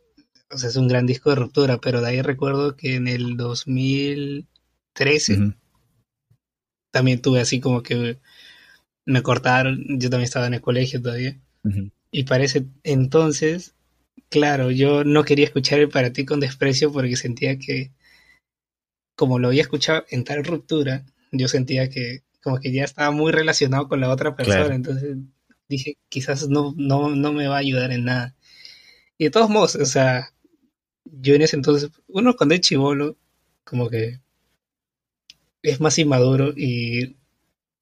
o 0.51 0.59
sea, 0.59 0.69
es 0.69 0.77
un 0.77 0.89
gran 0.89 1.06
disco 1.06 1.31
de 1.31 1.36
ruptura, 1.36 1.78
pero 1.78 2.01
de 2.01 2.09
ahí 2.09 2.23
recuerdo 2.23 2.77
que 2.77 2.94
en 2.94 3.09
el 3.09 3.36
2013 3.36 5.55
también 6.90 7.20
tuve 7.20 7.40
así 7.40 7.60
como 7.60 7.82
que 7.82 8.19
me 9.05 9.23
cortaron, 9.23 9.85
yo 9.98 10.10
también 10.10 10.24
estaba 10.24 10.47
en 10.47 10.55
el 10.55 10.60
colegio 10.60 11.01
todavía. 11.01 11.39
Y 12.10 12.24
parece 12.24 12.66
entonces, 12.82 13.74
claro, 14.28 14.70
yo 14.70 15.05
no 15.05 15.24
quería 15.24 15.44
escuchar 15.44 15.81
el 15.81 15.89
para 15.89 16.12
ti 16.12 16.24
con 16.24 16.40
desprecio 16.40 16.93
porque 16.93 17.16
sentía 17.16 17.59
que, 17.59 17.93
como 19.16 19.39
lo 19.39 19.48
había 19.48 19.62
escuchado 19.62 20.05
en 20.10 20.24
tal 20.24 20.44
ruptura, 20.44 21.05
yo 21.32 21.48
sentía 21.48 21.90
que 21.90 22.23
como 22.43 22.60
que 22.60 22.73
ya 22.73 22.85
estaba 22.85 23.10
muy 23.10 23.32
relacionado 23.32 23.89
con 23.89 24.01
la 24.01 24.10
otra 24.10 24.36
persona, 24.36 24.74
entonces 24.74 25.16
dije, 25.68 25.98
quizás 26.08 26.48
no, 26.48 26.74
no, 26.76 27.10
no 27.14 27.32
me 27.32 27.48
va 27.48 27.56
a 27.56 27.60
ayudar 27.60 27.92
en 27.92 28.04
nada. 28.04 28.34
Y 29.18 29.24
de 29.24 29.30
todos 29.30 29.50
modos, 29.50 29.76
o 29.76 29.86
sea, 29.86 30.32
yo 31.04 31.34
en 31.34 31.42
ese 31.42 31.56
entonces, 31.56 31.90
uno 32.08 32.36
cuando 32.36 32.54
es 32.54 32.60
chivolo, 32.62 33.16
como 33.64 33.88
que 33.90 34.20
es 35.62 35.80
más 35.80 35.98
inmaduro 35.98 36.52
y, 36.56 37.16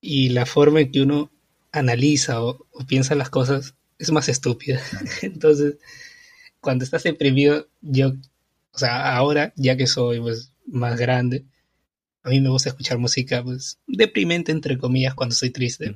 y 0.00 0.30
la 0.30 0.46
forma 0.46 0.80
en 0.80 0.90
que 0.90 1.02
uno 1.02 1.30
analiza 1.72 2.42
o, 2.42 2.66
piensa 2.88 3.14
las 3.14 3.30
cosas 3.30 3.74
es 3.98 4.10
más 4.12 4.28
estúpida. 4.28 4.80
Entonces, 5.22 5.76
cuando 6.60 6.84
estás 6.84 7.04
deprimido, 7.04 7.68
yo, 7.82 8.14
o 8.72 8.78
sea, 8.78 9.16
ahora, 9.16 9.52
ya 9.56 9.76
que 9.76 9.86
soy 9.86 10.20
pues, 10.20 10.52
más 10.66 10.98
grande, 10.98 11.44
a 12.22 12.30
mí 12.30 12.40
me 12.40 12.48
gusta 12.48 12.70
escuchar 12.70 12.98
música 12.98 13.42
pues 13.44 13.78
deprimente, 13.86 14.52
entre 14.52 14.78
comillas, 14.78 15.14
cuando 15.14 15.32
estoy 15.34 15.50
triste. 15.50 15.94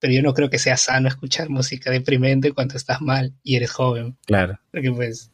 Pero 0.00 0.12
yo 0.12 0.22
no 0.22 0.34
creo 0.34 0.50
que 0.50 0.58
sea 0.58 0.76
sano 0.76 1.08
escuchar 1.08 1.50
música 1.50 1.90
deprimente 1.90 2.52
cuando 2.52 2.76
estás 2.76 3.00
mal 3.00 3.34
y 3.42 3.56
eres 3.56 3.70
joven. 3.70 4.16
Claro. 4.26 4.58
Porque 4.72 4.90
pues 4.90 5.30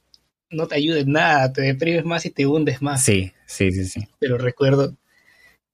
no 0.51 0.66
te 0.66 0.74
ayuda 0.74 1.01
en 1.01 1.12
nada, 1.12 1.52
te 1.52 1.62
deprimes 1.62 2.05
más 2.05 2.26
y 2.26 2.30
te 2.30 2.47
hundes 2.47 2.82
más. 2.82 3.02
Sí, 3.02 3.32
sí, 3.47 3.72
sí, 3.72 3.84
sí. 3.86 4.09
Pero 4.18 4.38
recuerdo 4.38 4.97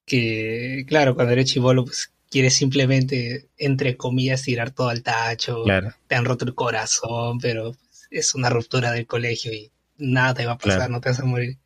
que, 0.04 0.84
claro, 0.86 1.14
cuando 1.14 1.32
eres 1.32 1.46
chivolo, 1.46 1.84
pues 1.84 2.12
quieres 2.30 2.54
simplemente, 2.54 3.48
entre 3.58 3.96
comillas, 3.96 4.42
tirar 4.42 4.70
todo 4.70 4.88
al 4.88 5.02
tacho. 5.02 5.64
Te 6.06 6.14
han 6.14 6.24
roto 6.24 6.44
el 6.44 6.54
corazón, 6.54 7.38
pero 7.38 7.76
es 8.10 8.34
una 8.34 8.50
ruptura 8.50 8.92
del 8.92 9.06
colegio 9.06 9.52
y 9.52 9.70
nada 9.98 10.34
te 10.34 10.46
va 10.46 10.52
a 10.52 10.58
pasar, 10.58 10.90
no 10.90 11.00
te 11.00 11.10
vas 11.10 11.20
a 11.20 11.24
morir. 11.24 11.58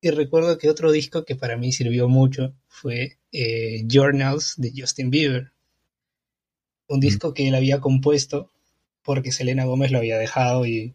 Y 0.00 0.10
recuerdo 0.10 0.58
que 0.58 0.70
otro 0.70 0.92
disco 0.92 1.24
que 1.24 1.34
para 1.34 1.56
mí 1.56 1.72
sirvió 1.72 2.08
mucho 2.08 2.54
fue 2.68 3.18
eh, 3.32 3.84
Journals 3.88 4.54
de 4.56 4.72
Justin 4.76 5.10
Bieber. 5.10 5.52
Un 6.88 7.00
disco 7.00 7.34
que 7.34 7.46
él 7.46 7.54
había 7.54 7.80
compuesto 7.80 8.50
porque 9.02 9.32
Selena 9.32 9.64
Gómez 9.64 9.90
lo 9.90 9.98
había 9.98 10.18
dejado 10.18 10.66
y 10.66 10.94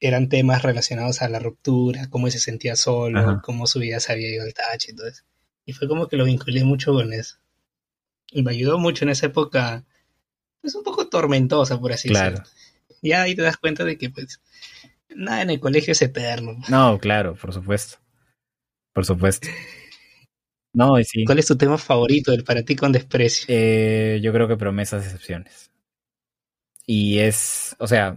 eran 0.00 0.28
temas 0.28 0.62
relacionados 0.62 1.22
a 1.22 1.28
la 1.28 1.38
ruptura, 1.38 2.08
cómo 2.10 2.30
se 2.30 2.38
sentía 2.38 2.76
solo, 2.76 3.40
cómo 3.42 3.66
su 3.66 3.80
vida 3.80 4.00
se 4.00 4.12
había 4.12 4.28
ido 4.28 4.44
al 4.44 4.54
tacho 4.54 4.90
y 4.90 4.94
todo 4.94 5.08
eso. 5.08 5.24
Y 5.64 5.72
fue 5.72 5.88
como 5.88 6.08
que 6.08 6.16
lo 6.16 6.24
vinculé 6.24 6.64
mucho 6.64 6.92
con 6.92 7.12
eso. 7.12 7.36
Y 8.30 8.42
me 8.42 8.52
ayudó 8.52 8.78
mucho 8.78 9.04
en 9.04 9.10
esa 9.10 9.26
época, 9.26 9.84
pues 10.60 10.74
un 10.74 10.84
poco 10.84 11.08
tormentosa, 11.08 11.80
por 11.80 11.92
así 11.92 12.08
decirlo. 12.08 12.42
Ya 13.02 13.22
ahí 13.22 13.34
te 13.34 13.42
das 13.42 13.56
cuenta 13.56 13.84
de 13.84 13.98
que, 13.98 14.10
pues, 14.10 14.40
nada 15.14 15.42
en 15.42 15.50
el 15.50 15.60
colegio 15.60 15.92
es 15.92 16.02
eterno. 16.02 16.58
No, 16.68 16.98
claro, 16.98 17.34
por 17.36 17.52
supuesto. 17.52 17.98
Por 18.92 19.04
supuesto. 19.04 19.48
No, 20.76 20.98
y 20.98 21.04
sí. 21.04 21.24
¿Cuál 21.24 21.38
es 21.38 21.46
tu 21.46 21.56
tema 21.56 21.78
favorito 21.78 22.32
del 22.32 22.44
para 22.44 22.62
ti 22.62 22.76
con 22.76 22.92
desprecio? 22.92 23.46
Eh, 23.48 24.20
yo 24.22 24.30
creo 24.32 24.46
que 24.46 24.56
promesas 24.56 25.02
y 25.02 25.06
excepciones. 25.06 25.70
Y 26.86 27.18
es, 27.18 27.74
o 27.78 27.86
sea, 27.86 28.16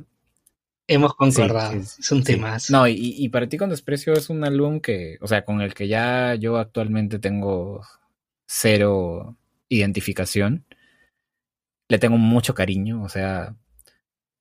Hemos 0.91 1.13
concordado, 1.13 1.73
es 1.73 2.11
un 2.11 2.23
tema. 2.23 2.57
No, 2.69 2.87
y, 2.87 2.95
y, 2.95 3.29
para 3.29 3.47
ti 3.47 3.57
con 3.57 3.69
desprecio 3.69 4.13
es 4.13 4.31
un 4.31 4.43
álbum 4.43 4.79
que, 4.79 5.19
o 5.21 5.27
sea, 5.27 5.45
con 5.45 5.61
el 5.61 5.75
que 5.75 5.87
ya 5.87 6.33
yo 6.33 6.57
actualmente 6.57 7.19
tengo 7.19 7.85
cero 8.47 9.37
identificación. 9.69 10.65
Le 11.87 11.99
tengo 11.99 12.17
mucho 12.17 12.55
cariño, 12.55 13.03
o 13.03 13.09
sea, 13.09 13.55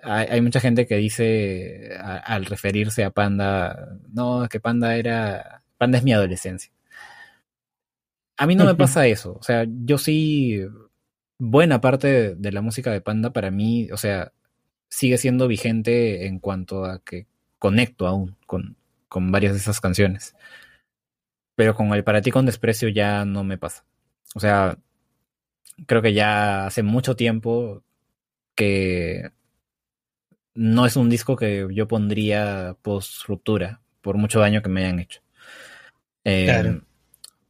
hay, 0.00 0.40
mucha 0.40 0.60
gente 0.60 0.86
que 0.86 0.96
dice 0.96 1.90
al 2.00 2.46
referirse 2.46 3.04
a 3.04 3.10
Panda, 3.10 3.98
no, 4.10 4.48
que 4.48 4.58
Panda 4.58 4.96
era, 4.96 5.62
Panda 5.76 5.98
es 5.98 6.04
mi 6.04 6.12
adolescencia. 6.14 6.72
A 8.38 8.46
mí 8.46 8.54
no 8.54 8.64
me 8.64 8.74
pasa 8.74 9.06
eso, 9.06 9.36
o 9.38 9.42
sea, 9.42 9.66
yo 9.68 9.98
sí, 9.98 10.60
buena 11.38 11.80
parte 11.80 12.34
de 12.34 12.52
la 12.52 12.62
música 12.62 12.90
de 12.92 13.00
Panda 13.00 13.32
para 13.32 13.50
mí, 13.50 13.90
o 13.90 13.96
sea, 13.96 14.32
sigue 14.88 15.18
siendo 15.18 15.48
vigente 15.48 16.26
en 16.26 16.38
cuanto 16.38 16.84
a 16.84 17.00
que 17.00 17.26
conecto 17.58 18.06
aún 18.06 18.36
con, 18.46 18.76
con 19.08 19.30
varias 19.30 19.52
de 19.52 19.58
esas 19.58 19.80
canciones. 19.80 20.34
Pero 21.54 21.74
con 21.74 21.92
el 21.92 22.04
Para 22.04 22.22
ti 22.22 22.30
con 22.30 22.46
desprecio 22.46 22.88
ya 22.88 23.24
no 23.24 23.42
me 23.44 23.58
pasa. 23.58 23.84
O 24.34 24.40
sea, 24.40 24.78
creo 25.86 26.02
que 26.02 26.12
ya 26.12 26.66
hace 26.66 26.82
mucho 26.82 27.16
tiempo 27.16 27.82
que 28.54 29.30
no 30.54 30.86
es 30.86 30.96
un 30.96 31.08
disco 31.08 31.36
que 31.36 31.66
yo 31.70 31.86
pondría 31.88 32.76
post 32.82 33.26
ruptura, 33.26 33.80
por 34.00 34.16
mucho 34.16 34.40
daño 34.40 34.62
que 34.62 34.68
me 34.68 34.84
hayan 34.84 35.00
hecho. 35.00 35.20
Eh, 36.24 36.80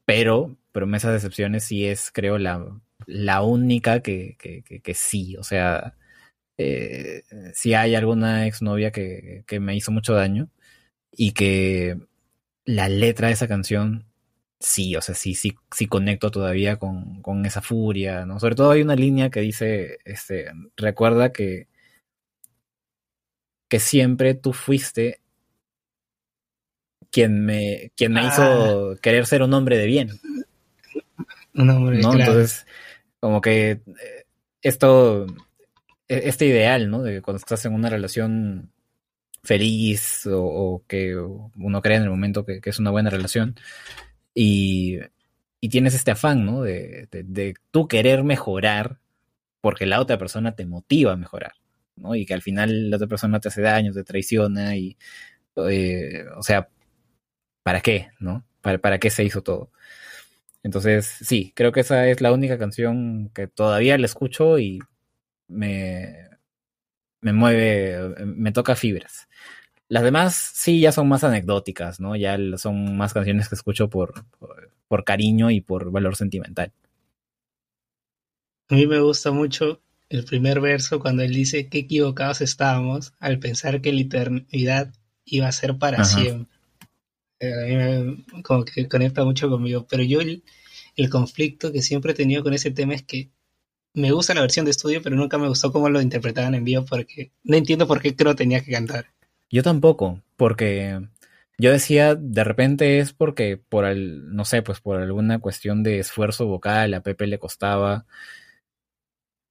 pero 0.04 0.57
Promesas 0.78 1.10
de 1.10 1.16
Excepciones 1.18 1.64
sí 1.64 1.86
es, 1.86 2.10
creo, 2.12 2.38
la, 2.38 2.64
la 3.06 3.42
única 3.42 4.00
que, 4.00 4.36
que, 4.38 4.62
que 4.62 4.94
sí. 4.94 5.36
O 5.36 5.42
sea, 5.42 5.96
eh, 6.58 7.22
si 7.54 7.74
hay 7.74 7.94
alguna 7.94 8.46
exnovia 8.46 8.92
que, 8.92 9.44
que 9.46 9.60
me 9.60 9.76
hizo 9.76 9.92
mucho 9.92 10.14
daño 10.14 10.50
y 11.12 11.32
que 11.32 11.98
la 12.64 12.88
letra 12.88 13.28
de 13.28 13.34
esa 13.34 13.48
canción 13.48 14.06
sí, 14.60 14.96
o 14.96 15.02
sea, 15.02 15.14
sí, 15.14 15.34
sí, 15.34 15.56
sí 15.72 15.86
conecto 15.86 16.30
todavía 16.30 16.76
con, 16.78 17.22
con, 17.22 17.46
esa 17.46 17.62
furia, 17.62 18.26
¿no? 18.26 18.40
Sobre 18.40 18.56
todo 18.56 18.72
hay 18.72 18.82
una 18.82 18.96
línea 18.96 19.30
que 19.30 19.40
dice, 19.40 19.98
este, 20.04 20.52
recuerda 20.76 21.32
que 21.32 21.68
que 23.68 23.80
siempre 23.80 24.34
tú 24.34 24.52
fuiste 24.52 25.20
quien 27.10 27.44
me, 27.44 27.92
quien 27.96 28.12
me 28.12 28.26
hizo 28.26 28.92
ah. 28.92 28.96
querer 29.00 29.26
ser 29.26 29.42
un 29.42 29.54
hombre 29.54 29.78
de 29.78 29.86
bien. 29.86 30.10
Un 31.54 31.70
hombre, 31.70 32.00
¿no? 32.00 32.12
Entonces, 32.12 32.66
como 33.20 33.40
que 33.40 33.70
eh, 33.70 33.82
esto, 34.62 35.26
e, 36.08 36.28
este 36.28 36.46
ideal, 36.46 36.90
¿no? 36.90 37.02
De 37.02 37.22
cuando 37.22 37.38
estás 37.38 37.64
en 37.64 37.74
una 37.74 37.90
relación 37.90 38.72
feliz 39.42 40.28
o, 40.30 40.84
que 40.86 41.16
uno 41.16 41.82
cree 41.82 41.96
en 41.96 42.02
el 42.04 42.10
momento 42.10 42.44
que, 42.44 42.60
es 42.62 42.78
una 42.78 42.90
buena 42.90 43.10
relación 43.10 43.54
y, 44.34 44.98
y 45.60 45.68
tienes 45.68 45.94
este 45.94 46.10
afán, 46.10 46.44
¿no? 46.44 46.62
De, 46.62 47.08
de, 47.10 47.54
tú 47.70 47.88
querer 47.88 48.24
mejorar 48.24 48.98
porque 49.60 49.86
la 49.86 50.00
otra 50.00 50.18
persona 50.18 50.54
te 50.54 50.66
motiva 50.66 51.12
a 51.12 51.16
mejorar, 51.16 51.54
¿no? 51.96 52.14
Y 52.14 52.26
que 52.26 52.34
al 52.34 52.42
final 52.42 52.90
la 52.90 52.96
otra 52.96 53.08
persona 53.08 53.40
te 53.40 53.48
hace 53.48 53.62
daño, 53.62 53.92
te 53.92 54.04
traiciona 54.04 54.76
y, 54.76 54.96
eh, 55.68 56.24
o 56.36 56.42
sea, 56.42 56.68
¿para 57.62 57.80
qué? 57.80 58.08
¿No? 58.20 58.44
¿Para, 58.60 58.78
¿Para 58.78 58.98
qué 58.98 59.10
se 59.10 59.24
hizo 59.24 59.42
todo? 59.42 59.70
Entonces, 60.62 61.06
sí, 61.06 61.52
creo 61.54 61.72
que 61.72 61.80
esa 61.80 62.08
es 62.08 62.20
la 62.20 62.32
única 62.32 62.58
canción 62.58 63.30
que 63.34 63.46
todavía 63.46 63.96
la 63.96 64.06
escucho 64.06 64.58
y 64.58 64.80
me, 65.48 66.28
me 67.20 67.32
mueve, 67.32 68.24
me 68.24 68.52
toca 68.52 68.76
fibras. 68.76 69.28
Las 69.88 70.02
demás 70.02 70.34
sí 70.34 70.80
ya 70.80 70.92
son 70.92 71.08
más 71.08 71.24
anecdóticas, 71.24 72.00
¿no? 72.00 72.14
Ya 72.14 72.36
son 72.58 72.96
más 72.96 73.14
canciones 73.14 73.48
que 73.48 73.54
escucho 73.54 73.88
por, 73.88 74.24
por, 74.86 75.04
cariño 75.04 75.50
y 75.50 75.60
por 75.62 75.90
valor 75.90 76.16
sentimental. 76.16 76.72
A 78.68 78.74
mí 78.74 78.86
me 78.86 79.00
gusta 79.00 79.30
mucho 79.30 79.80
el 80.10 80.24
primer 80.24 80.60
verso 80.60 81.00
cuando 81.00 81.22
él 81.22 81.32
dice 81.32 81.68
que 81.68 81.78
equivocados 81.78 82.42
estábamos 82.42 83.14
al 83.18 83.38
pensar 83.38 83.80
que 83.80 83.92
la 83.92 84.02
eternidad 84.02 84.92
iba 85.24 85.48
a 85.48 85.52
ser 85.52 85.78
para 85.78 86.04
siempre. 86.04 86.57
Eh, 87.40 87.52
a 87.52 87.66
mí 87.66 87.76
me, 87.76 88.42
como 88.42 88.64
que 88.64 88.88
conecta 88.88 89.24
mucho 89.24 89.48
conmigo, 89.48 89.86
pero 89.88 90.02
yo 90.02 90.20
el, 90.20 90.42
el 90.96 91.10
conflicto 91.10 91.72
que 91.72 91.82
siempre 91.82 92.12
he 92.12 92.14
tenido 92.14 92.42
con 92.42 92.54
ese 92.54 92.70
tema 92.70 92.94
es 92.94 93.02
que 93.02 93.30
me 93.94 94.12
gusta 94.12 94.34
la 94.34 94.42
versión 94.42 94.64
de 94.64 94.70
estudio, 94.72 95.02
pero 95.02 95.16
nunca 95.16 95.38
me 95.38 95.48
gustó 95.48 95.72
cómo 95.72 95.88
lo 95.88 96.00
interpretaban 96.00 96.54
en 96.54 96.64
vivo 96.64 96.84
porque 96.84 97.32
no 97.44 97.56
entiendo 97.56 97.86
por 97.86 98.00
qué 98.00 98.14
creo 98.14 98.34
tenía 98.34 98.62
que 98.62 98.72
cantar. 98.72 99.06
Yo 99.50 99.62
tampoco, 99.62 100.22
porque 100.36 101.00
yo 101.58 101.72
decía, 101.72 102.14
de 102.14 102.44
repente 102.44 102.98
es 102.98 103.12
porque 103.12 103.56
por 103.56 103.84
el, 103.84 104.34
no 104.34 104.44
sé, 104.44 104.62
pues 104.62 104.80
por 104.80 105.00
alguna 105.00 105.40
cuestión 105.40 105.82
de 105.82 105.98
esfuerzo 105.98 106.46
vocal, 106.46 106.94
a 106.94 107.02
Pepe 107.02 107.26
le 107.26 107.38
costaba. 107.38 108.06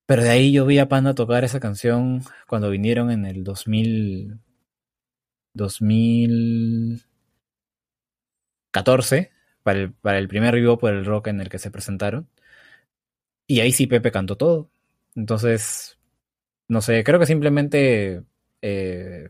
Pero 0.06 0.24
de 0.24 0.30
ahí 0.30 0.54
yo 0.54 0.66
vi 0.66 0.80
a 0.80 0.88
Panda 0.88 1.14
tocar 1.16 1.44
esa 1.44 1.60
canción 1.60 2.24
cuando 2.48 2.70
vinieron 2.70 3.12
en 3.12 3.26
el 3.26 3.44
2000, 3.44 4.40
2014, 8.84 9.32
para 9.64 9.80
el, 9.80 9.94
para 9.94 10.18
el 10.20 10.28
primer 10.28 10.56
vivo 10.56 10.78
por 10.78 10.94
el 10.94 11.06
rock 11.06 11.28
en 11.28 11.42
el 11.42 11.50
que 11.50 11.60
se 11.60 11.72
presentaron. 11.72 12.30
Y 13.48 13.62
ahí 13.62 13.72
sí 13.72 13.88
Pepe 13.88 14.12
cantó 14.12 14.38
todo. 14.38 14.70
Entonces, 15.16 15.98
no 16.68 16.82
sé, 16.82 17.04
creo 17.04 17.20
que 17.20 17.26
simplemente 17.26 18.24
eh, 18.62 19.30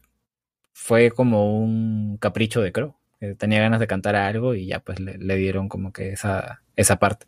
fue 0.73 1.11
como 1.11 1.59
un 1.59 2.17
capricho 2.17 2.61
de 2.61 2.71
Crow. 2.71 2.95
tenía 3.37 3.61
ganas 3.61 3.79
de 3.79 3.87
cantar 3.87 4.15
algo 4.15 4.55
y 4.55 4.67
ya 4.67 4.79
pues 4.79 4.99
le, 4.99 5.35
dieron 5.37 5.69
como 5.69 5.91
que 5.93 6.11
esa, 6.11 6.61
esa 6.75 6.97
parte. 6.99 7.27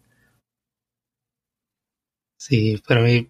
Sí, 2.38 2.82
para 2.88 3.02
mí, 3.02 3.30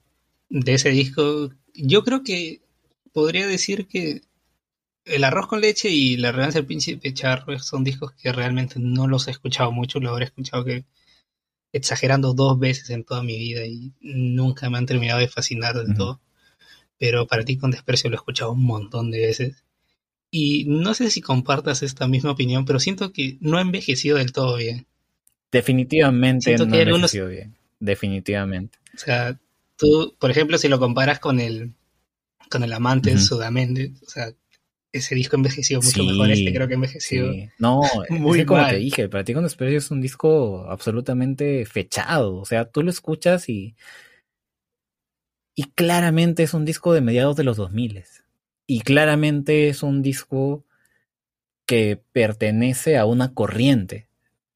de 0.49 0.73
ese 0.73 0.89
disco, 0.89 1.49
yo 1.73 2.03
creo 2.03 2.23
que 2.23 2.61
podría 3.11 3.47
decir 3.47 3.87
que 3.87 4.21
El 5.05 5.23
Arroz 5.23 5.47
con 5.47 5.61
Leche 5.61 5.89
y 5.89 6.17
La 6.17 6.31
Revancha 6.31 6.59
del 6.59 6.65
Príncipe 6.65 7.13
Charro 7.13 7.57
son 7.59 7.83
discos 7.83 8.11
que 8.13 8.31
realmente 8.31 8.75
no 8.77 9.07
los 9.07 9.27
he 9.27 9.31
escuchado 9.31 9.71
mucho, 9.71 9.99
lo 9.99 10.11
habré 10.11 10.25
escuchado 10.25 10.65
que 10.65 10.85
exagerando 11.71 12.33
dos 12.33 12.59
veces 12.59 12.89
en 12.89 13.03
toda 13.03 13.23
mi 13.23 13.37
vida 13.37 13.65
y 13.65 13.93
nunca 14.01 14.69
me 14.69 14.77
han 14.77 14.85
terminado 14.85 15.19
de 15.19 15.27
fascinar 15.27 15.75
del 15.75 15.95
todo. 15.95 16.19
Pero 16.97 17.27
para 17.27 17.45
ti 17.45 17.57
con 17.57 17.71
desprecio 17.71 18.09
lo 18.09 18.15
he 18.15 18.17
escuchado 18.17 18.51
un 18.51 18.65
montón 18.65 19.11
de 19.11 19.19
veces. 19.19 19.63
Y 20.31 20.65
no 20.65 20.93
sé 20.93 21.09
si 21.09 21.21
compartas 21.21 21.81
esta 21.81 22.07
misma 22.07 22.31
opinión, 22.31 22.65
pero 22.65 22.79
siento 22.79 23.11
que 23.11 23.37
no 23.39 23.57
ha 23.57 23.61
envejecido 23.61 24.17
del 24.17 24.31
todo 24.31 24.57
bien. 24.57 24.85
Definitivamente 25.51 26.55
no 26.55 26.63
ha 26.63 26.81
envejecido 26.81 27.27
bien. 27.27 27.55
Definitivamente. 27.79 28.77
O 28.93 28.97
sea, 28.97 29.39
tú, 29.77 30.15
por 30.19 30.29
ejemplo, 30.29 30.57
si 30.57 30.67
lo 30.67 30.79
comparas 30.79 31.19
con 31.19 31.39
el 31.39 31.73
con 32.49 32.63
el 32.63 32.73
amante 32.73 33.11
de 33.11 33.19
Sudamende, 33.19 33.93
o 34.05 34.09
sea, 34.09 34.33
ese 34.91 35.15
disco 35.15 35.35
envejeció 35.35 35.81
mucho 35.81 36.03
mejor. 36.03 36.31
Este 36.31 36.53
creo 36.53 36.67
que 36.67 36.73
envejeció. 36.73 37.31
No, 37.57 37.81
muy 38.09 38.41
es 38.41 38.45
como 38.45 38.65
te 38.67 38.77
dije, 38.77 39.09
para 39.09 39.23
ti 39.23 39.33
con 39.33 39.43
Desprecio 39.43 39.77
es 39.77 39.91
un 39.91 40.01
disco 40.01 40.65
absolutamente 40.69 41.65
fechado. 41.65 42.37
O 42.37 42.45
sea, 42.45 42.65
tú 42.65 42.83
lo 42.83 42.89
escuchas 42.89 43.49
y. 43.49 43.75
Y 45.55 45.63
claramente 45.71 46.43
es 46.43 46.53
un 46.53 46.63
disco 46.63 46.93
de 46.93 47.01
mediados 47.01 47.35
de 47.35 47.43
los 47.43 47.57
2000. 47.57 48.03
Y 48.65 48.81
claramente 48.81 49.67
es 49.67 49.83
un 49.83 50.01
disco 50.01 50.63
que 51.65 52.01
pertenece 52.13 52.97
a 52.97 53.05
una 53.05 53.33
corriente, 53.33 54.07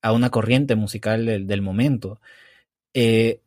a 0.01 0.14
una 0.14 0.30
corriente 0.30 0.76
musical 0.76 1.26
del, 1.26 1.61
momento. 1.61 2.22
Eh, 2.93 3.41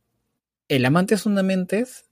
el 0.69 0.85
Amante 0.85 1.15
es 1.15 1.23
Fundamentes, 1.23 2.05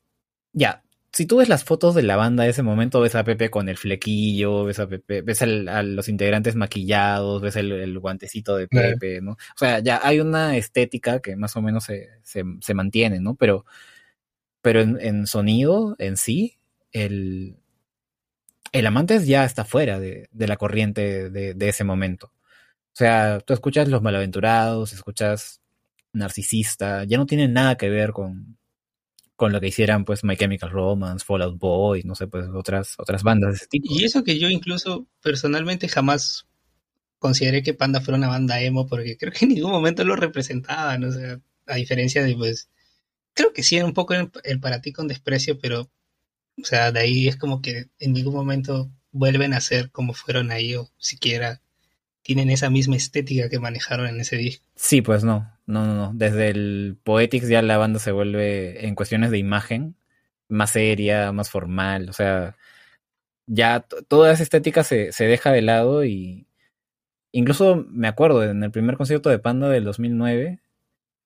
ya, 0.53 0.84
si 1.15 1.27
tú 1.27 1.37
ves 1.37 1.49
las 1.49 1.63
fotos 1.63 1.95
de 1.95 2.03
la 2.03 2.17
banda 2.17 2.43
de 2.43 2.51
ese 2.51 2.65
momento, 2.65 3.01
ves 3.01 3.15
a 3.15 3.23
Pepe 3.23 3.49
con 3.49 3.69
el 3.69 3.77
flequillo, 3.77 4.65
ves 4.65 4.81
a 4.81 4.89
Pepe, 4.89 5.23
ves 5.23 5.43
a 5.43 5.47
los 5.47 6.09
integrantes 6.09 6.57
maquillados, 6.57 7.41
ves 7.41 7.55
el, 7.55 7.99
guantecito 8.01 8.57
de 8.57 8.67
Pepe, 8.67 9.21
¿no? 9.21 9.33
O 9.33 9.57
sea, 9.57 9.79
ya 9.79 10.01
hay 10.03 10.19
una 10.19 10.57
estética 10.57 11.21
que 11.21 11.37
más 11.37 11.55
o 11.57 11.63
menos 11.63 11.85
se, 11.85 12.09
se, 12.25 12.75
mantiene, 12.75 13.21
¿no? 13.21 13.37
Pero, 13.37 13.65
pero 14.61 14.81
en, 14.81 15.27
sonido, 15.29 15.95
en 16.01 16.17
sí, 16.17 16.59
el, 16.93 17.59
el 18.73 18.87
Amantes 18.87 19.27
ya 19.27 19.45
está 19.45 19.65
fuera 19.65 20.01
de, 20.01 20.29
de 20.33 20.49
la 20.49 20.57
corriente 20.57 21.31
de, 21.31 21.55
de, 21.55 21.69
ese 21.69 21.85
momento. 21.85 22.33
O 22.93 22.97
sea, 22.97 23.41
tú 23.41 23.55
escuchas 23.55 23.89
Los 23.89 24.03
Malaventurados, 24.03 24.93
escuchas 24.93 25.61
Narcisista, 26.13 27.05
ya 27.05 27.19
no 27.19 27.27
tiene 27.27 27.47
nada 27.49 27.77
que 27.77 27.89
ver 27.89 28.13
con, 28.13 28.59
con 29.37 29.53
lo 29.53 29.61
que 29.61 29.69
hicieran 29.69 30.05
pues 30.05 30.25
My 30.25 30.37
Chemical 30.37 30.71
Romance, 30.71 31.25
Fallout 31.25 31.59
Boy, 31.59 32.03
no 32.05 32.15
sé, 32.15 32.27
pues 32.27 32.47
otras, 32.55 32.95
otras 32.99 33.23
bandas 33.23 33.51
de 33.51 33.57
ese 33.57 33.67
tipo. 33.67 33.87
Y 33.91 34.05
eso 34.05 34.23
que 34.25 34.39
yo 34.39 34.49
incluso 34.49 35.07
personalmente 35.21 35.89
jamás 35.89 36.47
consideré 37.19 37.63
que 37.63 37.75
Panda 37.75 38.01
fuera 38.01 38.19
una 38.19 38.29
banda 38.29 38.61
emo, 38.61 38.87
porque 38.87 39.17
creo 39.17 39.33
que 39.33 39.47
en 39.47 39.55
ningún 39.55 39.71
momento 39.71 40.05
lo 40.05 40.15
representaban, 40.15 41.05
o 41.05 41.11
sea, 41.11 41.41
a 41.67 41.77
diferencia 41.77 42.23
de 42.23 42.37
pues, 42.37 42.69
creo 43.33 43.53
que 43.53 43.63
sí, 43.63 43.81
un 43.81 43.95
poco 43.95 44.13
el, 44.13 44.61
para 44.61 44.83
ti 44.83 44.93
con 44.93 45.09
desprecio, 45.09 45.59
pero, 45.59 45.91
o 46.61 46.65
sea, 46.65 46.93
de 46.93 47.01
ahí 47.01 47.27
es 47.27 47.37
como 47.37 47.63
que 47.63 47.89
en 47.99 48.13
ningún 48.13 48.35
momento 48.35 48.91
vuelven 49.11 49.55
a 49.55 49.61
ser 49.61 49.91
como 49.91 50.13
fueron 50.13 50.51
ahí, 50.51 50.75
o 50.75 50.91
siquiera 50.99 51.63
tienen 52.21 52.51
esa 52.51 52.69
misma 52.69 52.97
estética 52.97 53.49
que 53.49 53.59
manejaron 53.59 54.07
en 54.07 54.21
ese 54.21 54.37
disco. 54.37 54.67
Sí, 54.77 55.01
pues 55.01 55.25
no, 55.25 55.51
no, 55.67 55.87
no, 55.87 55.95
no. 55.95 56.13
Desde 56.15 56.51
el 56.51 56.99
Poetics 57.03 57.49
ya 57.49 57.63
la 57.63 57.79
banda 57.79 57.99
se 57.99 58.13
vuelve 58.13 58.87
en 58.87 58.95
cuestiones 58.95 59.31
de 59.31 59.39
imagen 59.39 59.97
más 60.49 60.71
seria, 60.73 61.33
más 61.33 61.51
formal, 61.51 62.09
o 62.11 62.13
sea, 62.13 62.57
ya 63.47 63.87
toda 64.09 64.33
esa 64.33 64.43
estética 64.43 64.85
se, 64.85 65.13
se 65.13 65.27
deja 65.27 65.53
de 65.53 65.63
lado 65.63 66.05
y 66.05 66.47
incluso 67.33 67.85
me 67.89 68.09
acuerdo 68.09 68.45
en 68.45 68.63
el 68.65 68.71
primer 68.73 68.97
concierto 68.97 69.31
de 69.31 69.39
Panda 69.41 69.69
del 69.69 69.85
2009 69.85 70.61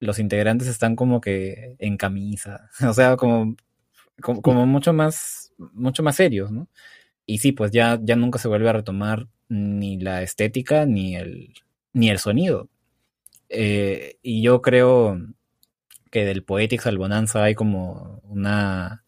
los 0.00 0.18
integrantes 0.18 0.68
están 0.68 0.96
como 0.96 1.20
que 1.20 1.76
en 1.78 1.96
camisa, 1.96 2.70
o 2.88 2.92
sea, 2.94 3.16
como, 3.16 3.56
como, 4.22 4.42
como 4.42 4.66
mucho 4.66 4.92
más 4.92 5.48
mucho 5.58 6.02
más 6.02 6.16
serios, 6.16 6.50
¿no? 6.52 6.68
Y 7.26 7.38
sí, 7.38 7.52
pues 7.52 7.72
ya, 7.72 7.98
ya 8.02 8.16
nunca 8.16 8.38
se 8.38 8.48
vuelve 8.48 8.70
a 8.70 8.72
retomar 8.74 9.28
ni 9.48 9.98
la 10.00 10.22
estética 10.22 10.86
ni 10.86 11.16
el, 11.16 11.54
ni 11.92 12.10
el 12.10 12.18
sonido. 12.18 12.68
Eh, 13.48 14.18
y 14.22 14.42
yo 14.42 14.62
creo 14.62 15.18
que 16.10 16.24
del 16.24 16.44
Poetics 16.44 16.86
al 16.86 16.98
Bonanza 16.98 17.44
hay 17.44 17.54
como 17.54 18.20
una 18.24 19.04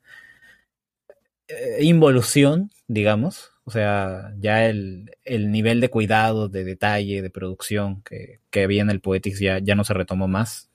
eh, 1.49 1.79
involución, 1.83 2.71
digamos. 2.89 3.53
O 3.65 3.71
sea, 3.71 4.33
ya 4.39 4.67
el, 4.67 5.13
el, 5.25 5.51
nivel 5.51 5.81
de 5.81 5.91
cuidado, 5.91 6.49
de 6.49 6.65
detalle, 6.65 7.23
de 7.23 7.31
producción 7.31 8.03
que, 8.03 8.41
que 8.51 8.65
había 8.65 8.83
en 8.83 8.91
el 8.91 9.01
Poetics 9.01 9.39
ya, 9.41 9.59
ya 9.59 9.75
no 9.75 9.85
se 9.85 9.95
retomó 9.95 10.29
más. 10.29 10.71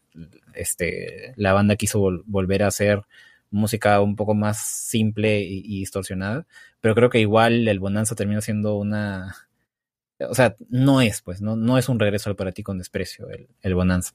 Este, 0.53 1.33
la 1.35 1.53
banda 1.53 1.75
quiso 1.75 1.99
volver 2.25 2.63
a 2.63 2.67
hacer 2.67 3.03
música 3.51 4.01
un 4.01 4.15
poco 4.15 4.33
más 4.33 4.59
simple 4.59 5.41
y, 5.41 5.79
distorsionada, 5.79 6.45
pero 6.81 6.95
creo 6.95 7.09
que 7.09 7.19
igual 7.19 7.67
el 7.67 7.79
Bonanza 7.79 8.15
termina 8.15 8.41
siendo 8.41 8.77
una... 8.77 9.35
O 10.19 10.33
sea, 10.33 10.55
no 10.69 11.01
es, 11.01 11.21
pues, 11.21 11.41
no, 11.41 11.55
no 11.55 11.77
es 11.77 11.89
un 11.89 11.99
regreso 11.99 12.29
al 12.29 12.35
para 12.35 12.51
ti 12.51 12.63
con 12.63 12.77
desprecio 12.77 13.29
el, 13.29 13.49
el 13.61 13.75
Bonanza. 13.75 14.13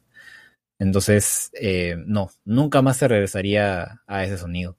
Entonces, 0.78 1.50
eh, 1.60 1.96
no, 2.06 2.30
nunca 2.44 2.80
más 2.80 2.96
se 2.96 3.08
regresaría 3.08 4.02
a 4.06 4.24
ese 4.24 4.38
sonido. 4.38 4.78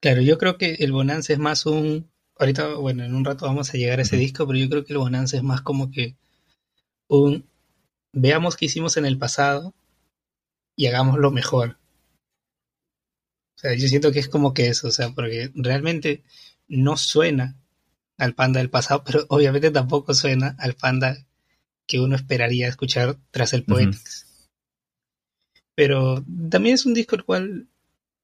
Claro, 0.00 0.22
yo 0.22 0.38
creo 0.38 0.56
que 0.56 0.74
el 0.74 0.92
Bonanza 0.92 1.32
es 1.32 1.38
más 1.38 1.66
un... 1.66 2.10
Ahorita, 2.38 2.74
bueno, 2.74 3.04
en 3.04 3.14
un 3.14 3.24
rato 3.24 3.46
vamos 3.46 3.74
a 3.74 3.76
llegar 3.76 3.98
a 3.98 4.02
ese 4.02 4.16
disco, 4.16 4.46
pero 4.46 4.58
yo 4.58 4.68
creo 4.70 4.84
que 4.84 4.92
el 4.92 4.98
Bonanza 4.98 5.36
es 5.36 5.42
más 5.42 5.62
como 5.62 5.90
que 5.90 6.16
un... 7.08 7.46
Veamos 8.12 8.56
qué 8.56 8.66
hicimos 8.66 8.96
en 8.96 9.04
el 9.04 9.18
pasado 9.18 9.74
y 10.76 10.86
hagámoslo 10.86 11.30
mejor. 11.32 11.78
O 13.56 13.58
sea, 13.60 13.74
yo 13.74 13.88
siento 13.88 14.10
que 14.12 14.20
es 14.20 14.28
como 14.28 14.54
que 14.54 14.68
eso, 14.68 14.88
o 14.88 14.90
sea, 14.90 15.10
porque 15.10 15.50
realmente 15.54 16.22
no 16.66 16.96
suena 16.96 17.59
al 18.20 18.34
panda 18.34 18.60
del 18.60 18.70
pasado, 18.70 19.02
pero 19.04 19.24
obviamente 19.28 19.70
tampoco 19.70 20.14
suena 20.14 20.54
al 20.58 20.74
panda 20.74 21.16
que 21.86 22.00
uno 22.00 22.14
esperaría 22.14 22.68
escuchar 22.68 23.16
tras 23.30 23.52
el. 23.52 23.64
Poetics. 23.64 24.48
Pero 25.74 26.24
también 26.50 26.74
es 26.74 26.86
un 26.86 26.94
disco 26.94 27.16
el 27.16 27.24
cual 27.24 27.68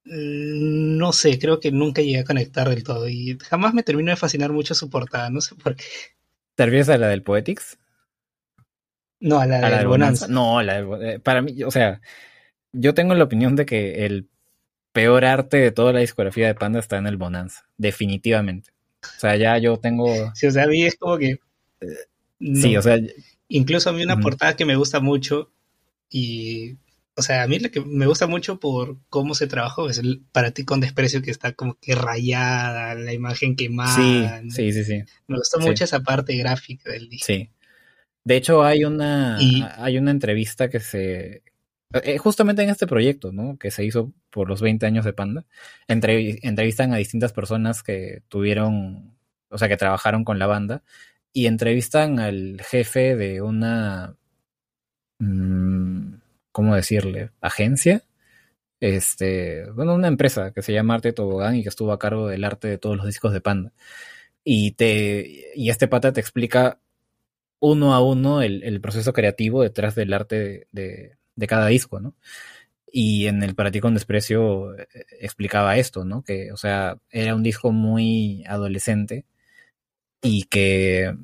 mm, 0.05 0.97
no 0.97 1.11
sé, 1.11 1.39
creo 1.39 1.59
que 1.59 1.71
nunca 1.71 2.01
llegué 2.01 2.19
a 2.19 2.23
conectar 2.23 2.69
del 2.69 2.83
todo 2.83 3.09
y 3.09 3.37
jamás 3.41 3.73
me 3.73 3.83
terminó 3.83 4.11
de 4.11 4.17
fascinar 4.17 4.51
mucho 4.51 4.73
su 4.73 4.89
portada, 4.89 5.29
no 5.29 5.41
sé 5.41 5.55
por 5.55 5.75
qué. 5.75 5.83
¿Te 6.55 6.65
refieres 6.65 6.89
a 6.89 6.97
la 6.97 7.07
del 7.07 7.23
Poetics? 7.23 7.77
No, 9.19 9.39
a 9.39 9.47
la 9.47 9.57
¿A 9.57 9.69
la 9.69 9.77
del 9.79 9.87
Bonanza. 9.87 10.27
Bonanza? 10.27 10.27
No, 10.27 10.61
la 10.61 10.73
del 10.75 11.03
eh, 11.03 11.19
para 11.19 11.41
mí, 11.41 11.63
o 11.63 11.71
sea, 11.71 12.01
yo 12.71 12.93
tengo 12.93 13.15
la 13.15 13.23
opinión 13.23 13.55
de 13.55 13.65
que 13.65 14.05
el 14.05 14.29
peor 14.93 15.25
arte 15.25 15.57
de 15.57 15.71
toda 15.71 15.93
la 15.93 15.99
discografía 15.99 16.47
de 16.47 16.55
Panda 16.55 16.79
está 16.79 16.97
en 16.97 17.07
el 17.07 17.17
Bonanza, 17.17 17.67
definitivamente. 17.77 18.71
O 19.03 19.19
sea, 19.19 19.35
ya 19.35 19.57
yo 19.57 19.77
tengo, 19.77 20.07
Sí, 20.35 20.47
o 20.47 20.51
sea, 20.51 20.63
a 20.63 20.67
mí 20.67 20.83
es 20.83 20.95
como 20.95 21.17
que... 21.17 21.39
no. 22.39 22.61
sí, 22.61 22.75
o 22.77 22.81
sea, 22.81 22.97
Incluso 23.49 23.89
a 23.89 23.93
mí 23.93 24.03
una 24.03 24.19
portada 24.19 24.55
que 24.55 24.65
me 24.65 24.75
gusta 24.75 24.99
mucho 24.99 25.51
y... 26.09 26.75
O 27.19 27.23
sea, 27.23 27.41
a 27.41 27.47
mí 27.47 27.57
la 27.57 27.69
que 27.69 27.81
me 27.81 28.05
gusta 28.05 28.27
mucho 28.27 28.59
por 28.59 28.97
cómo 29.09 29.33
se 29.33 29.47
trabajó 29.47 29.89
es 29.89 29.97
el 29.97 30.21
para 30.31 30.51
ti 30.51 30.65
con 30.65 30.79
desprecio 30.79 31.23
que 31.23 31.31
está 31.31 31.51
como 31.53 31.75
que 31.81 31.95
rayada, 31.95 32.93
la 32.93 33.11
imagen 33.11 33.51
sí, 33.51 33.55
quemada. 33.55 34.41
¿no? 34.43 34.51
sí, 34.51 34.71
sí, 34.71 34.83
sí, 34.83 35.01
Me 35.27 35.37
gustó 35.37 35.59
Sí. 35.59 35.67
mucho 35.67 35.83
esa 35.83 36.01
parte 36.01 36.35
gráfica 36.37 36.91
del 36.91 37.09
disco. 37.09 37.25
sí. 37.25 37.49
De 38.23 38.35
hecho, 38.35 38.61
hay 38.63 38.83
una, 38.83 39.37
Y- 39.39 39.63
hay 39.77 39.97
una 39.97 40.11
entrevista 40.11 40.69
que 40.69 40.79
se, 40.79 41.41
eh, 41.93 42.17
justamente 42.17 42.63
en 42.63 42.69
este 42.69 42.87
proyecto, 42.87 43.31
¿no? 43.31 43.57
Que 43.57 43.71
se 43.71 43.85
hizo 43.85 44.11
por 44.29 44.49
los 44.49 44.61
20 44.61 44.85
años 44.85 45.05
de 45.05 45.13
Panda, 45.13 45.45
Entrev- 45.87 46.39
entrevistan 46.43 46.93
a 46.93 46.97
distintas 46.97 47.33
personas 47.33 47.83
que 47.83 48.23
tuvieron, 48.29 49.17
o 49.49 49.57
sea, 49.57 49.67
que 49.69 49.77
trabajaron 49.77 50.23
con 50.23 50.39
la 50.39 50.47
banda 50.47 50.83
y 51.33 51.47
entrevistan 51.47 52.19
al 52.19 52.61
jefe 52.61 53.15
de 53.15 53.41
una, 53.41 54.17
mm, 55.19 56.15
¿cómo 56.51 56.75
decirle? 56.75 57.31
Agencia. 57.41 58.03
Este, 58.81 59.69
bueno, 59.71 59.95
una 59.95 60.07
empresa 60.09 60.53
que 60.53 60.61
se 60.63 60.73
llama 60.73 60.95
Arte 60.95 61.13
Tobogán 61.13 61.55
y 61.55 61.63
que 61.63 61.69
estuvo 61.69 61.91
a 61.93 61.99
cargo 61.99 62.27
del 62.27 62.43
arte 62.45 62.67
de 62.69 62.77
todos 62.79 62.97
los 62.97 63.07
discos 63.07 63.33
de 63.33 63.41
Panda. 63.41 63.73
Y 64.43 64.71
te, 64.73 65.51
y 65.55 65.69
este 65.69 65.87
pata 65.87 66.13
te 66.13 66.21
explica 66.21 66.79
uno 67.61 67.93
a 67.95 68.01
uno 68.03 68.41
el, 68.41 68.81
proceso 68.81 69.13
creativo 69.13 69.63
detrás 69.63 69.95
del 69.95 70.13
arte 70.13 70.67
de, 70.71 71.17
de 71.37 71.47
cada 71.47 71.67
disco, 71.67 72.01
¿no? 72.01 72.15
Y 72.91 73.27
en 73.27 73.43
el 73.43 73.55
Para 73.55 73.71
ti 73.71 73.79
con 73.81 73.93
desprecio 73.93 74.77
eh, 74.77 74.87
explicaba 75.21 75.77
esto, 75.77 76.05
¿no? 76.05 76.23
Que, 76.23 76.51
o 76.51 76.57
sea, 76.57 76.97
era 77.11 77.35
un 77.35 77.43
disco 77.43 77.71
muy 77.71 78.43
adolescente 78.47 79.25
y 80.21 80.43
que 80.45 81.15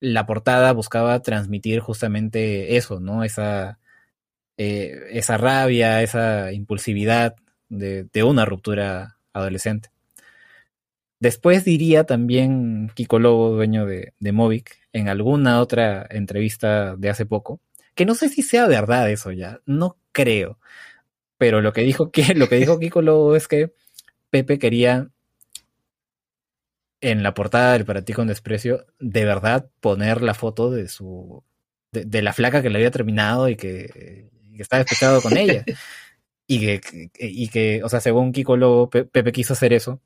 la 0.00 0.26
portada 0.26 0.72
buscaba 0.72 1.20
transmitir 1.22 1.80
justamente 1.80 2.76
eso, 2.76 3.00
¿no? 3.00 3.24
Esa, 3.24 3.78
eh, 4.58 5.08
esa 5.10 5.38
rabia, 5.38 6.02
esa 6.02 6.52
impulsividad 6.52 7.36
de, 7.68 8.08
una 8.24 8.44
ruptura 8.44 9.18
adolescente. 9.32 9.90
Después 11.18 11.64
diría 11.64 12.04
también 12.04 12.90
Kiko 12.94 13.18
Lobo, 13.18 13.50
dueño 13.50 13.86
de, 13.86 14.12
de 14.20 14.32
Movic, 14.32 14.78
en 14.92 15.08
alguna 15.08 15.60
otra 15.60 16.06
entrevista 16.10 16.96
de 16.96 17.08
hace 17.10 17.26
poco, 17.26 17.60
que 17.96 18.06
no 18.06 18.14
sé 18.14 18.28
si 18.28 18.42
sea 18.42 18.68
verdad 18.68 19.10
eso 19.10 19.32
ya, 19.32 19.60
no 19.66 19.98
creo. 20.12 20.60
Pero 21.38 21.60
lo 21.62 21.72
que 21.72 21.82
dijo, 21.82 22.12
que, 22.12 22.34
lo 22.34 22.48
que 22.48 22.56
dijo 22.56 22.78
Kiko 22.80 23.02
Lobo 23.02 23.36
es 23.36 23.48
que 23.48 23.72
Pepe 24.30 24.58
quería 24.58 25.10
en 27.00 27.22
la 27.22 27.34
portada 27.34 27.72
del 27.74 27.84
Para 27.84 28.02
ti 28.02 28.12
con 28.12 28.26
desprecio, 28.26 28.86
de 28.98 29.24
verdad 29.24 29.68
poner 29.80 30.22
la 30.22 30.34
foto 30.34 30.70
de 30.70 30.88
su 30.88 31.44
de, 31.92 32.04
de 32.04 32.22
la 32.22 32.32
flaca 32.32 32.62
que 32.62 32.70
le 32.70 32.76
había 32.78 32.90
terminado 32.90 33.48
y 33.48 33.56
que, 33.56 34.28
que 34.56 34.62
estaba 34.62 34.82
despechado 34.82 35.20
con 35.22 35.36
ella. 35.36 35.64
Y 36.48 36.60
que, 36.60 37.10
y 37.18 37.48
que, 37.48 37.82
o 37.82 37.88
sea, 37.88 38.00
según 38.00 38.30
Kiko 38.30 38.56
Lobo, 38.56 38.88
Pe- 38.88 39.04
Pepe 39.04 39.32
quiso 39.32 39.54
hacer 39.54 39.72
eso 39.72 40.00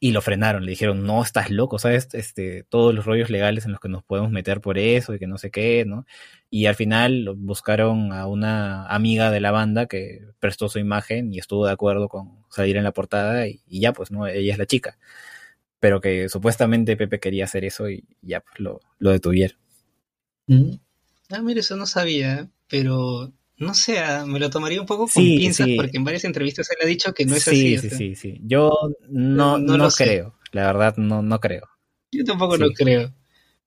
y 0.00 0.12
lo 0.12 0.22
frenaron. 0.22 0.64
Le 0.64 0.70
dijeron, 0.70 1.04
no, 1.04 1.22
estás 1.22 1.50
loco, 1.50 1.78
¿sabes? 1.78 2.08
Este, 2.12 2.64
todos 2.64 2.94
los 2.94 3.04
rollos 3.04 3.30
legales 3.30 3.64
en 3.64 3.72
los 3.72 3.80
que 3.80 3.88
nos 3.88 4.04
podemos 4.04 4.30
meter 4.30 4.60
por 4.60 4.78
eso 4.78 5.14
y 5.14 5.18
que 5.18 5.26
no 5.26 5.38
sé 5.38 5.50
qué, 5.50 5.84
¿no? 5.84 6.06
Y 6.50 6.66
al 6.66 6.74
final 6.74 7.34
buscaron 7.36 8.12
a 8.12 8.26
una 8.26 8.86
amiga 8.86 9.30
de 9.30 9.40
la 9.40 9.50
banda 9.50 9.86
que 9.86 10.20
prestó 10.38 10.68
su 10.68 10.78
imagen 10.78 11.32
y 11.32 11.38
estuvo 11.38 11.66
de 11.66 11.72
acuerdo 11.72 12.08
con 12.08 12.44
salir 12.50 12.76
en 12.76 12.84
la 12.84 12.92
portada 12.92 13.48
y, 13.48 13.62
y 13.66 13.80
ya, 13.80 13.92
pues, 13.92 14.10
¿no? 14.10 14.26
Ella 14.26 14.52
es 14.52 14.58
la 14.58 14.66
chica. 14.66 14.98
Pero 15.80 16.00
que 16.00 16.28
supuestamente 16.28 16.96
Pepe 16.96 17.20
quería 17.20 17.44
hacer 17.44 17.64
eso 17.64 17.88
y 17.88 18.04
ya, 18.22 18.40
pues, 18.40 18.60
lo, 18.60 18.80
lo 18.98 19.10
detuvieron. 19.10 19.58
Mm. 20.46 20.74
Ah, 21.30 21.42
mira, 21.42 21.60
eso 21.60 21.76
no 21.76 21.86
sabía, 21.86 22.48
pero 22.68 23.32
no 23.58 23.74
sé, 23.74 23.98
ah, 23.98 24.24
me 24.26 24.38
lo 24.38 24.50
tomaría 24.50 24.80
un 24.80 24.86
poco 24.86 25.06
con 25.08 25.22
Sí, 25.24 25.38
pinzas 25.38 25.66
sí. 25.66 25.76
porque 25.76 25.96
en 25.96 26.04
varias 26.04 26.24
entrevistas 26.24 26.68
él 26.70 26.76
ha 26.82 26.86
dicho 26.86 27.12
que 27.12 27.26
no 27.26 27.34
es 27.36 27.44
sí, 27.44 27.50
así. 27.50 27.76
o 27.76 27.80
sí, 27.82 27.88
sea, 27.90 27.98
sí, 27.98 28.14
sí. 28.14 28.40
Yo 28.44 28.70
no, 29.08 29.58
No- 29.58 29.58
no 29.58 29.76
no, 29.76 29.84
lo 29.84 29.90
sé. 29.90 30.04
creo. 30.04 30.34
La 30.52 30.66
verdad, 30.66 30.96
no, 30.96 31.22
no 31.22 31.40
creo. 31.40 31.68
Yo 32.12 32.24
tampoco 32.24 32.56
lo 32.56 32.70
creo. 32.72 33.14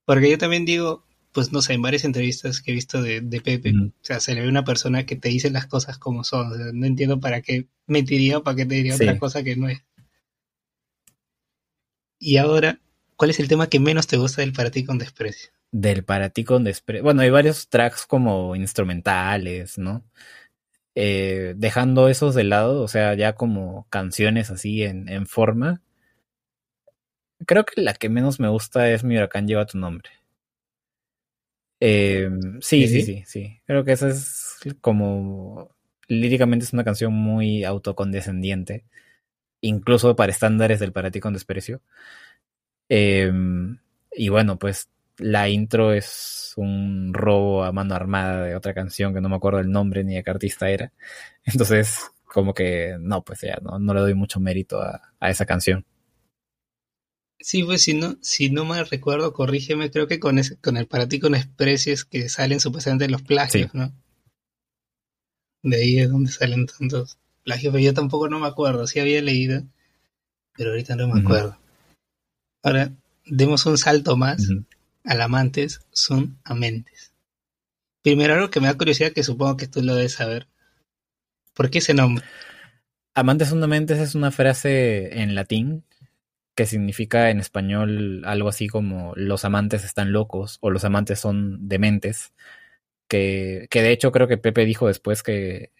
Porque 0.06 0.30
yo 0.32 0.38
también 0.38 0.66
digo, 0.66 1.06
pues 1.32 1.52
no 1.52 1.62
sé, 1.62 1.74
en 1.74 1.82
varias 1.82 2.04
entrevistas 2.06 2.62
que 2.62 2.72
he 2.72 2.76
visto 2.76 3.02
de, 3.02 3.22
de 3.22 3.42
Pepe, 3.42 3.72
o 3.72 3.92
sea, 4.02 4.20
se 4.20 4.36
le 4.36 4.42
ve 4.42 4.48
una 4.50 4.64
persona 4.66 5.06
que 5.06 5.16
te 5.16 5.30
dice 5.30 5.50
las 5.52 5.68
cosas 5.68 5.98
como 5.98 6.24
son. 6.24 6.52
O 6.52 6.56
sea, 6.56 6.68
no 6.74 6.86
entiendo 6.86 7.20
para 7.20 7.42
qué 7.42 7.68
mentiría 7.88 8.40
o 8.40 8.44
para 8.44 8.58
qué 8.58 8.66
te 8.66 8.76
diría 8.76 8.96
otra 8.96 9.18
cosa 9.18 9.44
que 9.44 9.56
no 9.56 9.70
es. 9.70 9.84
Y 12.20 12.38
ahora, 12.38 12.80
¿cuál 13.18 13.32
es 13.32 13.42
el 13.42 13.50
tema 13.50 13.68
que 13.68 13.82
menos 13.82 14.08
te 14.08 14.16
gusta 14.16 14.40
del 14.40 14.54
para 14.54 14.72
ti 14.72 14.86
con 14.86 14.98
desprecio? 14.98 15.52
Del 15.74 16.04
para 16.04 16.30
ti 16.30 16.44
con 16.44 16.66
desprecio. 16.66 17.04
Bueno, 17.04 17.22
hay 17.22 17.30
varios 17.30 17.70
tracks 17.70 18.06
como 18.06 18.56
instrumentales, 18.58 19.78
¿no? 19.78 20.04
Eh, 20.96 21.54
dejando 21.58 22.10
esos 22.10 22.36
de 22.36 22.44
lado, 22.46 22.82
o 22.84 22.88
sea, 22.90 23.16
ya 23.16 23.34
como 23.36 23.88
canciones 23.90 24.52
así 24.52 24.84
en, 24.84 25.10
en 25.10 25.28
forma. 25.28 25.82
Creo 27.46 27.66
que 27.66 27.82
la 27.82 27.94
que 27.94 28.10
menos 28.10 28.40
me 28.40 28.48
gusta 28.50 28.90
es 28.90 29.04
Mi 29.04 29.16
huracán 29.16 29.48
lleva 29.48 29.68
tu 29.68 29.78
nombre. 29.78 30.10
Eh, 31.80 32.30
sí, 32.62 32.88
sí, 32.88 33.02
¿Sí? 33.02 33.02
sí, 33.02 33.24
sí. 33.26 33.62
Creo 33.66 33.84
que 33.84 33.92
esa 33.94 34.10
es 34.10 34.58
como 34.82 35.72
líricamente 36.08 36.66
es 36.66 36.74
una 36.74 36.84
canción 36.84 37.14
muy 37.14 37.64
autocondescendiente, 37.64 38.86
incluso 39.62 40.16
para 40.16 40.32
estándares 40.32 40.80
del 40.80 40.94
para 40.94 41.12
ti 41.12 41.20
con 41.22 41.34
desprecio. 41.34 41.82
Eh, 42.90 43.32
y 44.14 44.30
bueno, 44.30 44.60
pues 44.60 44.90
la 45.22 45.48
intro 45.50 45.94
es 45.94 46.54
un 46.58 47.14
robo 47.14 47.64
a 47.64 47.72
mano 47.72 47.96
armada 47.96 48.44
de 48.44 48.56
otra 48.56 48.74
canción 48.74 49.14
que 49.14 49.22
no 49.22 49.30
me 49.30 49.36
acuerdo 49.38 49.60
el 49.60 49.72
nombre 49.72 50.04
ni 50.04 50.16
de 50.16 50.24
qué 50.24 50.32
artista 50.32 50.70
era. 50.70 50.92
Entonces, 51.46 52.12
como 52.26 52.54
que 52.54 52.98
no, 53.00 53.24
pues 53.24 53.42
ya 53.42 53.58
no, 53.62 53.80
no 53.80 53.94
le 53.94 54.02
doy 54.02 54.14
mucho 54.14 54.40
mérito 54.40 54.82
a, 54.82 55.14
a 55.20 55.30
esa 55.30 55.46
canción. 55.46 55.86
Sí, 57.40 57.64
pues 57.64 57.82
si 57.82 57.96
no, 57.96 58.18
si 58.22 58.52
no 58.52 58.66
mal 58.66 58.88
recuerdo, 58.88 59.34
corrígeme, 59.34 59.90
creo 59.90 60.08
que 60.08 60.20
con 60.20 60.38
ese, 60.38 60.58
con 60.58 60.78
el 60.78 60.86
para 60.88 61.08
ti 61.08 61.20
con 61.20 61.32
desprecio 61.32 61.92
es 61.92 62.06
que 62.06 62.30
salen 62.30 62.60
supuestamente 62.60 63.10
los 63.10 63.24
plagios, 63.24 63.72
Sí. 63.72 63.78
¿no? 63.78 63.92
De 65.64 65.78
ahí 65.78 66.00
es 66.00 66.10
donde 66.10 66.32
salen 66.32 66.68
tantos 66.68 67.18
plagios, 67.44 67.72
pero 67.72 67.84
yo 67.84 67.94
tampoco 67.94 68.30
no 68.30 68.40
me 68.40 68.48
acuerdo, 68.48 68.86
sí 68.86 69.00
había 69.00 69.22
leído, 69.22 69.64
pero 70.56 70.72
ahorita 70.72 70.96
no 70.96 71.08
me 71.08 71.22
acuerdo. 71.22 71.58
Ahora, 72.64 72.92
demos 73.26 73.66
un 73.66 73.78
salto 73.78 74.18
más 74.18 74.48
amantes 75.04 75.82
son 75.92 76.40
amentes. 76.44 77.14
Primero 78.02 78.34
algo 78.34 78.50
que 78.50 78.60
me 78.60 78.68
da 78.68 78.78
curiosidad, 78.78 79.12
que 79.12 79.24
supongo 79.24 79.58
que 79.58 79.68
tú 79.68 79.82
lo 79.82 79.96
debes 79.96 80.14
saber. 80.14 80.48
¿Por 81.54 81.70
qué 81.70 81.80
ese 81.80 81.94
nombre? 81.94 82.26
Amantes 83.14 83.50
fundamentes 83.50 84.00
es 84.00 84.16
una 84.16 84.32
frase 84.32 85.22
en 85.22 85.36
latín 85.36 85.84
que 86.56 86.66
significa 86.66 87.30
en 87.30 87.40
español 87.40 88.24
algo 88.26 88.50
así 88.50 88.68
como 88.68 89.14
los 89.16 89.46
amantes 89.46 89.84
están 89.84 90.12
locos 90.12 90.58
o 90.62 90.70
los 90.70 90.84
amantes 90.84 91.20
son 91.20 91.68
dementes. 91.68 92.34
Que, 93.08 93.68
que 93.70 93.82
de 93.82 93.92
hecho 93.92 94.12
creo 94.12 94.28
que 94.28 94.38
Pepe 94.38 94.66
dijo 94.66 94.88
después 94.88 95.24
que 95.24 95.72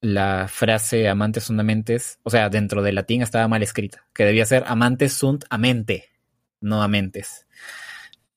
la 0.00 0.48
frase 0.48 1.08
amantes 1.08 1.44
son 1.44 1.58
amentes, 1.60 2.18
o 2.24 2.30
sea, 2.30 2.50
dentro 2.50 2.82
del 2.82 2.96
latín 2.96 3.22
estaba 3.22 3.48
mal 3.48 3.62
escrita, 3.62 4.06
que 4.12 4.24
debía 4.24 4.44
ser 4.44 4.64
amantes 4.66 5.14
sunt 5.14 5.44
amente, 5.48 6.10
no 6.64 6.82
amentes. 6.82 7.46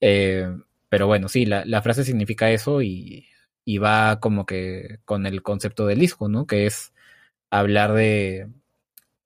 Eh, 0.01 0.47
pero 0.89 1.07
bueno, 1.07 1.27
sí, 1.29 1.45
la, 1.45 1.65
la 1.65 1.81
frase 1.81 2.03
significa 2.03 2.51
eso 2.51 2.81
y, 2.81 3.27
y 3.65 3.77
va 3.79 4.19
como 4.19 4.45
que 4.45 4.99
con 5.05 5.25
el 5.25 5.43
concepto 5.43 5.85
del 5.87 5.99
disco, 5.99 6.29
¿no? 6.29 6.47
Que 6.47 6.65
es 6.67 6.93
hablar 7.49 7.93
de, 7.93 8.49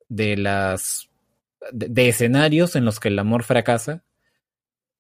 de 0.10 0.38
las 0.38 1.10
de, 1.72 2.10
escenarios 2.10 2.76
en 2.76 2.86
los 2.86 3.00
que 3.00 3.10
el 3.10 3.20
amor 3.20 3.44
fracasa 3.44 4.04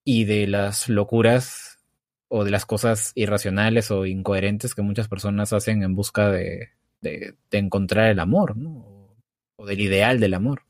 y 0.03 0.25
de 0.25 0.47
las 0.47 0.89
locuras 0.89 1.79
o 2.27 2.43
de 2.43 2.51
las 2.51 2.65
cosas 2.65 3.11
irracionales 3.15 3.91
o 3.91 4.05
incoherentes 4.05 4.75
que 4.75 4.81
muchas 4.81 5.07
personas 5.07 5.53
hacen 5.53 5.83
en 5.83 5.95
busca 5.95 6.29
de, 6.29 6.69
de, 7.01 7.35
encontrar 7.51 8.09
el 8.09 8.19
amor, 8.19 8.55
¿no? 8.55 9.15
O 9.57 9.65
del 9.65 9.81
ideal 9.81 10.19
del 10.19 10.33
amor. 10.33 10.63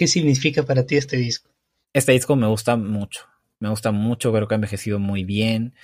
¿Qué 0.00 0.06
significa 0.06 0.62
para 0.62 0.86
ti 0.86 0.96
este 0.96 1.18
disco? 1.18 1.50
Este 1.92 2.12
disco 2.12 2.34
me 2.34 2.46
gusta 2.46 2.74
mucho. 2.74 3.26
Me 3.58 3.68
gusta 3.68 3.92
mucho, 3.92 4.32
creo 4.32 4.48
que 4.48 4.54
ha 4.54 4.56
envejecido 4.56 4.98
muy 4.98 5.24
bien. 5.24 5.74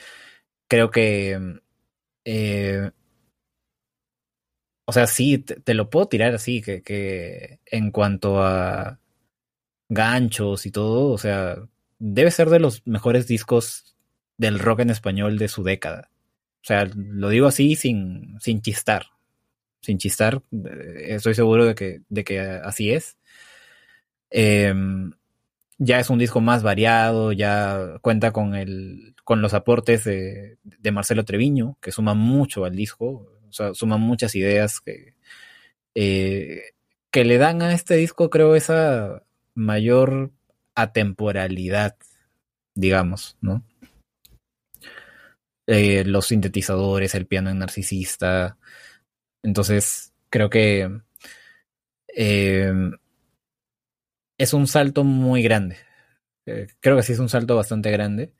Creo 0.68 0.90
que 0.90 1.60
eh, 2.24 2.90
o 4.86 4.92
sea, 4.94 5.06
sí, 5.06 5.36
te, 5.36 5.74
lo 5.74 5.90
puedo 5.90 6.08
tirar 6.08 6.34
así, 6.34 6.62
que, 6.62 6.80
que 6.80 7.60
en 7.66 7.90
cuanto 7.90 8.42
a 8.42 9.00
ganchos 9.90 10.64
y 10.64 10.70
todo, 10.70 11.10
o 11.10 11.18
sea, 11.18 11.58
debe 11.98 12.30
ser 12.30 12.48
de 12.48 12.60
los 12.60 12.86
mejores 12.86 13.26
discos 13.26 13.96
del 14.38 14.58
rock 14.60 14.80
en 14.80 14.88
español 14.88 15.36
de 15.36 15.48
su 15.48 15.62
década. 15.62 16.10
O 16.62 16.66
sea, 16.66 16.88
lo 16.96 17.28
digo 17.28 17.48
así 17.48 17.76
sin, 17.76 18.38
sin 18.40 18.62
chistar. 18.62 19.08
Sin 19.82 19.98
chistar, 19.98 20.42
eh, 20.52 21.16
estoy 21.16 21.34
seguro 21.34 21.66
de 21.66 21.74
que, 21.74 22.00
de 22.08 22.24
que 22.24 22.40
así 22.40 22.92
es. 22.92 23.18
Em, 24.30 25.12
ya 25.78 26.00
es 26.00 26.10
un 26.10 26.18
disco 26.18 26.40
más 26.40 26.62
variado, 26.62 27.32
ya 27.32 27.98
cuenta 28.02 28.32
con, 28.32 28.54
el, 28.54 29.14
con 29.24 29.42
los 29.42 29.54
aportes 29.54 30.04
de, 30.04 30.58
de 30.62 30.92
Marcelo 30.92 31.24
Treviño, 31.24 31.76
que 31.80 31.92
suma 31.92 32.14
mucho 32.14 32.64
al 32.64 32.76
disco 32.76 33.36
o 33.48 33.52
sea, 33.52 33.74
suman 33.74 34.00
muchas 34.00 34.34
ideas 34.34 34.80
que, 34.80 35.14
eh, 35.94 36.62
que 37.10 37.24
le 37.24 37.38
dan 37.38 37.62
a 37.62 37.72
este 37.72 37.96
disco, 37.96 38.30
creo, 38.30 38.54
esa 38.56 39.22
mayor 39.54 40.32
atemporalidad, 40.74 41.96
digamos, 42.74 43.36
¿no? 43.40 43.64
Eh, 45.66 46.04
los 46.04 46.26
sintetizadores, 46.26 47.14
el 47.14 47.26
piano 47.26 47.50
en 47.50 47.58
narcisista. 47.58 48.58
Entonces, 49.42 50.12
creo 50.30 50.50
que 50.50 51.00
eh, 52.14 52.72
es 54.38 54.54
un 54.54 54.66
salto 54.66 55.04
muy 55.04 55.42
grande. 55.42 55.76
creo 56.80 56.96
que 56.96 57.02
sí 57.02 57.12
es 57.12 57.18
un 57.18 57.28
salto 57.28 57.56
bastante 57.56 57.90
grande. 57.90 58.32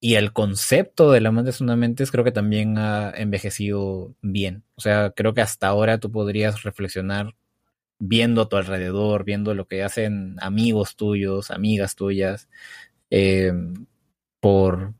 Y 0.00 0.16
el 0.16 0.32
concepto 0.32 1.10
de 1.12 1.20
la 1.20 1.32
mente 1.32 1.50
es 1.50 1.60
una 1.60 1.76
mentes 1.76 2.10
creo 2.12 2.24
que 2.24 2.32
también 2.32 2.78
ha 2.78 3.10
envejecido 3.16 4.14
bien. 4.22 4.64
O 4.76 4.80
sea, 4.82 5.10
creo 5.10 5.34
que 5.34 5.40
hasta 5.42 5.68
ahora 5.68 5.98
tú 5.98 6.12
podrías 6.12 6.62
reflexionar 6.62 7.34
viendo 7.98 8.42
a 8.42 8.48
tu 8.48 8.56
alrededor, 8.56 9.24
viendo 9.24 9.54
lo 9.54 9.66
que 9.68 9.82
hacen 9.82 10.36
amigos 10.40 10.96
tuyos, 10.96 11.50
amigas 11.50 11.96
tuyas, 11.96 12.48
eh, 13.10 13.52
por, 14.40 14.94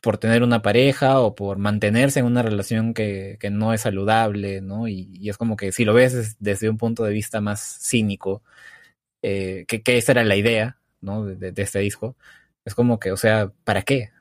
por 0.00 0.18
tener 0.18 0.42
una 0.42 0.62
pareja 0.62 1.20
o 1.20 1.34
por 1.34 1.58
mantenerse 1.58 2.20
en 2.20 2.26
una 2.26 2.42
relación 2.42 2.94
que, 2.94 3.38
que 3.40 3.50
no 3.50 3.72
es 3.72 3.82
saludable, 3.82 4.60
¿no? 4.60 4.88
Y, 4.88 5.28
es 5.28 5.36
como 5.38 5.56
que 5.56 5.72
si 5.72 5.84
lo 5.84 5.94
ves 5.94 6.36
desde 6.38 6.68
un 6.70 6.78
punto 6.78 7.04
de 7.04 7.12
vista 7.12 7.40
más 7.40 7.78
cínico, 7.82 8.42
eh, 9.28 9.64
que, 9.66 9.82
que, 9.82 9.98
esa 9.98 10.12
era 10.12 10.22
la 10.22 10.36
idea, 10.36 10.78
¿no? 11.00 11.24
de, 11.24 11.50
de 11.50 11.62
este 11.62 11.80
disco, 11.80 12.16
es 12.64 12.76
como 12.76 13.00
que, 13.00 13.10
o 13.10 13.16
sea, 13.16 13.52
¿para 13.64 13.82
qué? 13.82 14.12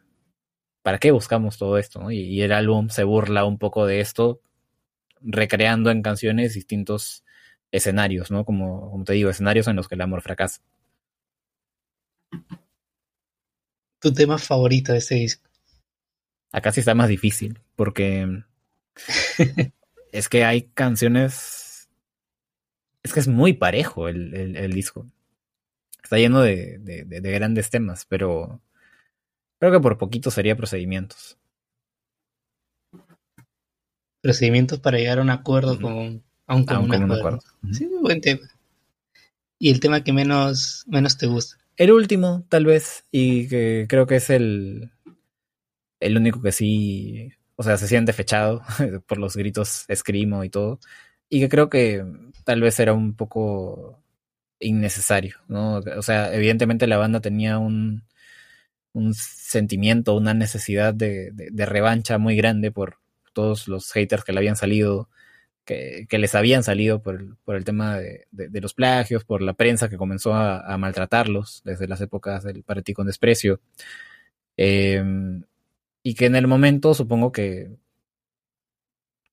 ¿Para 0.81 0.97
qué 0.97 1.11
buscamos 1.11 1.59
todo 1.59 1.77
esto? 1.77 2.09
Y, 2.09 2.41
el 2.41 2.51
álbum 2.51 2.89
se 2.89 3.03
burla 3.03 3.45
un 3.45 3.59
poco 3.59 3.85
de 3.85 3.99
esto, 3.99 4.41
recreando 5.21 5.91
en 5.91 6.01
canciones 6.01 6.55
distintos 6.55 7.23
escenarios, 7.71 8.31
¿no? 8.31 8.45
Como, 8.45 8.89
como 8.89 9.03
te 9.03 9.13
digo, 9.13 9.29
escenarios 9.29 9.67
en 9.67 9.75
los 9.75 9.87
que 9.87 9.93
el 9.93 10.01
amor 10.01 10.23
fracasa. 10.23 10.61
¿Tu 13.99 14.11
tema 14.11 14.39
favorito 14.39 14.91
de 14.91 14.97
este 14.97 15.15
disco? 15.15 15.47
Acá 16.51 16.71
sí 16.71 16.79
está 16.79 16.95
más 16.95 17.09
difícil, 17.09 17.59
porque 17.75 18.43
es 20.11 20.29
que 20.29 20.45
hay 20.45 20.63
canciones. 20.73 21.64
Es 23.05 23.13
que 23.13 23.19
es 23.19 23.27
muy 23.27 23.53
parejo 23.53 24.09
el 24.09 24.73
disco. 24.73 25.05
Está 26.05 26.19
lleno 26.19 26.41
de, 26.41 26.79
grandes 27.19 27.71
temas, 27.71 28.05
pero 28.05 28.61
creo 29.57 29.71
que 29.71 29.79
por 29.79 29.97
poquito 29.97 30.29
sería 30.29 30.55
procedimientos. 30.55 31.39
Procedimientos 34.21 34.79
para 34.79 34.99
llegar 34.99 35.17
a 35.17 35.23
un 35.23 35.31
acuerdo 35.31 35.81
con, 35.81 36.23
a 36.45 36.55
un, 36.55 37.11
acuerdo. 37.11 37.39
Sí, 37.71 37.87
muy 37.87 38.03
buen 38.03 38.21
tema. 38.21 38.47
¿Y 39.57 39.71
el 39.71 39.79
tema 39.79 40.03
que 40.03 40.13
menos, 40.13 40.83
menos 40.85 41.17
te 41.17 41.25
gusta? 41.25 41.57
El 41.75 41.91
último, 41.91 42.45
tal 42.49 42.65
vez, 42.65 43.05
y 43.09 43.47
que 43.47 43.87
creo 43.89 44.05
que 44.05 44.17
es 44.17 44.29
el, 44.29 44.91
el 45.99 46.17
único 46.17 46.39
que 46.39 46.51
sí, 46.51 47.31
o 47.55 47.63
sea, 47.63 47.77
se 47.77 47.87
siente 47.87 48.13
fechado 48.13 48.61
por 49.07 49.17
los 49.17 49.35
gritos 49.35 49.85
escrimo 49.87 50.43
y 50.43 50.51
todo, 50.51 50.79
y 51.29 51.39
que 51.39 51.49
creo 51.49 51.69
que 51.69 52.05
tal 52.43 52.61
vez 52.61 52.79
era 52.79 52.93
un 52.93 53.15
poco 53.15 53.99
innecesario, 54.59 55.37
¿no? 55.47 55.77
O 55.97 56.01
sea, 56.01 56.33
evidentemente 56.33 56.87
la 56.87 56.97
banda 56.97 57.19
tenía 57.21 57.57
un, 57.57 58.03
un 58.93 59.13
sentimiento, 59.13 60.15
una 60.15 60.33
necesidad 60.33 60.93
de, 60.93 61.31
de, 61.33 61.65
revancha 61.65 62.17
muy 62.17 62.35
grande 62.35 62.71
por 62.71 62.97
todos 63.33 63.67
los 63.67 63.91
haters 63.91 64.23
que 64.23 64.31
le 64.33 64.39
habían 64.39 64.55
salido, 64.55 65.09
que, 65.65 66.07
que 66.09 66.19
les 66.19 66.35
habían 66.35 66.63
salido 66.63 67.01
por 67.01 67.15
el, 67.15 67.35
por 67.43 67.55
el 67.55 67.65
tema 67.65 67.97
de, 67.97 68.27
de, 68.31 68.61
los 68.61 68.73
plagios, 68.73 69.25
por 69.25 69.41
la 69.41 69.53
prensa 69.53 69.89
que 69.89 69.97
comenzó 69.97 70.33
a, 70.33 70.77
maltratarlos 70.77 71.61
desde 71.65 71.87
las 71.87 72.01
épocas 72.01 72.43
del 72.43 72.63
Para 72.63 72.81
con 72.95 73.07
desprecio. 73.07 73.59
Em, 74.57 75.43
y 76.03 76.15
que 76.15 76.27
en 76.27 76.35
el 76.35 76.47
momento 76.47 76.93
supongo 76.93 77.31
que, 77.31 77.69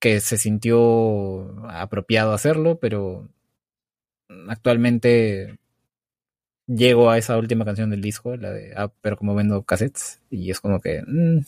que 0.02 0.18
se 0.18 0.36
sintió 0.36 1.64
apropiado 1.70 2.32
hacerlo, 2.32 2.80
pero 2.80 3.28
actualmente 4.48 5.60
llego 6.66 7.08
a 7.08 7.18
esa 7.18 7.38
última 7.38 7.64
canción 7.64 7.88
del 7.88 8.00
disco, 8.00 8.36
la 8.36 8.50
de 8.50 8.74
ah, 8.76 8.92
pero 9.00 9.16
como 9.16 9.36
vendo 9.36 9.62
cassettes, 9.62 10.20
y 10.28 10.50
es 10.50 10.60
como 10.60 10.80
que 10.80 11.04
mm, 11.06 11.42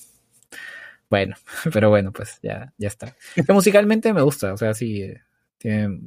bueno, 1.10 1.34
pero 1.72 1.90
bueno, 1.90 2.12
pues 2.12 2.38
ya, 2.44 2.72
ya 2.78 2.86
está. 2.86 3.16
Que 3.34 3.52
musicalmente 3.52 4.12
me 4.12 4.22
gusta, 4.22 4.52
o 4.52 4.56
sea, 4.56 4.72
sí, 4.72 5.02
eh, 5.02 5.20
tiene 5.58 5.98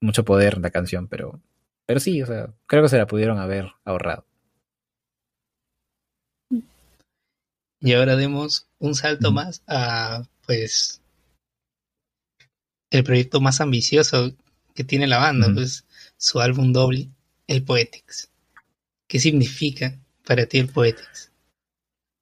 mucho 0.00 0.24
poder 0.24 0.58
la 0.58 0.70
canción, 0.70 1.08
pero, 1.08 1.42
pero 1.84 2.00
sí, 2.00 2.22
o 2.22 2.26
sea, 2.26 2.54
creo 2.66 2.82
que 2.82 2.88
se 2.88 2.96
la 2.98 3.06
pudieron 3.06 3.38
haber 3.38 3.66
ahorrado. 3.84 4.24
Y 7.80 7.92
ahora 7.92 8.16
demos 8.16 8.66
un 8.78 8.94
salto 8.94 9.30
más 9.30 9.62
a, 9.66 10.22
pues, 10.46 11.01
el 12.92 13.04
proyecto 13.04 13.40
más 13.40 13.60
ambicioso 13.60 14.32
que 14.74 14.84
tiene 14.84 15.06
la 15.06 15.18
banda, 15.18 15.50
pues 15.52 15.84
su 16.16 16.40
álbum 16.40 16.72
doble, 16.72 17.08
el 17.46 17.64
Poetics. 17.64 18.30
¿Qué 19.06 19.18
significa 19.18 19.98
para 20.24 20.46
ti 20.46 20.58
el 20.58 20.68
Poetics? 20.68 21.32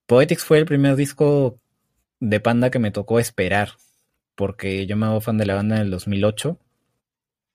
Poetics 0.07 0.45
fue 0.45 0.59
el 0.59 0.67
primer 0.67 0.97
disco 0.97 1.61
de 2.19 2.41
Panda 2.41 2.71
que 2.71 2.79
me 2.79 2.91
tocó 2.91 3.19
esperar, 3.19 3.73
porque 4.35 4.87
yo 4.87 4.97
me 4.97 5.07
hago 5.07 5.21
fan 5.21 5.39
de 5.39 5.47
la 5.47 5.55
banda 5.55 5.77
en 5.77 5.83
el 5.83 5.91
2008. 5.91 6.59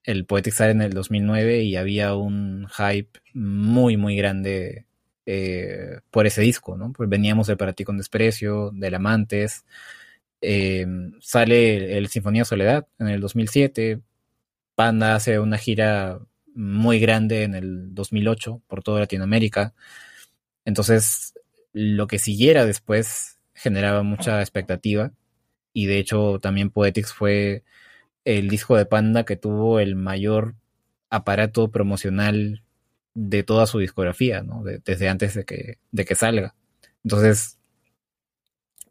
El 0.04 0.24
Poetics 0.24 0.56
sale 0.56 0.70
en 0.70 0.82
el 0.82 0.92
2009 0.92 1.62
y 1.62 1.76
había 1.76 2.14
un 2.14 2.68
hype 2.68 3.20
muy, 3.34 3.96
muy 3.96 4.16
grande 4.16 4.86
eh, 5.26 6.00
por 6.10 6.26
ese 6.26 6.42
disco, 6.42 6.76
¿no? 6.76 6.92
Pues 6.92 7.08
veníamos 7.08 7.48
de 7.48 7.56
Para 7.56 7.72
ti 7.72 7.84
con 7.84 7.98
desprecio, 7.98 8.70
del 8.72 8.94
Amantes. 8.94 9.64
Eh, 10.48 10.86
sale 11.20 11.98
el 11.98 12.06
Sinfonía 12.06 12.44
Soledad 12.44 12.86
en 13.00 13.08
el 13.08 13.20
2007. 13.20 14.00
Panda 14.76 15.16
hace 15.16 15.40
una 15.40 15.58
gira 15.58 16.20
muy 16.54 17.00
grande 17.00 17.42
en 17.42 17.56
el 17.56 17.92
2008 17.96 18.62
por 18.68 18.84
toda 18.84 19.00
Latinoamérica. 19.00 19.74
Entonces, 20.64 21.34
lo 21.72 22.06
que 22.06 22.20
siguiera 22.20 22.64
después 22.64 23.40
generaba 23.54 24.04
mucha 24.04 24.40
expectativa 24.40 25.10
y 25.72 25.86
de 25.86 25.98
hecho 25.98 26.38
también 26.38 26.70
Poetics 26.70 27.12
fue 27.12 27.64
el 28.24 28.48
disco 28.48 28.76
de 28.76 28.86
Panda 28.86 29.24
que 29.24 29.34
tuvo 29.36 29.80
el 29.80 29.96
mayor 29.96 30.54
aparato 31.10 31.72
promocional 31.72 32.62
de 33.14 33.42
toda 33.42 33.66
su 33.66 33.80
discografía, 33.80 34.42
¿no? 34.42 34.62
desde 34.62 35.08
antes 35.08 35.34
de 35.34 35.44
que, 35.44 35.78
de 35.90 36.04
que 36.04 36.14
salga. 36.14 36.54
Entonces, 37.02 37.55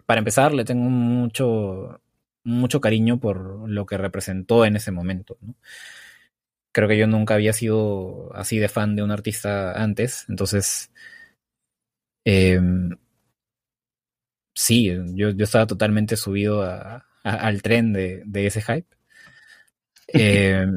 para 0.05 0.19
empezar, 0.19 0.53
le 0.53 0.65
tengo 0.65 0.89
mucho, 0.89 2.01
mucho 2.43 2.81
cariño 2.81 3.19
por 3.19 3.69
lo 3.69 3.85
que 3.85 3.97
representó 3.97 4.65
en 4.65 4.75
ese 4.75 4.91
momento. 4.91 5.37
¿no? 5.41 5.55
creo 6.75 6.89
que 6.89 6.97
yo 6.97 7.07
nunca 7.07 7.35
había 7.35 7.53
sido 7.53 8.35
así 8.35 8.59
de 8.59 8.67
fan 8.67 8.97
de 8.97 9.01
un 9.01 9.09
artista 9.09 9.81
antes, 9.81 10.25
entonces 10.27 10.91
em, 12.25 12.89
sí, 14.53 14.87
yo, 15.13 15.29
yo, 15.29 15.43
estaba 15.45 15.67
totalmente 15.67 16.17
subido 16.17 16.63
al 17.23 17.61
tren 17.61 17.93
de, 17.93 18.23
ese 18.33 18.61
hype. 18.61 18.87
Eh, 20.07 20.67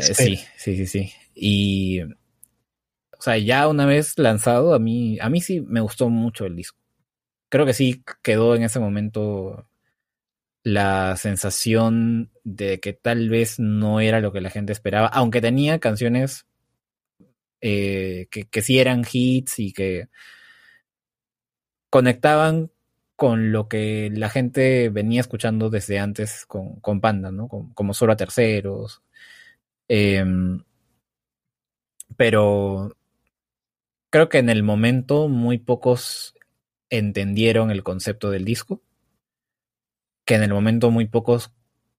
sí, 0.00 0.36
sí, 0.56 0.76
sí, 0.76 0.86
sí. 0.86 1.12
Y, 1.34 2.00
o 2.02 3.18
sea, 3.18 3.36
ya 3.38 3.66
una 3.66 3.86
vez 3.86 4.16
lanzado, 4.18 4.72
a 4.72 4.78
mí, 4.78 5.18
a 5.20 5.28
mí 5.28 5.40
sí 5.40 5.60
me 5.60 5.80
gustó 5.80 6.08
mucho 6.10 6.46
el 6.46 6.54
disco. 6.54 6.78
Creo 7.48 7.66
que 7.66 7.74
sí 7.74 8.02
quedó 8.22 8.54
en 8.56 8.62
ese 8.62 8.80
momento 8.80 9.68
la 10.62 11.16
sensación 11.16 12.30
de 12.44 12.80
que 12.80 12.92
tal 12.92 13.28
vez 13.28 13.58
no 13.60 14.00
era 14.00 14.20
lo 14.20 14.32
que 14.32 14.40
la 14.40 14.50
gente 14.50 14.72
esperaba, 14.72 15.06
aunque 15.08 15.40
tenía 15.40 15.78
canciones 15.78 16.46
eh, 17.60 18.26
que, 18.30 18.44
que 18.44 18.62
sí 18.62 18.78
eran 18.78 19.04
hits 19.10 19.58
y 19.60 19.72
que 19.72 20.08
conectaban 21.90 22.70
con 23.16 23.50
lo 23.50 23.68
que 23.68 24.10
la 24.12 24.28
gente 24.28 24.90
venía 24.90 25.22
escuchando 25.22 25.70
desde 25.70 25.98
antes 25.98 26.44
con, 26.46 26.80
con 26.80 27.00
Panda, 27.00 27.32
¿no? 27.32 27.48
Como, 27.48 27.94
solo 27.94 28.12
a 28.12 28.16
terceros. 28.16 29.02
Em, 29.88 30.62
pero 32.16 32.96
creo 34.10 34.28
que 34.28 34.38
en 34.38 34.50
el 34.50 34.62
momento 34.62 35.28
muy 35.28 35.58
pocos 35.58 36.35
entendieron 36.90 37.70
el 37.70 37.82
concepto 37.82 38.30
del 38.30 38.44
disco, 38.44 38.82
que 40.24 40.34
en 40.34 40.42
el 40.42 40.52
momento 40.52 40.90
muy 40.90 41.06
pocos 41.06 41.52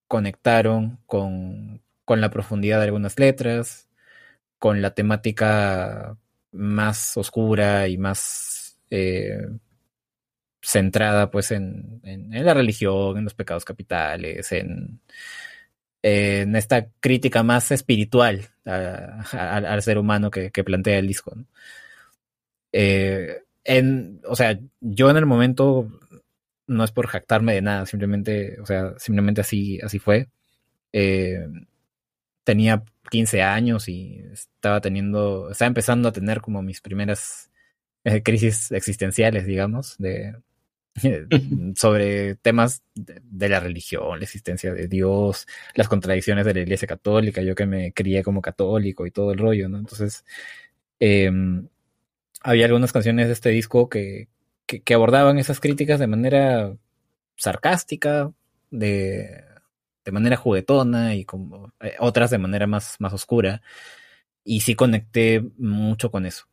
conectaron 0.08 1.00
con, 1.06 1.82
con 2.06 2.22
la 2.22 2.30
profundidad 2.30 2.80
de 2.80 2.86
algunas 2.86 3.20
letras, 3.20 3.90
con 4.60 4.82
la 4.82 4.92
temática 4.94 6.18
más 6.52 7.18
oscura 7.18 7.88
y 7.88 7.98
más 7.98 8.80
eh, 8.90 9.48
centrada 10.62 11.32
pues 11.32 11.52
en, 11.52 12.02
en, 12.04 12.46
la 12.46 12.54
religión, 12.54 13.18
en 13.18 13.24
los 13.24 13.34
pecados 13.34 13.66
capitales, 13.66 14.52
en, 14.52 15.00
en 16.02 16.56
esta 16.56 16.90
crítica 17.00 17.44
más 17.44 17.72
espiritual 17.72 18.50
al 18.66 19.82
ser 19.82 19.98
humano 19.98 20.32
que, 20.32 20.52
plantea 20.64 21.00
el 21.00 21.08
disco. 21.08 21.34
Eh, 22.72 23.44
en, 23.68 24.22
o 24.26 24.36
sea, 24.36 24.60
yo 24.80 25.10
en 25.10 25.18
el 25.18 25.26
momento 25.26 25.90
no 26.68 26.84
es 26.84 26.92
por 26.92 27.08
jactarme 27.08 27.54
de 27.54 27.62
nada, 27.62 27.86
simplemente, 27.86 28.60
o 28.62 28.66
sea, 28.66 28.94
simplemente 28.98 29.42
así, 29.42 29.80
así 29.82 30.00
fue. 30.00 30.30
Eh, 30.94 31.48
tenía 32.44 32.84
15 33.12 33.42
años 33.44 33.90
y 33.90 34.24
estaba 34.32 34.82
teniendo, 34.82 35.52
estaba 35.52 35.68
empezando 35.68 36.10
a 36.10 36.14
tener 36.14 36.42
como 36.42 36.62
mis 36.62 36.82
primeras 36.82 37.52
eh, 38.06 38.24
crisis 38.24 38.72
existenciales, 38.72 39.46
digamos, 39.46 39.98
de, 39.98 40.34
sobre 41.76 42.36
temas 42.36 42.84
de, 42.96 43.50
la 43.50 43.60
religión, 43.60 44.18
la 44.18 44.24
existencia 44.24 44.74
de 44.74 44.88
Dios, 44.88 45.46
las 45.76 45.90
contradicciones 45.90 46.46
de 46.46 46.54
la 46.54 46.62
Iglesia 46.62 46.88
Católica, 46.88 47.42
yo 47.42 47.54
que 47.54 47.66
me 47.66 47.92
crié 47.94 48.24
como 48.24 48.42
católico 48.42 49.06
y 49.06 49.12
todo 49.12 49.34
el 49.34 49.40
rollo, 49.40 49.68
¿no? 49.68 49.78
Entonces, 49.78 50.24
em, 51.00 51.68
había 52.48 52.66
algunas 52.66 52.94
canciones 52.94 53.28
de 53.28 53.34
este 53.34 53.50
disco 53.50 53.90
que, 53.90 54.30
que, 54.66 54.94
abordaban 54.94 55.38
esas 55.38 55.60
críticas 55.60 56.00
de 56.00 56.08
manera 56.08 56.74
sarcástica, 57.36 58.32
de, 58.72 59.44
de 60.06 60.12
manera 60.14 60.38
juguetona 60.38 61.14
y 61.16 61.26
como 61.26 61.74
eh, 61.82 61.96
otras 62.00 62.30
de 62.32 62.38
manera 62.38 62.66
más, 62.66 62.96
más 63.00 63.12
oscura. 63.12 63.62
Y 64.46 64.62
sí 64.62 64.76
conecté 64.76 65.44
mucho 65.58 66.10
con 66.10 66.26
eso. 66.26 66.46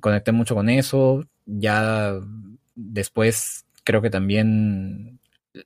Conecté 0.00 0.32
mucho 0.32 0.54
con 0.54 0.70
eso. 0.70 1.26
Ya 1.44 2.14
después 2.74 3.66
creo 3.84 4.00
que 4.00 4.08
también 4.08 5.20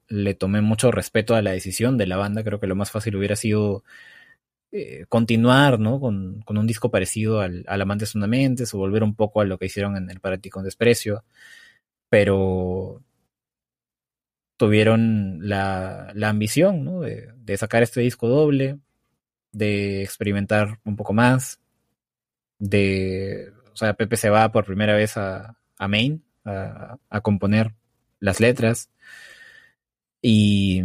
le 0.08 0.34
tomé 0.34 0.60
mucho 0.60 0.90
respeto 0.90 1.36
a 1.36 1.42
la 1.42 1.52
decisión 1.52 1.98
de 1.98 2.08
la 2.08 2.16
banda. 2.16 2.42
Creo 2.42 2.58
que 2.58 2.66
lo 2.66 2.74
más 2.74 2.90
fácil 2.90 3.14
hubiera 3.14 3.36
sido 3.36 3.84
eh, 4.76 5.06
continuar 5.08 5.78
¿no? 5.78 6.00
Con, 6.00 6.42
con, 6.42 6.58
un 6.58 6.66
disco 6.66 6.90
parecido 6.90 7.40
al, 7.40 7.64
al 7.68 7.80
Amantes 7.80 8.12
Fundamentes 8.12 8.74
o 8.74 8.78
volver 8.78 9.04
un 9.04 9.14
poco 9.14 9.40
a 9.40 9.44
lo 9.44 9.56
que 9.58 9.66
hicieron 9.66 9.96
en 9.96 10.10
el 10.10 10.20
Para 10.20 10.38
con 10.50 10.64
Desprecio. 10.64 11.24
Pero 12.08 13.02
tuvieron 14.56 15.38
la, 15.48 16.10
la 16.14 16.28
ambición 16.28 16.84
¿no? 16.84 17.00
de, 17.02 17.28
de, 17.36 17.56
sacar 17.56 17.82
este 17.84 18.00
disco 18.00 18.28
doble, 18.28 18.78
de 19.52 20.02
experimentar 20.02 20.80
un 20.84 20.96
poco 20.96 21.12
más, 21.12 21.60
de... 22.58 23.52
O 23.72 23.76
sea, 23.76 23.94
Pepe 23.94 24.16
se 24.16 24.30
va 24.30 24.50
por 24.52 24.64
primera 24.64 24.94
vez 24.94 25.16
a, 25.16 25.56
a 25.78 25.88
Maine 25.88 26.20
a, 26.44 27.20
componer 27.22 27.74
las 28.20 28.40
letras. 28.40 28.90
Y 30.20 30.82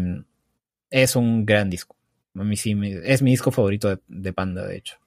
es 0.89 1.15
un 1.15 1.45
gran 1.45 1.69
disco. 1.69 1.95
A 2.35 2.43
mí 2.43 2.55
sí, 2.55 2.75
es 3.03 3.21
mi 3.21 3.31
disco 3.31 3.51
favorito 3.51 3.99
de, 4.07 4.33
Panda, 4.33 4.65
de 4.65 4.77
hecho. 4.77 4.97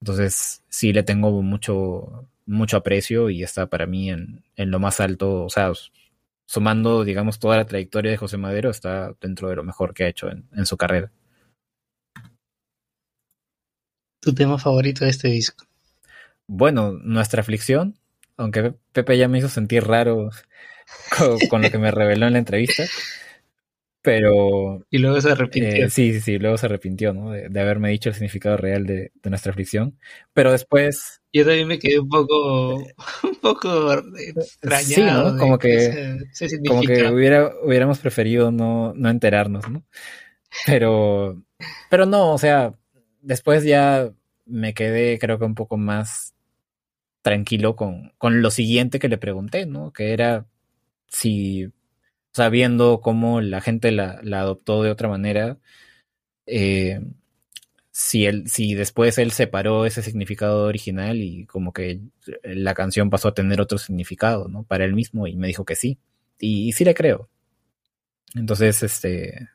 Entonces, 0.00 0.62
sí 0.68 0.92
le 0.92 1.02
tengo 1.02 1.42
mucho, 1.42 2.28
mucho 2.46 2.76
aprecio 2.76 3.30
y 3.30 3.42
está 3.42 3.66
para 3.66 3.86
mí 3.86 4.10
en, 4.10 4.44
en 4.56 4.70
lo 4.70 4.78
más 4.78 5.00
alto. 5.00 5.44
O 5.44 5.50
sea, 5.50 5.72
sumando, 6.46 7.04
digamos, 7.04 7.38
toda 7.38 7.56
la 7.56 7.66
trayectoria 7.66 8.10
de 8.10 8.16
José 8.16 8.36
Madero, 8.36 8.70
está 8.70 9.14
dentro 9.20 9.48
de 9.48 9.56
lo 9.56 9.64
mejor 9.64 9.94
que 9.94 10.04
ha 10.04 10.08
hecho 10.08 10.28
en, 10.30 10.48
en 10.54 10.66
su 10.66 10.76
carrera. 10.76 11.10
¿Tu 14.20 14.34
tema 14.34 14.58
favorito 14.58 15.04
de 15.04 15.10
este 15.10 15.28
disco? 15.28 15.66
Bueno, 16.46 16.92
Nuestra 16.92 17.40
Aflicción, 17.40 17.98
aunque 18.36 18.74
Pepe 18.92 19.16
ya 19.18 19.28
me 19.28 19.38
hizo 19.38 19.48
sentir 19.48 19.84
raro 19.84 20.30
con, 21.50 21.62
lo 21.62 21.70
que 21.70 21.78
me 21.78 21.90
reveló 21.90 22.26
en 22.26 22.34
la 22.34 22.38
entrevista. 22.38 22.84
Pero. 24.04 24.84
Y 24.90 24.98
luego 24.98 25.18
se 25.22 25.30
arrepintió. 25.30 25.86
Eh, 25.86 25.88
sí, 25.88 26.12
sí, 26.12 26.20
sí, 26.20 26.38
luego 26.38 26.58
se 26.58 26.66
arrepintió, 26.66 27.14
¿no? 27.14 27.30
De, 27.30 27.58
haberme 27.58 27.88
dicho 27.88 28.10
el 28.10 28.14
significado 28.14 28.58
real 28.58 28.84
de, 28.84 29.12
nuestra 29.24 29.50
aflicción. 29.50 29.98
Pero 30.34 30.52
después. 30.52 31.22
Yo 31.32 31.46
también 31.46 31.66
me 31.66 31.78
quedé 31.78 31.98
un 31.98 32.10
poco. 32.10 32.74
un 33.22 33.36
poco 33.40 33.94
extrañado. 33.94 34.84
Sí, 34.84 35.00
¿no? 35.00 35.38
Como 35.38 35.58
que. 35.58 36.18
como 36.68 36.82
que 36.82 37.08
hubiera, 37.08 37.50
hubiéramos 37.64 37.98
preferido 37.98 38.52
no, 38.52 38.92
no 38.94 39.08
enterarnos, 39.08 39.70
¿no? 39.70 39.82
Pero. 40.66 41.42
Pero 41.88 42.04
no, 42.04 42.34
o 42.34 42.38
sea, 42.38 42.74
después 43.22 43.64
ya 43.64 44.12
me 44.44 44.74
quedé, 44.74 45.18
creo 45.18 45.38
que 45.38 45.46
un 45.46 45.54
poco 45.54 45.78
más 45.78 46.34
tranquilo 47.22 47.74
con, 47.74 48.12
con 48.18 48.42
lo 48.42 48.50
siguiente 48.50 48.98
que 48.98 49.08
le 49.08 49.16
pregunté, 49.16 49.64
¿no? 49.64 49.94
Que 49.94 50.12
era 50.12 50.44
si, 51.08 51.72
sabiendo 52.34 53.00
cómo 53.00 53.40
la 53.40 53.60
gente 53.60 53.92
la, 53.92 54.20
adoptó 54.40 54.82
de 54.82 54.90
otra 54.90 55.08
manera, 55.08 55.58
eh, 56.46 57.00
si, 57.92 58.26
él, 58.26 58.48
si 58.48 58.74
después 58.74 59.18
él 59.18 59.30
separó 59.30 59.86
ese 59.86 60.02
significado 60.02 60.64
original 60.66 61.18
y 61.18 61.46
como 61.46 61.72
que 61.72 62.00
la 62.42 62.74
canción 62.74 63.08
pasó 63.08 63.28
a 63.28 63.34
tener 63.34 63.60
otro 63.60 63.78
significado, 63.78 64.48
¿no? 64.48 64.64
Para 64.64 64.84
él 64.84 64.94
mismo 64.94 65.28
y 65.28 65.36
me 65.36 65.46
dijo 65.46 65.64
que 65.64 65.76
sí. 65.76 65.98
Y, 66.40 66.72
sí 66.72 66.84
le 66.84 66.94
creo. 66.94 67.30
Entonces, 68.34 68.82
este... 68.82 69.48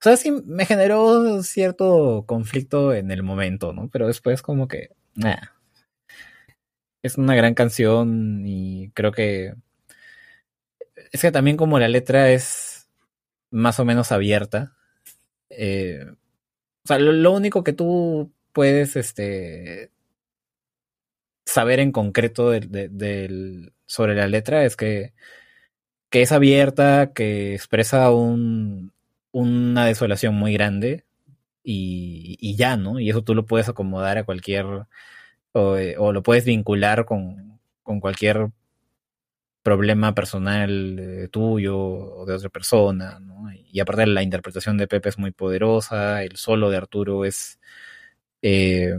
O 0.00 0.02
sea, 0.02 0.16
sí 0.16 0.30
me 0.30 0.64
generó 0.66 1.42
cierto 1.42 2.24
conflicto 2.26 2.94
en 2.94 3.10
el 3.10 3.24
momento, 3.24 3.72
¿no? 3.72 3.88
Pero 3.88 4.06
después 4.06 4.40
como 4.42 4.68
que... 4.68 4.90
Es 7.02 7.18
una 7.18 7.34
gran 7.34 7.54
canción 7.54 8.44
y 8.46 8.90
creo 8.90 9.10
que 9.10 9.54
es 11.12 11.22
que 11.22 11.32
también 11.32 11.56
como 11.56 11.78
la 11.78 11.88
letra 11.88 12.30
es 12.30 12.88
más 13.50 13.80
o 13.80 13.84
menos 13.84 14.12
abierta, 14.12 14.76
eh, 15.50 16.04
o 16.84 16.88
sea, 16.88 16.98
lo, 16.98 17.32
único 17.32 17.64
que 17.64 17.72
tú 17.72 18.32
puedes 18.52 18.96
este, 18.96 19.90
saber 21.44 21.80
en 21.80 21.92
concreto 21.92 22.52
sobre 23.86 24.14
la 24.14 24.26
letra 24.26 24.64
es 24.64 24.76
que, 24.76 25.12
que 26.10 26.22
es 26.22 26.32
abierta, 26.32 27.12
que 27.14 27.54
expresa 27.54 28.10
un, 28.12 28.92
una 29.32 29.86
desolación 29.86 30.34
muy 30.34 30.52
grande 30.54 31.04
y, 31.62 32.36
y 32.40 32.56
ya, 32.56 32.76
¿no? 32.76 33.00
Y 33.00 33.10
eso 33.10 33.22
tú 33.22 33.34
lo 33.34 33.46
puedes 33.46 33.68
acomodar 33.68 34.18
a 34.18 34.24
cualquier 34.24 34.86
eh, 35.54 35.96
o, 35.98 36.12
lo 36.12 36.22
puedes 36.22 36.44
vincular 36.44 37.04
con, 37.04 37.58
con 37.82 38.00
cualquier 38.00 38.50
problema 39.68 40.14
personal 40.14 41.28
tuyo 41.30 41.78
o 41.78 42.26
de 42.26 42.34
otra 42.34 42.48
persona, 42.50 43.20
¿no? 43.20 43.50
Y 43.52 43.80
aparte 43.80 44.06
la 44.06 44.22
interpretación 44.22 44.78
de 44.78 44.88
Pepe 44.88 45.10
es 45.10 45.18
muy 45.18 45.32
poderosa, 45.32 46.22
el 46.24 46.36
solo 46.36 46.70
de 46.70 46.78
Arturo 46.78 47.24
es, 47.24 47.58
eh, 48.42 48.94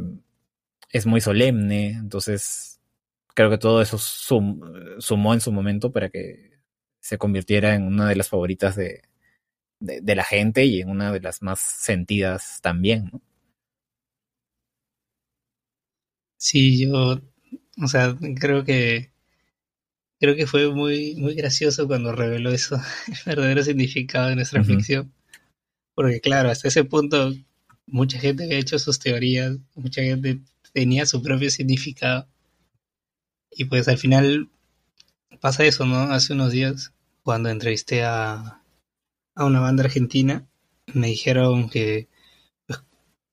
es 0.92 1.06
muy 1.06 1.22
solemne, 1.22 1.92
entonces 1.92 2.80
creo 3.36 3.50
que 3.50 3.58
todo 3.58 3.82
eso 3.82 3.98
sumó 3.98 5.34
en 5.34 5.42
su 5.42 5.52
momento 5.52 5.92
para 5.92 6.10
que 6.10 6.60
se 7.02 7.18
convirtiera 7.18 7.76
en 7.76 7.84
una 7.88 8.08
de 8.10 8.16
las 8.16 8.30
favoritas 8.30 8.76
de, 8.76 9.04
de 9.80 10.16
la 10.16 10.24
gente 10.24 10.66
y 10.66 10.82
en 10.82 10.90
una 10.90 11.12
de 11.12 11.22
las 11.22 11.42
más 11.42 11.60
sentidas 11.62 12.60
también, 12.62 13.10
¿no? 13.14 13.22
Sí, 16.38 16.80
yo, 16.88 17.22
o 17.84 17.88
sea, 17.88 18.16
creo 18.40 18.64
que 18.64 19.12
creo 20.20 20.36
que 20.36 20.48
fue 20.48 20.70
muy 20.74 21.16
muy 21.16 21.34
gracioso 21.36 21.88
cuando 21.88 22.12
reveló 22.12 22.52
eso, 22.52 22.76
el 23.08 23.16
verdadero 23.26 23.64
significado 23.64 24.30
de 24.30 24.36
nuestra 24.36 24.64
ficción. 24.64 25.14
Porque 25.96 26.22
claro, 26.22 26.50
hasta 26.50 26.68
ese 26.68 26.84
punto 26.84 27.34
mucha 27.88 28.20
gente 28.20 28.44
había 28.44 28.60
hecho 28.60 28.80
sus 28.80 29.00
teorías, 29.00 29.58
mucha 29.76 30.02
gente 30.02 30.40
tenía 30.74 31.06
su 31.06 31.22
propio 31.22 31.50
significado. 31.50 32.28
Y 33.52 33.66
pues 33.66 33.88
al 33.88 33.98
final 33.98 34.50
pasa 35.42 35.66
eso, 35.66 35.86
¿no? 35.86 36.04
Hace 36.12 36.34
unos 36.34 36.52
días, 36.52 36.94
cuando 37.24 37.50
entrevisté 37.50 38.04
a, 38.04 38.62
a 39.36 39.46
una 39.46 39.60
banda 39.60 39.84
argentina, 39.84 40.48
me 40.94 41.08
dijeron 41.08 41.70
que 41.70 42.08
pues, 42.68 42.82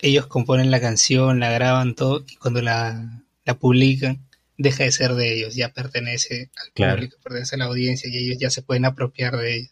ellos 0.00 0.26
componen 0.26 0.70
la 0.70 0.80
canción, 0.80 1.40
la 1.40 1.50
graban 1.50 1.94
todo, 1.94 2.24
y 2.28 2.36
cuando 2.36 2.62
la, 2.62 3.24
la 3.44 3.58
publican, 3.58 4.25
deja 4.58 4.84
de 4.84 4.92
ser 4.92 5.14
de 5.14 5.34
ellos, 5.34 5.54
ya 5.54 5.72
pertenece 5.72 6.50
al 6.56 6.72
público, 6.72 7.16
pertenece 7.22 7.56
a 7.56 7.58
la 7.58 7.64
audiencia, 7.66 8.10
y 8.10 8.16
ellos 8.18 8.38
ya 8.38 8.50
se 8.50 8.62
pueden 8.62 8.84
apropiar 8.84 9.36
de 9.36 9.56
ella. 9.56 9.70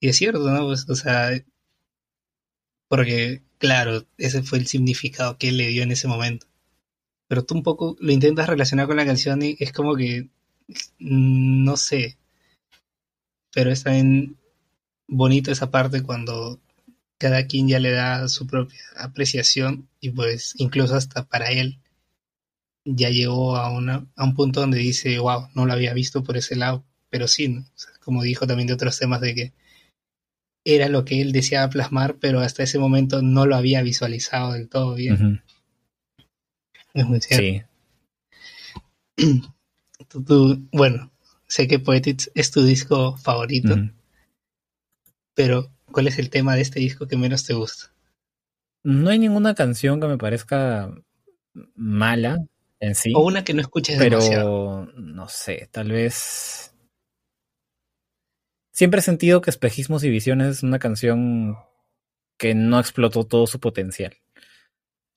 Y 0.00 0.08
es 0.08 0.16
cierto, 0.16 0.50
¿no? 0.50 0.66
Pues, 0.66 0.88
o 0.88 0.96
sea, 0.96 1.30
porque, 2.88 3.42
claro, 3.58 4.06
ese 4.18 4.42
fue 4.42 4.58
el 4.58 4.66
significado 4.66 5.38
que 5.38 5.48
él 5.48 5.56
le 5.58 5.68
dio 5.68 5.82
en 5.82 5.92
ese 5.92 6.08
momento. 6.08 6.46
Pero 7.28 7.44
tú 7.44 7.54
un 7.54 7.62
poco 7.62 7.96
lo 8.00 8.12
intentas 8.12 8.48
relacionar 8.48 8.86
con 8.86 8.96
la 8.96 9.06
canción 9.06 9.42
y 9.42 9.56
es 9.60 9.72
como 9.72 9.96
que, 9.96 10.28
mm, 10.98 11.64
no 11.64 11.76
sé, 11.76 12.18
pero 13.52 13.70
es 13.70 13.84
también 13.84 14.38
bonito 15.06 15.52
esa 15.52 15.70
parte 15.70 16.02
cuando 16.02 16.60
cada 17.18 17.46
quien 17.46 17.68
ya 17.68 17.78
le 17.78 17.92
da 17.92 18.28
su 18.28 18.46
propia 18.46 18.80
apreciación 18.96 19.88
y 20.00 20.10
pues 20.10 20.54
incluso 20.56 20.96
hasta 20.96 21.24
para 21.28 21.46
él 21.50 21.78
ya 22.84 23.10
llegó 23.10 23.56
a, 23.56 23.70
una, 23.70 24.06
a 24.16 24.24
un 24.24 24.34
punto 24.34 24.60
donde 24.60 24.78
dice, 24.78 25.18
wow, 25.18 25.48
no 25.54 25.66
lo 25.66 25.72
había 25.72 25.94
visto 25.94 26.22
por 26.22 26.36
ese 26.36 26.56
lado, 26.56 26.84
pero 27.10 27.28
sí, 27.28 27.64
como 28.00 28.22
dijo 28.22 28.46
también 28.46 28.66
de 28.66 28.74
otros 28.74 28.98
temas 28.98 29.20
de 29.20 29.34
que 29.34 29.52
era 30.64 30.88
lo 30.88 31.04
que 31.04 31.20
él 31.20 31.32
deseaba 31.32 31.70
plasmar, 31.70 32.16
pero 32.20 32.40
hasta 32.40 32.62
ese 32.62 32.78
momento 32.78 33.22
no 33.22 33.46
lo 33.46 33.56
había 33.56 33.82
visualizado 33.82 34.52
del 34.52 34.68
todo 34.68 34.94
bien. 34.94 35.42
Es 36.94 37.06
muy 37.06 37.20
cierto. 37.20 37.68
Sí. 39.16 39.42
bueno, 40.72 41.10
sé 41.46 41.66
que 41.68 41.78
Poetics 41.78 42.30
es 42.34 42.50
tu 42.50 42.62
disco 42.64 43.16
favorito, 43.16 43.76
pero 45.34 45.70
¿cuál 45.86 46.06
es 46.06 46.18
el 46.18 46.30
tema 46.30 46.54
de 46.54 46.62
este 46.62 46.80
disco 46.80 47.06
que 47.06 47.16
menos 47.16 47.44
te 47.44 47.54
gusta? 47.54 47.92
No 48.84 49.10
hay 49.10 49.18
ninguna 49.18 49.54
canción 49.54 50.00
que 50.00 50.08
me 50.08 50.18
parezca 50.18 50.92
mala 51.74 52.38
en 52.82 52.94
sí. 52.94 53.12
O 53.14 53.20
una 53.20 53.44
que 53.44 53.54
no 53.54 53.62
escuches 53.62 53.96
pero, 53.98 54.86
no 54.96 55.28
sé, 55.28 55.68
tal 55.72 55.92
vez 55.92 56.72
Siempre 58.72 59.00
he 59.00 59.02
sentido 59.02 59.42
que 59.42 59.50
Espejismos 59.50 60.02
y 60.02 60.10
Visiones 60.10 60.48
es 60.48 60.62
una 60.62 60.78
canción 60.78 61.56
que 62.38 62.54
no 62.54 62.80
explotó 62.80 63.24
todo 63.24 63.46
su 63.46 63.60
potencial. 63.60 64.16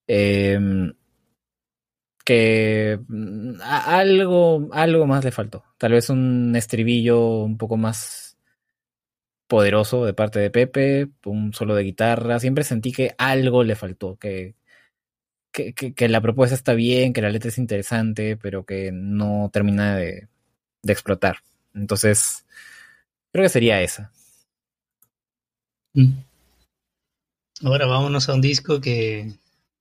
Em, 0.07 0.93
que 2.25 2.99
mm, 3.07 3.61
algo, 3.61 4.69
algo 4.73 5.07
más 5.07 5.23
le 5.23 5.31
faltó. 5.31 5.63
Tal 5.77 5.93
vez 5.93 6.09
un 6.09 6.53
estribillo 6.55 7.43
un 7.43 7.57
poco 7.57 7.77
más 7.77 8.37
poderoso 9.47 10.05
de 10.05 10.13
parte 10.13 10.39
de 10.39 10.51
Pepe, 10.51 11.09
un 11.25 11.53
solo 11.53 11.75
de 11.75 11.83
guitarra. 11.83 12.39
Siempre 12.39 12.63
sentí 12.65 12.91
que 12.91 13.15
algo 13.17 13.63
le 13.63 13.75
faltó, 13.75 14.17
que, 14.17 14.55
que, 15.55 15.93
que, 15.93 16.09
la 16.09 16.21
propuesta 16.21 16.55
está 16.55 16.73
bien, 16.73 17.13
que 17.13 17.21
la 17.21 17.29
letra 17.29 17.49
es 17.49 17.57
interesante, 17.57 18.37
pero 18.37 18.65
que 18.65 18.91
no 18.91 19.49
termina 19.53 19.95
de, 19.95 20.27
de 20.83 20.93
explotar. 20.93 21.37
Entonces, 21.73 22.45
Creo 23.35 23.43
que 23.43 23.49
sería 23.49 23.81
esa. 23.81 24.13
Mm. 25.93 26.13
Ahora 27.65 27.85
vámonos 27.85 28.29
a 28.29 28.33
un 28.33 28.39
disco 28.39 28.79
que, 28.79 29.29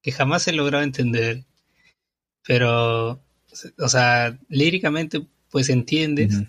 que 0.03 0.11
jamás 0.11 0.49
he 0.49 0.53
logrado 0.53 0.83
entender, 0.83 1.45
pero, 2.45 3.23
o 3.79 3.89
sea, 3.89 4.37
líricamente 4.49 5.25
pues 5.53 5.69
entiendes, 5.69 6.43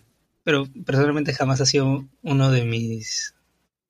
pero 0.44 0.68
personalmente 0.84 1.32
jamás 1.32 1.62
ha 1.62 1.68
sido 1.68 2.08
uno 2.24 2.50
de 2.50 2.66
mis, 2.66 3.36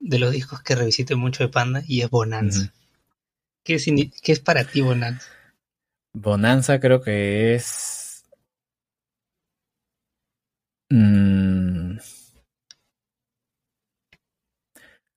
de 0.01 0.19
los 0.19 0.33
discos 0.33 0.61
que 0.61 0.75
revisité 0.75 1.15
mucho 1.15 1.41
de 1.41 1.49
Panda 1.49 1.83
y 1.87 2.01
es 2.01 2.09
Bonanza. 2.09 2.73
¿Qué, 3.65 3.75
es, 3.75 3.85
¿Qué 4.21 4.31
es 4.31 4.39
para 4.39 4.63
ti 4.63 4.79
Bonanza? 4.79 5.27
Bonanza 6.13 6.79
creo 6.79 7.01
que 7.01 7.55
es... 7.55 8.23
Mm, 10.93 11.97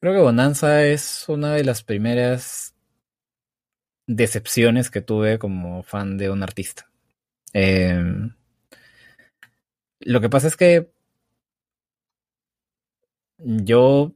Creo 0.00 0.12
que 0.12 0.20
Bonanza 0.20 0.84
es 0.84 1.28
una 1.28 1.54
de 1.54 1.64
las 1.64 1.82
primeras 1.82 2.72
decepciones 4.06 4.90
que 4.90 5.00
tuve 5.00 5.38
como 5.40 5.82
fan 5.82 6.18
de 6.18 6.30
un 6.30 6.42
artista. 6.42 6.88
Em, 7.52 8.34
lo 10.00 10.20
que 10.20 10.28
pasa 10.30 10.46
es 10.48 10.56
que 10.56 10.90
yo, 13.38 14.14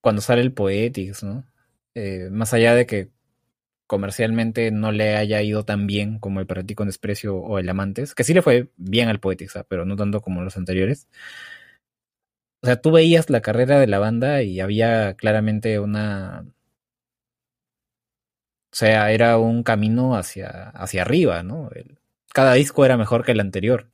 cuando 0.00 0.22
sale 0.22 0.42
el 0.42 0.52
Poetics, 0.52 1.22
¿no? 1.22 1.44
Eh, 1.94 2.28
más 2.30 2.52
allá 2.54 2.74
de 2.74 2.86
que 2.86 3.10
comercialmente 3.86 4.70
no 4.70 4.92
le 4.92 5.16
haya 5.16 5.42
ido 5.42 5.64
tan 5.64 5.86
bien 5.86 6.18
como 6.18 6.40
el 6.40 6.46
Para 6.46 6.62
con 6.74 6.86
Desprecio 6.88 7.36
o 7.36 7.58
el 7.58 7.68
Amantes, 7.68 8.14
que 8.14 8.24
sí 8.24 8.34
le 8.34 8.42
fue 8.42 8.70
bien 8.76 9.08
al 9.08 9.20
Poetics, 9.20 9.56
¿ah? 9.56 9.66
pero 9.68 9.84
no 9.84 9.96
tanto 9.96 10.20
como 10.20 10.42
los 10.42 10.56
anteriores. 10.56 11.08
O 12.62 12.66
sea, 12.66 12.80
tú 12.80 12.90
veías 12.92 13.28
la 13.30 13.42
carrera 13.42 13.78
de 13.78 13.86
la 13.86 13.98
banda 13.98 14.42
y 14.42 14.60
había 14.60 15.14
claramente 15.14 15.78
una... 15.78 16.46
O 18.72 18.76
sea, 18.76 19.12
era 19.12 19.38
un 19.38 19.62
camino 19.62 20.16
hacia, 20.16 20.70
hacia 20.70 21.02
arriba, 21.02 21.42
¿no? 21.42 21.70
cada 22.32 22.54
disco 22.54 22.84
era 22.84 22.96
mejor 22.96 23.24
que 23.24 23.32
el 23.32 23.40
anterior. 23.40 23.90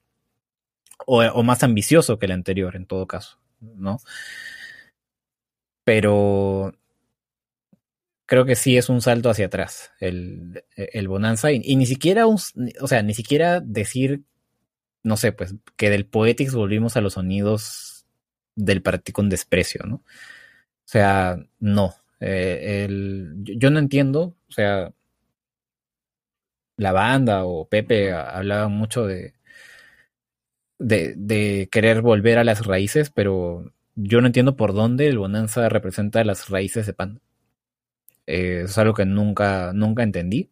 O, 1.06 1.22
o, 1.22 1.42
más 1.42 1.62
ambicioso 1.62 2.18
que 2.18 2.26
el 2.26 2.32
anterior, 2.32 2.76
en 2.76 2.86
todo 2.86 3.06
caso, 3.06 3.38
¿no? 3.60 3.98
Pero 5.84 6.72
creo 8.31 8.44
que 8.44 8.55
sí 8.55 8.77
es 8.77 8.89
un 8.89 9.02
salto 9.02 9.28
hacia 9.28 9.47
atrás 9.47 9.90
el, 9.98 10.62
el 10.77 11.09
Bonanza. 11.09 11.51
Y, 11.51 11.62
y, 11.65 11.74
ni 11.74 11.85
siquiera 11.85 12.28
un, 12.28 12.39
o 12.81 12.86
sea, 12.86 13.02
ni 13.02 13.12
siquiera 13.12 13.61
decir, 13.61 14.23
no 15.02 15.16
sé, 15.16 15.32
pues, 15.32 15.57
que 15.77 15.90
del 15.90 16.07
Poetics 16.07 16.55
volvimos 16.55 16.97
a 16.97 17.01
los 17.01 17.15
sonidos 17.15 18.07
del 18.55 18.82
partido 18.82 19.15
con 19.15 19.31
desprecio, 19.31 19.85
¿no? 19.85 19.97
O 19.97 20.05
sea, 20.85 21.39
no. 21.59 21.94
Eh, 22.20 22.85
el, 22.85 23.35
yo 23.39 23.70
no 23.70 23.81
entiendo, 23.81 24.36
o 24.48 24.52
sea, 24.52 24.93
la 26.77 26.93
banda 26.93 27.44
o 27.44 27.69
Pepe 27.69 28.12
hablaban 28.12 28.70
mucho 28.73 29.07
de, 29.07 29.35
de, 30.78 31.15
de, 31.16 31.69
querer 31.73 32.01
volver 32.01 32.39
a 32.39 32.44
las 32.44 32.65
raíces, 32.65 33.11
pero 33.11 33.73
yo 33.97 34.20
no 34.20 34.28
entiendo 34.28 34.57
por 34.57 34.73
dónde 34.73 35.09
el 35.09 35.19
Bonanza 35.19 35.69
representa 35.69 36.23
las 36.24 36.48
raíces 36.48 36.86
de 36.86 36.94
Panda. 36.94 37.20
Eh, 38.31 38.62
es 38.66 38.78
algo 38.78 38.94
que 38.94 39.05
nunca, 39.05 39.73
nunca 39.74 40.05
entendí. 40.05 40.51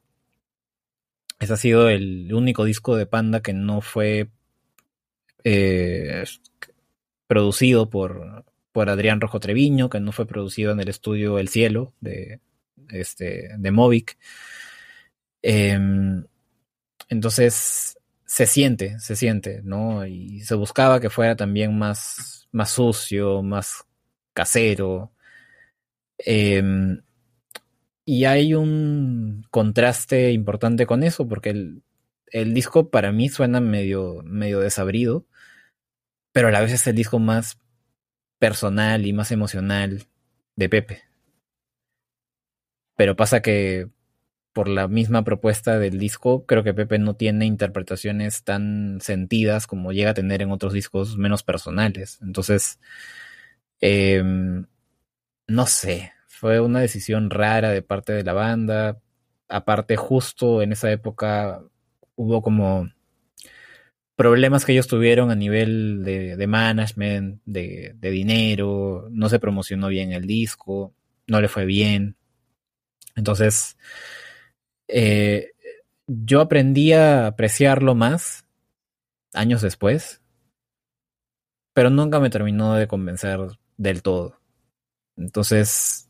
Ese 1.39 1.53
ha 1.53 1.57
sido 1.57 1.89
el 1.89 2.33
único 2.35 2.65
disco 2.65 2.97
de 2.97 3.07
Panda 3.07 3.41
que 3.41 3.53
no 3.53 3.81
fue 3.81 4.31
eh, 5.45 6.25
producido 7.29 7.89
por, 7.89 8.45
por 8.73 8.91
Adrián 8.91 9.21
Rojo 9.21 9.39
Treviño, 9.39 9.89
que 9.89 10.01
no 10.01 10.11
fue 10.11 10.27
producido 10.27 10.73
en 10.73 10.81
el 10.81 10.89
estudio 10.89 11.39
El 11.39 11.49
Cielo 11.49 11.95
de, 12.01 12.41
este, 12.91 13.51
de 13.57 13.71
Movic. 13.71 14.19
Em, 15.43 16.25
entonces 17.09 17.97
se 18.27 18.47
siente, 18.47 18.99
se 18.99 19.15
siente, 19.15 19.63
¿no? 19.63 20.05
Y 20.05 20.41
se 20.41 20.57
buscaba 20.57 21.01
que 21.01 21.11
fuera 21.11 21.37
también 21.37 21.79
más, 21.79 22.49
más 22.51 22.71
sucio, 22.71 23.43
más 23.43 23.85
casero. 24.35 25.13
Em, 26.19 27.01
y 28.09 28.25
hay 28.25 28.55
un 28.55 29.47
contraste 29.51 30.33
importante 30.33 30.87
con 30.87 31.03
eso, 31.03 31.29
porque 31.29 31.51
el, 31.51 31.83
el 32.29 32.55
disco 32.55 32.91
para 32.91 33.13
mí 33.13 33.29
suena 33.29 33.61
medio, 33.61 34.23
medio 34.25 34.61
desabrido 34.61 35.27
pero 36.33 36.49
a 36.49 36.51
la 36.53 36.61
vez 36.61 36.73
es 36.73 36.87
el 36.87 36.95
disco 36.95 37.19
más 37.19 37.59
personal 38.39 39.07
y 39.07 39.13
más 39.13 39.33
emocional 39.33 40.07
de 40.55 40.69
Pepe. 40.69 41.03
Pero 42.97 43.17
pasa 43.17 43.43
que 43.43 43.89
por 44.53 44.69
la 44.69 44.87
misma 44.89 45.25
propuesta 45.25 45.79
del 45.81 45.99
disco, 45.99 46.47
creo 46.47 46.65
que 46.65 46.75
Pepe 46.75 46.99
no 47.01 47.15
tiene 47.17 47.47
interpretaciones 47.47 48.45
tan 48.45 49.01
sentidas 49.01 49.67
como 49.67 49.93
llega 49.93 50.11
a 50.11 50.15
tener 50.15 50.43
en 50.43 50.53
otros 50.53 50.73
discos 50.73 51.17
menos 51.17 51.43
personales. 51.43 52.21
Entonces, 52.23 52.79
em, 53.81 54.67
no 55.49 55.67
sé, 55.67 56.13
fue 56.39 56.61
una 56.61 56.81
decisión 56.81 57.31
rara 57.31 57.71
de 57.71 57.83
parte 57.83 58.13
de 58.13 58.23
la 58.23 58.33
banda. 58.33 59.01
Aparte, 59.49 59.97
justo 59.97 60.63
en 60.63 60.73
esa 60.73 60.91
época 60.93 61.63
hubo 62.15 62.43
como 62.43 62.89
problemas 64.15 64.65
que 64.65 64.73
ellos 64.73 64.87
tuvieron 64.87 65.31
a 65.31 65.35
nivel 65.35 66.05
de, 66.05 66.47
management, 66.47 67.41
de, 67.45 67.97
dinero, 68.01 69.09
no 69.11 69.29
se 69.29 69.41
promocionó 69.41 69.89
bien 69.89 70.13
el 70.13 70.27
disco. 70.27 70.95
no 71.27 71.41
le 71.41 71.49
fue 71.49 71.65
bien. 71.65 72.17
Entonces, 73.17 73.77
eh, 74.87 75.53
yo 76.07 76.41
aprendí 76.41 76.93
a 76.93 77.27
apreciarlo 77.27 77.95
más 77.95 78.47
años 79.35 79.61
después, 79.63 80.23
pero 81.73 81.91
nunca 81.91 82.21
me 82.21 82.31
terminó 82.31 82.75
de 82.75 82.87
convencer 82.89 83.41
del 83.77 84.03
todo. 84.03 84.41
Entonces, 85.17 86.08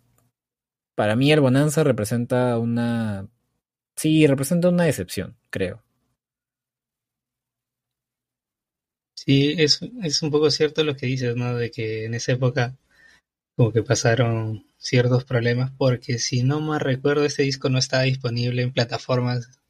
para 0.99 1.15
mí 1.15 1.31
el 1.31 1.39
Bonanza 1.39 1.85
representa 1.85 2.59
una... 2.59 3.29
Sí, 3.95 4.27
representa 4.27 4.69
una 4.69 4.83
decepción, 4.83 5.37
creo. 5.49 5.85
Sí, 9.15 9.55
es, 9.57 9.79
es 10.03 10.23
un 10.23 10.33
poco 10.33 10.51
cierto 10.51 10.83
lo 10.83 10.97
que 10.97 11.07
dices, 11.07 11.37
¿no? 11.37 11.55
De 11.55 11.71
que 11.71 12.07
en 12.07 12.15
esa 12.15 12.33
época 12.33 12.77
como 13.55 13.71
que 13.71 13.85
pasaron 13.85 14.67
ciertos 14.77 15.25
problemas 15.25 15.71
porque 15.79 16.19
si 16.19 16.43
no 16.43 16.61
me 16.61 16.81
recuerdo 16.81 17.25
este 17.25 17.45
disco 17.45 17.69
no 17.69 17.79
estaba 17.79 18.03
disponible 18.03 18.63
en 18.63 18.73
plataformas 18.73 19.61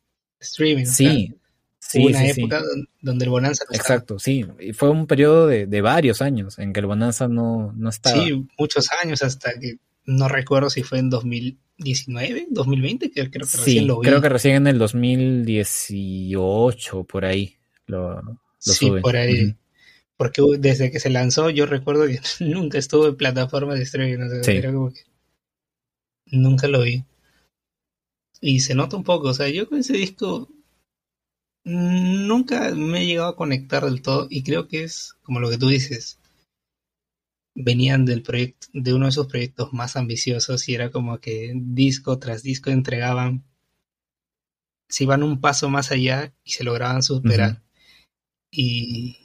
streaming. 0.41 0.87
Sí, 0.87 1.39
sí, 1.79 1.99
Hubo 1.99 2.09
una 2.09 2.21
sí, 2.21 2.41
época 2.41 2.63
donde 3.03 3.25
el 3.27 3.31
Bonanza 3.31 3.65
no 3.69 3.73
estaba. 3.73 3.97
Exacto, 3.97 4.19
sí. 4.19 4.47
Y 4.61 4.73
fue 4.73 4.89
un 4.89 5.07
periodo 5.07 5.47
de, 5.47 5.67
de 5.67 5.81
varios 5.83 6.23
años 6.23 6.59
en 6.59 6.73
que 6.73 6.81
el 6.81 6.87
Bonanza 6.87 7.29
no, 7.29 7.75
no 7.77 7.91
estaba. 7.91 8.17
Sí, 8.17 8.49
muchos 8.59 8.89
años 9.03 9.23
hasta 9.23 9.53
que 9.61 9.77
no 10.09 10.27
recuerdo 10.29 10.71
si 10.71 10.83
fue 10.83 10.99
en 11.01 11.11
2019, 11.11 12.47
2020, 12.51 13.11
que 13.11 13.31
creo 13.31 13.47
que 13.47 13.53
Sí, 13.53 13.59
recién 13.59 13.87
lo 13.87 14.01
vi. 14.01 14.09
creo 14.09 14.23
que 14.23 14.29
recién 14.31 14.55
en 14.57 14.67
el 14.67 14.79
2018, 14.79 17.05
por 17.05 17.25
ahí, 17.27 17.57
lo, 17.87 18.21
lo 18.23 18.39
sí, 18.59 18.87
suben. 18.87 19.03
por 19.03 19.17
ahí. 19.17 19.55
Porque 20.17 20.43
desde 20.59 20.91
que 20.91 20.99
se 20.99 21.11
lanzó 21.11 21.51
yo 21.51 21.67
recuerdo 21.67 22.07
que 22.07 22.21
nunca 22.45 22.79
estuvo 22.79 23.07
en 23.07 23.17
plataformas 23.17 23.77
de 23.77 23.83
streaming. 23.85 24.25
O 24.25 24.29
sea, 24.31 24.43
Sí. 24.43 24.53
era 24.53 24.73
como 24.73 24.91
que 24.93 25.01
nunca 26.27 26.67
lo 26.69 26.83
vi. 26.83 27.05
Y 28.41 28.61
se 28.61 28.75
nota 28.75 28.97
un 28.97 29.05
poco, 29.05 29.29
o 29.29 29.35
sea, 29.35 29.49
yo 29.49 29.69
con 29.69 29.79
ese 29.79 29.93
disco 29.95 30.49
nunca 31.65 32.71
me 32.75 33.03
he 33.03 33.07
llegado 33.07 33.29
a 33.29 33.37
conectar 33.37 33.85
del 33.85 34.01
todo 34.01 34.27
y 34.31 34.43
creo 34.43 34.69
que 34.69 34.85
es 34.85 35.15
como 35.23 35.41
lo 35.41 35.51
que 35.51 35.59
tú 35.59 35.69
dices. 35.69 36.19
Venían 37.61 38.05
del 38.07 38.23
proyecto, 38.23 38.69
de 38.73 38.95
uno 38.95 39.07
de 39.07 39.13
sus 39.13 39.27
proyectos 39.27 39.73
más 39.73 39.97
ambiciosos 39.97 40.69
y 40.69 40.75
era 40.75 40.91
como 40.91 41.19
que 41.19 41.53
disco 41.57 42.19
tras 42.19 42.43
disco 42.43 42.71
entregaban, 42.71 43.45
se 44.89 45.05
iban 45.05 45.23
un 45.23 45.41
paso 45.41 45.69
más 45.69 45.91
allá 45.91 46.33
y 46.45 46.53
se 46.53 46.65
lograban 46.65 47.03
superar. 47.03 47.63
Y, 48.51 49.19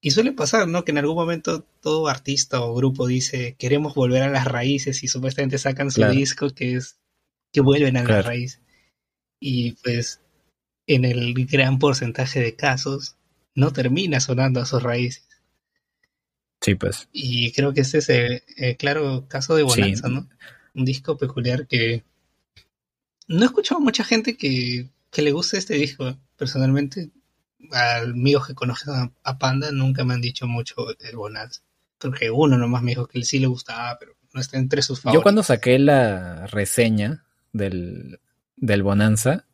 y 0.00 0.10
suele 0.12 0.32
pasar, 0.32 0.68
¿no? 0.68 0.84
Que 0.84 0.92
en 0.92 0.98
algún 0.98 1.16
momento 1.16 1.62
todo 1.80 2.08
artista 2.08 2.60
o 2.62 2.74
grupo 2.74 3.06
dice, 3.06 3.56
queremos 3.58 3.94
volver 3.94 4.22
a 4.22 4.30
las 4.30 4.46
raíces 4.46 5.02
y 5.02 5.08
supuestamente 5.08 5.58
sacan 5.58 5.90
su 5.90 6.00
Claro. 6.00 6.14
disco 6.14 6.50
que 6.50 6.76
es 6.76 6.98
que 7.52 7.60
vuelven 7.60 7.96
a 7.96 8.00
las 8.00 8.08
Claro. 8.08 8.28
raíces. 8.28 8.62
Y 9.40 9.72
pues 9.84 10.20
en 10.86 11.04
el 11.04 11.34
gran 11.46 11.78
porcentaje 11.78 12.40
de 12.40 12.56
casos 12.56 13.16
no 13.54 13.72
termina 13.72 14.20
sonando 14.20 14.60
a 14.60 14.66
sus 14.66 14.82
raíces. 14.82 15.26
Sí, 16.62 16.76
pues. 16.76 17.08
Y 17.12 17.52
creo 17.52 17.74
que 17.74 17.80
este 17.80 17.98
es 17.98 18.08
el, 18.08 18.42
el 18.56 18.76
claro 18.76 19.26
caso 19.28 19.54
de 19.56 19.62
Sí. 19.62 19.80
Bonanza, 19.80 20.08
¿no? 20.08 20.28
Un 20.74 20.84
disco 20.84 21.18
peculiar 21.18 21.66
que 21.66 22.04
no 23.26 23.42
he 23.42 23.46
escuchado 23.46 23.80
a 23.80 23.84
mucha 23.84 24.04
gente 24.04 24.36
que, 24.36 24.88
que 25.10 25.22
le 25.22 25.32
guste 25.32 25.58
este 25.58 25.74
disco. 25.74 26.16
Personalmente, 26.36 27.10
a 27.72 27.98
amigos 27.98 28.46
que 28.46 28.54
conocen 28.54 28.94
a, 28.94 29.12
a 29.22 29.38
Panda 29.38 29.70
nunca 29.72 30.04
me 30.04 30.14
han 30.14 30.20
dicho 30.20 30.46
mucho 30.46 30.86
de 30.98 31.14
Bonanza. 31.16 31.62
Creo 31.98 32.12
que 32.12 32.30
uno 32.30 32.56
nomás 32.56 32.82
me 32.82 32.92
dijo 32.92 33.06
que 33.06 33.22
sí 33.24 33.38
le 33.38 33.46
gustaba, 33.48 33.96
pero 33.98 34.16
no 34.32 34.40
está 34.40 34.58
entre 34.58 34.82
sus 34.82 35.00
favoritos. 35.00 35.20
Yo 35.20 35.22
cuando 35.22 35.42
saqué 35.42 35.78
la 35.78 36.46
reseña 36.46 37.24
del, 37.52 38.20
del 38.56 38.82
Bonanza, 38.82 39.46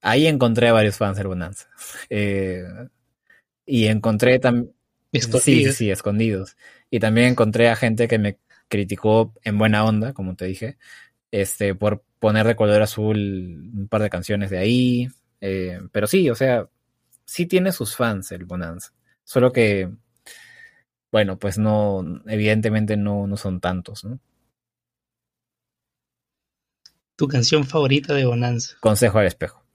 ahí 0.00 0.26
encontré 0.26 0.68
a 0.68 0.72
varios 0.72 0.96
fans 0.96 1.16
del 1.16 1.28
Bonanza. 1.28 1.68
Eh, 2.08 2.64
y 3.66 3.86
encontré 3.86 4.38
también... 4.38 4.72
Sí, 5.12 5.20
sí, 5.20 5.26
Escondidos. 5.28 5.74
sí, 5.76 5.90
escondidos. 5.90 6.56
Y 6.90 7.00
también 7.00 7.28
encontré 7.28 7.68
a 7.68 7.76
gente 7.76 8.08
que 8.08 8.18
me 8.18 8.38
criticó 8.68 9.32
en 9.44 9.58
buena 9.58 9.84
onda, 9.84 10.12
como 10.12 10.36
te 10.36 10.44
dije, 10.46 10.78
este, 11.30 11.74
por 11.74 12.04
poner 12.18 12.46
de 12.46 12.56
color 12.56 12.82
azul 12.82 13.16
un 13.74 13.88
par 13.88 14.02
de 14.02 14.10
canciones 14.10 14.50
de 14.50 14.58
ahí. 14.58 15.08
Eh, 15.40 15.80
pero 15.92 16.06
sí, 16.06 16.28
o 16.30 16.34
sea, 16.34 16.68
sí 17.24 17.46
tiene 17.46 17.72
sus 17.72 17.96
fans 17.96 18.32
el 18.32 18.44
Bonanza. 18.44 18.92
Solo 19.24 19.52
que, 19.52 19.90
bueno, 21.10 21.38
pues 21.38 21.58
no, 21.58 22.04
evidentemente 22.26 22.96
no, 22.96 23.26
no 23.26 23.36
son 23.36 23.60
tantos, 23.60 24.04
¿no? 24.04 24.20
Tu 27.16 27.26
canción 27.28 27.64
favorita 27.64 28.12
de 28.14 28.26
Bonanza. 28.26 28.76
Consejo 28.80 29.18
al 29.18 29.26
espejo. 29.26 29.65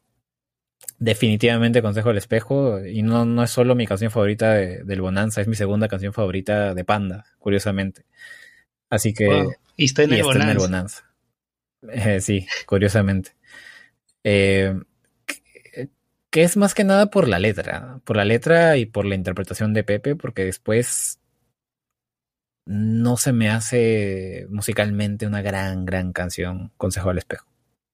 Definitivamente 1.03 1.81
Consejo 1.81 2.09
al 2.11 2.17
espejo. 2.19 2.85
Y 2.85 3.01
no, 3.01 3.25
no 3.25 3.43
es 3.43 3.49
solo 3.49 3.73
mi 3.73 3.87
canción 3.87 4.11
favorita 4.11 4.53
de- 4.53 4.83
del 4.83 5.01
Bonanza, 5.01 5.41
es 5.41 5.47
mi 5.47 5.55
segunda 5.55 5.87
canción 5.87 6.13
favorita 6.13 6.75
de 6.75 6.85
Panda, 6.85 7.25
curiosamente. 7.39 8.05
Así 8.89 9.11
que. 9.13 9.25
Wow. 9.25 9.51
Y 9.77 9.85
está 9.85 10.03
en 10.03 10.13
el 10.13 10.19
está 10.19 10.43
en 10.43 10.49
el 10.49 10.57
Bonanza. 10.59 11.11
Eh, 11.91 12.21
sí, 12.21 12.45
curiosamente. 12.67 13.31
Eh, 14.23 14.79
que- 15.25 15.89
que 16.29 16.43
es 16.43 16.55
más 16.55 16.75
que 16.75 16.83
nada 16.83 17.07
por 17.09 17.27
la 17.27 17.39
letra, 17.39 17.99
por 18.05 18.15
la 18.15 18.23
letra 18.25 18.77
y 18.77 18.85
por 18.85 19.05
la 19.05 19.15
interpretación 19.15 19.73
de 19.73 19.83
Pepe, 19.83 20.15
porque 20.15 20.45
después 20.45 21.19
no 22.67 23.17
se 23.17 23.33
me 23.33 23.49
hace 23.49 24.45
musicalmente 24.51 25.25
una 25.25 25.41
gran, 25.41 25.83
gran 25.85 26.13
canción, 26.13 26.71
Consejo 26.77 27.09
al 27.09 27.17
Espejo. 27.17 27.47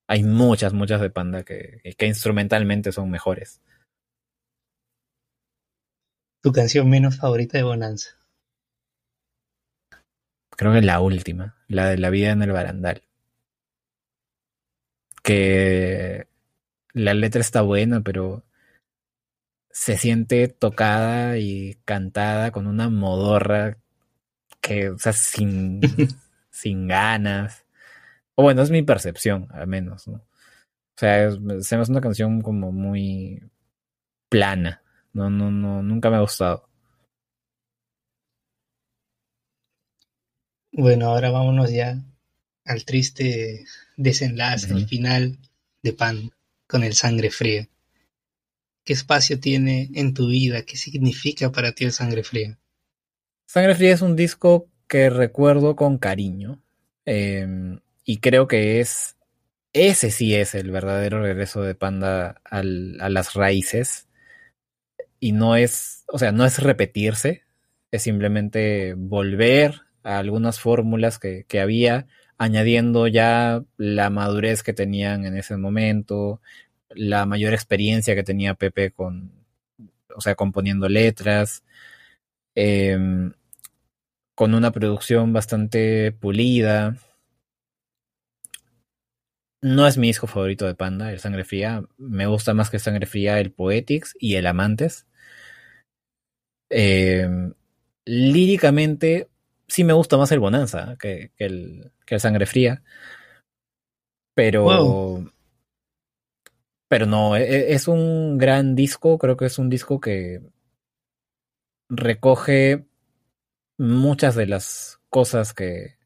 Hay 0.07 0.23
muchas, 0.23 0.73
muchas 0.73 1.01
de 1.01 1.09
Panda 1.09 1.43
que, 1.43 1.81
que 1.97 2.05
instrumentalmente 2.05 2.91
son 2.91 3.11
mejores. 3.11 3.61
Tu 6.41 6.51
canción 6.51 6.89
menos 6.89 7.17
favorita 7.17 7.57
de 7.57 7.63
Bonanza. 7.65 8.11
Creo 10.51 10.73
que 10.73 10.81
la 10.81 11.01
última, 11.01 11.57
la 11.67 11.89
de 11.89 11.97
la 11.97 12.09
vida 12.09 12.31
en 12.31 12.41
el 12.41 12.51
barandal. 12.51 13.03
Que 15.21 16.27
la 16.93 17.13
letra 17.13 17.41
está 17.41 17.61
buena, 17.61 18.01
pero 18.01 18.43
se 19.69 19.97
siente 19.97 20.47
tocada 20.47 21.37
y 21.37 21.75
cantada 21.85 22.51
con 22.51 22.65
una 22.65 22.89
modorra 22.89 23.77
que, 24.61 24.89
o 24.89 24.97
sea, 24.97 25.13
sin, 25.13 25.81
sin 26.49 26.87
ganas. 26.87 27.66
O 28.39 28.43
bueno, 28.43 28.61
es 28.61 28.69
mi 28.69 28.83
percepción, 28.83 29.47
al 29.51 29.67
menos, 29.67 30.07
¿no? 30.07 30.17
O 30.17 30.99
sea, 30.99 31.25
es, 31.25 31.35
se 31.67 31.75
me 31.75 31.81
hace 31.81 31.91
una 31.91 32.01
canción 32.01 32.41
como 32.41 32.71
muy 32.71 33.41
plana. 34.29 34.83
No, 35.13 35.29
no, 35.29 35.49
no, 35.49 35.81
nunca 35.81 36.09
me 36.09 36.17
ha 36.17 36.21
gustado. 36.21 36.69
Bueno, 40.71 41.07
ahora 41.07 41.31
vámonos 41.31 41.71
ya 41.71 41.99
al 42.65 42.85
triste 42.85 43.65
desenlace, 43.95 44.71
el 44.71 44.87
final 44.87 45.39
de 45.81 45.93
Pan 45.93 46.31
con 46.67 46.83
el 46.83 46.93
sangre 46.93 47.31
fría. 47.31 47.67
¿Qué 48.85 48.93
espacio 48.93 49.39
tiene 49.39 49.89
en 49.95 50.13
tu 50.13 50.27
vida? 50.27 50.61
¿Qué 50.61 50.77
significa 50.77 51.51
para 51.51 51.71
ti 51.71 51.85
el 51.85 51.91
sangre 51.91 52.23
fría? 52.23 52.59
Sangre 53.47 53.75
Fría 53.75 53.93
es 53.93 54.01
un 54.01 54.15
disco 54.15 54.67
que 54.87 55.09
recuerdo 55.09 55.75
con 55.75 55.97
cariño. 55.97 56.61
eh, 57.05 57.79
y 58.07 58.19
creo 58.21 58.47
que 58.47 58.81
es. 58.81 59.17
Ese 59.73 60.11
sí 60.11 60.35
es 60.35 60.55
el 60.55 60.71
verdadero 60.71 61.21
regreso 61.23 61.61
de 61.63 61.75
Panda 61.75 62.41
al- 62.45 62.97
a 63.01 63.09
las 63.09 63.35
raíces. 63.35 64.07
Y 65.19 65.31
no 65.31 65.55
es. 65.55 66.03
O 66.07 66.19
sea, 66.19 66.31
no 66.31 66.45
es 66.45 66.59
repetirse. 66.59 67.43
Es 67.91 68.03
simplemente 68.03 68.93
volver 68.97 69.81
a 70.03 70.19
algunas 70.19 70.59
fórmulas 70.59 71.19
que, 71.19 71.45
que 71.47 71.59
había, 71.61 72.07
añadiendo 72.37 73.07
ya 73.07 73.63
la 73.77 74.09
madurez 74.09 74.63
que 74.63 74.73
tenían 74.73 75.25
en 75.25 75.37
ese 75.37 75.57
momento, 75.57 76.41
la 76.89 77.25
mayor 77.25 77.53
experiencia 77.53 78.15
que 78.15 78.23
tenía 78.23 78.55
Pepe 78.55 78.91
con. 78.91 79.31
O 80.15 80.21
sea, 80.21 80.35
componiendo 80.35 80.89
letras. 80.89 81.63
em, 82.55 83.33
con 84.35 84.53
una 84.53 84.71
producción 84.71 85.33
bastante 85.33 86.11
pulida. 86.13 86.95
No 89.67 89.85
es 89.85 89.97
mi 89.97 90.07
disco 90.07 90.27
favorito 90.27 90.65
de 90.65 90.75
Panda, 90.75 91.11
el 91.11 91.19
Sangre 91.19 91.43
Fría. 91.43 91.83
Me 91.97 92.25
gusta 92.25 92.53
más 92.53 92.69
que 92.69 92.79
Sangre 92.79 93.05
Fría 93.05 93.39
el 93.39 93.51
Poetics 93.51 94.15
y 94.17 94.35
el 94.35 94.47
Amantes. 94.47 95.07
Eh, 96.69 97.27
líricamente, 98.05 99.27
sí 99.67 99.83
me 99.83 99.91
gusta 99.91 100.15
más 100.15 100.31
el 100.31 100.39
Bonanza 100.39 100.95
que, 100.97 101.31
que 101.35 101.45
el, 101.45 101.91
que 102.05 102.15
el 102.15 102.21
Sangre 102.21 102.45
Fría. 102.45 102.81
Pero. 104.33 104.63
Wow. 104.63 105.31
Pero 106.87 107.05
no, 107.05 107.35
e- 107.35 107.43
e- 107.43 107.73
es 107.73 107.89
un 107.89 108.37
gran 108.37 108.73
disco. 108.73 109.17
Creo 109.17 109.35
que 109.35 109.47
es 109.47 109.59
un 109.59 109.69
disco 109.69 109.99
que 109.99 110.41
recoge 111.89 112.85
muchas 113.77 114.35
de 114.35 114.47
las 114.47 115.01
cosas 115.09 115.53
que, 115.53 115.97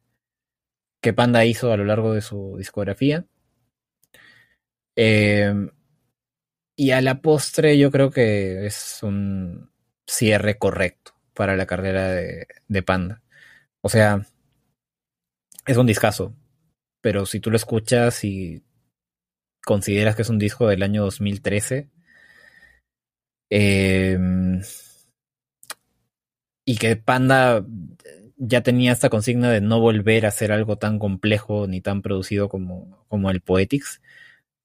que 1.00 1.12
Panda 1.12 1.44
hizo 1.44 1.72
a 1.72 1.76
lo 1.76 1.84
largo 1.84 2.12
de 2.12 2.22
su 2.22 2.56
discografía. 2.58 3.24
Eh, 4.96 5.52
y 6.76 6.90
a 6.90 7.00
la 7.00 7.20
postre 7.22 7.78
yo 7.78 7.90
creo 7.90 8.10
que 8.10 8.66
es 8.66 9.00
un 9.02 9.70
cierre 10.06 10.58
correcto 10.58 11.12
para 11.34 11.56
la 11.56 11.66
carrera 11.66 12.08
de, 12.08 12.82
Panda. 12.82 13.22
O 13.82 13.88
sea, 13.88 14.26
es 15.66 15.76
un 15.76 15.86
discazo, 15.86 16.34
pero 17.00 17.26
si 17.26 17.40
tú 17.40 17.50
lo 17.50 17.56
escuchas 17.56 18.24
y 18.24 18.64
consideras 19.64 20.16
que 20.16 20.22
es 20.22 20.28
un 20.28 20.38
disco 20.38 20.68
del 20.68 20.82
año 20.82 21.02
2013, 21.04 21.88
eh, 23.50 24.18
y 26.64 26.76
que 26.76 26.96
Panda 26.96 27.64
ya 28.36 28.62
tenía 28.62 28.92
esta 28.92 29.08
consigna 29.10 29.50
de 29.50 29.60
no 29.60 29.80
volver 29.80 30.24
a 30.24 30.28
hacer 30.28 30.52
algo 30.52 30.76
tan 30.76 30.98
complejo 30.98 31.66
ni 31.68 31.80
tan 31.80 32.02
producido 32.02 32.48
como, 32.48 33.04
como 33.08 33.30
el 33.30 33.40
Poetics. 33.40 34.00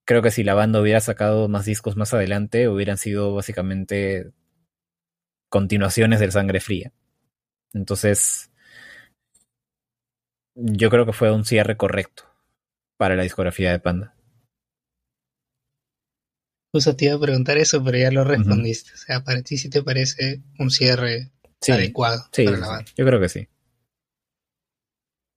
Creo 0.07 0.21
que 0.21 0.31
si 0.31 0.45
la 0.45 0.53
banda 0.53 0.79
hubiera 0.79 1.01
sacado 1.01 1.49
más 1.49 1.65
discos 1.65 1.97
más 1.97 2.13
adelante, 2.13 2.69
hubieran 2.69 2.97
sido 2.97 3.35
básicamente 3.35 4.31
continuaciones 5.49 6.21
del 6.21 6.31
Sangre 6.31 6.61
Fría. 6.61 6.93
Entonces, 7.73 8.49
yo 10.55 10.89
creo 10.89 11.05
que 11.05 11.11
fue 11.11 11.29
un 11.33 11.43
cierre 11.43 11.75
correcto 11.75 12.23
para 12.95 13.17
la 13.17 13.23
discografía 13.23 13.69
de 13.69 13.79
Panda. 13.79 14.15
Justo 16.73 16.95
te 16.95 17.05
iba 17.05 17.15
a 17.15 17.19
preguntar 17.19 17.57
eso, 17.57 17.83
pero 17.83 17.97
ya 17.97 18.09
lo 18.09 18.23
respondiste. 18.23 18.93
O 18.93 18.97
sea, 18.97 19.25
para 19.25 19.41
ti 19.41 19.57
sí 19.57 19.69
te 19.69 19.83
parece 19.83 20.41
un 20.57 20.71
cierre 20.71 21.33
adecuado 21.67 22.29
para 22.33 22.57
la 22.57 22.67
banda. 22.67 22.91
Yo 22.95 23.05
creo 23.05 23.19
que 23.19 23.27
sí. 23.27 23.49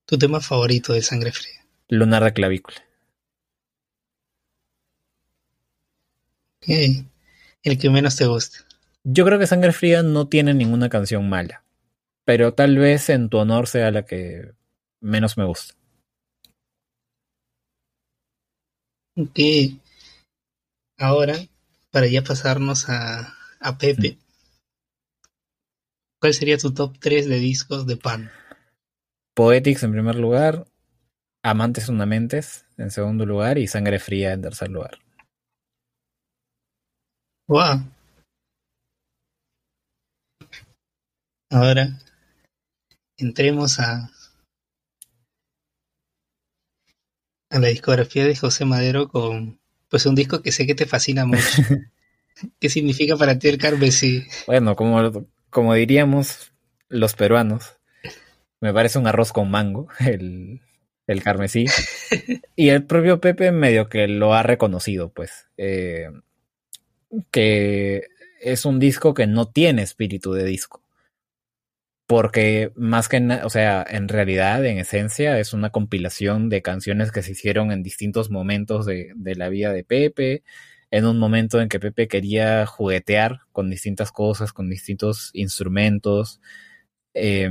¿Tu 0.05 0.17
tema 0.17 0.39
favorito 0.39 0.93
de 0.93 1.01
Sangre 1.01 1.33
Fría? 1.33 1.65
Lunar 1.89 2.23
de 2.23 2.31
clavícula. 2.31 2.77
El 6.67 7.77
que 7.79 7.89
menos 7.89 8.15
te 8.15 8.25
gusta. 8.25 8.59
Yo 9.03 9.25
creo 9.25 9.39
que 9.39 9.47
Sangre 9.47 9.71
Fría 9.71 10.03
no 10.03 10.27
tiene 10.27 10.53
ninguna 10.53 10.89
canción 10.89 11.27
mala. 11.27 11.63
Pero 12.25 12.53
tal 12.53 12.77
vez 12.77 13.09
en 13.09 13.29
tu 13.29 13.37
honor 13.37 13.67
sea 13.67 13.91
la 13.91 14.05
que 14.05 14.53
menos 14.99 15.37
me 15.37 15.45
gusta. 15.45 15.73
Ok. 19.17 19.39
Ahora, 20.97 21.35
para 21.89 22.07
ya 22.07 22.23
pasarnos 22.23 22.87
a, 22.89 23.35
a 23.59 23.77
Pepe, 23.77 24.17
¿cuál 26.19 26.33
sería 26.33 26.57
tu 26.57 26.73
top 26.73 26.97
3 26.99 27.27
de 27.27 27.39
discos 27.39 27.87
de 27.87 27.97
Pan? 27.97 28.31
Poetics 29.33 29.83
en 29.83 29.91
primer 29.91 30.15
lugar, 30.15 30.67
Amantes 31.43 31.87
Fundamentes 31.87 32.65
en 32.77 32.91
segundo 32.91 33.25
lugar 33.25 33.57
y 33.57 33.67
Sangre 33.67 33.99
Fría 33.99 34.31
en 34.33 34.43
tercer 34.43 34.69
lugar. 34.69 34.99
Wow. 37.51 37.81
Ahora 41.49 41.99
entremos 43.17 43.77
a, 43.81 44.09
a 47.49 47.59
la 47.59 47.67
discografía 47.67 48.25
de 48.25 48.37
José 48.37 48.63
Madero 48.63 49.09
con 49.09 49.59
pues 49.89 50.05
un 50.05 50.15
disco 50.15 50.41
que 50.41 50.53
sé 50.53 50.65
que 50.65 50.75
te 50.75 50.85
fascina 50.85 51.25
mucho. 51.25 51.41
¿Qué 52.61 52.69
significa 52.69 53.17
para 53.17 53.37
ti 53.37 53.49
el 53.49 53.57
carmesí? 53.57 54.23
Bueno, 54.47 54.77
como, 54.77 55.27
como 55.49 55.73
diríamos 55.73 56.53
los 56.87 57.15
peruanos, 57.15 57.75
me 58.61 58.73
parece 58.73 58.97
un 58.97 59.07
arroz 59.07 59.33
con 59.33 59.51
mango, 59.51 59.89
el, 59.99 60.61
el 61.05 61.21
carmesí. 61.21 61.65
y 62.55 62.69
el 62.69 62.85
propio 62.85 63.19
Pepe 63.19 63.51
medio 63.51 63.89
que 63.89 64.07
lo 64.07 64.33
ha 64.35 64.41
reconocido, 64.41 65.11
pues. 65.11 65.49
Eh, 65.57 66.07
que 67.31 68.07
es 68.41 68.65
un 68.65 68.79
disco 68.79 69.13
que 69.13 69.27
no 69.27 69.47
tiene 69.49 69.83
espíritu 69.83 70.33
de 70.33 70.45
disco. 70.45 70.81
Porque 72.07 72.73
más 72.75 73.07
que, 73.07 73.17
o 73.43 73.49
sea, 73.49 73.85
en 73.89 74.09
realidad, 74.09 74.65
en 74.65 74.79
esencia, 74.79 75.39
es 75.39 75.53
una 75.53 75.69
compilación 75.69 76.49
de 76.49 76.61
canciones 76.61 77.11
que 77.11 77.23
se 77.23 77.31
hicieron 77.31 77.71
en 77.71 77.83
distintos 77.83 78.29
momentos 78.29 78.85
de, 78.85 79.13
de 79.15 79.35
la 79.35 79.47
vida 79.49 79.71
de 79.71 79.85
Pepe, 79.85 80.43
en 80.91 81.05
un 81.05 81.17
momento 81.19 81.61
en 81.61 81.69
que 81.69 81.79
Pepe 81.79 82.07
quería 82.09 82.65
juguetear 82.65 83.41
con 83.53 83.69
distintas 83.69 84.11
cosas, 84.11 84.53
con 84.53 84.69
distintos 84.69 85.31
instrumentos. 85.33 86.41
Eh, 87.13 87.49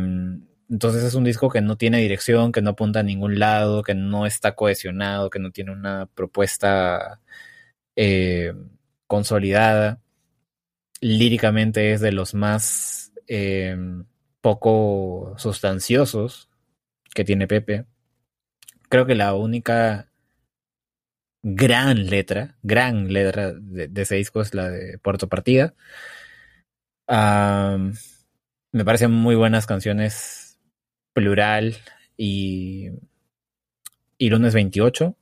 entonces 0.70 1.02
es 1.04 1.14
un 1.14 1.24
disco 1.24 1.50
que 1.50 1.60
no 1.60 1.76
tiene 1.76 1.98
dirección, 1.98 2.52
que 2.52 2.62
no 2.62 2.70
apunta 2.70 3.00
a 3.00 3.02
ningún 3.02 3.38
lado, 3.40 3.82
que 3.82 3.94
no 3.94 4.26
está 4.26 4.54
cohesionado, 4.54 5.30
que 5.30 5.40
no 5.40 5.50
tiene 5.50 5.72
una 5.72 6.06
propuesta 6.14 7.20
eh, 7.96 8.54
consolidada. 9.10 10.00
Líricamente 11.00 11.92
es 11.92 12.00
de 12.00 12.12
los 12.12 12.32
más 12.32 13.12
eh, 13.26 13.76
poco 14.40 15.34
sustanciosos 15.36 16.48
que 17.12 17.24
tiene 17.24 17.48
Pepe. 17.48 17.86
Creo 18.88 19.06
que 19.06 19.16
la 19.16 19.34
única 19.34 20.12
gran 21.42 22.06
letra, 22.06 22.56
gran 22.62 23.12
letra 23.12 23.52
de, 23.52 23.90
ese 24.00 24.14
disco 24.14 24.42
es 24.42 24.54
la 24.54 24.70
de 24.70 24.98
Puerto 24.98 25.28
Partida. 25.28 25.74
me 28.72 28.84
parecen 28.84 29.10
muy 29.10 29.34
buenas 29.34 29.66
canciones 29.66 30.60
Plural 31.14 31.76
y, 32.16 32.90
y 34.18 34.30
lunes 34.30 34.54
28. 34.54 35.16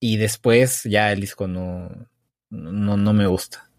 Y 0.00 0.18
después 0.18 0.82
ya 0.84 1.10
el 1.12 1.20
disco 1.20 1.48
no, 1.48 2.08
no, 2.50 2.96
no 2.96 3.12
me 3.12 3.26
gusta. 3.26 3.70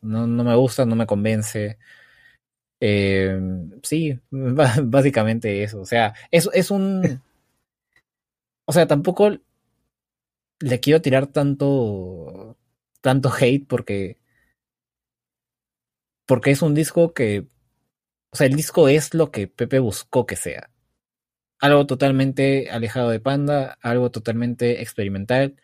No, 0.00 0.26
no 0.26 0.44
me 0.44 0.54
gusta, 0.56 0.86
no 0.86 0.96
me 0.96 1.06
convence. 1.06 1.78
Eh, 2.80 3.40
sí, 3.82 4.18
básicamente 4.30 5.62
eso. 5.62 5.80
O 5.80 5.86
sea, 5.86 6.14
es, 6.30 6.48
es 6.52 6.70
un. 6.70 7.22
O 8.64 8.72
sea, 8.72 8.86
tampoco 8.86 9.28
le 10.60 10.80
quiero 10.80 11.02
tirar 11.02 11.26
tanto. 11.26 12.56
tanto 13.00 13.30
hate 13.32 13.66
porque. 13.66 14.18
Porque 16.26 16.52
es 16.52 16.62
un 16.62 16.74
disco 16.74 17.12
que 17.12 17.48
o 18.32 18.36
sea, 18.36 18.46
el 18.46 18.56
disco 18.56 18.88
es 18.88 19.12
lo 19.14 19.30
que 19.30 19.46
Pepe 19.46 19.78
buscó 19.78 20.26
que 20.26 20.36
sea. 20.36 20.70
Algo 21.60 21.86
totalmente 21.86 22.70
alejado 22.70 23.10
de 23.10 23.20
Panda, 23.20 23.78
algo 23.82 24.10
totalmente 24.10 24.82
experimental, 24.82 25.56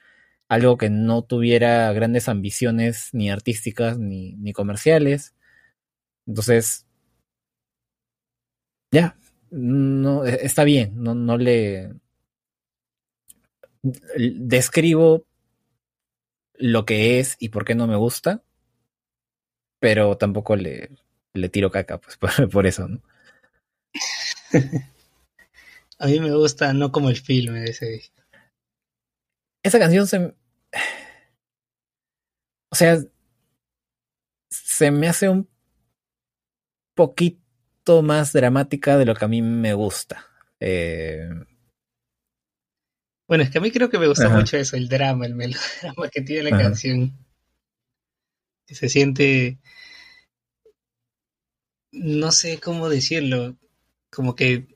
algo 0.48 0.78
que 0.78 0.90
no 0.90 1.22
tuviera 1.22 1.92
grandes 1.92 2.28
ambiciones 2.28 3.10
ni 3.12 3.30
artísticas 3.30 3.98
ni, 3.98 4.34
ni 4.36 4.52
comerciales. 4.52 5.34
Entonces, 6.26 6.86
ya, 8.92 9.16
no, 9.50 10.24
e, 10.26 10.46
está 10.46 10.64
bien, 10.64 10.92
no, 11.02 11.14
no 11.14 11.36
le 11.36 11.94
describo 13.82 15.24
lo 16.54 16.84
que 16.84 17.20
es 17.20 17.36
y 17.38 17.50
por 17.50 17.64
qué 17.64 17.74
no 17.74 17.86
me 17.86 17.96
gusta, 17.96 18.42
pero 19.80 20.16
tampoco 20.16 20.56
le, 20.56 20.90
le 21.34 21.48
tiro 21.48 21.70
caca, 21.70 21.98
pues 21.98 22.18
por, 22.52 22.66
eso, 22.66 22.88
¿no? 22.88 23.02
A 26.00 26.06
mí 26.06 26.20
me 26.20 26.32
gusta 26.32 26.72
no 26.72 26.92
como 26.92 27.08
el 27.08 27.16
filme 27.16 27.60
de 27.60 27.70
ese 27.70 27.86
disco. 27.86 28.22
Esa 29.64 29.78
canción 29.78 30.06
se... 30.06 30.34
O 32.70 32.76
sea, 32.76 32.98
se 34.50 34.90
me 34.90 35.08
hace 35.08 35.28
un 35.28 35.48
poquito 36.94 38.02
más 38.02 38.32
dramática 38.32 38.98
de 38.98 39.06
lo 39.06 39.14
que 39.14 39.24
a 39.24 39.28
mí 39.28 39.42
me 39.42 39.74
gusta. 39.74 40.26
Eh... 40.60 41.30
Bueno, 43.26 43.44
es 43.44 43.50
que 43.50 43.58
a 43.58 43.60
mí 43.60 43.70
creo 43.70 43.90
que 43.90 43.98
me 43.98 44.06
gusta 44.06 44.28
mucho 44.28 44.56
eso, 44.56 44.76
el 44.76 44.88
drama, 44.88 45.26
el 45.26 45.34
melodrama 45.34 46.08
que 46.10 46.22
tiene 46.22 46.50
la 46.50 46.58
canción. 46.58 47.12
Que 48.66 48.74
se 48.74 48.88
siente 48.88 49.58
no 51.92 52.32
sé 52.32 52.58
cómo 52.58 52.88
decirlo, 52.88 53.56
como 54.10 54.34
que, 54.34 54.66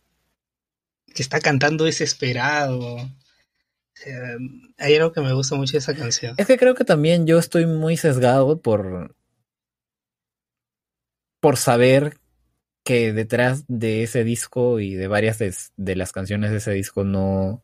que 1.14 1.23
está 1.23 1.40
cantando 1.40 1.85
desesperado. 1.85 2.97
Hay 4.79 4.97
algo 4.97 5.12
que 5.12 5.20
me 5.20 5.33
gusta 5.33 5.55
mucho 5.55 5.73
de 5.73 5.79
esa 5.79 5.95
canción. 5.95 6.35
Es 6.39 6.47
que 6.47 6.59
creo 6.59 6.74
que 6.74 6.85
también 6.85 7.27
yo 7.27 7.39
estoy 7.39 7.66
muy 7.66 7.97
sesgado 7.97 8.61
por 8.61 9.15
por 11.41 11.57
saber 11.57 12.19
que 12.85 13.12
detrás 13.12 13.65
de 13.69 14.03
ese 14.03 14.24
disco 14.24 14.81
y 14.81 14.95
de 14.95 15.09
varias 15.09 15.39
de, 15.39 15.97
las 15.97 16.12
canciones 16.12 16.51
de 16.51 16.59
ese 16.59 16.73
disco 16.73 17.05
no 17.05 17.62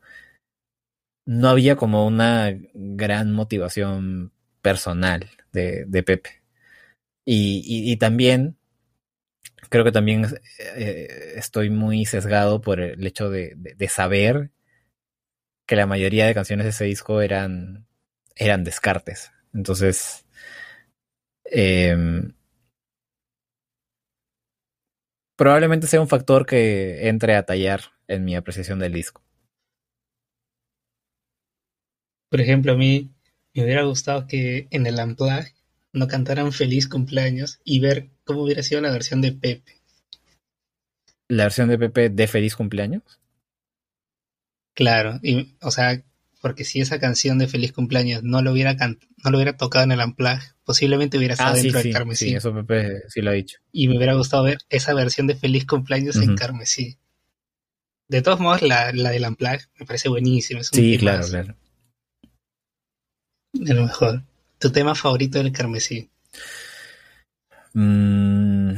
no 1.27 1.49
había 1.49 1.77
como 1.77 2.07
una 2.07 2.57
gran 2.75 3.33
motivación 3.33 4.33
personal 4.63 5.29
de, 5.53 6.03
Pepe. 6.03 6.43
y, 7.25 7.97
también 7.99 8.57
creo 9.69 9.85
que 9.85 9.93
también 9.93 10.27
eh, 10.77 11.35
estoy 11.37 11.71
muy 11.71 12.05
sesgado 12.07 12.61
por 12.61 12.81
el 12.81 13.07
hecho 13.07 13.31
de, 13.31 13.55
de, 13.57 13.89
saber 13.89 14.51
que 15.69 15.77
la 15.77 15.87
mayoría 15.87 16.27
de 16.27 16.35
canciones 16.35 16.65
de 16.65 16.71
ese 16.71 16.87
disco 16.87 17.21
eran, 17.21 17.87
eran 18.35 18.65
descartes. 18.65 19.31
Entonces, 19.53 20.25
eh, 21.45 21.95
probablemente 25.37 25.87
sea 25.87 26.01
un 26.01 26.09
factor 26.09 26.47
que 26.47 27.09
entre 27.09 27.37
a 27.37 27.45
tallar 27.45 27.83
en 28.09 28.25
mi 28.25 28.35
apreciación 28.35 28.79
del 28.79 28.95
disco. 28.95 29.23
Por 32.31 32.41
ejemplo, 32.41 32.73
a 32.73 32.77
mí 32.77 33.11
me 33.55 33.65
hubiera 33.65 33.83
gustado 33.83 34.27
que 34.27 34.69
en 34.71 34.87
el 34.87 34.99
Unplugged 34.99 35.53
no 35.93 36.09
cantaran 36.09 36.51
feliz 36.53 36.89
cumpleaños 36.89 37.61
y 37.63 37.81
ver 37.81 38.09
cómo 38.25 38.45
hubiera 38.45 38.63
sido 38.63 38.81
la 38.81 38.91
versión 38.91 39.21
de 39.21 39.33
Pepe. 39.33 39.83
¿La 41.29 41.45
versión 41.45 41.69
de 41.69 41.79
Pepe 41.79 42.09
de 42.09 42.27
feliz 42.27 42.57
cumpleaños? 42.57 43.21
Claro, 44.79 45.19
y, 45.25 45.57
o 45.61 45.73
sea, 45.73 46.01
porque 46.41 46.63
si 46.63 46.81
esa 46.81 47.01
canción 47.01 47.37
de 47.37 47.49
feliz 47.49 47.73
cumpleaños 47.73 48.23
no 48.23 48.43
lo 48.43 48.53
hubiera 48.53 48.75
no 48.75 49.31
lo 49.31 49.37
hubiera 49.37 49.57
tocado 49.57 49.83
en 49.83 49.91
el 49.91 49.99
Unplugged, 49.99 50.53
posiblemente 50.63 51.19
hubiera 51.19 51.35
estado 51.35 51.51
ah, 51.51 51.55
dentro 51.55 51.81
sí, 51.81 51.83
del 51.83 51.83
sí, 51.83 51.93
Carmesí. 51.93 52.29
Sí, 52.29 52.35
eso 52.37 52.55
Pepe 52.55 53.03
sí 53.09 53.21
lo 53.21 53.31
ha 53.31 53.35
dicho. 53.35 53.59
Y 53.73 53.89
me 53.89 53.97
hubiera 53.97 54.15
gustado 54.15 54.45
ver 54.45 54.59
esa 54.69 54.95
versión 54.95 55.27
de 55.27 55.35
feliz 55.35 55.67
cumpleaños 55.67 56.15
uh 56.15 56.21
-huh. 56.21 56.29
en 56.29 56.37
Carmesí. 56.37 56.97
De 58.07 58.23
todos 58.23 58.39
modos, 58.39 58.63
la, 58.63 58.93
la 58.93 59.11
del 59.11 59.27
Unplugged 59.27 59.67
me 59.81 59.85
parece 59.85 60.09
buenísima. 60.09 60.63
Sí, 60.63 60.97
claro, 60.97 61.27
claro. 61.27 61.57
De 63.53 63.75
lo 63.75 63.83
mejor. 63.83 64.23
¿Tu 64.61 64.71
tema 64.71 64.95
favorito 64.95 65.39
del 65.39 65.51
Carmesí? 65.51 66.09
Mm. 67.75 68.75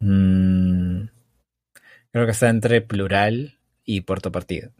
Mm. 0.00 0.41
Creo 2.12 2.26
que 2.26 2.32
está 2.32 2.48
entre 2.50 2.82
plural 2.82 3.58
y 3.84 4.02
puerto 4.02 4.30
partida. 4.30 4.70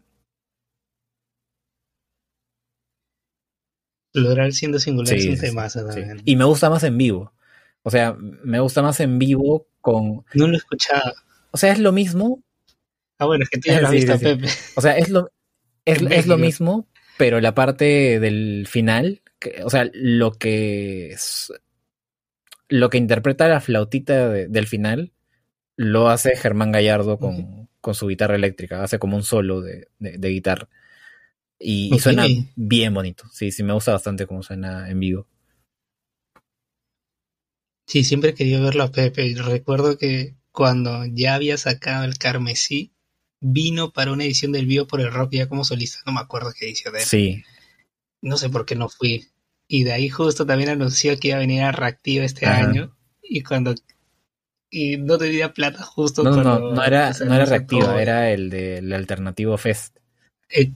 Plural 4.12 4.52
siendo 4.52 4.78
singular 4.78 5.08
sí, 5.18 5.28
es 5.32 5.40
un 5.42 5.48
sí, 5.48 5.56
también. 5.86 6.20
Y 6.24 6.36
me 6.36 6.44
gusta 6.44 6.68
más 6.68 6.84
en 6.84 6.98
vivo. 6.98 7.32
O 7.82 7.90
sea, 7.90 8.14
me 8.18 8.60
gusta 8.60 8.82
más 8.82 9.00
en 9.00 9.18
vivo 9.18 9.66
con. 9.80 10.24
No 10.34 10.46
lo 10.46 10.56
escuchaba. 10.56 11.14
O 11.50 11.56
sea, 11.56 11.72
es 11.72 11.78
lo 11.78 11.92
mismo. 11.92 12.42
Ah, 13.18 13.24
bueno, 13.26 13.44
es 13.44 13.50
que 13.50 13.60
lo 13.80 13.86
has 13.88 13.92
Sí, 13.92 14.02
sí. 14.02 14.06
Pepe. 14.24 14.48
O 14.76 14.80
sea, 14.80 14.98
es 14.98 15.08
lo, 15.08 15.30
es, 15.84 16.02
es 16.02 16.26
lo 16.26 16.36
mismo, 16.36 16.86
pero 17.16 17.40
la 17.40 17.54
parte 17.54 18.20
del 18.20 18.66
final, 18.68 19.22
que- 19.38 19.62
o 19.64 19.70
sea, 19.70 19.88
lo 19.94 20.32
que 20.32 21.12
es- 21.12 21.52
lo 22.68 22.90
que 22.90 22.98
interpreta 22.98 23.48
la 23.48 23.60
flautita 23.60 24.28
de- 24.28 24.48
del 24.48 24.66
final 24.66 25.12
lo 25.76 26.08
hace 26.08 26.36
Germán 26.36 26.72
Gallardo 26.72 27.18
con, 27.18 27.68
con 27.80 27.94
su 27.94 28.06
guitarra 28.08 28.36
eléctrica, 28.36 28.82
hace 28.82 28.98
como 28.98 29.16
un 29.16 29.22
solo 29.24 29.60
de, 29.60 29.88
de- 29.98 30.18
de 30.18 30.28
guitarra. 30.28 30.68
Y, 31.58 31.98
suena 32.00 32.26
bien 32.56 32.94
bonito, 32.94 33.24
sí, 33.32 33.52
sí, 33.52 33.62
me 33.62 33.72
gusta 33.72 33.92
bastante 33.92 34.26
cómo 34.26 34.42
suena 34.42 34.90
en 34.90 35.00
vivo. 35.00 35.28
Sí, 37.86 38.02
siempre 38.02 38.34
querido 38.34 38.60
verlo 38.64 38.82
a 38.82 38.90
Pepe. 38.90 39.24
Y 39.26 39.34
Recuerdo 39.36 39.96
que 39.96 40.34
cuando 40.50 41.04
ya 41.06 41.34
había 41.36 41.56
sacado 41.56 42.04
el 42.04 42.18
Carmesí, 42.18 42.92
vino 43.40 43.92
para 43.92 44.12
una 44.12 44.24
edición 44.24 44.50
del 44.50 44.66
vivo 44.66 44.88
por 44.88 45.00
el 45.00 45.12
rock 45.12 45.32
ya 45.34 45.48
como 45.48 45.64
solista. 45.64 46.00
No 46.04 46.12
me 46.12 46.20
acuerdo 46.20 46.52
qué 46.58 46.66
edición 46.66 46.96
era. 46.96 47.04
Sí, 47.04 47.44
No 48.22 48.38
sé 48.38 48.48
por 48.48 48.64
qué 48.64 48.74
no 48.74 48.88
fui. 48.88 49.28
Y 49.68 49.84
de 49.84 49.92
ahí 49.92 50.08
justo 50.08 50.46
también 50.46 50.70
anunció 50.70 51.18
que 51.18 51.28
iba 51.28 51.36
a 51.36 51.40
venir 51.40 51.62
a 51.62 51.72
Reactiva 51.72 52.24
este 52.24 52.46
Ajá. 52.46 52.66
año. 52.70 52.96
Y 53.22 53.42
cuando... 53.42 53.74
Y 54.74 54.96
no 54.96 55.18
tenía 55.18 55.52
plata 55.52 55.82
justo 55.82 56.24
no, 56.24 56.30
no, 56.42 56.58
no, 56.58 56.82
era, 56.82 57.12
no 57.26 57.34
era 57.34 57.44
sacó 57.44 57.50
reactiva, 57.50 58.02
era 58.02 58.30
el 58.30 58.48
del 58.48 58.90
Alternativo 58.94 59.58
Fest. 59.58 59.98
el 60.48 60.74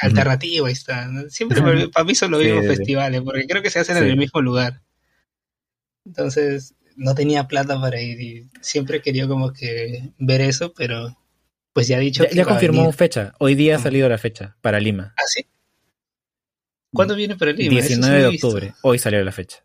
alternativo, 0.00 0.66
ahí 0.66 0.72
está. 0.72 1.08
Siempre 1.30 1.60
para 1.92 2.04
mí 2.04 2.14
son 2.16 2.32
los 2.32 2.40
Sí, 2.40 2.46
mismos 2.48 2.64
sí, 2.64 2.76
festivales, 2.76 3.22
porque 3.22 3.46
creo 3.46 3.62
que 3.62 3.70
se 3.70 3.78
hacen 3.78 3.96
en 3.98 4.02
Sí. 4.04 4.10
el 4.10 4.16
mismo 4.16 4.40
lugar. 4.40 4.82
Entonces, 6.04 6.74
no 6.96 7.14
tenía 7.14 7.46
plata 7.46 7.80
para 7.80 8.00
ir 8.00 8.20
y 8.20 8.50
siempre 8.60 9.00
quería 9.00 9.28
como 9.28 9.52
que 9.52 10.10
ver 10.18 10.40
eso, 10.40 10.72
pero 10.74 11.16
pues 11.72 11.86
ya 11.88 11.98
ha 11.98 12.00
dicho 12.00 12.24
Ya, 12.24 12.30
que 12.30 12.44
confirmó 12.44 12.80
venir. 12.82 12.94
fecha, 12.94 13.34
hoy 13.38 13.54
día 13.54 13.76
ha 13.76 13.78
salido 13.78 14.08
la 14.08 14.18
fecha 14.18 14.56
para 14.60 14.80
Lima. 14.80 15.14
¿Ah, 15.16 15.22
sí? 15.26 15.46
¿Cuándo 16.92 17.14
viene 17.14 17.36
para 17.36 17.52
Lima? 17.52 17.78
Eso 17.78 17.88
sí 17.88 17.94
19 17.94 18.16
no 18.22 18.30
de 18.30 18.36
octubre, 18.36 18.74
hoy 18.82 18.98
salió 18.98 19.22
la 19.22 19.32
fecha. 19.32 19.58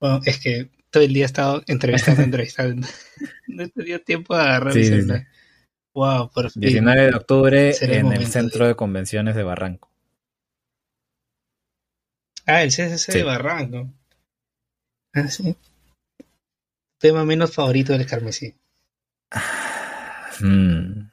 Bueno, 0.00 0.20
es 0.24 0.40
que 0.40 0.70
todo 0.90 1.02
el 1.02 1.12
día 1.12 1.24
he 1.24 1.26
estado 1.26 1.62
entrevistando, 1.66 2.22
entrevistando. 2.22 2.86
No 3.48 3.64
he 3.64 3.68
tenido 3.68 3.98
tiempo 4.00 4.34
de 4.34 4.42
agarrar 4.42 4.72
Sí, 4.72 4.78
mi 4.90 5.02
sí. 5.02 5.08
Wow, 5.94 6.30
por 6.32 6.50
fin. 6.50 6.62
19 6.62 7.02
de 7.10 7.14
octubre 7.16 7.72
Será 7.72 7.94
en 7.96 8.12
el 8.12 8.26
Centro 8.26 8.64
de- 8.64 8.68
de 8.70 8.76
Convenciones 8.76 9.34
de 9.34 9.42
Barranco. 9.42 9.90
Ah, 12.46 12.62
el 12.62 12.70
CCC 12.70 13.12
de 13.12 13.22
Barranco. 13.24 13.90
Ah, 15.14 15.28
sí. 15.28 15.56
Tema 16.98 17.24
menos 17.24 17.52
favorito 17.54 17.92
del 17.92 18.06
Carmesí. 18.06 18.54
Mm, 20.40 21.10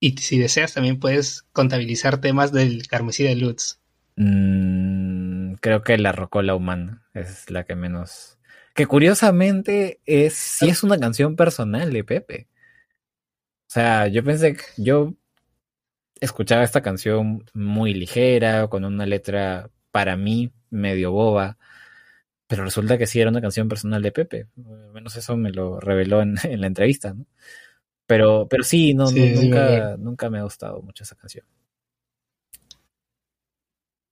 Y 0.00 0.16
si 0.18 0.38
deseas, 0.38 0.74
también 0.74 1.00
puedes 1.00 1.42
contabilizar 1.52 2.20
temas 2.20 2.52
del 2.52 2.86
Carmesí 2.86 3.24
de 3.24 3.36
Lutz. 3.36 3.80
mm, 4.16 4.95
creo 5.60 5.82
que 5.82 5.98
la 5.98 6.12
Rocola 6.12 6.54
Humana 6.54 7.02
es 7.14 7.50
la 7.50 7.64
que 7.64 7.76
menos. 7.76 8.38
Que 8.74 8.86
curiosamente 8.86 10.00
es 10.06 10.34
sí 10.34 10.68
es 10.68 10.82
una 10.82 10.98
canción 10.98 11.36
personal 11.36 11.92
de 11.92 12.04
Pepe. 12.04 12.48
O 13.68 13.70
sea, 13.70 14.08
yo 14.08 14.24
pensé 14.24 14.54
que 14.56 14.64
yo 14.76 15.14
escuchaba 16.20 16.62
esta 16.64 16.82
canción 16.82 17.44
muy 17.54 17.94
ligera, 17.94 18.68
con 18.68 18.84
una 18.84 19.06
letra 19.06 19.70
para 19.90 20.16
mí 20.16 20.52
medio 20.70 21.12
boba, 21.12 21.58
pero 22.48 22.64
resulta 22.64 22.98
que 22.98 23.06
sí 23.06 23.20
era 23.20 23.30
una 23.30 23.40
canción 23.42 23.68
personal 23.68 24.02
de 24.02 24.12
Pepe. 24.12 24.48
Al 24.58 24.92
menos 24.92 25.16
eso 25.16 25.36
me 25.36 25.52
lo 25.52 25.80
reveló 25.80 26.22
en, 26.22 26.36
en 26.44 26.60
la 26.60 26.68
entrevista, 26.68 27.14
¿no? 27.14 27.26
Pero, 28.06 28.48
pero 28.48 28.64
sí, 28.64 28.94
no, 28.94 29.10
Sí, 29.10 29.20
no- 29.20 29.26
sí, 29.26 29.34
nunca, 29.34 29.60
verdad. 29.60 29.98
nunca 29.98 30.30
me 30.30 30.38
ha 30.40 30.44
gustado 30.44 30.82
mucho 30.82 31.04
esa 31.04 31.16
canción. 31.16 31.46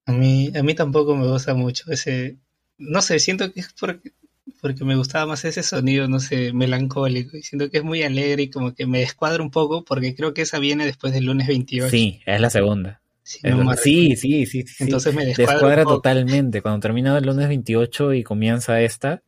A 0.07 0.13
mí, 0.13 0.53
a 0.57 0.63
mí 0.63 0.75
tampoco 0.75 1.17
me 1.17 1.27
gusta 1.27 1.55
mucho 1.55 1.91
ese. 1.91 2.39
No 2.79 3.01
sé, 3.03 3.19
siento 3.19 3.53
que 3.53 3.61
es 3.61 3.73
porque, 3.79 4.13
porque 4.61 4.85
me 4.85 4.97
gustaba 4.97 5.27
más 5.27 5.45
ese 5.45 5.63
sonido, 5.63 6.09
no 6.09 6.21
sé, 6.21 6.53
melancólico. 6.53 7.37
Y 7.37 7.43
siento 7.43 7.71
que 7.71 7.79
es 7.79 7.85
muy 7.85 8.03
alegre 8.03 8.43
y 8.45 8.51
como 8.51 8.75
que 8.75 8.87
me 8.87 9.01
descuadra 9.01 9.43
un 9.43 9.51
poco 9.51 9.85
porque 9.85 10.15
creo 10.15 10.35
que 10.35 10.43
esa 10.43 10.59
viene 10.59 10.85
después 10.87 11.13
del 11.13 11.25
lunes 11.25 11.47
28. 11.47 11.91
Sí, 11.91 12.21
es 12.27 12.41
la 12.41 12.51
segunda. 12.51 13.01
si 13.23 13.41
no 13.49 13.75
sí, 13.77 14.17
sí, 14.17 14.45
sí, 14.47 14.63
sí. 14.67 14.85
Entonces 14.85 15.15
me 15.15 15.25
descuadra, 15.25 15.55
Descuadra 15.55 15.85
totalmente. 15.87 16.61
Cuando 16.63 16.81
termina 16.81 17.17
el 17.17 17.25
lunes 17.25 17.49
28 17.49 18.13
y 18.13 18.23
comienza 18.23 18.81
esta. 18.83 19.23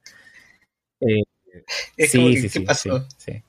eh, 1.01 1.23
Es 1.97 2.11
sí, 2.11 2.19
como 2.19 2.29
que, 2.31 2.37
sí, 2.37 2.49
¿qué 2.49 2.49
sí, 2.49 2.61
sí, 2.61 2.67
pasó? 2.67 3.07
sí. 3.19 3.43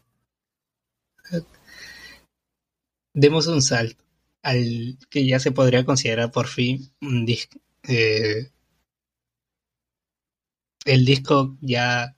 Demos 3.14 3.48
un 3.48 3.62
salto 3.62 4.02
al 4.41 4.97
que 5.09 5.26
ya 5.26 5.39
se 5.39 5.51
podría 5.51 5.85
considerar 5.85 6.31
por 6.31 6.47
fin 6.47 6.91
un 7.01 7.26
disco. 7.26 7.59
eh, 7.84 8.51
el 10.85 11.05
disco 11.05 11.57
ya 11.61 12.15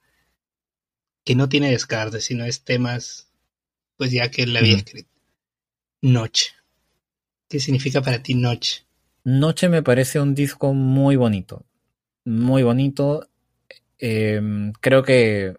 que 1.26 1.36
no 1.36 1.50
tiene 1.50 1.72
descarte, 1.72 2.22
sino 2.22 2.46
es 2.46 2.64
temas, 2.64 3.32
pues 3.98 4.12
ya 4.12 4.32
que 4.32 4.44
él 4.44 4.56
había 4.56 4.78
escrito. 4.78 5.10
Noche. 6.02 6.52
¿Qué 7.48 7.60
significa 7.60 8.02
para 8.02 8.22
ti 8.24 8.36
noche? 8.36 8.86
Noche 9.24 9.70
me 9.70 9.84
parece 9.84 10.20
un 10.20 10.34
disco 10.34 10.74
muy 10.74 11.16
bonito. 11.16 11.66
Muy 12.26 12.64
bonito. 12.64 13.28
Eh, 13.98 14.42
creo 14.80 15.04
que. 15.04 15.56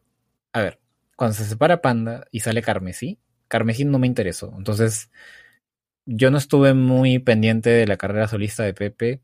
A 0.53 0.61
ver, 0.61 0.81
cuando 1.17 1.37
se 1.37 1.45
separa 1.45 1.83
Panda 1.83 2.27
y 2.31 2.41
sale 2.41 2.63
Carmesí, 2.63 3.19
Carmesí 3.49 3.85
no 3.85 3.99
me 3.99 4.07
interesó. 4.07 4.55
Entonces, 4.57 5.11
yo 6.11 6.31
no 6.31 6.39
estuve 6.39 6.75
muy 6.75 7.19
pendiente 7.21 7.71
de 7.71 7.87
la 7.87 7.97
carrera 7.97 8.29
solista 8.29 8.65
de 8.65 8.75
Pepe. 8.75 9.21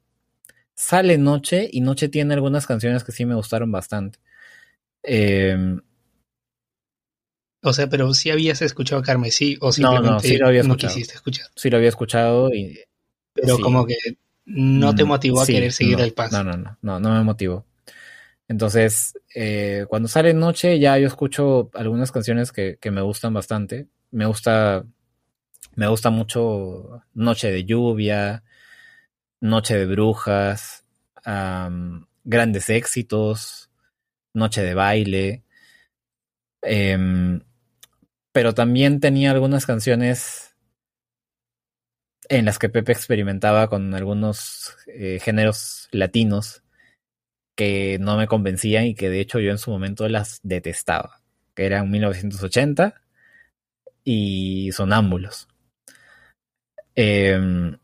Sale 0.75 1.19
Noche 1.19 1.69
y 1.73 1.81
Noche 1.83 2.09
tiene 2.09 2.35
algunas 2.35 2.67
canciones 2.67 3.05
que 3.05 3.13
sí 3.13 3.27
me 3.27 3.35
gustaron 3.37 3.73
bastante. 3.73 4.19
Eh, 5.03 5.79
O 7.63 7.73
sea, 7.75 7.89
pero 7.91 8.15
si 8.15 8.31
habías 8.31 8.63
escuchado 8.63 9.03
Carmesí 9.03 9.59
o 9.61 9.73
No, 9.73 9.91
simplemente 9.91 10.13
no, 10.13 10.21
sí 10.21 10.37
lo 10.39 10.47
había 10.47 10.61
no 10.61 10.69
escuchado. 10.69 10.95
quisiste 10.95 11.15
escuchar. 11.15 11.47
sí 11.55 11.71
lo 11.71 11.77
había 11.77 11.89
escuchado 11.91 12.53
y. 12.55 12.79
Pero 13.35 13.57
sí. 13.57 13.63
como 13.63 13.85
que 13.87 13.97
no 14.47 14.95
te 14.95 15.03
Mm, 15.03 15.09
motivó 15.09 15.41
a 15.41 15.47
sí, 15.47 15.53
querer 15.55 15.73
seguir 15.73 15.99
no, 15.99 16.05
el 16.05 16.13
paso. 16.15 16.45
No, 16.45 16.45
no, 16.45 16.57
no, 16.57 16.79
no, 16.83 17.01
no 17.01 17.11
me 17.15 17.25
motivó. 17.25 17.67
Entonces, 18.49 19.19
eh, 19.35 19.87
cuando 19.89 20.09
sale 20.09 20.35
Noche, 20.35 20.79
ya 20.79 20.99
yo 20.99 21.07
escucho 21.09 21.71
algunas 21.75 22.13
canciones 22.13 22.53
que, 22.53 22.79
que 22.81 22.91
me 22.93 23.03
gustan 23.03 23.35
bastante. 23.35 23.89
Me 24.13 24.27
gusta, 24.27 24.87
me 25.77 25.87
gusta 25.89 26.11
mucho 26.11 27.03
Noche 27.15 27.53
de 27.53 27.65
Lluvia, 27.65 28.43
Noche 29.41 29.77
de 29.77 29.87
Brujas. 29.87 30.85
grandes 32.25 32.71
éxitos, 32.71 33.71
Noche 34.35 34.63
de 34.63 34.75
baile. 34.75 35.45
Em, 36.63 37.41
pero 38.33 38.55
también 38.55 39.01
tenía 39.01 39.31
algunas 39.33 39.67
canciones 39.67 40.55
en 42.29 42.45
las 42.45 42.59
que 42.59 42.69
Pepe 42.69 42.93
experimentaba 42.93 43.69
con 43.69 43.95
algunos 43.95 44.77
eh, 44.89 45.21
géneros 45.23 45.89
latinos 45.93 46.63
que 47.57 47.99
no 48.01 48.17
me 48.17 48.27
convencían 48.29 48.87
y 48.87 48.95
que 48.95 49.11
de 49.11 49.21
hecho 49.21 49.41
yo 49.41 49.51
en 49.51 49.59
su 49.59 49.71
momento 49.71 50.09
las 50.09 50.41
detestaba, 50.43 51.23
que 51.55 51.67
eran 51.67 51.91
1980 51.91 53.03
y 54.05 54.71
Sonámbulos. 54.73 55.49
Em, 56.97 57.77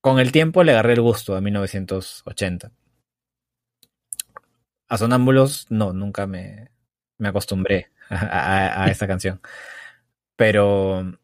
con 0.00 0.18
el 0.18 0.32
tiempo 0.32 0.64
le 0.64 0.72
agarré 0.72 0.94
el 0.94 1.02
gusto 1.02 1.36
a 1.36 1.40
1980. 1.40 2.72
A 4.88 4.98
Sonámbulos, 4.98 5.66
no, 5.70 5.92
nunca 5.92 6.26
me, 6.26 6.70
me 7.18 7.28
acostumbré 7.28 7.90
a, 8.10 8.88
esta 8.90 9.06
canción. 9.06 9.40
Pero, 10.36 11.18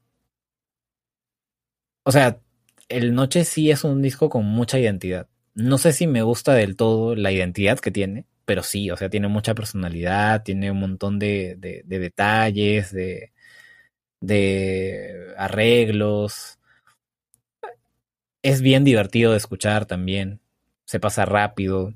o 2.05 2.13
sea, 2.13 2.41
El 2.89 3.15
Noche 3.15 3.45
sí 3.45 3.71
es 3.71 3.85
un 3.85 4.03
disco 4.03 4.29
con 4.29 4.45
mucha 4.45 4.79
identidad. 4.79 5.29
No 5.55 5.79
sé 5.79 5.93
si 5.93 6.07
me 6.07 6.23
gusta 6.23 6.55
del 6.55 6.77
todo 6.77 7.15
la 7.17 7.33
identidad 7.33 7.79
que 7.81 7.91
tiene, 7.91 8.27
pero 8.45 8.63
sí, 8.63 8.91
o 8.91 8.97
sea, 8.97 9.11
tiene 9.11 9.29
mucha 9.29 9.55
personalidad, 9.55 10.43
tiene 10.45 10.71
un 10.71 10.81
montón 10.81 11.19
de, 11.19 11.57
de 11.59 11.99
detalles, 11.99 12.93
de, 12.93 13.33
de 14.21 15.35
arreglos. 15.37 16.59
Es 18.43 18.61
bien 18.63 18.85
divertido 18.85 19.33
de 19.33 19.39
escuchar 19.39 19.87
también. 19.87 20.41
Se 20.85 21.01
pasa 21.01 21.25
rápido. 21.25 21.95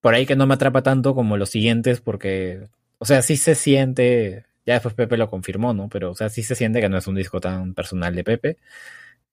por 0.00 0.14
ahí 0.14 0.26
que 0.26 0.36
no 0.36 0.46
me 0.46 0.54
atrapa 0.54 0.82
tanto 0.82 1.14
como 1.14 1.36
los 1.36 1.50
siguientes, 1.50 2.00
porque, 2.00 2.68
o 2.98 3.04
sea, 3.04 3.22
sí 3.22 3.36
se 3.36 3.54
siente, 3.54 4.46
ya 4.64 4.74
después 4.74 4.94
Pepe 4.94 5.16
lo 5.16 5.30
confirmó, 5.30 5.74
¿no? 5.74 5.88
Pero, 5.88 6.12
o 6.12 6.14
sea, 6.14 6.28
sí 6.28 6.42
se 6.42 6.54
siente 6.54 6.80
que 6.80 6.88
no 6.88 6.98
es 6.98 7.06
un 7.06 7.16
disco 7.16 7.40
tan 7.40 7.74
personal 7.74 8.14
de 8.14 8.24
Pepe. 8.24 8.58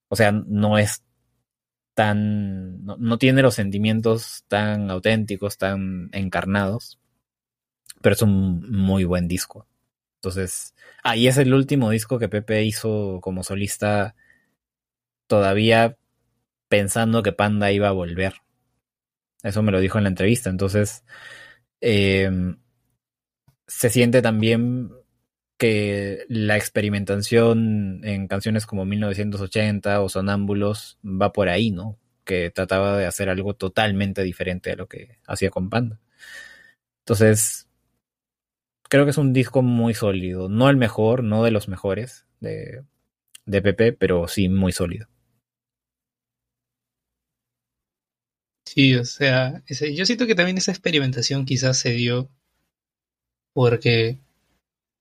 O 0.10 0.16
sea, 0.16 0.32
no 0.32 0.78
es 0.78 1.04
tan, 1.96 2.86
no, 2.86 2.98
no 2.98 3.18
tiene 3.18 3.42
los 3.42 3.56
sentimientos 3.56 4.46
tan 4.48 4.90
auténticos, 4.92 5.58
tan 5.58 6.10
encarnados, 6.14 7.00
pero 8.02 8.14
es 8.16 8.22
un 8.22 8.72
muy 8.72 9.06
buen 9.06 9.28
disco. 9.28 9.68
Entonces, 10.24 10.74
ahí 11.04 11.28
es 11.28 11.38
el 11.38 11.54
último 11.54 11.90
disco 11.90 12.18
que 12.18 12.30
Pepe 12.30 12.64
hizo 12.64 13.20
como 13.22 13.44
solista 13.44 14.16
todavía 15.28 15.98
pensando 16.70 17.24
que 17.24 17.34
Panda 17.34 17.74
iba 17.74 17.90
a 17.90 17.92
volver. 17.92 18.36
Eso 19.44 19.62
me 19.64 19.74
lo 19.74 19.82
dijo 19.82 19.98
en 19.98 20.06
la 20.06 20.10
entrevista. 20.12 20.50
Entonces, 20.50 21.04
eh, 21.82 22.32
se 23.68 23.90
siente 23.90 24.22
también 24.22 24.92
que 25.58 26.26
la 26.30 26.56
experimentación 26.56 28.00
en 28.06 28.30
canciones 28.30 28.66
como 28.66 28.86
1980 28.86 30.02
o 30.02 30.08
Sonámbulos 30.08 31.00
va 31.04 31.34
por 31.34 31.50
ahí, 31.50 31.72
¿no? 31.72 32.00
Que 32.24 32.50
trataba 32.50 32.98
de 32.98 33.08
hacer 33.08 33.28
algo 33.28 33.56
totalmente 33.56 34.24
diferente 34.24 34.72
a 34.72 34.78
lo 34.78 34.88
que 34.88 35.20
hacía 35.28 35.50
con 35.50 35.70
Panda. 35.70 36.00
Entonces, 37.00 37.68
creo 38.94 39.06
que 39.06 39.10
es 39.10 39.18
un 39.18 39.34
disco 39.34 39.64
muy 39.64 39.96
sólido. 39.96 40.50
No 40.50 40.70
el 40.70 40.78
mejor, 40.78 41.24
no 41.24 41.44
de 41.44 41.50
los 41.50 41.68
mejores 41.68 42.28
de, 42.42 42.84
de 43.44 43.62
Pepe, 43.64 43.92
pero 43.92 44.28
sí 44.28 44.50
muy 44.50 44.72
sólido. 44.72 45.08
Sí, 48.68 48.94
o 48.96 49.04
sea, 49.04 49.64
ese, 49.66 49.96
yo 49.96 50.06
siento 50.06 50.28
que 50.28 50.36
también 50.36 50.60
esa 50.60 50.70
experimentación 50.70 51.44
quizás 51.46 51.80
se 51.80 51.90
dio 51.94 52.30
porque 53.54 54.20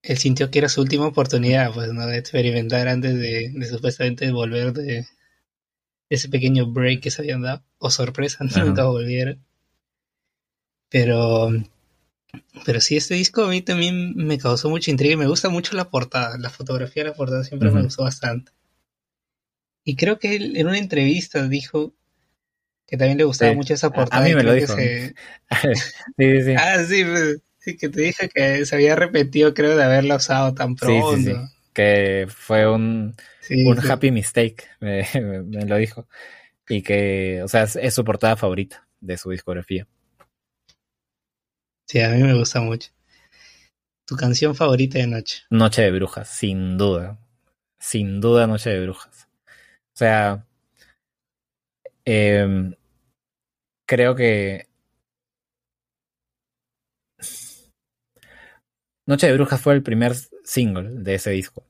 él 0.02 0.16
sintió 0.16 0.50
que 0.50 0.60
era 0.60 0.70
su 0.70 0.80
última 0.80 1.06
oportunidad, 1.06 1.74
pues, 1.74 1.92
¿no? 1.92 2.06
De 2.06 2.16
experimentar 2.16 2.88
antes 2.88 3.14
de, 3.14 3.50
de 3.52 3.66
supuestamente 3.66 4.32
volver 4.32 4.72
de 4.72 5.06
ese 6.08 6.30
pequeño 6.30 6.72
break 6.72 7.02
que 7.02 7.10
se 7.10 7.20
habían 7.20 7.42
dado, 7.42 7.62
o 7.76 7.90
sorpresa, 7.90 8.42
nunca 8.44 8.84
volvieron. 8.86 9.44
Pero 10.88 11.50
pero 12.64 12.80
sí, 12.80 12.96
este 12.96 13.14
disco 13.14 13.44
a 13.44 13.48
mí 13.48 13.62
también 13.62 14.14
me 14.16 14.38
causó 14.38 14.70
mucha 14.70 14.90
intriga 14.90 15.14
y 15.14 15.18
me 15.18 15.26
gusta 15.26 15.48
mucho 15.48 15.76
la 15.76 15.90
portada. 15.90 16.38
La 16.38 16.50
fotografía 16.50 17.02
de 17.02 17.10
la 17.10 17.16
portada 17.16 17.44
siempre 17.44 17.70
me 17.70 17.82
gustó 17.82 18.04
bastante. 18.04 18.52
Y 19.84 19.96
creo 19.96 20.18
que 20.18 20.36
él 20.36 20.56
en 20.56 20.68
una 20.68 20.78
entrevista 20.78 21.46
dijo 21.48 21.92
que 22.86 22.96
también 22.96 23.18
le 23.18 23.24
gustaba 23.24 23.52
mucho 23.54 23.74
esa 23.74 23.90
portada. 23.90 24.22
A, 24.22 24.28
mí 24.28 24.34
me 24.34 24.42
lo 24.42 24.52
dijo. 24.52 24.74
sí, 26.18 26.42
sí. 26.42 26.54
Ah, 26.56 26.84
sí, 26.84 27.04
pues, 27.04 27.40
sí, 27.58 27.76
que 27.76 27.88
te 27.88 28.00
dije 28.02 28.28
que 28.28 28.64
se 28.64 28.74
había 28.74 28.94
repetido, 28.94 29.54
creo, 29.54 29.76
de 29.76 29.82
haberla 29.82 30.16
usado 30.16 30.54
tan 30.54 30.76
pronto. 30.76 31.16
Sí, 31.16 31.34
que 31.72 32.26
fue 32.28 32.70
un, 32.70 33.16
un 33.50 33.90
happy 33.90 34.10
mistake, 34.10 34.68
me, 34.80 35.08
me, 35.14 35.64
lo 35.64 35.76
dijo. 35.76 36.06
Y 36.68 36.82
que, 36.82 37.40
o 37.42 37.48
sea, 37.48 37.64
es 37.64 37.94
su 37.94 38.04
portada 38.04 38.36
favorita 38.36 38.86
de 39.00 39.16
su 39.18 39.30
discografía. 39.30 39.86
Sí, 41.92 42.00
a 42.00 42.08
mí 42.08 42.22
me 42.22 42.32
gusta 42.32 42.58
mucho. 42.62 42.90
¿Tu 44.06 44.16
canción 44.16 44.54
favorita 44.54 44.96
de 44.96 45.06
Noche? 45.06 45.42
Noche 45.50 45.82
de 45.82 45.90
Brujas, 45.90 46.26
sin 46.26 46.78
duda. 46.78 47.18
Sin 47.78 48.18
duda 48.18 48.46
Noche 48.46 48.70
de 48.70 48.80
Brujas. 48.80 49.28
O 49.46 49.96
sea, 49.96 50.46
eh, 52.06 52.74
creo 53.86 54.14
que... 54.14 54.68
Noche 59.06 59.26
de 59.26 59.34
Brujas 59.34 59.60
fue 59.60 59.74
el 59.74 59.82
primer 59.82 60.14
single 60.44 60.88
de 60.94 61.16
ese 61.16 61.32
disco. 61.32 61.66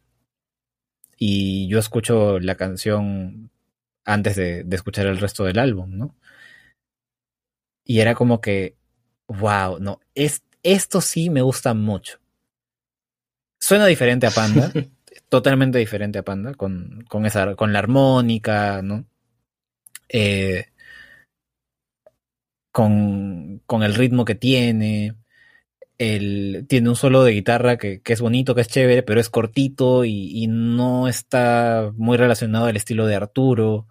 Y 1.18 1.66
yo 1.66 1.80
escucho 1.80 2.38
la 2.38 2.54
canción 2.54 3.50
antes 4.04 4.36
de 4.36 4.64
escuchar 4.70 5.06
el 5.06 5.18
resto 5.18 5.42
del 5.42 5.58
álbum, 5.58 5.98
¿no? 5.98 6.16
Y 7.84 7.98
era 7.98 8.14
como 8.14 8.40
que 8.40 8.76
wow, 9.38 9.78
no, 9.80 10.00
es, 10.14 10.42
esto 10.62 11.00
sí 11.00 11.30
me 11.30 11.42
gusta 11.42 11.74
mucho. 11.74 12.18
Suena 13.58 13.86
diferente 13.86 14.26
a 14.26 14.30
Panda, 14.30 14.72
totalmente 15.28 15.78
diferente 15.78 16.18
a 16.18 16.24
Panda, 16.24 16.54
con, 16.54 17.04
con, 17.08 17.26
esa, 17.26 17.54
con 17.54 17.72
la 17.72 17.78
armónica, 17.78 18.82
¿no? 18.82 19.06
Eh, 20.08 20.66
con, 22.70 23.62
con, 23.66 23.82
el 23.82 23.94
ritmo 23.94 24.24
que 24.24 24.34
tiene. 24.34 25.14
El, 25.98 26.66
tiene 26.68 26.88
un 26.88 26.96
solo 26.96 27.22
de 27.22 27.32
guitarra 27.32 27.76
que, 27.76 28.00
que, 28.02 28.12
es 28.12 28.20
bonito, 28.20 28.54
que 28.54 28.62
es 28.62 28.68
chévere, 28.68 29.02
pero 29.04 29.20
es 29.20 29.30
cortito 29.30 30.04
y, 30.04 30.30
y, 30.42 30.48
no 30.48 31.06
está 31.06 31.92
muy 31.96 32.16
relacionado 32.16 32.66
al 32.66 32.76
estilo 32.76 33.06
de 33.06 33.14
Arturo. 33.14 33.86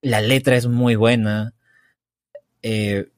La 0.00 0.20
letra 0.22 0.56
es 0.56 0.66
muy 0.66 0.96
buena. 0.96 1.54
Eh, 2.62 3.11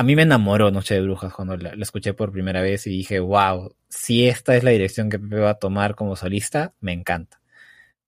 a 0.00 0.02
mí 0.02 0.16
me 0.16 0.22
enamoró 0.22 0.70
Noche 0.70 0.94
de 0.94 1.02
Brujas 1.02 1.30
cuando 1.34 1.58
la, 1.58 1.74
escuché 1.78 2.14
por 2.14 2.32
primera 2.32 2.62
vez 2.62 2.86
y 2.86 2.90
dije, 2.90 3.20
wow, 3.20 3.74
si 3.90 4.26
esta 4.26 4.56
es 4.56 4.64
la 4.64 4.70
dirección 4.70 5.10
que 5.10 5.18
Pepe 5.18 5.40
va 5.40 5.50
a 5.50 5.58
tomar 5.58 5.94
como 5.94 6.16
solista, 6.16 6.72
me 6.80 6.94
encanta. 6.94 7.42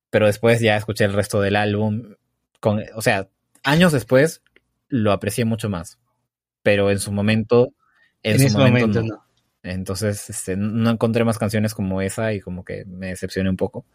Pero 0.09 0.25
después 0.25 0.59
ya 0.59 0.75
escuché 0.75 1.03
el 1.03 1.13
resto 1.13 1.39
del 1.39 1.55
álbum, 1.55 2.15
con, 2.59 2.81
o 2.95 3.01
sea, 3.03 3.29
años 3.61 3.91
después 3.91 4.41
lo 4.87 5.11
aprecié 5.11 5.45
mucho 5.45 5.69
más. 5.69 5.99
Pero 6.63 6.89
en 6.89 6.97
su 6.97 7.11
momento, 7.11 7.75
en, 8.23 8.49
su 8.49 8.57
momento, 8.57 9.03
no. 9.03 9.23
Entonces, 9.61 10.31
este, 10.31 10.57
no 10.57 10.89
encontré 10.89 11.23
más 11.23 11.37
canciones 11.37 11.75
como 11.75 12.01
esa 12.01 12.33
y 12.33 12.39
como 12.39 12.65
que 12.65 12.85
me 12.85 13.09
decepcioné 13.09 13.51
un 13.51 13.57
poco. 13.57 13.85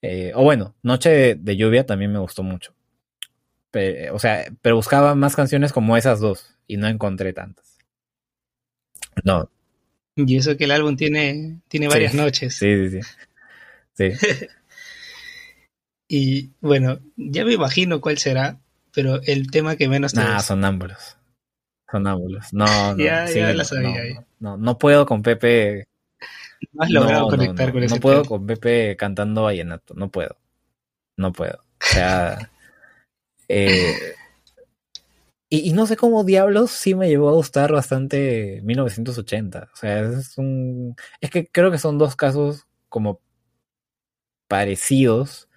Eh, 0.00 0.32
o 0.34 0.44
bueno, 0.44 0.74
Noche 0.82 1.34
de, 1.34 1.56
Lluvia 1.58 1.84
también 1.84 2.10
me 2.10 2.20
gustó 2.20 2.42
mucho. 2.42 2.74
o 4.12 4.18
sea, 4.18 4.46
pero 4.62 4.76
buscaba 4.76 5.14
más 5.14 5.36
canciones 5.36 5.74
como 5.74 5.98
esas 5.98 6.20
dos 6.20 6.55
y 6.66 6.76
no 6.76 6.88
encontré 6.88 7.32
tantas. 7.32 7.78
No. 9.24 9.50
Y 10.16 10.36
eso 10.36 10.56
que 10.56 10.64
el 10.64 10.70
álbum 10.70 10.96
tiene, 10.96 11.60
tiene 11.68 11.88
varias 11.88 12.14
noches. 12.14 12.54
Sí, 12.54 12.90
sí, 12.90 13.02
sí. 13.94 14.12
sí. 14.18 14.26
y 16.08 16.50
bueno, 16.60 17.00
ya 17.16 17.44
me 17.44 17.52
imagino 17.52 18.00
cuál 18.00 18.18
será, 18.18 18.58
pero 18.92 19.20
el 19.24 19.50
tema 19.50 19.76
que 19.76 19.88
menos 19.88 20.12
te 20.12 20.20
Nah, 20.20 20.40
sonámbulos. 20.40 21.16
Sonámbulos. 21.90 22.52
No, 22.52 22.64
no. 22.96 22.98
ya, 22.98 23.26
ya 23.26 23.52
la 23.52 23.64
sabía. 23.64 24.24
No, 24.40 24.56
no, 24.56 24.78
puedo 24.78 25.06
con 25.06 25.22
Pepe. 25.22 25.84
No 26.72 26.82
has 26.82 26.90
logrado 26.90 27.28
conectar 27.28 27.72
con 27.72 27.82
ese 27.82 27.94
No 27.94 28.00
puedo 28.00 28.24
con 28.24 28.46
Pepe 28.46 28.96
cantando 28.96 29.42
vallenato. 29.42 29.94
No 29.94 30.10
puedo. 30.10 30.38
No 31.16 31.32
puedo. 31.32 31.58
O 31.58 31.86
sea. 31.92 32.50
eh, 33.48 34.14
y, 35.48 35.72
no 35.72 35.86
sé 35.86 35.96
cómo 35.96 36.24
diablos 36.24 36.72
sí 36.72 36.94
me 36.94 37.08
llevó 37.08 37.28
a 37.28 37.32
gustar 37.32 37.72
bastante 37.72 38.60
1980. 38.64 39.68
O 39.72 39.76
sea, 39.76 40.00
es 40.00 40.36
un. 40.38 40.96
Es 41.20 41.30
que 41.30 41.46
creo 41.46 41.70
que 41.70 41.78
son 41.78 41.98
dos 41.98 42.16
casos 42.16 42.66
como 42.88 43.20
parecidos. 44.48 45.48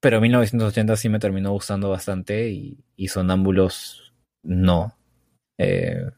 Pero 0.00 0.20
1980 0.20 0.96
sí 0.96 1.08
me 1.08 1.18
terminó 1.18 1.52
gustando 1.52 1.90
bastante 1.90 2.50
y, 2.50 3.08
Sonámbulos 3.08 4.14
no. 4.42 4.96
Eh, 5.58 6.10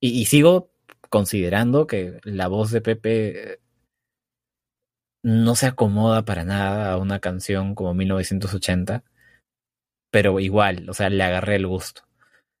y, 0.00 0.20
y, 0.20 0.26
sigo 0.26 0.70
considerando 1.10 1.86
que 1.86 2.20
la 2.24 2.48
voz 2.48 2.70
de 2.70 2.80
Pepe 2.80 3.60
no 5.22 5.54
se 5.54 5.66
acomoda 5.66 6.24
para 6.24 6.44
nada 6.44 6.92
a 6.92 6.98
una 6.98 7.20
canción 7.20 7.74
como 7.74 7.94
1980. 7.94 9.04
Pero 10.10 10.40
igual, 10.40 10.88
o 10.88 10.94
sea, 10.94 11.10
le 11.10 11.22
agarré 11.22 11.56
el 11.56 11.66
gusto. 11.66 12.02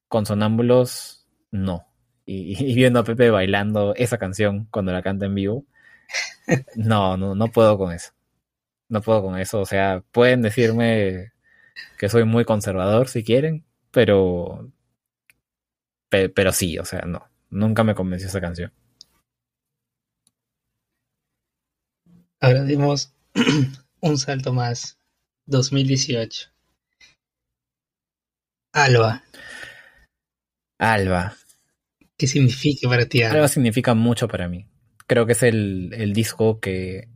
Con 0.08 0.26
Sonámbulos, 0.26 1.26
no. 1.50 1.86
Y, 2.26 2.74
viendo 2.74 3.00
a 3.00 3.04
Pepe 3.04 3.30
bailando 3.30 3.94
esa 3.96 4.18
canción 4.18 4.66
cuando 4.70 4.92
la 4.92 5.02
canta 5.02 5.26
en 5.26 5.34
vivo, 5.34 5.66
no, 6.76 7.16
no, 7.16 7.34
no 7.34 7.48
puedo 7.48 7.78
con 7.78 7.92
eso 7.92 8.12
no 8.88 9.02
puedo 9.02 9.22
con 9.22 9.38
eso. 9.38 9.60
O 9.60 9.66
sea, 9.66 10.02
pueden 10.12 10.42
decirme 10.42 11.32
que 11.98 12.08
soy 12.08 12.24
muy 12.24 12.44
conservador 12.44 13.08
si 13.08 13.24
quieren, 13.24 13.64
pero. 13.90 14.72
Pero, 16.10 16.52
sí, 16.52 16.78
o 16.78 16.84
sea, 16.84 17.02
no. 17.02 17.28
Nunca 17.50 17.84
me 17.84 17.94
convenció 17.94 18.28
esa 18.28 18.40
canción. 18.40 18.72
Ahora 22.40 22.64
dimos 22.64 23.12
un 24.00 24.18
salto 24.18 24.52
más. 24.52 24.98
2018. 25.46 26.50
Alba. 28.72 29.22
Alba. 30.78 31.36
¿Qué 32.16 32.26
significa 32.26 32.88
para 32.88 33.06
ti? 33.06 33.22
Alba, 33.22 33.36
Alba 33.36 33.48
significa 33.48 33.94
mucho 33.94 34.28
para 34.28 34.48
mí. 34.48 34.66
Creo 35.06 35.26
que 35.26 35.32
es 35.32 35.42
el, 35.42 35.92
el 35.94 36.12
disco 36.12 36.60
que 36.60 37.08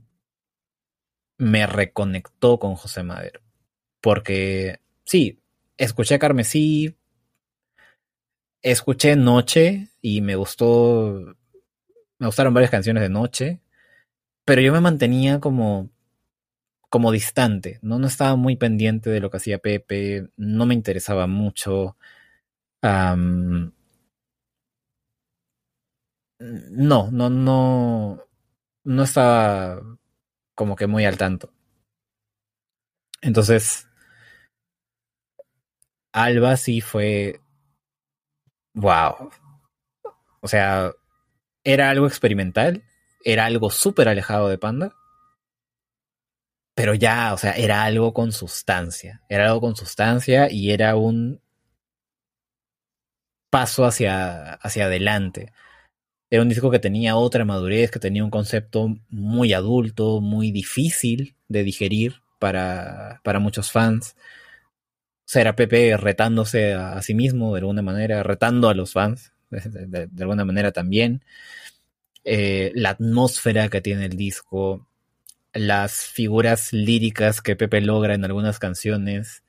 me 1.38 1.66
reconectó 1.66 2.58
con 2.58 2.76
José 2.76 3.02
Madero. 3.02 3.40
Porque 4.00 4.80
sí, 5.04 5.40
escuché 5.76 6.18
Carmesí, 6.18 6.96
escuché 8.62 9.16
Noche 9.16 9.88
y 10.00 10.20
me 10.20 10.36
gustó, 10.36 11.36
me 12.18 12.26
gustaron 12.26 12.54
varias 12.54 12.70
canciones 12.70 13.02
de 13.02 13.08
Noche, 13.08 13.60
pero 14.44 14.62
yo 14.62 14.72
me 14.72 14.80
mantenía 14.80 15.40
como 15.40 15.90
como 16.92 17.10
distante, 17.10 17.78
¿no? 17.80 17.98
no 17.98 18.06
estaba 18.06 18.36
muy 18.36 18.56
pendiente 18.56 19.08
de 19.08 19.20
lo 19.20 19.30
que 19.30 19.38
hacía 19.38 19.58
Pepe, 19.58 20.28
no 20.36 20.66
me 20.66 20.74
interesaba 20.74 21.26
mucho. 21.26 21.96
No, 22.82 23.72
no, 27.10 27.30
no, 27.30 28.20
no 28.84 29.02
estaba 29.04 29.80
como 30.54 30.76
que 30.76 30.86
muy 30.86 31.06
al 31.06 31.16
tanto. 31.16 31.50
Entonces, 33.22 33.88
Alba 36.12 36.58
sí 36.58 36.82
fue... 36.82 37.40
¡Wow! 38.74 39.30
O 40.40 40.48
sea, 40.48 40.92
era 41.64 41.88
algo 41.88 42.06
experimental, 42.06 42.84
era 43.24 43.46
algo 43.46 43.70
súper 43.70 44.08
alejado 44.08 44.48
de 44.48 44.58
Panda, 44.58 44.94
pero 46.74 46.94
ya, 46.94 47.34
o 47.34 47.38
sea, 47.38 47.52
era 47.52 47.84
algo 47.84 48.12
con 48.14 48.32
sustancia, 48.32 49.22
era 49.28 49.46
algo 49.46 49.60
con 49.60 49.76
sustancia 49.76 50.50
y 50.50 50.70
era 50.70 50.96
un 50.96 51.40
paso 53.50 53.84
hacia, 53.84 54.54
hacia 54.54 54.86
adelante. 54.86 55.52
Era 56.30 56.42
un 56.42 56.48
disco 56.48 56.70
que 56.70 56.78
tenía 56.78 57.16
otra 57.16 57.44
madurez, 57.44 57.90
que 57.90 57.98
tenía 57.98 58.24
un 58.24 58.30
concepto 58.30 58.96
muy 59.10 59.52
adulto, 59.52 60.22
muy 60.22 60.50
difícil 60.50 61.36
de 61.48 61.62
digerir 61.62 62.22
para, 62.38 63.20
para 63.24 63.38
muchos 63.38 63.70
fans. 63.70 64.16
O 65.26 65.28
sea, 65.32 65.42
era 65.42 65.56
Pepe 65.56 65.96
retándose 65.98 66.72
a, 66.74 67.00
sí 67.02 67.14
mismo 67.14 67.52
de 67.52 67.60
alguna 67.60 67.82
manera, 67.82 68.22
retando 68.22 68.68
a 68.70 68.74
los 68.74 68.92
fans 68.92 69.32
de, 69.50 70.08
alguna 70.20 70.44
manera 70.46 70.72
también. 70.72 71.22
Eh, 72.24 72.72
la 72.74 72.90
atmósfera 72.90 73.68
que 73.68 73.80
tiene 73.80 74.06
el 74.06 74.16
disco, 74.16 74.88
las 75.52 76.04
figuras 76.06 76.72
líricas 76.72 77.42
que 77.42 77.56
Pepe 77.56 77.80
logra 77.80 78.14
en 78.14 78.24
algunas 78.24 78.58
canciones, 78.58 79.42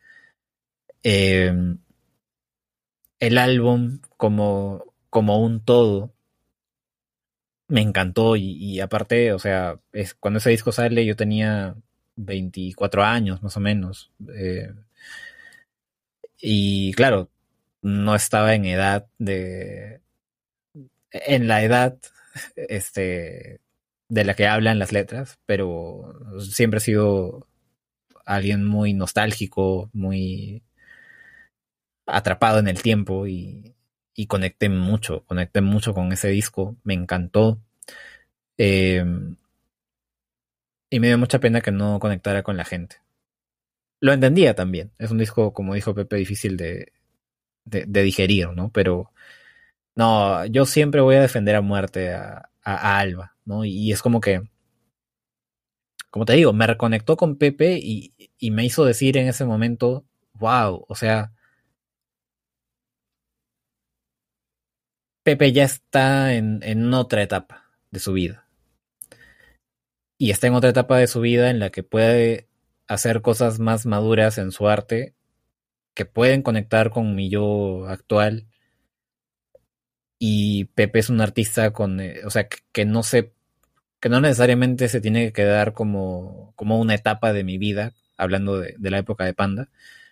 eh, 1.04 1.54
el 3.20 3.38
álbum 3.38 4.00
como, 4.18 4.94
como 5.10 5.40
un 5.42 5.64
todo 5.64 6.14
me 7.68 7.82
encantó 7.82 8.36
y, 8.36 8.80
aparte, 8.82 9.34
o 9.34 9.40
sea, 9.40 9.80
es, 9.94 10.14
cuando 10.14 10.38
ese 10.40 10.52
disco 10.52 10.72
sale 10.72 11.06
yo 11.06 11.16
tenía 11.16 11.76
24 12.16 13.04
años 13.04 13.42
más 13.42 13.58
o 13.58 13.60
menos. 13.60 14.12
Eh, 14.36 14.72
y 16.40 16.94
claro, 16.94 17.30
no 17.82 18.16
estaba 18.16 18.54
en 18.56 18.66
edad 18.66 19.08
de... 19.18 20.02
En 21.12 21.48
la 21.48 21.64
edad 21.64 21.98
este, 22.56 23.60
de 24.14 24.24
la 24.26 24.36
que 24.36 24.46
hablan 24.46 24.78
las 24.78 24.92
letras, 24.92 25.40
pero 25.48 26.14
siempre 26.40 26.78
he 26.78 26.82
sido 26.82 27.48
alguien 28.26 28.64
muy 28.64 28.94
nostálgico, 28.94 29.90
muy 29.92 30.62
atrapado 32.06 32.60
en 32.60 32.68
el 32.68 32.80
tiempo 32.84 33.26
y, 33.26 33.74
y 34.14 34.28
conecté 34.28 34.70
mucho, 34.70 35.26
conecté 35.26 35.62
mucho 35.62 35.96
con 35.96 36.12
ese 36.12 36.28
disco, 36.28 36.78
me 36.84 36.94
encantó. 36.94 37.60
Eh, 38.60 39.04
y 40.92 41.00
me 41.00 41.08
dio 41.08 41.18
mucha 41.18 41.40
pena 41.40 41.62
que 41.62 41.72
no 41.72 42.00
conectara 42.00 42.44
con 42.44 42.56
la 42.56 42.66
gente. 42.66 42.98
Lo 44.00 44.14
entendía 44.14 44.54
también, 44.54 44.92
es 45.00 45.10
un 45.10 45.18
disco, 45.18 45.54
como 45.54 45.74
dijo 45.74 45.96
Pepe, 45.96 46.18
difícil 46.18 46.56
de, 46.56 46.94
de, 47.66 48.04
digerir, 48.04 48.50
¿no? 48.50 48.70
Pero 48.72 49.12
no, 49.96 50.46
yo 50.46 50.66
siempre 50.66 51.02
voy 51.02 51.16
a 51.16 51.22
defender 51.22 51.56
a 51.56 51.62
muerte 51.62 52.14
a, 52.14 52.52
a, 52.64 53.00
Alba, 53.00 53.36
¿no? 53.46 53.66
Y, 53.66 53.92
es 53.92 54.02
como 54.02 54.22
que, 54.22 54.42
como 56.10 56.26
te 56.26 56.34
digo, 56.34 56.54
me 56.54 56.68
reconectó 56.68 57.18
con 57.18 57.38
Pepe 57.38 57.80
y, 57.82 58.14
y 58.38 58.52
me 58.52 58.66
hizo 58.66 58.86
decir 58.86 59.18
en 59.18 59.28
ese 59.28 59.46
momento, 59.46 60.06
wow, 60.34 60.86
o 60.88 60.96
sea, 60.96 61.32
Pepe 65.24 65.54
ya 65.54 65.64
está 65.64 66.34
en, 66.34 66.94
otra 66.94 67.24
etapa 67.24 67.66
de 67.92 68.00
su 68.00 68.12
vida. 68.12 68.46
Y 70.18 70.32
está 70.32 70.48
en 70.48 70.54
otra 70.56 70.72
etapa 70.72 70.98
de 70.98 71.08
su 71.08 71.22
vida 71.22 71.50
en 71.50 71.60
la 71.60 71.70
que 71.70 71.82
puede 71.82 72.50
hacer 72.88 73.22
cosas 73.22 73.60
más 73.60 73.86
maduras 73.86 74.38
en 74.38 74.52
su 74.52 74.68
arte 74.68 75.16
que 75.94 76.06
pueden 76.06 76.42
conectar 76.42 76.90
con 76.90 77.16
mi 77.16 77.30
yo 77.30 77.86
actual. 77.88 78.48
Y 80.26 80.66
Pepe 80.74 81.00
es 81.00 81.10
un 81.10 81.20
artista 81.20 81.72
con, 81.74 82.00
eh, 82.00 82.22
o 82.24 82.30
sea, 82.30 82.48
que, 82.48 82.86
no 82.86 83.04
se, 83.04 83.34
que 84.00 84.08
no 84.08 84.22
necesariamente 84.22 84.88
se 84.88 85.02
tiene 85.02 85.26
que 85.26 85.34
quedar 85.34 85.74
como, 85.74 86.54
como 86.56 86.80
una 86.80 86.96
etapa 86.96 87.34
de 87.34 87.44
mi 87.44 87.58
vida, 87.58 87.94
hablando 88.16 88.58
de, 88.58 88.78
la 88.80 89.00
época 89.00 89.26
de 89.26 89.34
Panda, 89.34 89.68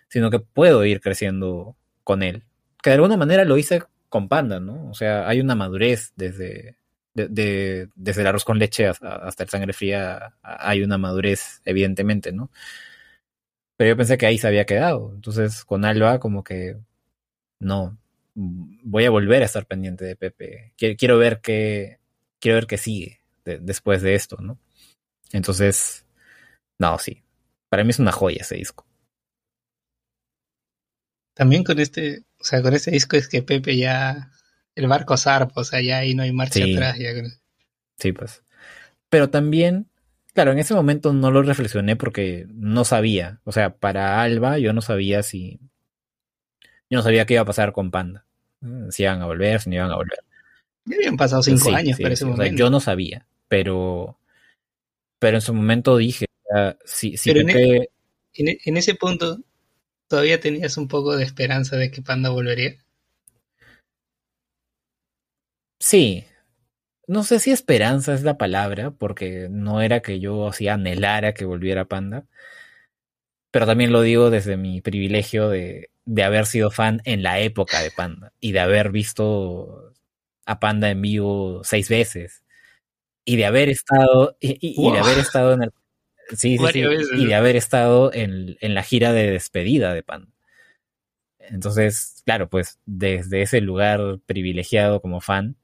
sino 0.08 0.30
que 0.30 0.38
puedo 0.38 0.84
ir 0.84 1.00
creciendo 1.00 1.76
con 2.04 2.22
él. 2.22 2.44
Que 2.82 2.90
de 2.90 2.96
alguna 2.96 3.16
manera 3.16 3.46
lo 3.46 3.56
hice 3.56 3.84
con 4.10 4.28
Panda, 4.28 4.60
¿no? 4.60 4.90
O 4.90 4.94
sea, 4.94 5.26
hay 5.26 5.40
una 5.40 5.54
madurez 5.54 6.12
desde, 6.14 6.76
de, 7.14 7.88
desde 7.94 8.20
el 8.20 8.26
arroz 8.26 8.44
con 8.44 8.58
leche 8.58 8.88
hasta, 8.88 9.30
el 9.38 9.48
sangre 9.48 9.72
fría, 9.72 10.34
hay 10.42 10.82
una 10.82 10.98
madurez, 10.98 11.62
evidentemente, 11.64 12.32
¿no? 12.32 12.50
Pero 13.76 13.88
yo 13.90 13.96
pensé 13.96 14.18
que 14.18 14.26
ahí 14.26 14.36
se 14.36 14.46
había 14.46 14.66
quedado. 14.66 15.12
Entonces, 15.14 15.64
con 15.64 15.86
Alba, 15.86 16.18
como 16.20 16.44
que 16.44 16.76
no. 17.60 17.96
Voy 18.34 19.04
a 19.04 19.10
volver 19.10 19.42
a 19.42 19.46
estar 19.46 19.66
pendiente 19.66 20.04
de 20.04 20.16
Pepe. 20.16 20.72
Quiero, 20.76 21.18
ver 21.18 21.40
qué. 21.40 21.98
Quiero 22.40 22.56
ver 22.56 22.66
qué 22.66 22.78
sigue 22.78 23.20
después 23.44 24.02
de 24.02 24.14
esto, 24.14 24.36
¿no? 24.40 24.58
Entonces, 25.32 26.04
no, 26.78 26.98
sí. 26.98 27.22
Para 27.68 27.84
mí 27.84 27.90
es 27.90 27.98
una 27.98 28.12
joya 28.12 28.42
ese 28.42 28.56
disco. 28.56 28.86
También 31.34 31.64
con 31.64 31.78
este, 31.78 32.24
o 32.38 32.44
sea, 32.44 32.62
con 32.62 32.74
este 32.74 32.90
disco 32.90 33.16
es 33.16 33.28
que 33.28 33.42
Pepe 33.42 33.76
ya, 33.76 34.30
el 34.74 34.86
barco 34.86 35.16
zarpa, 35.16 35.60
o 35.60 35.64
sea, 35.64 35.80
ya 35.80 35.98
ahí 35.98 36.14
no 36.14 36.22
hay 36.22 36.32
marcha 36.32 36.64
atrás. 36.64 36.98
Ya... 36.98 37.10
Sí, 37.98 38.12
pues. 38.12 38.42
Pero 39.08 39.30
también, 39.30 39.88
claro, 40.34 40.52
en 40.52 40.58
ese 40.58 40.74
momento 40.74 41.12
no 41.12 41.30
lo 41.30 41.42
reflexioné 41.42 41.96
porque 41.96 42.46
no 42.50 42.84
sabía, 42.84 43.40
o 43.44 43.52
sea, 43.52 43.76
para 43.76 44.22
Alba 44.22 44.58
yo 44.58 44.72
no 44.72 44.82
sabía 44.82 45.22
si, 45.22 45.60
yo 46.92 46.98
no 46.98 47.02
sabía 47.02 47.24
qué 47.24 47.34
iba 47.34 47.42
a 47.42 47.46
pasar 47.46 47.72
con 47.72 47.90
Panda, 47.90 48.26
si 48.90 49.04
iban 49.04 49.22
a 49.22 49.26
volver, 49.26 49.62
si 49.62 49.70
no 49.70 49.76
iban 49.76 49.90
a 49.90 49.96
volver. 49.96 50.18
Ya 50.84 50.96
habían 50.96 51.16
pasado 51.16 51.42
cinco 51.42 51.70
años 51.70 51.98
para 51.98 52.12
ese 52.12 52.26
momento. 52.26 52.54
yo 52.54 52.68
no 52.68 52.80
sabía, 52.80 53.26
pero, 53.48 54.18
pero 55.18 55.38
en 55.38 55.40
su 55.40 55.54
momento 55.54 55.96
dije, 55.96 56.26
si, 56.84 57.16
si 57.16 57.32
Pepe... 57.32 57.88
en, 58.34 58.48
e, 58.48 58.50
e, 58.50 58.58
en, 58.66 58.76
ese 58.76 58.94
punto 58.94 59.38
¿Todavía 60.06 60.38
tenías 60.38 60.76
un 60.76 60.88
poco 60.88 61.16
de 61.16 61.24
esperanza 61.24 61.76
de 61.76 61.90
que 61.90 62.02
Panda 62.02 62.28
volvería? 62.28 62.76
Sí. 65.80 66.26
No 67.06 67.24
sé 67.24 67.38
si 67.38 67.50
esperanza 67.50 68.12
es 68.12 68.22
la 68.22 68.36
palabra, 68.36 68.90
porque 68.90 69.48
no 69.50 69.80
era 69.80 70.02
que 70.02 70.20
yo 70.20 70.48
así 70.48 70.68
anhelara 70.68 71.32
que 71.32 71.46
volviera 71.46 71.86
Panda. 71.86 72.26
Pero 73.52 73.66
también 73.66 73.92
lo 73.92 74.02
digo 74.02 74.30
desde 74.30 74.56
mi 74.56 74.80
privilegio 74.80 75.48
de, 75.48 75.90
de 76.04 76.22
haber 76.24 76.46
sido 76.46 76.72
fan 76.72 77.00
en 77.04 77.22
la 77.22 77.38
época 77.38 77.80
de 77.80 77.92
Panda 77.92 78.32
y 78.40 78.52
de 78.52 78.60
haber 78.60 78.90
visto 78.90 79.92
a 80.46 80.58
Panda 80.58 80.90
en 80.90 81.00
vivo 81.00 81.62
seis 81.62 81.88
veces 81.88 82.42
y 83.24 83.36
de 83.36 83.46
haber 83.46 83.68
estado 83.68 84.36
y, 84.40 84.52
y, 84.60 84.88
y 84.88 84.90
de 84.92 84.98
haber 84.98 85.18
estado 85.18 85.52
en 85.52 85.62
el 85.64 85.72
sí, 86.34 86.58
sí, 86.58 86.84
y 87.14 87.26
de 87.26 87.34
haber 87.34 87.56
estado 87.56 88.12
en, 88.12 88.56
en, 88.60 88.74
la 88.74 88.82
gira 88.82 89.12
de 89.12 89.30
despedida 89.30 89.94
de 89.94 90.02
Panda. 90.02 90.32
Entonces, 91.38 92.22
claro, 92.24 92.48
pues 92.48 92.78
desde 92.86 93.42
ese 93.42 93.60
lugar 93.60 94.18
privilegiado 94.26 95.02
como 95.02 95.20
fan, 95.20 95.56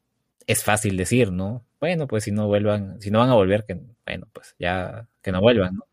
es 0.47 0.63
fácil 0.65 0.97
decir, 0.97 1.33
¿no? 1.33 1.65
Bueno, 1.81 2.07
pues 2.07 2.25
si 2.25 2.33
no 2.33 2.49
vuelvan, 2.49 3.01
si 3.01 3.11
no 3.11 3.21
van 3.21 3.31
a 3.31 3.35
volver, 3.35 3.65
que 3.65 3.81
bueno, 4.05 4.29
pues 4.33 4.55
ya 4.59 5.09
que 5.23 5.33
no 5.33 5.41
vuelvan, 5.41 5.77
¿no? 5.77 5.87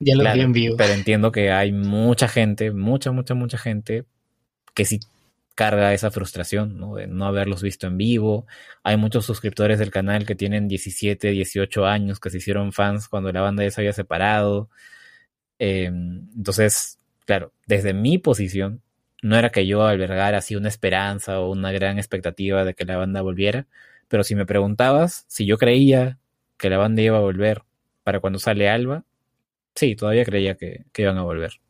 Ya 0.00 0.14
lo 0.14 0.22
claro, 0.22 0.36
vi 0.36 0.42
en 0.42 0.52
vivo. 0.52 0.76
Pero 0.76 0.92
entiendo 0.92 1.32
que 1.32 1.50
hay 1.50 1.72
mucha 1.72 2.28
gente, 2.28 2.72
mucha, 2.72 3.12
mucha, 3.12 3.34
mucha 3.34 3.58
gente 3.58 4.04
que 4.74 4.84
sí 4.84 5.00
carga 5.54 5.94
esa 5.94 6.10
frustración, 6.10 6.78
¿no? 6.78 6.96
De 6.96 7.06
no 7.06 7.26
haberlos 7.26 7.62
visto 7.62 7.86
en 7.86 7.96
vivo. 7.96 8.46
Hay 8.82 8.96
muchos 8.96 9.24
suscriptores 9.24 9.78
del 9.78 9.90
canal 9.90 10.26
que 10.26 10.34
tienen 10.34 10.68
17, 10.68 11.30
18 11.30 11.86
años, 11.86 12.20
que 12.20 12.30
se 12.30 12.38
hicieron 12.38 12.72
fans 12.72 13.08
cuando 13.08 13.32
la 13.32 13.40
banda 13.40 13.62
ya 13.62 13.70
se 13.70 13.80
había 13.80 13.92
separado. 13.92 14.68
Eh, 15.58 15.86
entonces, 15.86 16.98
claro, 17.24 17.52
desde 17.66 17.94
mi 17.94 18.18
posición, 18.18 18.82
no 19.22 19.36
era 19.36 19.50
que 19.50 19.66
yo 19.66 19.84
albergara 19.84 20.38
así 20.38 20.56
una 20.56 20.68
esperanza 20.68 21.40
o 21.40 21.50
una 21.50 21.72
gran 21.72 21.98
expectativa 21.98 22.64
de 22.64 22.74
que 22.74 22.84
la 22.84 22.96
banda 22.96 23.22
volviera, 23.22 23.66
pero 24.08 24.24
si 24.24 24.34
me 24.34 24.46
preguntabas 24.46 25.24
si 25.28 25.46
yo 25.46 25.56
creía 25.56 26.18
que 26.58 26.68
la 26.70 26.78
banda 26.78 27.02
iba 27.02 27.16
a 27.16 27.20
volver 27.20 27.62
para 28.02 28.20
cuando 28.20 28.38
sale 28.38 28.68
Alba, 28.68 29.04
sí, 29.74 29.96
todavía 29.96 30.24
creía 30.24 30.56
que, 30.56 30.84
que 30.92 31.02
iban 31.02 31.18
a 31.18 31.22
volver. 31.22 31.60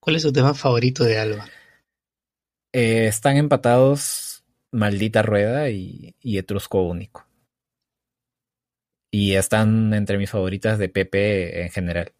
¿Cuál 0.00 0.16
es 0.16 0.22
su 0.22 0.32
tema 0.32 0.54
favorito 0.54 1.02
de 1.04 1.18
Alba? 1.18 1.46
Eh, 2.72 3.06
están 3.06 3.36
empatados 3.36 4.44
Maldita 4.70 5.22
Rueda 5.22 5.70
y, 5.70 6.14
y, 6.20 6.38
Etrusco 6.38 6.82
Único. 6.82 7.26
Y 9.10 9.34
están 9.34 9.94
entre 9.94 10.18
mis 10.18 10.30
favoritas 10.30 10.78
de 10.78 10.88
Pepe 10.88 11.62
en 11.62 11.70
general. 11.70 12.12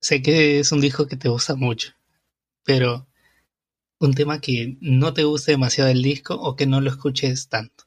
Sé 0.00 0.22
que 0.22 0.60
es 0.60 0.70
un 0.70 0.80
disco 0.80 1.08
que 1.08 1.16
te 1.16 1.28
gusta 1.28 1.56
mucho, 1.56 1.92
pero 2.64 3.07
un 4.00 4.14
tema 4.14 4.40
que 4.40 4.76
no 4.80 5.12
te 5.12 5.24
guste 5.24 5.52
demasiado 5.52 5.90
el 5.90 6.02
disco 6.02 6.34
o 6.34 6.56
que 6.56 6.66
no 6.66 6.80
lo 6.80 6.90
escuches 6.90 7.48
tanto. 7.48 7.84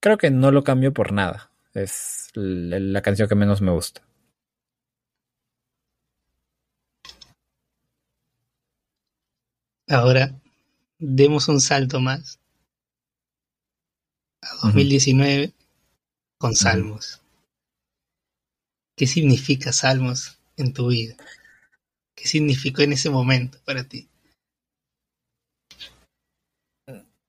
Creo 0.00 0.18
que 0.18 0.30
no 0.30 0.50
lo 0.50 0.64
cambio 0.64 0.92
por 0.92 1.12
nada. 1.12 1.50
Es 1.74 2.30
la 2.34 3.02
canción 3.02 3.28
que 3.28 3.34
menos 3.34 3.60
me 3.60 3.72
gusta. 3.72 4.02
Ahora, 9.88 10.34
demos 10.98 11.48
un 11.48 11.60
salto 11.60 12.00
más 12.00 12.40
a 14.42 14.66
2019 14.66 15.44
uh 15.44 15.48
-huh. 15.48 15.52
con 16.38 16.56
Salmos. 16.56 17.14
Uh 17.14 17.18
-huh. 17.18 17.22
¿Qué 18.96 19.06
significa 19.06 19.72
Salmos 19.72 20.38
en 20.56 20.72
tu 20.72 20.88
vida? 20.88 21.16
¿Qué 22.16 22.26
significó 22.26 22.82
en 22.82 22.94
ese 22.94 23.10
momento 23.10 23.58
para 23.64 23.84
ti? 23.84 24.08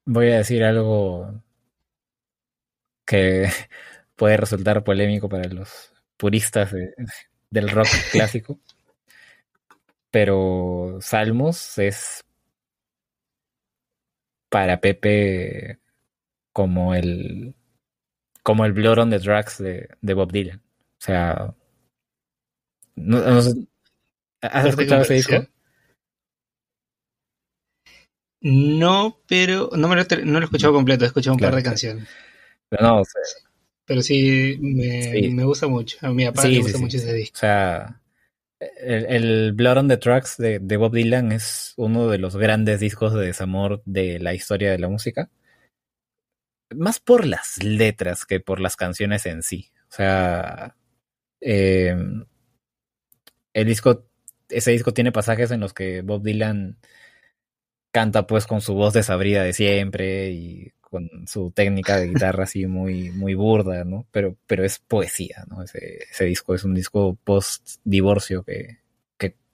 Voy 0.10 0.32
a 0.32 0.38
decir 0.38 0.64
algo 0.64 1.44
que 3.06 3.50
puede 4.16 4.38
resultar 4.38 4.82
polémico 4.86 5.28
para 5.28 5.50
los 5.50 5.94
puristas 6.16 6.72
de, 6.72 6.94
del 7.50 7.70
rock 7.70 7.88
clásico, 8.14 8.58
pero 10.10 10.98
Salmos 11.02 11.78
es 11.78 12.24
para 14.50 14.80
Pepe 14.80 15.80
como 16.54 16.96
el 16.96 17.54
como 18.44 18.64
el 18.64 18.72
Blood 18.72 19.00
on 19.00 19.10
the 19.10 19.20
Drugs 19.20 19.58
de, 19.58 19.90
de 20.00 20.14
Bob 20.14 20.32
Dylan. 20.32 20.60
O 20.60 21.02
sea, 21.02 21.54
no, 22.96 23.20
no 23.20 23.42
sé, 23.42 23.68
¿has 24.40 24.68
escuchado 24.68 25.02
ese 25.02 25.16
disco? 25.16 25.46
No, 28.50 29.20
pero 29.28 29.70
no, 29.76 29.90
me 29.90 29.98
lo, 29.98 30.04
no 30.24 30.32
lo 30.34 30.40
he 30.40 30.44
escuchado 30.46 30.72
completo, 30.72 31.04
he 31.04 31.08
escuchado 31.08 31.34
un 31.34 31.40
claro, 31.40 31.52
par 31.52 31.64
de 31.64 31.70
canciones. 31.70 32.08
Pero 32.70 32.82
no, 32.82 33.02
o 33.02 33.06
sea, 33.06 33.22
pero 33.84 34.02
sí 34.02 34.58
me, 34.62 35.04
sí 35.04 35.30
me, 35.32 35.44
gusta 35.44 35.68
mucho. 35.68 35.98
A 36.02 36.12
mi 36.12 36.26
papá 36.26 36.44
sí, 36.44 36.52
le 36.52 36.60
gusta 36.60 36.78
sí, 36.78 36.84
mucho 36.84 36.96
ese 36.96 37.14
disco. 37.14 37.36
O 37.36 37.40
sea, 37.40 38.02
el, 38.60 39.06
el, 39.08 39.52
Blood 39.52 39.78
on 39.80 39.88
the 39.90 39.98
Tracks 39.98 40.38
de, 40.38 40.60
de, 40.60 40.78
Bob 40.78 40.94
Dylan 40.94 41.34
es 41.34 41.74
uno 41.76 42.08
de 42.08 42.20
los 42.20 42.38
grandes 42.38 42.80
discos 42.80 43.14
de 43.14 43.26
desamor 43.26 43.82
de 43.84 44.18
la 44.20 44.34
historia 44.34 44.72
de 44.72 44.80
la 44.80 44.88
música. 44.88 45.30
Más 46.74 47.02
por 47.02 47.26
las 47.26 47.62
letras 47.62 48.26
que 48.26 48.40
por 48.40 48.62
las 48.62 48.78
canciones 48.78 49.26
en 49.26 49.44
sí. 49.44 49.72
O 49.90 49.94
sea, 49.94 50.74
eh, 51.42 51.98
el 53.52 53.66
disco, 53.66 54.06
ese 54.48 54.72
disco 54.72 54.94
tiene 54.94 55.12
pasajes 55.12 55.52
en 55.52 55.60
los 55.60 55.74
que 55.74 56.02
Bob 56.02 56.24
Dylan 56.24 56.78
canta 57.98 58.28
pues 58.28 58.46
con 58.46 58.62
su 58.62 58.76
voz 58.76 58.94
desabrida 58.94 59.42
de 59.42 59.54
siempre 59.54 60.30
y 60.30 60.72
con 60.82 61.10
su 61.26 61.50
técnica 61.50 61.98
de 61.98 62.10
guitarra 62.10 62.44
así 62.44 62.68
muy, 62.68 63.10
muy 63.10 63.34
burda, 63.34 63.86
¿no? 63.86 64.06
Pero, 64.12 64.38
pero 64.46 64.64
es 64.64 64.78
poesía, 64.78 65.46
¿no? 65.50 65.64
Ese, 65.64 66.26
disco 66.26 66.54
es 66.54 66.64
un 66.64 66.76
disco 66.76 67.18
post-divorcio 67.24 68.44
que, 68.44 68.78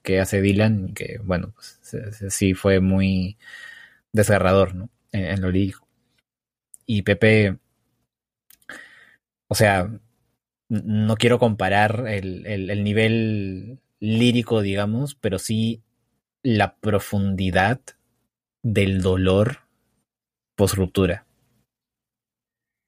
que, 0.02 0.20
hace 0.20 0.42
Dylan 0.42 0.90
y 0.90 0.92
que, 0.92 1.18
bueno, 1.24 1.54
pues 1.54 1.80
sí 2.28 2.52
fue 2.52 2.80
muy 2.80 3.38
desgarrador, 4.12 4.74
¿no? 4.74 4.90
En, 5.10 5.40
lo 5.40 5.50
lírico. 5.50 5.88
Y 6.84 7.00
Pepe, 7.00 7.56
o 9.48 9.54
sea, 9.54 9.90
no 10.68 11.16
quiero 11.16 11.38
comparar 11.38 12.04
el, 12.08 12.44
el 12.46 12.84
nivel 12.84 13.78
lírico, 14.00 14.60
digamos, 14.60 15.14
pero 15.14 15.38
sí 15.38 15.82
la 16.42 16.76
profundidad 16.76 17.80
del 18.64 19.02
dolor 19.02 19.58
post 20.56 20.74
ruptura. 20.74 21.26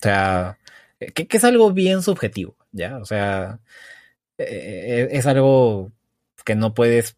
O 0.01 0.03
sea, 0.03 0.59
que, 0.99 1.29
es 1.31 1.45
algo 1.45 1.73
bien 1.73 2.03
subjetivo, 2.03 2.57
¿ya? 2.73 2.99
O 2.99 3.05
sea, 3.05 3.61
eh, 4.39 5.09
es 5.13 5.27
algo 5.27 5.93
que 6.45 6.55
no 6.55 6.75
puedes 6.75 7.17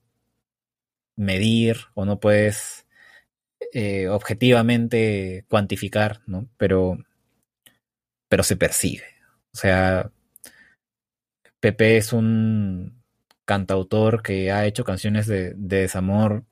medir 1.16 1.78
o 1.94 2.04
no 2.04 2.20
puedes 2.20 2.86
eh, 3.72 4.08
objetivamente 4.08 5.44
cuantificar, 5.48 6.22
¿no? 6.26 6.48
Pero, 6.56 6.98
pero 8.28 8.42
se 8.42 8.56
percibe. 8.56 9.04
O 9.52 9.56
sea, 9.56 10.10
Pepe 11.60 11.96
es 11.96 12.12
un 12.12 13.02
cantautor 13.44 14.22
que 14.22 14.52
ha 14.52 14.66
hecho 14.66 14.84
canciones 14.84 15.26
de 15.26 15.54
desamor 15.56 16.44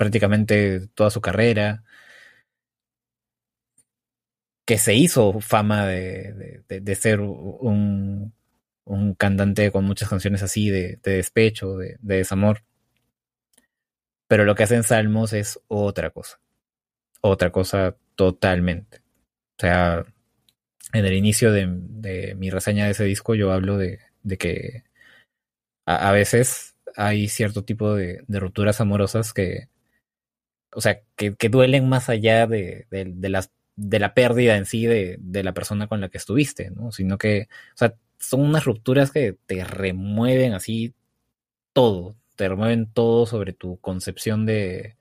prácticamente 0.00 0.88
toda 0.94 1.10
su 1.10 1.20
carrera, 1.20 1.84
que 4.64 4.78
se 4.78 4.94
hizo 4.94 5.40
fama 5.40 5.86
de, 5.86 6.62
de, 6.68 6.80
de 6.80 6.94
ser 6.94 7.20
un, 7.20 8.32
un, 8.86 9.14
cantante 9.14 9.70
con 9.70 9.84
muchas 9.84 10.08
canciones 10.08 10.42
así 10.42 10.70
de, 10.70 10.98
de 11.02 11.16
despecho, 11.16 11.76
de, 11.76 11.98
desamor. 12.00 12.62
Pero 14.26 14.46
lo 14.46 14.54
que 14.54 14.62
hacen 14.62 14.84
Salmos 14.84 15.34
es 15.34 15.60
otra 15.68 16.08
cosa. 16.08 16.40
Otra 17.20 17.52
cosa 17.52 17.94
totalmente. 18.14 19.02
O 19.58 19.60
sea, 19.60 20.06
en 20.94 21.04
el 21.04 21.12
inicio 21.12 21.52
de, 21.52 21.66
mi 22.38 22.48
reseña 22.48 22.86
de 22.86 22.92
ese 22.92 23.04
disco 23.04 23.34
yo 23.34 23.52
hablo 23.52 23.76
de, 23.76 23.98
que 24.38 24.82
a, 25.84 26.08
a, 26.08 26.12
veces 26.12 26.74
hay 26.96 27.28
cierto 27.28 27.64
tipo 27.64 27.94
de, 27.94 28.24
de 28.26 28.40
rupturas 28.40 28.80
amorosas 28.80 29.34
que, 29.34 29.68
o 30.72 30.80
sea, 30.80 31.00
que, 31.16 31.34
duelen 31.48 31.88
más 31.88 32.08
allá 32.08 32.46
de, 32.46 32.86
de, 32.90 33.28
las, 33.28 33.50
de 33.76 33.98
la 33.98 34.14
pérdida 34.14 34.56
en 34.56 34.66
sí 34.66 34.86
de, 34.86 35.16
de, 35.20 35.42
la 35.42 35.54
persona 35.54 35.86
con 35.88 36.00
la 36.00 36.08
que 36.08 36.18
estuviste, 36.18 36.70
¿no? 36.70 36.92
Sino 36.92 37.18
que, 37.18 37.48
o 37.74 37.78
sea, 37.78 37.94
son 38.18 38.42
unas 38.42 38.64
rupturas 38.64 39.10
que 39.10 39.36
te 39.46 39.64
remueven 39.64 40.52
así 40.54 40.94
todo, 41.72 42.16
te 42.36 42.48
remueven 42.48 42.86
todo 42.92 43.26
sobre 43.26 43.52
tu 43.52 43.78
concepción 43.78 44.46
de, 44.46 44.96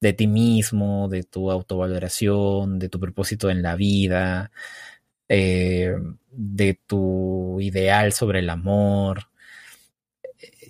de 0.00 0.12
ti 0.12 0.26
mismo, 0.26 1.08
de 1.08 1.24
tu 1.24 1.50
autovaloración, 1.50 2.78
de 2.78 2.88
tu 2.88 3.00
propósito 3.00 3.50
en 3.50 3.62
la 3.62 3.76
vida, 3.76 4.52
eh, 5.28 5.94
de 6.30 6.74
tu 6.86 7.60
ideal 7.60 8.12
sobre 8.12 8.40
el 8.40 8.50
amor, 8.50 9.28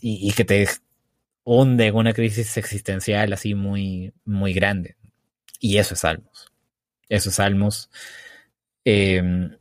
y 0.00 0.32
que 0.32 0.44
te 0.44 0.68
hunde 1.48 1.86
en 1.86 1.94
una 1.94 2.12
crisis 2.12 2.58
existencial 2.58 3.32
así 3.32 3.54
muy, 3.54 4.12
muy 4.26 4.52
grande. 4.52 4.96
Y 5.58 5.78
eso 5.78 5.94
es 5.94 6.00
Salmos. 6.00 6.52
esos 7.08 7.34
salmos. 7.34 7.90
Em, 8.84 9.56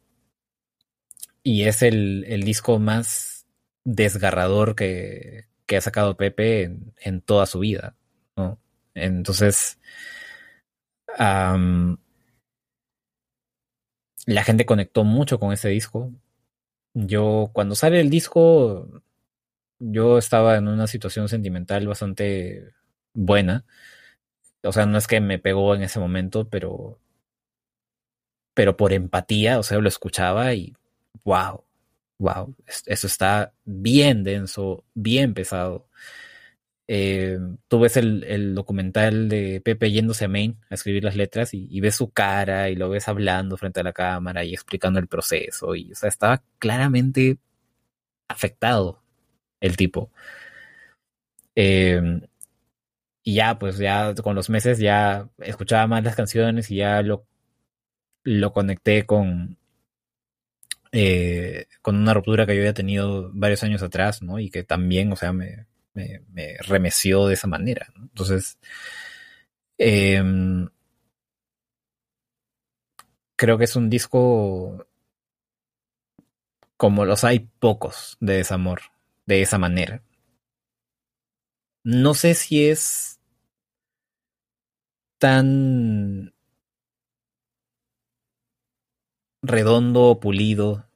y 1.44 1.64
es 1.64 1.82
el, 1.82 2.26
el, 2.28 2.44
disco 2.44 2.78
más 2.78 3.48
desgarrador 3.86 4.76
que, 4.76 5.46
que 5.66 5.78
ha 5.78 5.82
sacado 5.82 6.18
Pepe 6.18 6.64
en, 6.64 6.94
en, 7.00 7.22
toda 7.22 7.46
su 7.46 7.60
vida. 7.60 7.96
¿no? 8.36 8.60
Entonces, 8.94 9.80
um, 11.18 11.98
la 14.26 14.44
gente 14.44 14.66
conectó 14.66 15.06
mucho 15.06 15.40
con 15.40 15.54
ese 15.54 15.70
disco. 15.70 16.12
Yo, 16.94 17.50
cuando 17.54 17.76
sale 17.76 18.02
el 18.02 18.10
disco, 18.10 19.02
yo 19.80 20.18
estaba 20.18 20.58
en 20.58 20.68
una 20.68 20.88
situación 20.88 21.30
sentimental 21.30 21.88
bastante 21.88 22.74
buena. 23.14 23.66
O 24.64 24.72
sea, 24.72 24.86
no 24.86 24.98
es 24.98 25.08
que 25.08 25.22
me 25.22 25.40
pegó 25.40 25.76
en 25.76 25.84
ese 25.84 26.00
momento, 26.00 26.50
pero. 26.50 27.00
Pero 28.54 28.76
por 28.76 28.92
empatía, 28.94 29.60
o 29.60 29.64
sea, 29.64 29.80
lo 29.80 29.88
escuchaba 29.88 30.54
y. 30.54 30.76
¡Wow! 31.24 31.66
¡Wow! 32.20 32.56
Eso 32.86 33.08
está 33.08 33.54
bien 33.66 34.24
denso, 34.24 34.86
bien 34.94 35.34
pesado. 35.34 35.88
Eh, 36.90 37.38
tú 37.68 37.80
ves 37.82 37.98
el, 37.98 38.56
documental 38.56 39.28
de 39.30 39.62
Pepe 39.62 39.92
yéndose 39.92 40.26
a 40.26 40.28
Maine 40.30 40.56
a 40.70 40.76
escribir 40.76 41.04
las 41.04 41.18
letras 41.18 41.54
y, 41.54 41.68
y, 41.70 41.82
ves 41.82 41.96
su 41.96 42.12
cara 42.12 42.70
y 42.70 42.76
lo 42.76 42.90
ves 42.90 43.10
hablando 43.10 43.58
frente 43.58 43.82
a 43.82 43.84
la 43.84 43.94
cámara 43.94 44.46
y 44.46 44.54
explicando 44.54 45.00
el 45.00 45.08
proceso. 45.08 45.76
Y, 45.76 45.92
o 45.92 45.96
sea, 45.96 46.10
estaba 46.10 46.44
claramente 46.60 47.40
afectado 48.30 49.02
el 49.60 49.78
tipo. 49.78 50.12
Eh, 51.56 52.22
y 53.24 53.36
ya, 53.36 53.60
pues 53.60 53.78
ya 53.78 54.14
con 54.16 54.36
los 54.36 54.50
meses 54.50 54.80
ya 54.80 55.30
escuchaba 55.40 55.88
más 55.88 56.04
las 56.04 56.16
canciones 56.16 56.72
y 56.72 56.78
ya 56.78 57.02
lo, 57.02 57.26
lo 58.24 58.54
conecté 58.54 59.06
con, 59.06 59.58
eh, 60.92 61.68
con 61.82 61.98
una 61.98 62.14
ruptura 62.14 62.46
que 62.46 62.56
yo 62.56 62.62
había 62.62 62.74
tenido 62.74 63.30
varios 63.34 63.64
años 63.64 63.84
atrás, 63.84 64.22
¿no? 64.22 64.40
Y 64.40 64.50
que 64.50 64.64
también, 64.64 65.12
o 65.12 65.16
sea, 65.16 65.34
me, 65.34 65.66
me, 65.94 66.22
me 66.32 66.58
remeció 66.60 67.28
de 67.28 67.34
esa 67.34 67.48
manera. 67.48 67.88
Entonces, 67.98 68.58
eh, 69.78 70.24
creo 73.36 73.58
que 73.58 73.64
es 73.66 73.76
un 73.76 73.90
disco 73.90 74.86
como 76.76 77.06
los 77.06 77.24
hay 77.24 77.40
pocos 77.40 78.18
de 78.20 78.36
desamor, 78.36 78.82
de 79.28 79.42
esa 79.42 79.60
manera. 79.60 80.02
No 81.84 82.14
sé 82.16 82.34
si 82.34 82.68
es 82.68 83.20
tan 85.20 86.34
redondo, 89.42 90.20
pulido 90.20 90.90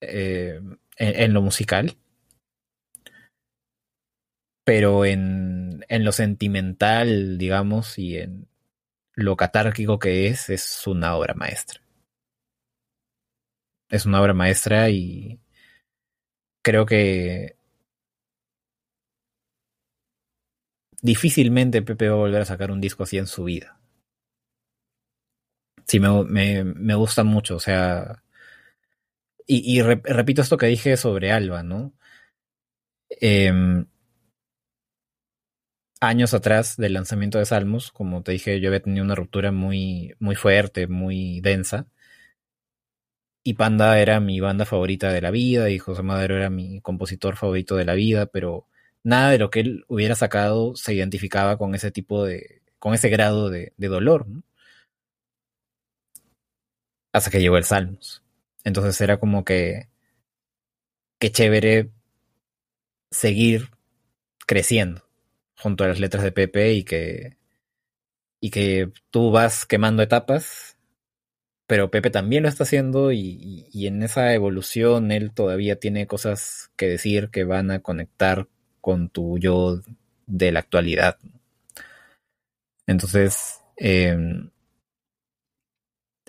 eh, 0.00 0.60
en, 0.96 1.20
en, 1.20 1.32
lo 1.32 1.42
musical, 1.42 1.96
pero 4.64 5.04
en, 5.04 5.84
en 5.88 6.04
lo 6.04 6.12
sentimental, 6.12 7.38
digamos, 7.38 7.98
y 7.98 8.18
en 8.18 8.48
lo 9.14 9.36
catárquico 9.36 9.98
que 9.98 10.28
es, 10.28 10.48
es 10.48 10.86
una 10.86 11.16
obra 11.16 11.34
maestra. 11.34 11.80
Es 13.90 14.06
una 14.06 14.20
obra 14.20 14.34
maestra 14.34 14.90
y 14.90 15.40
creo 16.62 16.86
que 16.86 17.57
difícilmente 21.02 21.82
Pepe 21.82 22.08
va 22.08 22.14
a 22.14 22.18
volver 22.18 22.42
a 22.42 22.44
sacar 22.46 22.70
un 22.70 22.80
disco 22.80 23.02
así 23.02 23.18
en 23.18 23.26
su 23.26 23.44
vida. 23.44 23.78
Sí, 25.86 26.00
me, 26.00 26.24
me, 26.24 26.64
me 26.64 26.94
gusta 26.94 27.24
mucho, 27.24 27.56
o 27.56 27.60
sea... 27.60 28.22
Y, 29.46 29.78
y 29.78 29.82
re, 29.82 30.00
repito 30.04 30.42
esto 30.42 30.58
que 30.58 30.66
dije 30.66 30.96
sobre 30.96 31.32
Alba, 31.32 31.62
¿no? 31.62 31.94
Eh, 33.20 33.50
años 36.00 36.34
atrás 36.34 36.76
del 36.76 36.94
lanzamiento 36.94 37.38
de 37.38 37.46
Salmos, 37.46 37.92
como 37.92 38.22
te 38.22 38.32
dije, 38.32 38.60
yo 38.60 38.68
había 38.68 38.82
tenido 38.82 39.04
una 39.04 39.14
ruptura 39.14 39.52
muy, 39.52 40.14
muy 40.18 40.34
fuerte, 40.34 40.86
muy 40.86 41.40
densa. 41.40 41.86
Y 43.42 43.54
Panda 43.54 43.98
era 43.98 44.20
mi 44.20 44.38
banda 44.38 44.64
favorita 44.64 45.10
de 45.12 45.20
la 45.20 45.32
vida 45.32 45.70
y 45.70 45.78
José 45.80 46.04
Madero 46.04 46.36
era 46.36 46.50
mi 46.50 46.80
compositor 46.82 47.34
favorito 47.34 47.74
de 47.74 47.84
la 47.84 47.94
vida, 47.94 48.26
pero 48.26 48.67
nada 49.04 49.30
de 49.30 49.38
lo 49.38 49.50
que 49.50 49.60
él 49.60 49.84
hubiera 49.88 50.14
sacado 50.14 50.76
se 50.76 50.94
identificaba 50.94 51.58
con 51.58 51.74
ese 51.74 51.90
tipo 51.90 52.24
de, 52.24 52.62
con 52.78 52.94
ese 52.94 53.08
grado 53.08 53.50
de, 53.50 53.72
dolor. 53.76 54.26
Hasta 57.12 57.30
que 57.30 57.40
llegó 57.40 57.56
el 57.56 57.64
Salmos. 57.64 58.22
Entonces 58.64 59.00
era 59.00 59.18
como 59.18 59.44
que, 59.44 59.88
qué 61.18 61.30
chévere 61.32 61.90
seguir 63.10 63.70
creciendo 64.46 65.08
junto 65.56 65.84
a 65.84 65.88
las 65.88 66.00
letras 66.00 66.22
de 66.24 66.32
Pepe 66.32 66.72
y 66.74 66.84
que, 66.84 67.36
y 68.40 68.50
que 68.50 68.92
tú 69.10 69.30
vas 69.30 69.66
quemando 69.66 70.02
etapas, 70.02 70.78
pero 71.66 71.90
Pepe 71.90 72.10
también 72.10 72.44
lo 72.44 72.48
está 72.48 72.64
haciendo 72.64 73.12
y, 73.12 73.18
y, 73.20 73.68
y, 73.72 73.86
en 73.88 74.02
esa 74.02 74.32
evolución 74.34 75.12
él 75.12 75.32
todavía 75.34 75.78
tiene 75.78 76.06
cosas 76.06 76.70
que 76.76 76.88
decir 76.88 77.30
que 77.30 77.44
van 77.44 77.70
a 77.70 77.80
conectar 77.80 78.48
con 78.80 79.08
tu 79.08 79.38
yo 79.38 79.80
de 80.26 80.52
la 80.52 80.60
actualidad. 80.60 81.18
Entonces, 82.86 83.60
eh, 83.76 84.10
en 84.10 84.50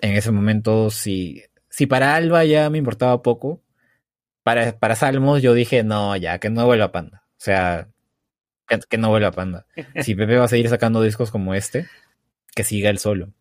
ese 0.00 0.30
momento, 0.30 0.90
si, 0.90 1.42
si 1.68 1.86
para 1.86 2.14
Alba 2.14 2.44
ya 2.44 2.70
me 2.70 2.78
importaba 2.78 3.22
poco, 3.22 3.62
para, 4.42 4.78
para 4.78 4.96
Salmos 4.96 5.42
yo 5.42 5.54
dije, 5.54 5.82
no, 5.84 6.16
ya, 6.16 6.38
que 6.38 6.50
no 6.50 6.66
vuelva 6.66 6.92
Panda. 6.92 7.24
O 7.32 7.42
sea, 7.42 7.88
que 8.88 8.98
no 8.98 9.08
vuelva 9.08 9.32
Panda. 9.32 9.66
Si 10.02 10.14
Pepe 10.14 10.36
va 10.36 10.44
a 10.44 10.48
seguir 10.48 10.68
sacando 10.68 11.02
discos 11.02 11.30
como 11.30 11.54
este, 11.54 11.86
que 12.54 12.64
siga 12.64 12.90
él 12.90 12.98
solo. 12.98 13.32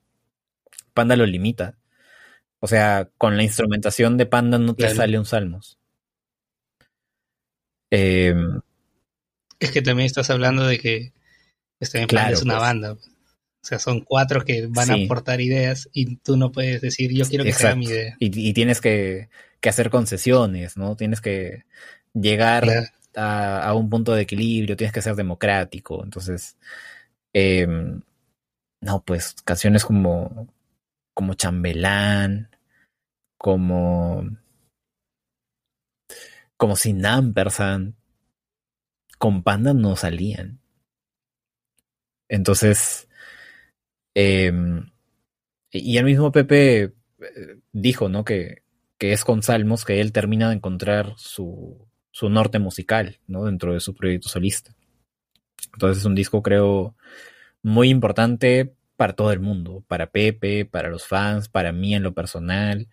Panda 0.94 1.16
lo 1.16 1.26
limita. 1.26 1.78
O 2.60 2.68
sea, 2.68 3.10
con 3.18 3.38
la 3.38 3.44
instrumentación 3.44 4.18
de 4.18 4.26
Panda 4.26 4.58
no 4.58 4.74
te 4.74 4.84
claro. 4.84 4.96
sale 4.96 5.18
un 5.20 5.26
Salmos. 5.26 5.78
Eh, 7.92 8.36
es 9.60 9.72
que 9.72 9.82
también 9.82 10.08
estás 10.08 10.30
hablando 10.30 10.66
de 10.66 10.80
que 10.80 11.14
este 11.80 12.06
claro, 12.08 12.34
es 12.34 12.44
una 12.44 12.56
pues. 12.56 12.62
banda. 12.62 12.94
O 12.94 13.66
sea, 13.66 13.80
son 13.80 14.02
cuatro 14.02 14.46
que 14.46 14.68
van 14.68 14.88
sí. 14.88 15.02
a 15.02 15.06
aportar 15.06 15.42
ideas 15.42 15.90
y 15.92 16.16
tú 16.18 16.38
no 16.38 16.52
puedes 16.52 16.82
decir, 16.82 17.12
yo 17.12 17.26
quiero 17.26 17.44
que 17.44 17.50
Exacto. 17.50 17.68
sea 17.68 17.76
mi 17.76 17.86
idea. 17.86 18.16
Y, 18.20 18.50
y 18.50 18.54
tienes 18.54 18.80
que, 18.80 19.30
que, 19.60 19.70
hacer 19.70 19.90
concesiones, 19.90 20.78
¿no? 20.78 20.96
Tienes 20.96 21.20
que 21.20 21.66
llegar 22.14 22.64
claro 22.64 22.88
a, 23.16 23.68
a, 23.68 23.74
un 23.74 23.90
punto 23.90 24.14
de 24.14 24.22
equilibrio, 24.22 24.78
tienes 24.78 24.94
que 24.94 25.02
ser 25.02 25.16
democrático. 25.16 26.04
Entonces, 26.04 26.58
eh, 27.34 27.68
no, 28.82 29.04
pues 29.04 29.36
canciones 29.44 29.86
como, 29.86 30.48
como 31.14 31.34
Chambelán, 31.34 32.50
como, 33.38 34.30
como 36.58 36.76
Sin 36.76 37.06
Ampersand, 37.06 37.96
con 39.20 39.44
Panda 39.44 39.76
no 39.76 39.96
salían. 39.96 40.60
Entonces, 42.28 43.08
eh, 44.16 44.52
y 45.72 45.98
el 45.98 46.06
mismo 46.06 46.32
Pepe 46.32 46.82
eh, 46.84 46.94
dijo, 47.72 48.10
¿no? 48.10 48.24
Que, 48.24 48.64
que 48.98 49.14
es 49.14 49.24
con 49.24 49.44
Salmos 49.44 49.86
que 49.86 50.02
él 50.02 50.12
termina 50.12 50.50
de 50.50 50.56
encontrar 50.56 51.14
su, 51.18 51.88
su 52.12 52.30
norte 52.30 52.60
musical, 52.60 53.20
¿no? 53.28 53.46
Dentro 53.46 53.74
de 53.74 53.80
su 53.80 53.94
proyecto 53.94 54.30
solista. 54.30 54.76
Entonces 55.74 56.00
es 56.00 56.06
un 56.06 56.16
disco, 56.16 56.42
creo, 56.42 56.96
muy 57.62 57.90
importante 57.90 58.74
para 58.96 59.14
todo 59.14 59.32
el 59.32 59.40
mundo, 59.40 59.84
para 59.88 60.12
Pepe, 60.12 60.66
para 60.66 60.90
los 60.90 61.06
fans, 61.08 61.50
para 61.50 61.72
mí 61.72 61.96
en 61.96 62.04
lo 62.04 62.14
personal, 62.14 62.88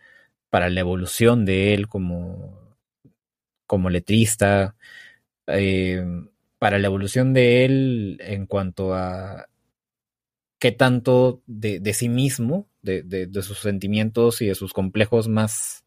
para 0.51 0.71
la 0.71 0.81
evolución 0.81 1.45
de 1.45 1.75
él 1.75 1.89
como, 1.89 2.77
como 3.67 3.91
letrista, 3.91 4.77
eh, 5.47 6.05
para 6.59 6.79
la 6.79 6.87
evolución 6.87 7.33
de 7.33 7.65
él 7.65 8.19
en 8.21 8.47
cuanto 8.47 8.95
a 8.95 9.49
qué 10.59 10.73
tanto 10.73 11.43
de, 11.47 11.81
de 11.81 11.95
sí 11.95 12.09
mismo, 12.09 12.69
de, 12.83 13.03
de, 13.03 13.27
de, 13.27 13.43
sus 13.43 13.59
sentimientos 13.59 14.41
y 14.43 14.47
de 14.47 14.55
sus 14.55 14.73
complejos 14.73 15.29
más 15.29 15.85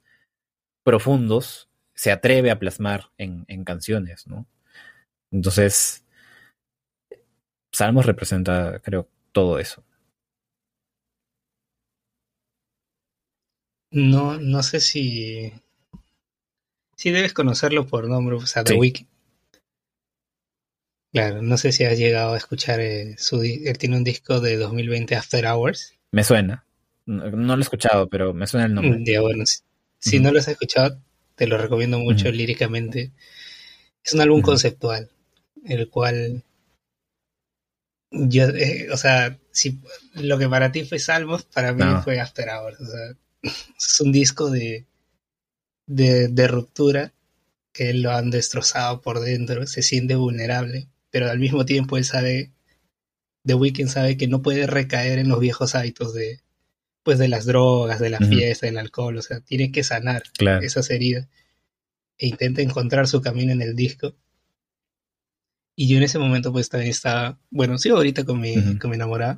profundos, 0.84 1.69
se 1.95 2.11
atreve 2.11 2.52
a 2.52 2.60
plasmar 2.60 3.11
en, 3.18 3.45
en 3.48 3.64
canciones, 3.64 4.27
¿no? 4.27 4.48
Entonces, 5.31 6.06
Salmos 7.72 8.06
representa, 8.06 8.80
creo, 8.80 9.10
todo 9.31 9.60
eso. 9.60 9.84
No, 13.91 14.40
no 14.40 14.64
sé 14.64 14.80
si. 14.80 15.52
Si 16.95 17.11
debes 17.11 17.34
conocerlo 17.34 17.88
por 17.88 18.07
nombre, 18.07 18.36
o 18.36 18.45
sea, 18.45 18.64
The 18.64 18.73
sí. 18.73 18.80
Wiki. 18.80 19.09
Claro, 21.11 21.41
no 21.41 21.57
sé 21.57 21.72
si 21.72 21.84
has 21.84 21.98
llegado 21.98 22.34
a 22.34 22.38
escuchar 22.38 22.80
eh, 22.80 23.15
su. 23.18 23.41
Él 23.41 23.77
tiene 23.77 23.98
un 23.98 24.03
disco 24.03 24.40
de 24.40 24.57
2020 24.57 25.15
After 25.15 25.45
Hours. 25.45 25.94
Me 26.11 26.23
suena. 26.23 26.65
No, 27.06 27.56
lo 27.56 27.56
he 27.56 27.61
escuchado, 27.61 28.07
pero 28.07 28.34
me 28.34 28.45
suena 28.45 28.68
el 28.68 28.76
nombre. 28.76 29.03
Ya, 29.03 29.22
bueno, 29.22 29.44
si, 29.98 30.19
no 30.19 30.31
lo 30.31 30.38
has 30.38 30.48
escuchado, 30.48 31.02
te 31.36 31.48
lo 31.48 31.57
recomiendo 31.57 31.98
mucho 31.98 32.31
líricamente. 32.31 33.11
Es 34.03 34.14
un 34.14 34.22
álbum 34.22 34.41
conceptual, 34.41 35.10
el 35.65 35.90
cual 35.90 36.44
yo, 38.11 38.48
eh, 38.49 38.90
o 38.91 38.98
sea, 38.98 39.40
si 39.52 39.80
lo 40.14 40.38
que 40.38 40.48
para 40.48 40.72
ti 40.72 40.84
fue 40.84 40.99
Salmos, 40.99 41.45
para 41.45 41.73
mí 41.73 41.84
fue 42.03 42.19
After 42.19 42.48
Hours. 42.49 42.80
O 42.80 42.86
sea, 42.86 43.15
es 43.77 44.02
un 44.02 44.11
disco 44.11 44.52
de, 44.52 44.86
de, 45.88 46.27
de 46.27 46.48
ruptura 46.48 47.14
que 47.72 47.94
lo 47.94 48.11
han 48.11 48.30
destrozado 48.30 49.02
por 49.02 49.19
dentro, 49.19 49.65
se 49.65 49.81
siente 49.81 50.15
vulnerable, 50.15 50.88
pero 51.11 51.30
al 51.30 51.40
mismo 51.40 51.65
tiempo 51.65 51.98
él 51.98 52.03
sabe, 52.03 52.52
The 53.45 53.53
Weeknd 53.53 53.90
sabe 53.90 54.18
que 54.18 54.27
no 54.27 54.41
puede 54.41 54.68
recaer 54.68 55.19
en 55.19 55.30
los 55.30 55.40
viejos 55.40 55.76
hábitos 55.76 56.14
de, 56.14 56.41
pues 57.03 57.18
de 57.18 57.27
las 57.27 57.45
drogas, 57.45 57.99
de 57.99 58.10
la 58.10 58.19
fiesta, 58.19 58.65
del 58.65 58.77
alcohol, 58.77 59.18
o 59.18 59.22
sea, 59.22 59.40
tiene 59.40 59.72
que 59.72 59.84
sanar 59.84 60.23
esas 60.61 60.90
heridas 60.90 61.27
e 62.18 62.27
intenta 62.27 62.61
encontrar 62.61 63.07
su 63.07 63.22
camino 63.22 63.52
en 63.52 63.61
el 63.61 63.76
disco. 63.76 64.15
Y 65.76 65.88
yo 65.88 65.98
en 65.98 66.03
ese 66.03 66.19
momento 66.19 66.52
pues 66.52 66.69
también 66.69 66.91
estaba, 66.91 67.40
bueno, 67.49 67.77
sigo 67.77 67.95
ahorita 67.98 68.26
con 68.26 68.40
mi, 68.41 68.77
con 68.77 68.91
mi 68.91 68.98
enamorada, 68.98 69.38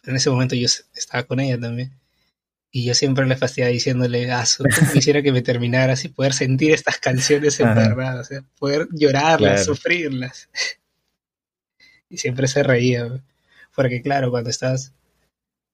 pero 0.00 0.12
en 0.12 0.16
ese 0.16 0.30
momento 0.30 0.54
yo 0.54 0.66
estaba 0.94 1.22
con 1.24 1.40
ella 1.40 1.60
también. 1.60 1.92
Y 2.70 2.84
yo 2.84 2.94
siempre 2.94 3.26
le 3.26 3.36
fastidiaba 3.36 3.70
diciéndole, 3.70 4.32
ah, 4.32 4.44
quisiera 4.92 5.22
que 5.22 5.30
me 5.30 5.42
terminara 5.42 5.92
así, 5.92 6.08
poder 6.08 6.32
sentir 6.32 6.72
estas 6.72 6.98
canciones 6.98 7.60
en 7.60 7.74
verdad, 7.74 8.18
o 8.18 8.24
sea, 8.24 8.42
poder 8.58 8.88
llorarlas, 8.90 9.66
sufrirlas. 9.66 10.48
Y 12.14 12.18
siempre 12.18 12.46
se 12.46 12.62
reía, 12.62 13.22
porque 13.74 14.00
claro, 14.00 14.30
cuando 14.30 14.48
estás, 14.48 14.92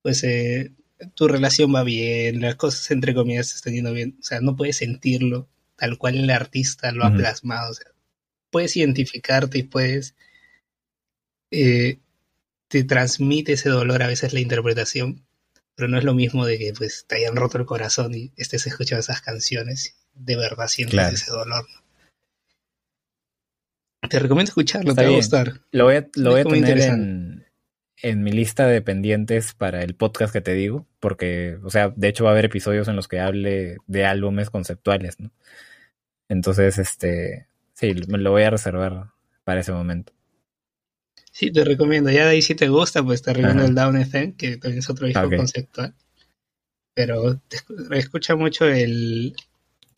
pues 0.02 0.24
eh, 0.24 0.72
tu 1.14 1.28
relación 1.28 1.74
va 1.74 1.82
bien, 1.82 2.40
las 2.40 2.56
cosas 2.56 2.90
entre 2.90 3.14
comillas 3.14 3.48
se 3.48 3.56
están 3.56 3.74
yendo 3.74 3.92
bien, 3.92 4.16
o 4.18 4.22
sea, 4.22 4.40
no 4.40 4.56
puedes 4.56 4.78
sentirlo 4.78 5.48
tal 5.76 5.98
cual 5.98 6.16
el 6.16 6.30
artista 6.30 6.92
lo 6.92 7.04
ha 7.04 7.12
plasmado, 7.12 7.70
o 7.70 7.74
sea, 7.74 7.88
puedes 8.50 8.74
identificarte 8.76 9.58
y 9.58 9.62
puedes, 9.64 10.14
eh, 11.50 11.98
te 12.68 12.84
transmite 12.84 13.52
ese 13.52 13.68
dolor 13.68 14.02
a 14.02 14.06
veces 14.06 14.32
la 14.32 14.40
interpretación, 14.40 15.26
pero 15.74 15.88
no 15.88 15.98
es 15.98 16.04
lo 16.04 16.14
mismo 16.14 16.46
de 16.46 16.58
que 16.58 16.72
pues 16.72 17.04
te 17.06 17.16
hayan 17.16 17.36
roto 17.36 17.58
el 17.58 17.66
corazón 17.66 18.14
y 18.14 18.32
estés 18.36 18.66
escuchando 18.66 19.00
esas 19.00 19.20
canciones, 19.20 19.96
de 20.14 20.36
verdad 20.36 20.68
sientes 20.68 21.12
ese 21.12 21.30
dolor. 21.30 21.66
Te 24.08 24.18
recomiendo 24.18 24.48
escucharlo, 24.48 24.94
te 24.94 25.02
va 25.04 25.08
a 25.08 25.12
gustar. 25.12 25.60
Lo 25.72 25.84
voy 25.84 25.96
a, 25.96 26.08
lo 26.14 26.30
voy 26.30 26.40
a 26.40 26.44
tener 26.44 26.80
en, 26.80 27.44
en 28.02 28.22
mi 28.22 28.32
lista 28.32 28.66
de 28.66 28.80
pendientes 28.82 29.54
para 29.54 29.82
el 29.82 29.94
podcast 29.94 30.32
que 30.32 30.40
te 30.40 30.54
digo, 30.54 30.86
porque, 31.00 31.58
o 31.62 31.70
sea, 31.70 31.92
de 31.94 32.08
hecho 32.08 32.24
va 32.24 32.30
a 32.30 32.32
haber 32.32 32.46
episodios 32.46 32.88
en 32.88 32.96
los 32.96 33.08
que 33.08 33.20
hable 33.20 33.76
de 33.86 34.04
álbumes 34.06 34.50
conceptuales, 34.50 35.20
¿no? 35.20 35.30
Entonces, 36.28 36.78
este, 36.78 37.46
sí, 37.74 37.94
me 38.08 38.18
lo 38.18 38.30
voy 38.30 38.44
a 38.44 38.50
reservar 38.50 39.08
para 39.44 39.60
ese 39.60 39.72
momento. 39.72 40.12
Sí, 41.32 41.50
te 41.50 41.64
recomiendo. 41.64 42.10
Ya 42.10 42.24
de 42.24 42.30
ahí 42.30 42.42
si 42.42 42.54
te 42.54 42.68
gusta, 42.68 43.02
pues 43.02 43.22
te 43.22 43.32
recomiendo 43.32 43.64
el 43.64 43.74
Down 43.74 43.96
FM, 43.98 44.34
que 44.34 44.56
también 44.56 44.78
es 44.78 44.90
otro 44.90 45.06
disco 45.06 45.28
conceptual. 45.28 45.94
Pero 46.94 47.40
escucha 47.92 48.34
mucho 48.34 48.66
el 48.66 49.34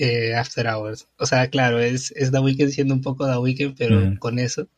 eh, 0.02 0.34
After 0.34 0.66
Hours. 0.66 1.06
O 1.16 1.26
sea, 1.26 1.48
claro, 1.48 1.78
es, 1.78 2.10
es 2.12 2.32
The 2.32 2.40
Weeknd 2.40 2.70
siendo 2.70 2.94
un 2.94 3.02
poco 3.02 3.26
The 3.26 3.38
Weeknd, 3.38 3.76
pero 3.76 4.18
con 4.18 4.38
eso. 4.40 4.68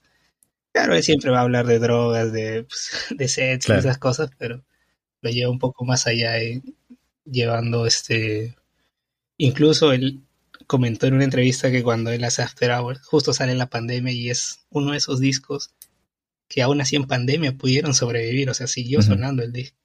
Claro, 0.73 0.95
él 0.95 1.03
siempre 1.03 1.31
va 1.31 1.39
a 1.39 1.43
hablar 1.43 1.67
de 1.67 1.79
drogas, 1.79 2.33
de, 2.33 2.65
pues, 2.65 2.91
de 3.17 3.29
sets 3.29 3.69
y 3.69 3.73
esas 3.73 3.99
cosas, 3.99 4.31
pero 4.37 4.63
lo 5.23 5.31
lleva 5.31 5.51
un 5.51 5.59
poco 5.59 5.85
más 5.85 6.07
allá, 6.07 6.43
y 6.43 6.63
llevando 7.25 7.87
este... 7.87 8.55
Incluso 9.39 9.93
él 9.93 10.21
comentó 10.67 11.07
en 11.07 11.15
una 11.15 11.25
entrevista 11.25 11.71
que 11.71 11.83
cuando 11.83 12.11
él 12.11 12.23
hace 12.25 12.43
After 12.43 12.71
Hours, 12.73 13.01
justo 13.03 13.33
sale 13.33 13.55
la 13.55 13.71
pandemia 13.71 14.13
y 14.13 14.31
es 14.31 14.67
uno 14.71 14.93
de 14.93 14.99
esos 14.99 15.21
discos 15.21 15.71
que 16.49 16.63
aún 16.63 16.81
así 16.81 16.97
en 16.97 17.07
pandemia 17.07 17.57
pudieron 17.57 17.95
sobrevivir, 17.95 18.51
o 18.51 18.55
sea, 18.55 18.67
siguió 18.67 19.01
sonando 19.01 19.43
el 19.43 19.53
disco. 19.53 19.79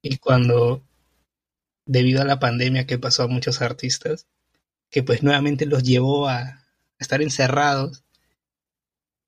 Y 0.00 0.16
cuando, 0.18 0.84
debido 1.88 2.20
a 2.22 2.26
la 2.26 2.38
pandemia 2.38 2.86
que 2.86 2.98
pasó 2.98 3.24
a 3.24 3.28
muchos 3.28 3.62
artistas, 3.62 4.28
que 4.90 5.02
pues 5.02 5.22
nuevamente 5.22 5.66
los 5.66 5.82
llevó 5.82 6.28
a 6.28 6.64
estar 6.98 7.22
encerrados 7.22 8.04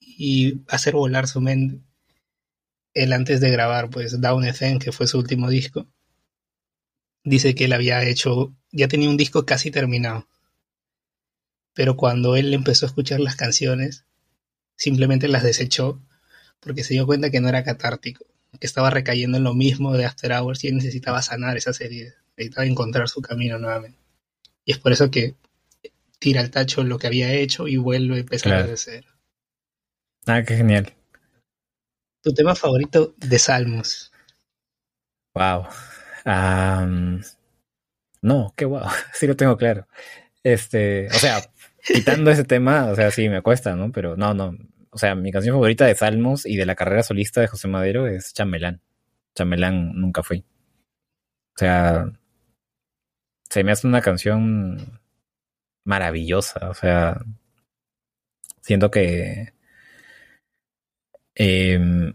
y 0.01 0.63
hacer 0.69 0.95
volar 0.95 1.27
su 1.27 1.41
mente, 1.41 1.81
él 2.95 3.13
antes 3.13 3.41
de 3.41 3.51
grabar 3.51 3.89
pues 3.91 4.21
Down 4.21 4.45
FM, 4.45 4.79
que 4.79 4.93
fue 4.93 5.07
su 5.07 5.19
último 5.19 5.49
disco, 5.49 5.87
dice 7.25 7.55
que 7.55 7.65
él 7.65 7.73
había 7.73 8.03
hecho, 8.05 8.55
ya 8.71 8.89
tenía 8.89 9.09
un 9.09 9.17
disco 9.17 9.47
casi 9.47 9.71
terminado. 9.71 10.29
Pero 11.73 11.97
cuando 11.97 12.37
él 12.37 12.53
empezó 12.53 12.85
a 12.85 12.89
escuchar 12.89 13.21
las 13.21 13.37
canciones, 13.37 14.05
simplemente 14.77 15.29
las 15.29 15.43
desechó 15.43 16.03
porque 16.61 16.85
se 16.85 16.93
dio 16.93 17.07
cuenta 17.07 17.31
que 17.31 17.41
no 17.41 17.49
era 17.49 17.65
catártico, 17.65 18.27
que 18.59 18.67
estaba 18.67 18.91
recayendo 18.91 19.39
en 19.39 19.45
lo 19.45 19.55
mismo 19.55 19.97
de 19.97 20.05
After 20.05 20.33
Hours 20.33 20.63
y 20.65 20.69
él 20.69 20.77
necesitaba 20.77 21.23
sanar 21.23 21.57
esas 21.57 21.81
heridas, 21.81 22.20
necesitaba 22.45 22.67
encontrar 22.67 23.09
su 23.09 23.21
camino 23.21 23.59
nuevamente. 23.59 23.99
Y 24.65 24.73
es 24.73 24.79
por 24.79 24.93
eso 24.93 25.11
que 25.11 25.35
tira 26.19 26.41
al 26.41 26.51
tacho 26.51 26.83
lo 26.85 26.99
que 26.99 27.07
había 27.07 27.33
hecho 27.33 27.67
y 27.69 27.77
vuelve 27.77 28.17
a 28.17 28.21
empezar 28.21 28.67
desde 28.67 28.77
cero. 28.77 29.09
Ah, 30.27 30.43
qué 30.43 30.57
genial. 30.57 30.93
¿Tu 32.23 32.33
tema 32.33 32.55
favorito 32.55 33.15
de 33.17 33.39
Salmos? 33.39 34.13
Wow. 35.35 35.67
no, 38.23 38.55
qué 38.57 38.65
wow. 38.65 38.89
Sí 39.15 39.27
lo 39.27 39.37
tengo 39.37 39.57
claro. 39.57 39.87
Este, 40.43 41.09
o 41.09 41.15
sea, 41.15 41.41
quitando 41.87 42.31
ese 42.31 42.45
tema, 42.45 42.87
o 42.87 42.97
sea, 42.97 43.11
sí 43.11 43.29
me 43.29 43.43
cuesta, 43.43 43.77
¿no? 43.77 43.93
Pero 43.93 44.17
no, 44.17 44.35
no 44.35 44.57
o 44.91 44.99
sea, 44.99 45.15
mi 45.15 45.31
canción 45.31 45.55
favorita 45.55 45.87
de 45.87 45.95
Salmos 45.95 46.47
y 46.47 46.57
de 46.57 46.67
la 46.67 46.75
carrera 46.75 47.03
solista 47.03 47.41
de 47.41 47.47
José 47.47 47.69
Madero 47.69 48.07
es 48.07 48.35
Chamelán. 48.35 48.81
Chamelán 49.35 49.93
nunca 49.95 50.23
fue. 50.23 50.45
O 51.55 51.59
sea, 51.59 52.11
se 53.51 53.65
me 53.65 53.73
hace 53.73 53.87
una 53.87 54.01
canción 54.03 55.01
maravillosa. 55.85 56.71
O 56.71 56.75
sea, 56.75 57.21
siento 58.63 58.91
que 58.91 59.53
em, 61.35 62.15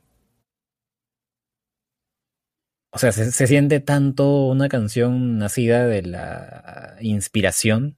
o 2.91 2.97
sea, 2.97 3.11
se, 3.11 3.31
se, 3.31 3.47
siente 3.47 3.79
tanto 3.81 4.47
una 4.47 4.69
canción 4.69 5.37
nacida 5.37 5.85
de 5.87 6.01
la 6.03 6.95
inspiración 7.01 7.97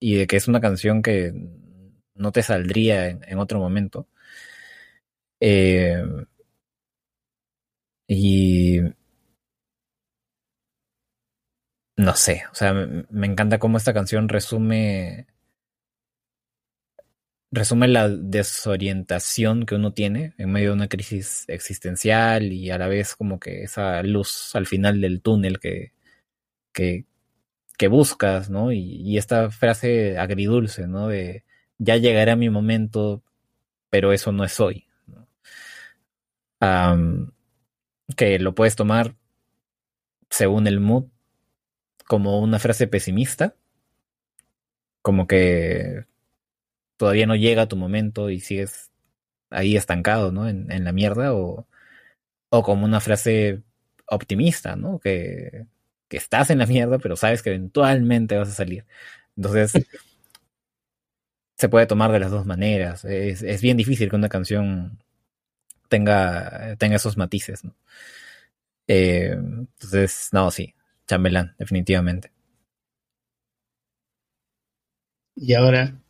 y 0.00 0.16
de 0.16 0.26
que 0.26 0.36
es 0.36 0.48
una 0.48 0.60
canción 0.60 1.02
que 1.02 1.32
no 2.14 2.32
te 2.32 2.42
saldría 2.42 3.08
en, 3.08 3.38
otro 3.38 3.58
momento. 3.60 4.08
Eh, 5.40 6.02
y 8.08 8.80
no 12.00 12.14
sé, 12.16 12.44
o 12.50 12.54
sea, 12.54 12.72
me, 12.72 13.26
encanta 13.26 13.58
cómo 13.58 13.76
esta 13.76 13.92
canción 13.92 14.28
resume 14.28 15.26
resume 17.52 17.88
la 17.88 18.08
desorientación 18.08 19.66
que 19.66 19.74
uno 19.74 19.92
tiene 19.92 20.34
en 20.38 20.50
medio 20.52 20.68
de 20.68 20.74
una 20.74 20.88
crisis 20.88 21.44
existencial 21.48 22.52
y 22.52 22.70
a 22.70 22.78
la 22.78 22.88
vez 22.88 23.16
como 23.16 23.38
que 23.40 23.64
esa 23.64 24.02
luz 24.02 24.54
al 24.54 24.66
final 24.66 25.00
del 25.00 25.20
túnel 25.20 25.58
que, 25.60 25.92
que, 26.72 27.04
buscas, 27.88 28.50
¿no? 28.50 28.72
Y, 28.72 28.78
y, 29.02 29.18
esta 29.18 29.50
frase 29.50 30.18
agridulce, 30.18 30.86
¿no? 30.86 31.08
De 31.08 31.44
ya 31.78 31.96
llegará 31.96 32.36
mi 32.36 32.50
momento, 32.50 33.22
pero 33.90 34.12
eso 34.12 34.32
no 34.32 34.44
es 34.44 34.60
hoy. 34.60 34.86
que 38.16 38.38
lo 38.38 38.54
puedes 38.54 38.76
tomar 38.76 39.16
según 40.30 40.66
el 40.66 40.80
mood 40.80 41.06
como 42.10 42.40
una 42.40 42.58
frase 42.58 42.88
pesimista, 42.88 43.54
como 45.00 45.28
que 45.28 46.06
todavía 46.96 47.24
no 47.28 47.36
llega 47.36 47.68
tu 47.68 47.76
momento 47.76 48.30
y 48.30 48.40
sigues 48.40 48.90
ahí 49.48 49.76
estancado, 49.76 50.32
¿no? 50.32 50.48
En, 50.48 50.72
en 50.72 50.82
la 50.82 50.90
mierda, 50.90 51.32
o, 51.34 51.68
o 52.48 52.62
como 52.64 52.84
una 52.84 52.98
frase 52.98 53.62
optimista, 54.08 54.74
¿no? 54.74 54.98
Que, 54.98 55.66
que 56.08 56.16
estás 56.16 56.50
en 56.50 56.58
la 56.58 56.66
mierda, 56.66 56.98
pero 56.98 57.14
sabes 57.14 57.42
que 57.44 57.50
eventualmente 57.50 58.36
vas 58.36 58.48
a 58.48 58.54
salir. 58.54 58.86
Entonces, 59.36 59.72
se 61.58 61.68
puede 61.68 61.86
tomar 61.86 62.10
de 62.10 62.18
las 62.18 62.32
dos 62.32 62.44
maneras. 62.44 63.04
Es, 63.04 63.62
bien 63.62 63.76
difícil 63.76 64.10
que 64.10 64.16
una 64.16 64.28
canción 64.28 64.98
tenga, 65.88 66.74
tenga 66.76 66.96
esos 66.96 67.16
matices. 67.16 67.62
¿no? 67.64 67.76
Eh, 68.88 69.30
entonces, 69.30 70.30
no, 70.32 70.50
sí, 70.50 70.74
chambelán, 71.10 71.56
definitivamente. 71.58 72.30
Y 75.34 75.54
ahora, 75.54 76.00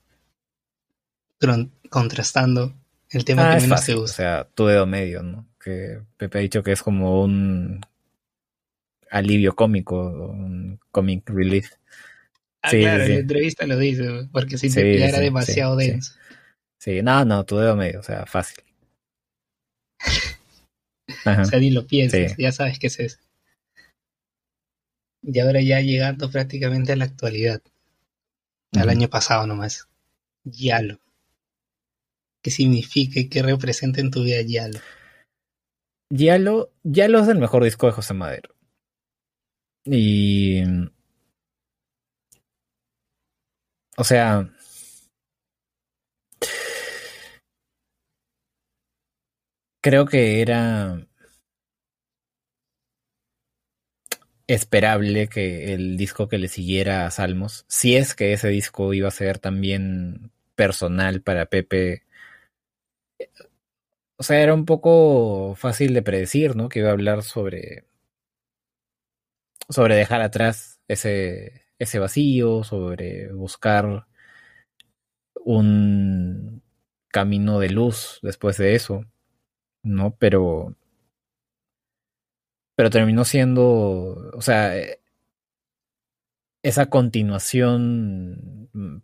contrastando 1.89 2.75
el 3.09 3.25
tema 3.25 3.51
ah, 3.51 3.57
que 3.57 3.63
menos 3.63 3.87
te 3.87 3.95
gusta. 3.95 4.13
O 4.13 4.17
sea, 4.17 4.49
tu 4.55 4.67
dedo 4.67 4.87
medio, 4.87 5.23
¿no? 5.23 5.49
Que 5.59 6.03
Pepe 6.19 6.39
ha 6.39 6.41
dicho 6.43 6.63
que 6.63 6.73
es 6.73 6.83
como 6.83 7.23
un 7.23 7.81
alivio 9.11 9.55
cómico, 9.55 10.31
un 10.31 10.79
comic 10.91 11.29
relief. 11.31 11.71
Ah, 12.63 12.71
claro, 12.71 13.05
en 13.05 13.11
la 13.11 13.21
entrevista 13.21 13.67
lo 13.67 13.79
dice, 13.79 14.29
porque 14.33 14.59
si 14.59 14.71
te 14.71 15.03
era 15.03 15.19
demasiado 15.19 15.77
denso. 15.77 16.13
Sí. 16.79 17.01
no, 17.03 17.25
no, 17.25 17.45
tu 17.47 17.57
dedo 17.57 17.75
medio, 17.75 18.01
o 18.01 18.03
sea, 18.03 18.27
fácil. 18.27 18.63
o 21.41 21.45
sea, 21.47 21.59
ni 21.59 21.71
lo 21.71 21.87
piensas, 21.87 22.37
ya 22.37 22.53
sabes 22.53 22.79
qué 22.79 22.89
es 22.89 23.01
eso. 23.01 23.19
Y 25.23 25.39
ahora 25.39 25.61
ya 25.61 25.81
llegando 25.81 26.31
prácticamente 26.31 26.93
a 26.93 26.97
la 26.97 27.05
actualidad. 27.05 27.63
Al 28.73 28.89
año 28.89 29.09
pasado 29.09 29.47
nomás. 29.47 29.89
Yalo. 30.45 31.01
¿Qué 32.43 32.51
significa 32.51 33.21
y 33.21 33.29
qué 33.29 33.43
representa 33.43 34.01
en 34.01 34.11
tu 34.11 34.23
vida 34.23 34.41
Yalo? 34.43 34.81
Yalo, 36.11 36.73
Yalo 36.83 37.21
es 37.21 37.29
el 37.29 37.39
mejor 37.39 37.65
disco 37.65 37.87
de 37.87 37.93
José 37.93 38.15
Madero. 38.15 38.55
Y. 39.85 40.63
O 43.97 44.05
sea. 44.05 44.51
Creo 49.83 50.05
que 50.07 50.43
era 50.43 51.07
esperable 54.55 55.29
que 55.29 55.75
el 55.75 55.97
disco 55.97 56.29
que 56.29 56.39
le 56.39 56.49
siguiera 56.49 57.07
a 57.07 57.11
Salmos, 57.11 57.65
si 57.69 57.97
es 57.97 58.15
que 58.15 58.33
ese 58.33 58.49
disco 58.49 58.93
iba 58.95 59.09
a 59.09 59.13
ser 59.13 59.39
también 59.39 60.33
personal 60.57 61.23
para 61.23 61.47
Pepe, 61.47 62.05
o 64.17 64.23
sea, 64.23 64.41
era 64.43 64.55
un 64.55 64.67
poco 64.67 65.55
fácil 65.57 65.95
de 65.95 66.03
predecir, 66.03 66.55
¿no? 66.57 66.69
Que 66.69 66.81
iba 66.81 66.91
a 66.91 66.93
hablar 66.93 67.23
sobre 67.23 67.85
sobre 69.69 69.95
dejar 69.97 70.21
atrás 70.23 70.81
ese 70.89 71.63
ese 71.79 71.99
vacío, 71.99 72.63
sobre 72.65 73.33
buscar 73.33 74.07
un 75.45 76.63
camino 77.09 77.59
de 77.61 77.71
luz 77.71 78.21
después 78.23 78.57
de 78.59 78.75
eso, 78.75 79.05
¿no? 79.83 80.17
Pero 80.19 80.77
pero 82.81 82.89
terminó 82.89 83.27
siendo, 83.27 84.31
o 84.33 84.41
sea, 84.41 84.75
eh, 84.75 85.01
esa 86.63 86.87
continuación 86.87 88.71
mm, 88.73 89.03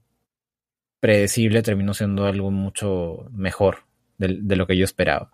predecible 0.99 1.63
terminó 1.63 1.93
siendo 1.93 2.25
algo 2.25 2.51
mucho 2.51 3.29
mejor 3.33 3.81
de, 4.17 4.57
lo 4.57 4.67
que 4.67 4.79
yo 4.79 4.87
esperaba. 4.87 5.31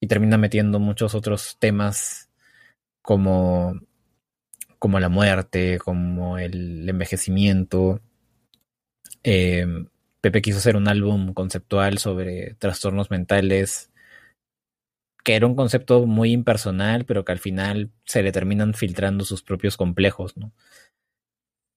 Y 0.00 0.06
termina 0.06 0.38
metiendo 0.38 0.78
muchos 0.80 1.14
otros 1.14 1.58
temas 1.58 2.30
como, 3.02 3.78
como 4.78 4.98
la 4.98 5.10
muerte, 5.10 5.78
como 5.78 6.38
el 6.38 6.88
envejecimiento. 6.88 8.00
Em, 9.22 9.88
Pepe 10.22 10.40
quiso 10.40 10.56
hacer 10.56 10.74
un 10.74 10.88
álbum 10.88 11.34
conceptual 11.34 11.98
sobre 11.98 12.54
trastornos 12.54 13.10
mentales 13.10 13.90
que 15.24 15.34
era 15.34 15.46
un 15.46 15.54
concepto 15.54 16.06
muy 16.06 16.32
impersonal, 16.32 17.04
pero 17.04 17.24
que 17.24 17.32
al 17.32 17.38
final 17.38 17.90
se 18.04 18.22
le 18.22 18.32
terminan 18.32 18.74
filtrando 18.74 19.24
sus 19.24 19.42
propios 19.42 19.76
complejos, 19.76 20.36
¿no? 20.36 20.52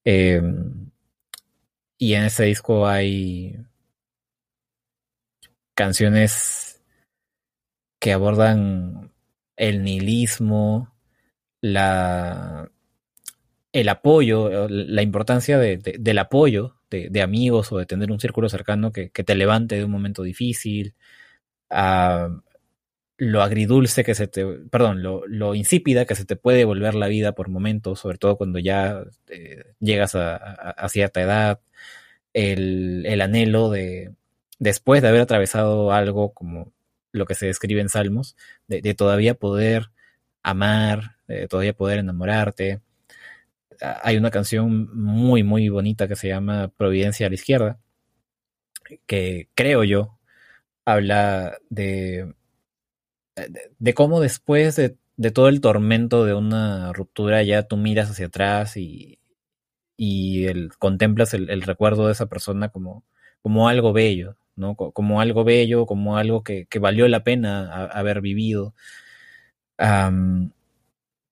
Em, 0.04 0.90
y 1.98 2.14
en 2.16 2.24
ese 2.24 2.46
disco 2.46 2.88
hay 2.88 3.58
canciones 5.76 6.82
que 8.00 8.14
abordan 8.14 9.12
el 9.56 9.84
nihilismo, 9.84 10.94
la, 11.62 12.72
el 13.72 13.90
apoyo, 13.90 14.68
la 14.68 15.02
importancia 15.04 15.60
del 15.60 16.20
apoyo 16.20 16.82
de, 16.90 17.22
amigos 17.22 17.72
o 17.72 17.78
de 17.78 17.86
tener 17.86 18.12
un 18.12 18.20
círculo 18.20 18.50
cercano 18.50 18.92
que, 18.92 19.10
te 19.10 19.36
levante 19.36 19.76
de 19.76 19.86
un 19.86 19.92
momento 19.92 20.24
difícil, 20.24 20.96
lo 23.22 23.44
agridulce 23.44 24.04
que 24.04 24.16
se 24.16 24.28
te, 24.28 24.44
perdón, 24.44 25.04
lo, 25.04 25.54
insípida 25.54 26.06
que 26.06 26.16
se 26.16 26.26
te 26.26 26.36
puede 26.36 26.66
volver 26.66 26.96
la 26.96 27.08
vida 27.08 27.34
por 27.34 27.50
momentos, 27.50 28.00
sobre 28.00 28.18
todo 28.18 28.36
cuando 28.36 28.58
ya 28.58 29.04
eh, 29.30 29.76
llegas 29.80 30.16
a, 30.16 30.90
cierta 30.90 31.22
edad, 31.22 31.60
el, 32.34 33.22
anhelo 33.22 33.70
de, 33.70 34.16
después 34.58 35.04
de 35.04 35.10
haber 35.10 35.22
atravesado 35.22 35.92
algo 35.92 36.34
como 36.34 36.74
lo 37.12 37.28
que 37.28 37.36
se 37.36 37.46
describe 37.46 37.82
en 37.82 37.90
Salmos, 37.90 38.36
de, 38.68 38.96
todavía 38.96 39.36
poder 39.36 39.92
amar, 40.42 41.18
de 41.28 41.48
todavía 41.48 41.74
poder 41.74 42.00
enamorarte. 42.00 42.82
Hay 44.02 44.18
una 44.18 44.32
canción 44.32 44.90
muy, 44.98 45.44
muy 45.44 45.70
bonita 45.70 46.08
que 46.08 46.16
se 46.16 46.30
llama 46.30 46.70
Providencia 46.76 47.28
a 47.28 47.30
la 47.30 47.36
izquierda, 47.36 47.80
que 49.06 49.48
creo 49.54 49.84
yo 49.84 50.18
habla 50.86 51.60
de 51.70 52.34
de, 53.80 53.94
cómo 53.94 54.20
después 54.20 54.76
de, 54.76 54.98
todo 55.32 55.50
el 55.50 55.62
tormento 55.62 56.26
de 56.26 56.34
una 56.34 56.94
ruptura 56.94 57.44
ya 57.44 57.64
tú 57.64 57.78
miras 57.78 58.10
hacia 58.10 58.28
atrás 58.28 58.78
y, 58.78 59.20
y 59.98 60.46
el, 60.48 60.72
contemplas 60.80 61.34
el, 61.34 61.62
recuerdo 61.62 62.08
de 62.08 62.14
esa 62.14 62.28
persona 62.28 62.70
como, 62.70 63.04
como 63.42 63.70
algo 63.70 63.94
bello, 63.94 64.38
¿no? 64.56 64.76
Como 64.76 65.22
algo 65.22 65.44
bello, 65.44 65.86
como 65.86 66.18
algo 66.18 66.44
que, 66.44 66.68
valió 66.80 67.08
la 67.08 67.24
pena 67.24 67.86
haber 67.86 68.22
vivido. 68.22 68.74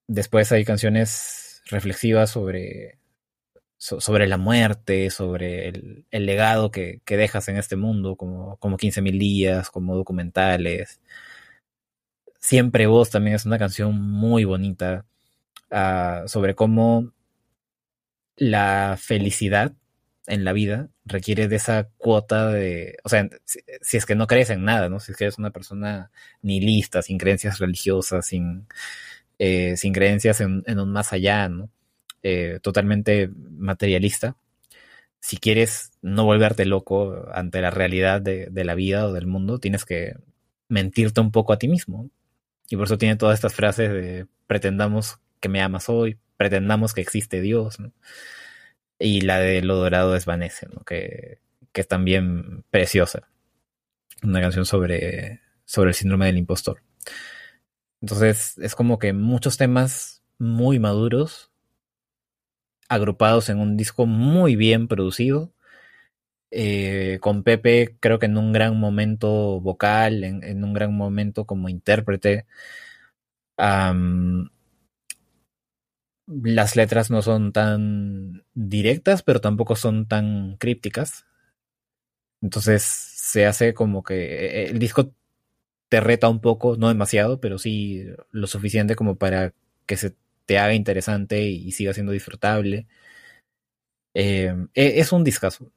después 0.08 0.52
hay 0.52 0.66
canciones 0.66 1.62
reflexivas 1.70 2.32
sobre, 2.32 3.00
sobre 3.78 4.28
la 4.28 4.38
muerte, 4.38 5.10
sobre 5.10 5.70
el, 5.70 6.06
legado 6.12 6.70
que, 6.72 7.02
dejas 7.08 7.48
en 7.48 7.58
este 7.58 7.76
mundo, 7.76 8.16
como, 8.18 8.58
como 8.58 8.78
15.000 8.78 9.18
días, 9.18 9.70
como 9.72 9.96
documentales. 9.96 11.00
Siempre 12.50 12.88
Vos 12.88 13.11
también 13.11 13.36
es 13.36 13.45
una 13.45 13.60
canción 13.60 14.02
muy 14.02 14.44
bonita 14.44 15.06
ah, 15.69 16.24
sobre 16.26 16.56
cómo 16.56 17.14
la 18.38 18.98
felicidad 19.00 19.74
en 20.26 20.44
la 20.44 20.52
vida 20.52 20.90
requiere 21.06 21.48
de 21.48 21.58
esa 21.58 21.90
cuota 21.98 22.48
de, 22.48 22.98
o 23.03 23.10
sea, 23.10 23.30
si, 23.45 23.98
es 23.98 24.06
que 24.08 24.16
no 24.16 24.26
crees 24.26 24.50
en 24.50 24.64
nada, 24.64 24.90
¿no? 24.90 25.00
Si 25.00 25.11
es 25.11 25.18
que 25.19 25.26
eres 25.26 25.38
una 25.38 25.52
persona 25.52 26.10
nihilista, 26.42 27.03
sin 27.03 27.19
creencias 27.19 27.60
religiosas, 27.60 28.26
sin, 28.26 28.66
eh, 29.38 29.78
sin 29.78 29.94
creencias 29.94 30.42
en, 30.42 30.64
un 30.68 30.92
más 30.92 31.14
allá, 31.14 31.50
¿no? 31.50 31.69
Eh, 32.24 32.60
totalmente 32.64 33.30
materialista. 33.52 34.38
Si 35.19 35.38
quieres 35.38 35.92
no 36.02 36.26
volverte 36.26 36.66
loco 36.66 37.28
ante 37.32 37.61
la 37.61 37.69
realidad 37.69 38.22
de, 38.24 38.48
de, 38.48 38.64
la 38.64 38.74
vida 38.74 39.06
o 39.06 39.14
del 39.14 39.28
mundo, 39.28 39.60
tienes 39.60 39.86
que 39.86 40.16
mentirte 40.68 41.22
un 41.22 41.32
poco 41.32 41.53
a 41.53 41.60
ti 41.60 41.68
mismo. 41.68 42.10
Y 42.70 42.76
por 42.76 42.86
eso 42.86 42.98
tiene 42.98 43.16
todas 43.16 43.36
estas 43.36 43.54
frases 43.54 43.92
de 43.92 44.28
pretendamos 44.48 45.20
que 45.40 45.50
me 45.50 45.62
amas 45.62 45.90
hoy, 45.90 46.18
pretendamos 46.38 46.94
que 46.94 47.02
existe 47.02 47.42
Dios. 47.42 47.78
Y 49.00 49.22
la 49.22 49.40
de 49.40 49.62
Lo 49.62 49.76
Dorado 49.76 50.14
desvanece, 50.14 50.68
¿no? 50.74 50.84
Que, 50.84 51.40
que 51.72 51.82
es 51.82 51.88
también 51.88 52.64
preciosa. 52.70 53.28
Una 54.22 54.42
canción 54.42 54.66
sobre, 54.66 55.42
sobre 55.66 55.90
el 55.90 55.96
síndrome 55.96 56.28
del 56.28 56.38
impostor. 56.38 56.82
Entonces 58.02 58.58
es 58.58 58.76
como 58.76 59.00
que 59.00 59.14
muchos 59.14 59.58
temas 59.58 60.24
muy 60.38 60.80
maduros, 60.80 61.52
agrupados 62.88 63.50
en 63.50 63.60
un 63.60 63.78
disco 63.78 64.06
muy 64.06 64.56
bien 64.56 64.88
producido, 64.88 65.54
eh, 66.52 67.19
con 67.22 67.44
Pepe 67.44 67.98
creo 68.00 68.19
que 68.19 68.26
en 68.26 68.38
un 68.38 68.52
gran 68.53 68.80
momento 68.80 69.60
vocal, 69.61 70.24
en, 70.24 70.64
un 70.64 70.74
gran 70.74 70.95
momento 70.95 71.45
como 71.45 71.69
intérprete. 71.69 72.45
las 76.28 76.76
letras 76.76 77.10
no 77.11 77.22
son 77.22 77.52
tan 77.52 78.44
directas, 78.53 79.24
pero 79.24 79.42
tampoco 79.42 79.76
son 79.76 80.08
tan 80.08 80.58
crípticas. 80.58 81.26
Entonces 82.42 82.84
se 82.84 83.45
hace 83.45 83.74
como 83.74 84.03
que 84.03 84.16
eh, 84.66 84.69
el 84.69 84.80
disco 84.80 85.14
te 85.90 86.02
reta 86.02 86.30
un 86.30 86.42
poco, 86.42 86.78
no 86.78 86.90
demasiado, 86.90 87.40
pero 87.42 87.58
sí 87.60 88.06
lo 88.32 88.48
suficiente 88.48 88.95
como 88.95 89.18
para 89.18 89.53
que 89.88 89.98
se 89.98 90.16
te 90.45 90.60
haga 90.60 90.74
interesante 90.76 91.44
y 91.44 91.72
siga 91.74 91.94
siendo 91.94 92.11
disfrutable. 92.14 92.88
Eh, 94.14 94.53
e, 94.74 95.00
es 95.00 95.11
un 95.11 95.24
discazo 95.24 95.72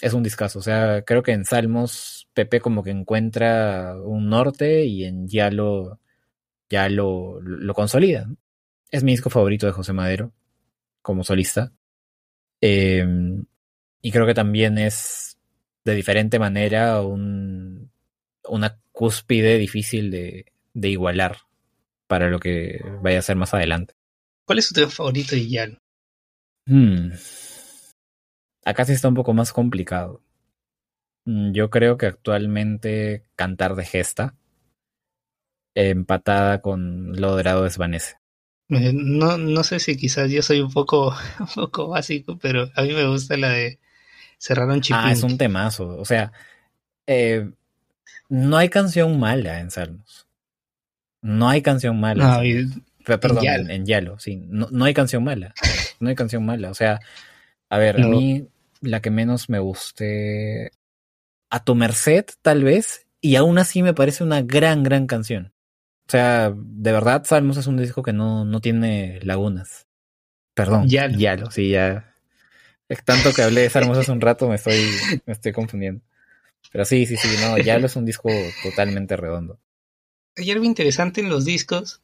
es 0.00 0.12
un 0.12 0.22
discazo. 0.22 0.58
O 0.58 0.62
sea, 0.62 1.02
creo 1.02 1.22
que 1.22 1.32
en 1.32 1.44
Salmos 1.44 2.28
Pepe 2.34 2.60
como 2.60 2.82
que 2.82 2.90
encuentra 2.90 3.96
un 4.02 4.28
norte 4.28 4.84
y 4.84 5.04
en 5.04 5.28
Ya 5.28 5.50
lo, 5.50 6.00
ya 6.68 6.88
lo, 6.88 7.40
lo 7.40 7.74
consolida. 7.74 8.28
Es 8.90 9.04
mi 9.04 9.12
disco 9.12 9.30
favorito 9.30 9.66
de 9.66 9.72
José 9.72 9.92
Madero 9.92 10.32
como 11.02 11.24
solista. 11.24 11.72
Em, 12.60 13.44
y 14.00 14.10
creo 14.10 14.26
que 14.26 14.34
también 14.34 14.78
es 14.78 15.38
de 15.84 15.94
diferente 15.94 16.38
manera 16.38 17.02
un, 17.02 17.90
una 18.48 18.80
cúspide 18.92 19.58
difícil 19.58 20.10
de, 20.10 20.46
de 20.72 20.88
igualar 20.88 21.38
para 22.06 22.30
lo 22.30 22.38
que 22.40 22.80
vaya 23.02 23.18
a 23.18 23.22
ser 23.22 23.36
más 23.36 23.54
adelante. 23.54 23.94
¿Cuál 24.46 24.58
es 24.58 24.66
su 24.66 24.74
tema 24.74 24.90
favorito 24.90 25.34
de 25.34 25.48
Yalo? 25.48 25.78
Hmm. 26.66 27.10
Acá 28.64 28.84
sí 28.84 28.92
está 28.92 29.08
un 29.08 29.14
poco 29.14 29.34
más 29.34 29.52
complicado. 29.52 30.22
Mm, 31.26 31.52
yo 31.52 31.70
creo 31.70 31.96
que 31.96 32.06
actualmente 32.06 33.24
Cantar 33.36 33.74
de 33.74 33.84
Gesta, 33.84 34.34
empatada 35.74 36.60
con 36.60 37.20
Lo 37.20 37.32
Dorado 37.32 37.64
desvanece. 37.64 38.16
Eh, 38.70 38.92
no, 38.94 39.36
no 39.36 39.62
sé 39.62 39.78
si 39.78 39.96
quizás 39.96 40.30
yo 40.30 40.42
soy 40.42 40.60
un 40.60 40.72
poco, 40.72 41.14
un 41.40 41.46
poco 41.54 41.88
básico, 41.88 42.38
pero 42.38 42.70
a 42.74 42.82
mí 42.82 42.92
me 42.92 43.06
gusta 43.06 43.36
la 43.36 43.50
de 43.50 43.78
Cerraron 44.38 44.80
Chipín. 44.80 45.00
Ah, 45.02 45.12
es 45.12 45.22
un 45.22 45.36
temazo. 45.38 45.88
O 45.98 46.04
sea, 46.04 46.32
eh, 47.06 47.50
no 48.28 48.56
hay 48.56 48.68
canción 48.68 49.18
mala 49.18 49.60
en 49.60 49.70
Salmos. 49.70 50.26
No 51.22 51.48
hay 51.48 51.62
canción 51.62 51.98
mala. 52.00 52.36
No, 52.36 52.44
y- 52.44 52.68
Perdón, 53.04 53.44
en 53.46 53.70
en, 53.70 53.86
Yalo. 53.86 54.12
en 54.14 54.20
sí. 54.20 54.36
No, 54.48 54.68
no 54.70 54.86
hay 54.86 54.94
canción 54.94 55.22
mala. 55.24 55.52
No 56.00 56.08
hay 56.08 56.14
canción 56.14 56.44
mala. 56.44 56.70
O 56.70 56.74
sea, 56.74 57.00
a 57.68 57.78
ver, 57.78 58.00
a 58.00 58.06
mí 58.06 58.48
la 58.84 59.00
que 59.00 59.10
menos 59.10 59.48
me 59.48 59.58
guste. 59.58 60.72
A 61.50 61.64
tu 61.64 61.74
merced, 61.74 62.26
tal 62.42 62.64
vez. 62.64 63.06
Y 63.20 63.36
aún 63.36 63.58
así 63.58 63.82
me 63.82 63.94
parece 63.94 64.24
una 64.24 64.42
gran, 64.42 64.82
gran 64.82 65.06
canción. 65.06 65.52
O 66.06 66.10
sea, 66.10 66.52
de 66.54 66.92
verdad, 66.92 67.24
Salmos 67.24 67.56
es 67.56 67.66
un 67.66 67.78
disco 67.78 68.02
que 68.02 68.12
no, 68.12 68.44
no 68.44 68.60
tiene 68.60 69.20
lagunas. 69.22 69.86
Perdón. 70.54 70.88
Yalo. 70.88 71.18
Yalo, 71.18 71.50
sí, 71.50 71.70
ya. 71.70 72.14
Es 72.88 73.02
tanto 73.04 73.32
que 73.32 73.42
hablé 73.42 73.62
de 73.62 73.70
Salmos 73.70 73.96
hace 73.96 74.12
un 74.12 74.20
rato, 74.20 74.48
me 74.48 74.56
estoy, 74.56 74.80
me 75.26 75.32
estoy 75.32 75.52
confundiendo. 75.52 76.02
Pero 76.70 76.84
sí, 76.84 77.06
sí, 77.06 77.16
sí, 77.16 77.28
no, 77.40 77.56
Yalo 77.58 77.86
es 77.86 77.96
un 77.96 78.04
disco 78.04 78.30
totalmente 78.62 79.16
redondo. 79.16 79.58
hay 80.36 80.50
algo 80.50 80.64
interesante 80.64 81.20
en 81.20 81.28
los 81.28 81.44
discos 81.44 82.00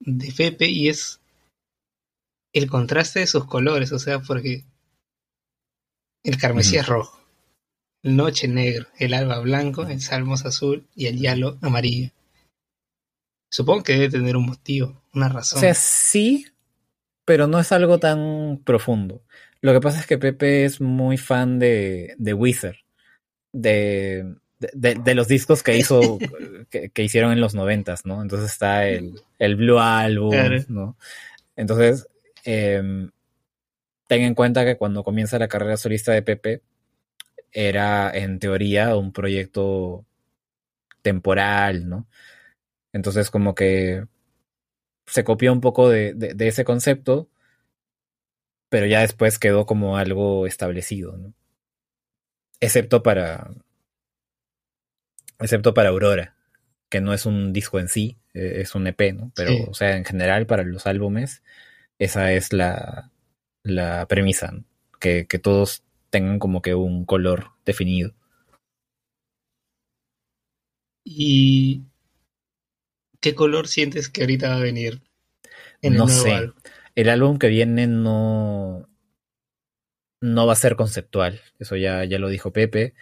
de 0.00 0.32
Pepe 0.36 0.66
y 0.66 0.88
es 0.88 1.20
el 2.52 2.68
contraste 2.68 3.20
de 3.20 3.26
sus 3.26 3.46
colores, 3.46 3.92
o 3.92 3.98
sea, 3.98 4.20
porque 4.20 4.64
el 6.24 6.38
carmesí 6.38 6.76
es 6.76 6.86
rojo, 6.86 7.20
el 8.02 8.16
noche 8.16 8.48
negro, 8.48 8.86
el 8.98 9.14
alba 9.14 9.38
blanco, 9.40 9.86
el 9.86 10.00
salmos 10.00 10.44
azul 10.44 10.86
y 10.94 11.06
el 11.06 11.18
yalo 11.20 11.58
amarillo. 11.62 12.10
Supongo 13.50 13.82
que 13.82 13.92
debe 13.94 14.10
tener 14.10 14.36
un 14.36 14.46
motivo, 14.46 15.02
una 15.12 15.26
O 15.26 15.32
razón. 15.34 15.60
sea, 15.60 15.74
sí, 15.74 16.46
pero 17.24 17.46
no 17.46 17.60
es 17.60 17.70
algo 17.72 17.98
tan 17.98 18.60
profundo. 18.64 19.22
Lo 19.60 19.72
que 19.72 19.80
pasa 19.80 20.00
es 20.00 20.06
que 20.06 20.18
Pepe 20.18 20.64
es 20.64 20.80
muy 20.80 21.18
fan 21.18 21.58
de, 21.58 22.14
de 22.18 22.34
Wizard, 22.34 22.76
de, 23.52 24.34
de, 24.58 24.94
de 24.94 25.14
los 25.14 25.28
discos 25.28 25.62
que 25.62 25.76
hizo, 25.76 26.18
que, 26.70 26.88
que 26.90 27.02
hicieron 27.02 27.32
en 27.32 27.40
los 27.40 27.54
noventas, 27.54 28.06
¿no? 28.06 28.22
Entonces 28.22 28.50
está 28.50 28.88
el, 28.88 29.20
el 29.38 29.56
Blue 29.56 29.78
Album, 29.78 30.30
Claro. 30.30 30.56
¿no? 30.68 30.96
Entonces, 31.54 32.08
em, 32.44 33.10
ten 34.12 34.22
en 34.24 34.34
cuenta 34.34 34.64
que 34.66 34.76
cuando 34.76 35.02
comienza 35.04 35.38
la 35.38 35.48
carrera 35.48 35.76
solista 35.78 36.12
de 36.12 36.22
Pepe, 36.22 36.62
era 37.50 38.10
en 38.14 38.38
teoría 38.38 38.94
un 38.96 39.12
proyecto 39.12 40.04
temporal, 41.02 41.88
¿no? 41.88 42.06
Entonces, 42.92 43.30
como 43.30 43.54
que 43.54 44.04
se 45.06 45.24
copió 45.24 45.52
un 45.52 45.60
poco 45.60 45.88
de, 45.88 46.14
de- 46.14 46.34
de 46.34 46.48
ese 46.48 46.64
concepto, 46.64 47.28
pero 48.68 48.86
ya 48.86 49.00
después 49.00 49.38
quedó 49.38 49.66
como 49.66 49.96
algo 49.96 50.46
establecido, 50.46 51.16
¿no? 51.16 51.34
Excepto 52.60 53.02
para. 53.02 53.50
Excepto 55.38 55.74
para 55.74 55.88
Aurora, 55.90 56.36
que 56.88 57.00
no 57.00 57.12
es 57.14 57.26
un 57.26 57.52
disco 57.52 57.78
en 57.80 57.88
sí, 57.88 58.18
eh, 58.34 58.58
es 58.60 58.74
un 58.74 58.86
EP, 58.86 59.12
¿no? 59.14 59.32
Pero, 59.34 59.50
Sí. 59.52 59.64
o 59.68 59.74
sea, 59.74 59.96
en 59.96 60.04
general, 60.04 60.46
para 60.46 60.64
los 60.64 60.86
álbumes, 60.86 61.42
esa 61.98 62.32
es 62.32 62.52
la, 62.52 63.11
la 63.64 64.06
premisa. 64.06 64.52
Que, 65.00 65.26
que 65.26 65.38
todos 65.38 65.82
tengan 66.10 66.38
como 66.38 66.62
que 66.62 66.74
un 66.74 67.04
color 67.04 67.50
definido. 67.64 68.14
¿Y 71.04 71.82
qué 73.20 73.34
color 73.34 73.68
sientes 73.68 74.08
que 74.08 74.22
ahorita 74.22 74.50
va 74.50 74.56
a 74.56 74.60
venir 74.60 75.02
en 75.82 75.96
No 75.96 76.04
el 76.04 76.10
sé. 76.10 76.32
álbum? 76.32 76.54
El 76.94 77.08
álbum 77.08 77.38
que 77.38 77.48
viene 77.48 77.86
no, 77.86 78.88
no 80.20 80.46
va 80.46 80.52
a 80.52 80.56
ser 80.56 80.76
conceptual. 80.76 81.40
Eso 81.58 81.76
ya, 81.76 82.04
ya 82.04 82.18
lo 82.18 82.28
dijo 82.28 82.52
Pepe. 82.52 82.94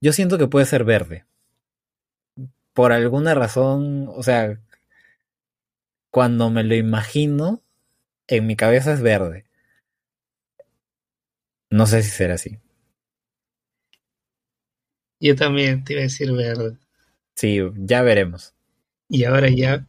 Yo 0.00 0.12
siento 0.12 0.38
que 0.38 0.46
puede 0.48 0.66
ser 0.66 0.84
verde. 0.84 1.26
Por 2.74 2.92
alguna 2.92 3.34
razón, 3.34 4.06
o 4.08 4.22
sea, 4.22 4.60
cuando 6.16 6.48
me 6.48 6.64
lo 6.64 6.74
imagino, 6.74 7.62
en 8.26 8.46
mi 8.46 8.56
cabeza 8.56 8.94
es 8.94 9.02
verde. 9.02 9.44
No 11.68 11.84
sé 11.84 12.02
si 12.02 12.08
será 12.08 12.36
así. 12.36 12.58
Yo 15.20 15.36
también 15.36 15.84
te 15.84 15.92
iba 15.92 16.00
a 16.00 16.04
decir 16.04 16.32
verde. 16.32 16.78
Sí, 17.34 17.60
ya 17.74 18.00
veremos. 18.00 18.54
Y 19.10 19.24
ahora 19.24 19.50
ya, 19.50 19.86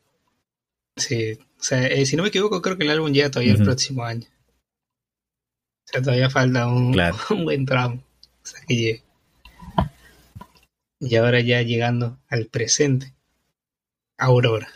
sí, 0.97 1.39
o 1.57 1.63
sea, 1.63 1.87
eh, 1.87 2.05
si 2.05 2.17
no 2.17 2.23
me 2.23 2.27
equivoco, 2.27 2.61
creo 2.61 2.77
que 2.77 2.83
el 2.83 2.91
álbum 2.91 3.13
llega 3.13 3.31
todavía 3.31 3.53
el 3.53 3.63
próximo 3.63 4.03
año. 4.03 4.27
O 4.27 5.85
sea, 5.85 6.01
todavía 6.01 6.29
falta 6.29 6.67
un, 6.67 6.91
Claro. 6.91 7.15
un 7.29 7.45
buen 7.45 7.65
tramo. 7.65 8.03
O 8.43 8.45
sea, 8.45 8.59
que 8.67 8.75
llegue. 8.75 9.03
Y 10.99 11.15
ahora 11.15 11.39
ya 11.39 11.61
llegando 11.61 12.19
al 12.27 12.47
presente. 12.47 13.13
Aurora. 14.17 14.67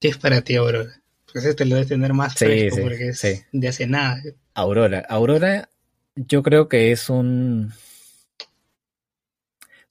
¿Qué 0.00 0.08
es 0.08 0.18
para 0.18 0.40
ti 0.42 0.56
Aurora? 0.56 1.00
Pues 1.32 1.44
este 1.44 1.64
lo 1.64 1.76
debes 1.76 1.88
tener 1.88 2.12
más 2.12 2.34
Sí, 2.34 2.44
fresco 2.44 2.76
sí, 2.76 2.82
porque 2.82 3.08
es 3.10 3.18
sí. 3.18 3.42
de 3.52 3.68
hace 3.68 3.86
nada. 3.86 4.20
Aurora. 4.54 5.04
Aurora, 5.08 5.68
yo 6.16 6.42
creo 6.42 6.68
que 6.68 6.92
es 6.92 7.08
un. 7.10 7.72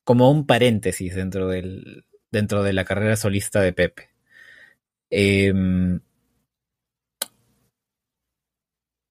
como 0.04 0.32
un 0.32 0.46
paréntesis 0.46 1.16
dentro 1.16 1.48
del. 1.48 2.06
dentro 2.32 2.64
de 2.64 2.74
la 2.74 2.86
carrera 2.86 3.16
solista 3.16 3.62
de 3.62 3.74
Pepe. 3.74 4.10
Em, 5.12 6.00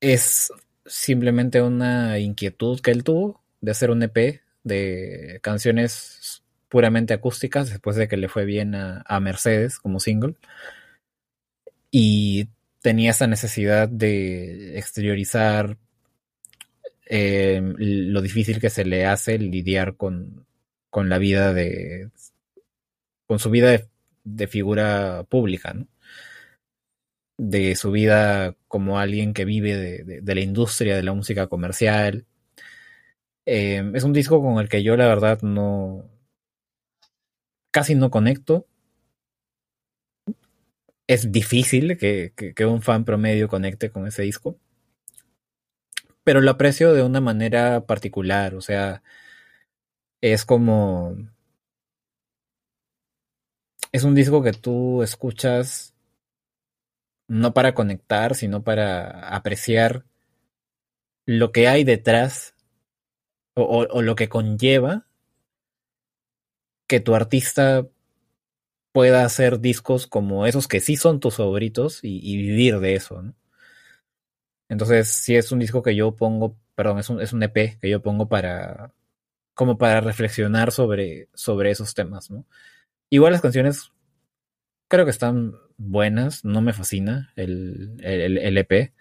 es 0.01 0.53
simplemente 0.87 1.63
una 1.63 2.19
inquietud 2.19 2.81
que 2.81 2.91
él 2.91 3.05
tuvo 3.05 3.43
de 3.61 3.71
hacer 3.73 3.91
un 3.91 4.03
EP 4.03 4.41
de 4.63 5.41
canciones 5.43 6.43
puramente 6.69 7.15
acústicas 7.15 7.71
después 7.71 7.97
de 7.97 8.09
que 8.09 8.17
le 8.17 8.29
fue 8.29 8.45
bien 8.45 8.75
a, 8.75 9.03
a 9.07 9.21
Mercedes 9.21 9.79
como 9.79 10.01
single. 10.01 10.37
Y 11.91 12.49
tenía 12.81 13.11
esa 13.11 13.27
necesidad 13.27 13.89
de 13.89 14.79
exteriorizar 14.79 15.77
eh, 17.07 17.61
lo 17.79 18.21
difícil 18.21 18.61
que 18.61 18.71
se 18.71 18.85
le 18.85 19.07
hace 19.07 19.39
lidiar 19.39 19.97
con, 19.97 20.47
con 20.91 21.09
la 21.09 21.19
vida 21.19 21.53
de. 21.53 22.11
con 23.27 23.39
su 23.39 23.51
vida 23.51 23.81
de, 24.25 24.47
figura 24.49 25.25
pública, 25.29 25.73
¿no? 25.73 25.87
De 27.39 27.75
su 27.75 27.91
vida 27.91 28.55
como 28.69 28.99
alguien 28.99 29.33
que 29.33 29.47
vive 29.47 29.75
de, 29.77 30.05
de- 30.05 30.21
de 30.21 30.35
la 30.35 30.41
industria 30.43 30.95
de 30.95 31.03
la 31.03 31.15
música 31.15 31.47
comercial. 31.47 32.27
Eh, 33.47 33.83
es 33.95 34.05
un 34.05 34.13
disco 34.13 34.41
con 34.41 34.59
el 34.59 34.69
que 34.69 34.83
yo, 34.85 34.97
la 34.97 35.09
verdad, 35.09 35.41
no. 35.43 36.05
casi 37.71 37.95
no 37.95 38.11
conecto. 38.11 38.67
Es 41.09 41.33
difícil 41.33 41.97
que, 41.99 42.33
un 42.67 42.83
fan 42.83 43.05
promedio 43.05 43.49
conecte 43.49 43.91
con 43.91 44.07
ese 44.07 44.23
disco. 44.23 44.59
Pero 46.23 46.41
lo 46.41 46.51
aprecio 46.51 46.93
de 46.93 47.03
una 47.03 47.21
manera 47.21 47.87
particular. 47.87 48.55
O 48.55 48.61
sea, 48.61 49.03
es 50.21 50.45
como. 50.45 51.17
Es 53.91 54.05
un 54.05 54.15
disco 54.15 54.43
que 54.43 54.53
tú 54.53 55.03
escuchas 55.03 55.95
no 57.27 57.55
para 57.55 57.75
conectar, 57.75 58.35
sino 58.35 58.63
para 58.63 59.35
apreciar 59.35 60.05
lo 61.27 61.53
que 61.53 61.69
hay 61.69 61.85
detrás 61.85 62.55
o 63.55 64.03
lo 64.03 64.15
que 64.15 64.29
conlleva 64.29 65.09
que 66.89 67.01
tu 67.01 67.15
artista 67.15 67.87
pueda 68.99 69.25
hacer 69.25 69.61
discos 69.61 70.09
como 70.09 70.45
esos 70.45 70.67
que 70.67 70.81
sí 70.81 70.97
son 70.97 71.21
tus 71.21 71.37
favoritos 71.37 72.01
y, 72.03 72.37
vivir 72.37 72.81
de 72.81 72.97
eso, 72.97 73.23
¿no? 73.23 73.33
Entonces, 74.69 75.07
sí 75.07 75.37
es 75.37 75.53
un 75.53 75.61
disco 75.61 75.85
que 75.85 75.95
yo 75.95 76.17
pongo, 76.17 76.57
perdón, 76.75 76.99
es 76.99 77.09
un, 77.09 77.21
es 77.21 77.33
un 77.33 77.45
EP 77.45 77.79
que 77.81 77.89
yo 77.89 78.03
pongo 78.03 78.29
para, 78.29 78.93
como 79.55 79.79
para 79.79 80.01
reflexionar 80.01 80.73
sobre, 80.73 81.29
sobre 81.33 81.71
esos 81.71 81.95
temas, 81.95 82.29
¿no? 82.29 82.45
Igual 83.09 83.35
las 83.35 83.41
canciones 83.41 83.93
creo 84.89 85.05
que 85.05 85.13
están 85.13 85.55
buenas, 85.77 86.45
no 86.45 86.61
me 86.61 86.73
fascina 86.73 87.33
el, 87.37 88.01
el, 88.01 88.37
el 88.37 88.59
EP, 88.59 88.93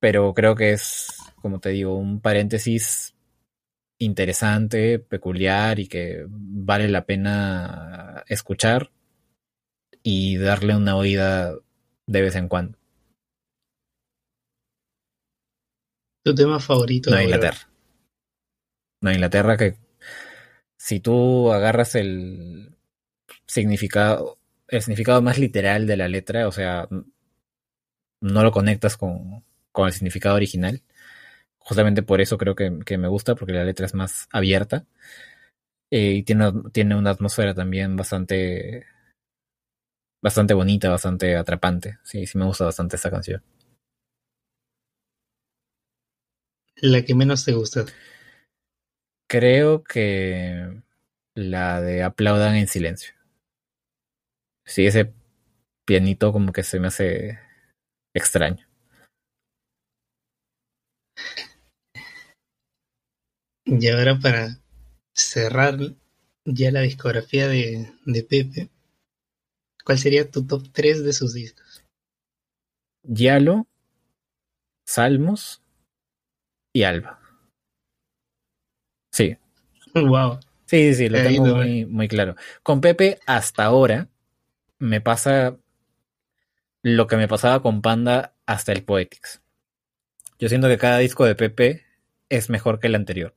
pero 0.00 0.34
creo 0.34 0.56
que 0.56 0.72
es, 0.72 1.16
como 1.36 1.60
te 1.60 1.68
digo, 1.68 1.96
un 1.96 2.20
paréntesis 2.20 3.14
interesante, 3.98 4.98
peculiar 4.98 5.78
y 5.78 5.88
que 5.88 6.24
vale 6.28 6.88
la 6.88 7.04
pena 7.04 8.24
escuchar 8.28 8.90
y 10.02 10.36
darle 10.36 10.76
una 10.76 10.96
oída 10.96 11.54
de 12.06 12.22
vez 12.22 12.36
en 12.36 12.48
cuando. 12.48 12.78
¿Tu 16.24 16.34
tema 16.34 16.60
favorito? 16.60 17.10
Nueva 17.10 17.24
Inglaterra. 17.24 17.70
Nueva 19.00 19.14
Inglaterra 19.14 19.56
que 19.56 19.76
si 20.76 21.00
tú 21.00 21.52
agarras 21.52 21.94
el 21.94 22.76
significado, 23.46 24.38
el 24.68 24.82
significado 24.82 25.20
más 25.22 25.38
literal 25.38 25.86
de 25.86 25.96
la 25.96 26.08
letra, 26.08 26.48
o 26.48 26.52
sea, 26.52 26.88
no 28.20 28.42
lo 28.42 28.52
conectas 28.52 28.96
con, 28.96 29.44
con 29.72 29.86
el 29.86 29.92
significado 29.92 30.36
original. 30.36 30.82
Justamente 31.68 32.02
por 32.02 32.22
eso 32.22 32.38
creo 32.38 32.54
que, 32.54 32.78
que, 32.86 32.96
me 32.96 33.08
gusta, 33.08 33.34
porque 33.34 33.52
la 33.52 33.62
letra 33.62 33.84
es 33.84 33.92
más 33.92 34.26
abierta. 34.32 34.86
Eh, 35.90 36.12
y 36.12 36.22
tiene, 36.22 36.50
tiene 36.72 36.96
una 36.96 37.10
atmósfera 37.10 37.54
también 37.54 37.94
bastante 37.94 38.86
bastante 40.22 40.54
bonita, 40.54 40.88
bastante 40.88 41.36
atrapante. 41.36 41.98
Sí, 42.04 42.24
sí 42.24 42.38
me 42.38 42.46
gusta 42.46 42.64
bastante 42.64 42.96
esta 42.96 43.10
canción. 43.10 43.42
¿La 46.76 47.02
que 47.04 47.14
menos 47.14 47.44
te 47.44 47.52
gusta? 47.52 47.84
Creo 49.28 49.84
que 49.84 50.82
la 51.34 51.82
de 51.82 52.02
Aplaudan 52.02 52.56
en 52.56 52.66
silencio. 52.66 53.12
Sí, 54.64 54.86
ese 54.86 55.12
pianito 55.84 56.32
como 56.32 56.50
que 56.50 56.62
se 56.62 56.80
me 56.80 56.88
hace 56.88 57.38
extraño. 58.14 58.66
Y 63.70 63.86
ahora 63.88 64.18
para 64.18 64.58
cerrar 65.12 65.78
ya 66.46 66.72
la 66.72 66.80
discografía 66.80 67.48
de, 67.48 67.92
de 68.06 68.22
Pepe, 68.22 68.70
¿cuál 69.84 69.98
sería 69.98 70.30
tu 70.30 70.46
top 70.46 70.68
3 70.72 71.04
de 71.04 71.12
sus 71.12 71.34
discos? 71.34 71.84
Yalo, 73.02 73.66
Salmos 74.86 75.62
y 76.72 76.84
Alba. 76.84 77.20
Sí. 79.12 79.36
Wow. 79.94 80.40
Sí, 80.64 80.94
sí, 80.94 81.10
lo 81.10 81.18
tengo 81.18 81.56
muy, 81.56 81.84
muy 81.84 82.08
claro. 82.08 82.36
Con 82.62 82.80
Pepe, 82.80 83.18
hasta 83.26 83.64
ahora, 83.64 84.08
me 84.78 85.02
pasa 85.02 85.58
lo 86.82 87.06
que 87.06 87.16
me 87.18 87.28
pasaba 87.28 87.60
con 87.60 87.82
Panda 87.82 88.34
hasta 88.46 88.72
el 88.72 88.82
Poetics. 88.82 89.42
Yo 90.38 90.48
siento 90.48 90.68
que 90.68 90.78
cada 90.78 90.98
disco 90.98 91.26
de 91.26 91.34
Pepe 91.34 91.84
es 92.30 92.48
mejor 92.48 92.80
que 92.80 92.86
el 92.86 92.94
anterior. 92.94 93.34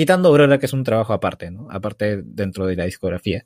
Quitando 0.00 0.30
Aurora, 0.30 0.58
que 0.58 0.64
es 0.64 0.72
un 0.72 0.82
trabajo 0.82 1.12
aparte, 1.12 1.50
¿no? 1.50 1.68
Aparte 1.70 2.22
dentro 2.24 2.64
de 2.64 2.74
la 2.74 2.86
discografía. 2.86 3.44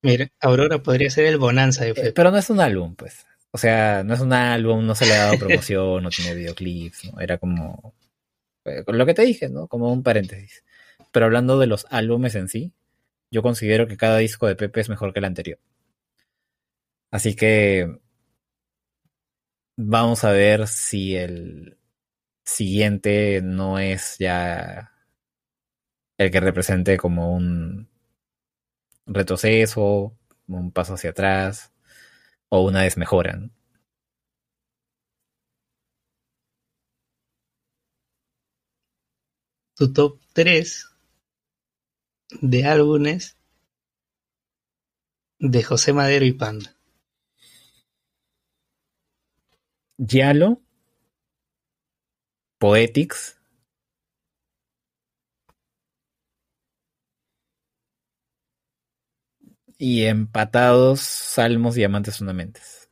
Mira, 0.00 0.32
Aurora 0.40 0.82
podría 0.82 1.10
ser 1.10 1.26
el 1.26 1.36
Bonanza 1.36 1.84
de 1.84 1.92
Pepe. 1.92 2.12
pero 2.12 2.30
no 2.30 2.38
es 2.38 2.48
un 2.48 2.60
álbum, 2.60 2.96
pues. 2.96 3.26
O 3.50 3.58
sea, 3.58 4.02
no 4.02 4.14
es 4.14 4.20
un 4.20 4.32
álbum, 4.32 4.86
no 4.86 4.94
se 4.94 5.04
le 5.04 5.12
ha 5.12 5.24
dado 5.26 5.38
promoción, 5.38 6.02
no 6.02 6.08
tiene 6.08 6.34
videoclips, 6.34 7.12
¿no? 7.12 7.20
Era 7.20 7.36
como. 7.36 7.92
Eh, 8.64 8.84
lo 8.86 9.04
que 9.04 9.12
te 9.12 9.20
dije, 9.20 9.50
¿no? 9.50 9.66
Como 9.68 9.92
un 9.92 10.02
paréntesis. 10.02 10.64
Pero 11.12 11.26
hablando 11.26 11.58
de 11.58 11.66
los 11.66 11.86
álbumes 11.90 12.36
en 12.36 12.48
sí, 12.48 12.72
yo 13.30 13.42
considero 13.42 13.86
que 13.86 13.98
cada 13.98 14.16
disco 14.16 14.46
de 14.46 14.56
Pepe 14.56 14.80
es 14.80 14.88
mejor 14.88 15.12
que 15.12 15.18
el 15.18 15.26
anterior. 15.26 15.58
Así 17.10 17.36
que 17.36 17.98
vamos 19.76 20.24
a 20.24 20.32
ver 20.32 20.66
si 20.68 21.16
el 21.16 21.76
siguiente 22.46 23.42
no 23.42 23.78
es 23.78 24.16
ya 24.18 24.90
el 26.20 26.30
que 26.30 26.40
represente 26.40 26.98
como 26.98 27.34
un 27.34 27.88
retroceso, 29.06 30.14
un 30.48 30.70
paso 30.70 30.94
hacia 30.94 31.10
atrás 31.10 31.72
o 32.50 32.62
una 32.62 32.82
desmejora. 32.82 33.40
Tu 39.76 39.90
top 39.94 40.20
3 40.34 40.90
de 42.42 42.66
álbumes 42.66 43.38
de 45.38 45.62
José 45.62 45.94
Madero 45.94 46.26
y 46.26 46.32
Panda. 46.32 46.76
Yalo, 49.96 50.60
Poetics, 52.58 53.39
y 59.80 60.04
empatados 60.04 61.00
Salmos, 61.00 61.74
Diamantes, 61.74 62.18
Fundamentes. 62.18 62.90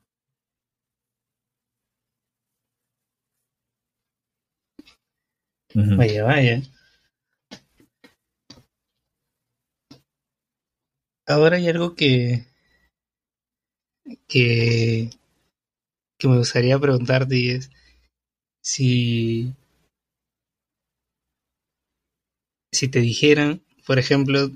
Vaya, 5.75 6.25
vaya. 6.25 6.63
Ahora 11.27 11.57
hay 11.57 11.69
algo 11.69 11.95
que, 11.95 12.47
que, 14.27 15.11
que 16.19 16.29
me 16.29 16.39
gustaría 16.39 16.79
preguntarte 16.79 17.37
y 17.37 17.51
es 17.51 17.71
si, 18.63 19.55
si 22.73 22.89
te 22.89 23.01
dijeran, 23.01 23.63
por 23.87 23.99
ejemplo, 23.99 24.51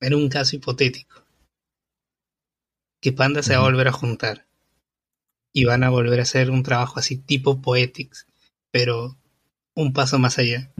en 0.00 0.14
un 0.14 0.28
caso 0.28 0.56
hipotético, 0.56 1.23
que 3.04 3.12
Panda 3.12 3.42
se 3.42 3.54
va 3.54 3.58
a 3.58 3.64
volver 3.64 3.86
a 3.88 3.92
juntar 3.92 4.46
y 5.52 5.64
van 5.64 5.84
a 5.84 5.90
volver 5.90 6.20
a 6.20 6.22
hacer 6.22 6.50
un 6.50 6.62
trabajo 6.62 6.98
así 6.98 7.18
tipo 7.18 7.60
Poetics, 7.60 8.26
pero 8.70 9.18
un 9.74 9.92
paso 9.92 10.18
más 10.18 10.38
allá. 10.38 10.72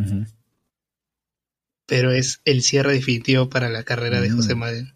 Pero 1.85 2.13
es 2.13 2.41
el 2.47 2.63
cierre 2.63 2.95
definitivo 2.95 3.51
para 3.51 3.69
la 3.69 3.83
carrera 3.83 4.23
de 4.23 4.31
José 4.31 4.55
mm. 4.55 4.59
Madero. 4.59 4.95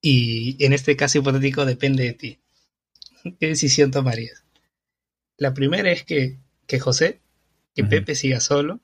Y 0.00 0.56
en 0.64 0.72
este 0.72 0.96
caso 0.96 1.18
hipotético 1.18 1.66
depende 1.66 2.04
de 2.04 2.14
ti. 2.14 2.38
¿Qué 3.38 3.48
decisión 3.48 3.90
tomarías? 3.90 4.42
La 5.36 5.52
primera 5.52 5.92
es 5.92 6.02
que, 6.02 6.38
que 6.66 6.80
José, 6.80 7.20
que 7.74 7.84
Pepe 7.84 8.14
siga 8.14 8.40
solo. 8.40 8.80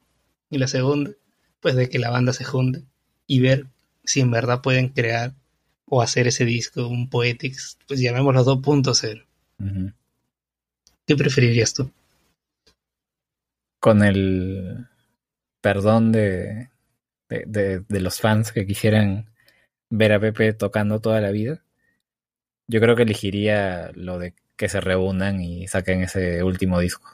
Y 0.51 0.59
la 0.59 0.69
segunda, 0.69 1.13
pues 1.61 1.77
de 1.77 1.89
que 1.89 1.99
la 1.99 2.11
banda 2.11 2.35
se 2.35 2.45
junte 2.45 2.83
y 3.27 3.41
ver 3.41 3.69
si 4.05 4.21
en 4.21 4.31
verdad 4.31 4.61
pueden 4.61 4.91
crear 4.91 5.35
o 5.95 6.03
hacer 6.03 6.27
ese 6.27 6.45
disco, 6.45 6.89
un 6.89 7.09
Poetics, 7.09 7.79
pues 7.87 8.01
llamémoslo 8.01 8.45
2.0. 8.45 9.25
¿Qué 11.07 11.17
preferirías 11.17 11.73
tú? 11.73 11.89
Con 13.81 14.03
el 14.03 14.89
perdón 15.63 16.11
de, 16.11 16.71
de, 17.29 17.85
de, 17.89 18.01
los 18.01 18.21
fans 18.21 18.51
que 18.51 18.67
quisieran 18.67 19.31
ver 19.89 20.13
a 20.13 20.19
Pepe 20.19 20.53
tocando 20.53 21.01
toda 21.01 21.21
la 21.21 21.31
vida, 21.31 21.63
yo 22.69 22.81
creo 22.81 22.97
que 22.97 23.05
elegiría 23.05 23.93
lo 23.95 24.19
de 24.19 24.35
que 24.57 24.69
se 24.69 24.81
reúnan 24.81 25.41
y 25.41 25.69
saquen 25.69 26.03
ese 26.03 26.43
último 26.43 26.81
disco. 26.81 27.09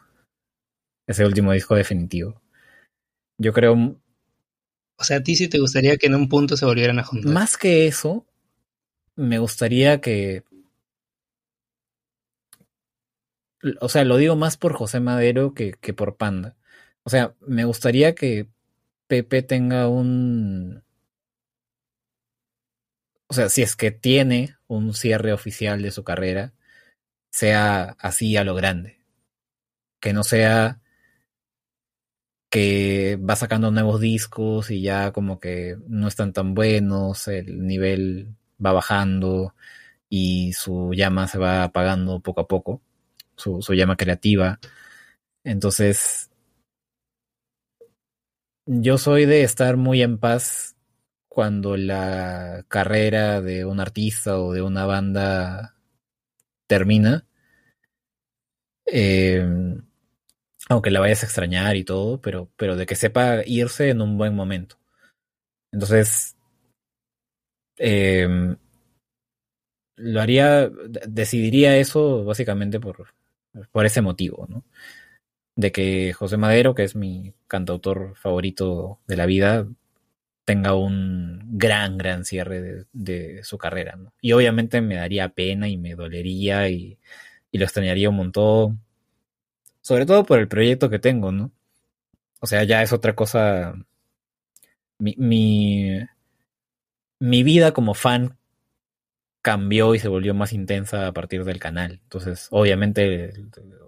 Ese 1.06 1.26
último 1.26 1.52
disco 1.52 1.74
definitivo. 1.74 2.40
Yo 3.38 3.52
creo... 3.52 4.00
O 4.96 5.04
sea, 5.04 5.18
a 5.18 5.22
ti 5.22 5.36
sí 5.36 5.48
te 5.48 5.58
gustaría 5.58 5.98
que 5.98 6.06
en 6.06 6.14
un 6.14 6.30
punto 6.30 6.56
se 6.56 6.64
volvieran 6.64 6.98
a 6.98 7.04
juntar. 7.04 7.30
Más 7.30 7.58
que 7.58 7.86
eso, 7.86 8.24
me 9.20 9.38
gustaría 9.38 10.00
que... 10.00 10.44
O 13.80 13.88
sea, 13.90 14.04
lo 14.04 14.16
digo 14.16 14.36
más 14.36 14.56
por 14.56 14.72
José 14.72 15.00
Madero 15.00 15.52
que, 15.52 15.72
que 15.72 15.92
por 15.92 16.16
Panda. 16.16 16.56
O 17.02 17.10
sea, 17.10 17.34
me 17.40 17.64
gustaría 17.64 18.14
que 18.14 18.48
Pepe 19.06 19.42
tenga 19.42 19.88
un... 19.88 20.82
O 23.28 23.34
sea, 23.34 23.48
si 23.48 23.62
es 23.62 23.76
que 23.76 23.90
tiene 23.90 24.56
un 24.66 24.94
cierre 24.94 25.32
oficial 25.32 25.82
de 25.82 25.90
su 25.90 26.02
carrera, 26.04 26.54
sea 27.30 27.96
así 28.00 28.36
a 28.36 28.44
lo 28.44 28.54
grande. 28.54 28.98
Que 30.00 30.12
no 30.14 30.24
sea 30.24 30.80
que 32.50 33.16
va 33.16 33.36
sacando 33.36 33.70
nuevos 33.70 34.00
discos 34.00 34.70
y 34.70 34.82
ya 34.82 35.12
como 35.12 35.38
que 35.40 35.76
no 35.86 36.08
están 36.08 36.32
tan 36.32 36.54
buenos, 36.54 37.28
el 37.28 37.66
nivel 37.66 38.36
va 38.64 38.72
bajando 38.72 39.54
y 40.08 40.52
su 40.54 40.92
llama 40.94 41.28
se 41.28 41.38
va 41.38 41.64
apagando 41.64 42.20
poco 42.20 42.42
a 42.42 42.48
poco, 42.48 42.82
su, 43.36 43.60
llama 43.74 43.96
creativa. 43.96 44.60
Entonces, 45.44 46.30
yo 48.66 48.98
soy 48.98 49.26
de 49.26 49.42
estar 49.42 49.76
muy 49.76 50.02
en 50.02 50.18
paz 50.18 50.76
cuando 51.28 51.76
la 51.76 52.64
carrera 52.68 53.40
de 53.40 53.64
un 53.64 53.80
artista 53.80 54.38
o 54.40 54.52
de 54.52 54.62
una 54.62 54.86
banda 54.86 55.76
termina. 56.68 57.26
Em, 58.86 59.82
aunque 60.68 60.90
la 60.90 61.00
vayas 61.00 61.22
a 61.22 61.26
extrañar 61.26 61.76
y 61.76 61.84
todo, 61.84 62.20
pero, 62.20 62.50
pero 62.56 62.76
de 62.76 62.86
que 62.86 62.96
sepa 62.96 63.42
irse 63.46 63.90
en 63.90 64.02
un 64.02 64.18
buen 64.18 64.34
momento. 64.34 64.78
Entonces, 65.72 66.36
eh, 67.80 68.56
lo 69.96 70.20
haría, 70.20 70.70
decidiría 71.08 71.76
eso 71.76 72.24
básicamente 72.24 72.80
por, 72.80 73.14
por 73.72 73.86
ese 73.86 74.00
motivo, 74.02 74.46
¿no? 74.48 74.64
De 75.56 75.72
que 75.72 76.12
José 76.12 76.36
Madero, 76.36 76.74
que 76.74 76.84
es 76.84 76.96
mi 76.96 77.34
cantautor 77.46 78.16
favorito 78.16 79.00
de 79.06 79.16
la 79.16 79.26
vida, 79.26 79.66
tenga 80.44 80.74
un 80.74 81.58
gran, 81.58 81.98
gran 81.98 82.24
cierre 82.24 82.62
de, 82.62 82.86
de 82.92 83.44
su 83.44 83.58
carrera, 83.58 83.96
¿no? 83.96 84.12
Y 84.20 84.32
obviamente 84.32 84.80
me 84.80 84.96
daría 84.96 85.30
pena 85.30 85.68
y 85.68 85.76
me 85.76 85.94
dolería 85.94 86.68
y, 86.70 86.98
y 87.52 87.58
lo 87.58 87.64
extrañaría 87.64 88.10
un 88.10 88.16
montón 88.16 88.80
sobre 89.80 90.06
todo 90.06 90.24
por 90.24 90.38
el 90.38 90.48
proyecto 90.48 90.90
que 90.90 90.98
tengo, 90.98 91.32
¿no? 91.32 91.52
O 92.40 92.46
sea, 92.46 92.64
ya 92.64 92.82
es 92.82 92.92
otra 92.92 93.14
cosa. 93.14 93.74
Mi, 94.98 95.14
mi, 95.18 95.98
mi 97.20 97.44
vida 97.44 97.72
como 97.72 97.94
fan 97.94 98.36
cambió 99.42 99.94
y 99.94 99.98
se 99.98 100.08
volvió 100.08 100.34
más 100.34 100.52
intensa 100.52 101.06
a 101.06 101.12
partir 101.12 101.44
del 101.44 101.58
canal. 101.58 102.00
Entonces, 102.02 102.48
obviamente, 102.50 103.32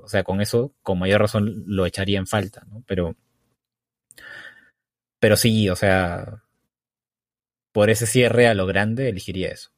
o 0.03 0.09
sea, 0.09 0.25
con 0.25 0.41
eso, 0.41 0.73
con 0.83 0.99
mayor 0.99 1.21
razón, 1.21 1.65
lo 1.67 1.87
echaría 1.87 2.19
en 2.19 2.27
falta, 2.27 2.65
¿no? 2.69 2.83
Pero, 2.87 3.17
pero 5.19 5.37
sí, 5.37 5.69
o 5.71 5.77
sea, 5.77 6.43
por 7.71 7.91
ese 7.91 8.07
cierre 8.07 8.47
a 8.47 8.55
lo 8.55 8.65
grande, 8.65 9.11
elegiría 9.11 9.51
eso. 9.51 9.73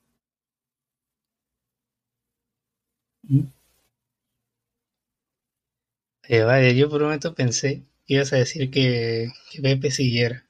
Eh, 6.28 6.42
vaya, 6.42 6.70
yo 6.72 6.90
por 6.90 7.00
un 7.00 7.06
momento 7.08 7.34
pensé 7.34 7.82
que 8.06 8.14
ibas 8.14 8.32
a 8.34 8.36
decir 8.36 8.70
que, 8.70 9.28
que 9.50 9.62
Pepe 9.62 9.90
siguiera. 9.90 10.44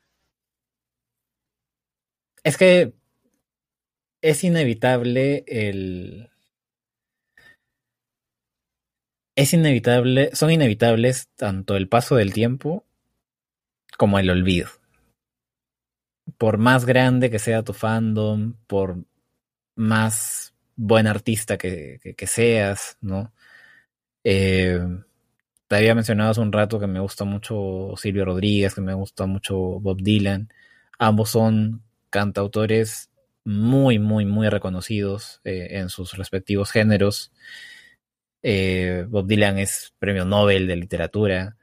Es 2.44 2.58
que 2.58 2.92
es 4.22 4.44
inevitable 4.44 5.44
el... 5.48 6.30
Es 9.36 9.52
inevitable, 9.52 10.30
son 10.34 10.50
inevitables 10.52 11.28
tanto 11.34 11.76
el 11.76 11.88
paso 11.88 12.14
del 12.16 12.32
tiempo 12.32 12.84
como 13.98 14.18
el 14.18 14.30
olvido. 14.30 14.68
Por 16.38 16.58
más 16.58 16.84
grande 16.84 17.30
que 17.30 17.38
sea 17.38 17.64
tu 17.64 17.72
fandom, 17.72 18.54
por 18.66 19.04
más 19.74 20.54
buen 20.76 21.06
artista 21.06 21.58
que, 21.58 22.14
seas, 22.26 22.96
¿no? 23.00 23.32
Eh, 24.24 24.80
te 25.68 25.76
había 25.76 25.94
mencionado 25.94 26.30
hace 26.30 26.40
un 26.40 26.52
rato 26.52 26.78
que 26.78 26.86
me 26.86 27.00
gusta 27.00 27.24
mucho 27.24 27.94
Silvio 27.96 28.24
Rodríguez, 28.24 28.74
que 28.74 28.80
me 28.80 28.94
gusta 28.94 29.26
mucho 29.26 29.56
Bob 29.56 30.00
Dylan. 30.02 30.48
Ambos 30.98 31.30
son 31.30 31.82
cantautores 32.14 33.10
muy, 33.44 33.98
muy, 33.98 34.24
muy 34.24 34.48
reconocidos 34.48 35.40
eh, 35.42 35.78
en 35.80 35.88
sus 35.88 36.16
respectivos 36.16 36.70
géneros. 36.70 37.32
Eh, 38.44 39.04
Bob 39.08 39.26
Dylan 39.26 39.58
es 39.58 39.94
premio 39.98 40.24
Nobel 40.24 40.68
de 40.68 40.76
literatura, 40.76 41.56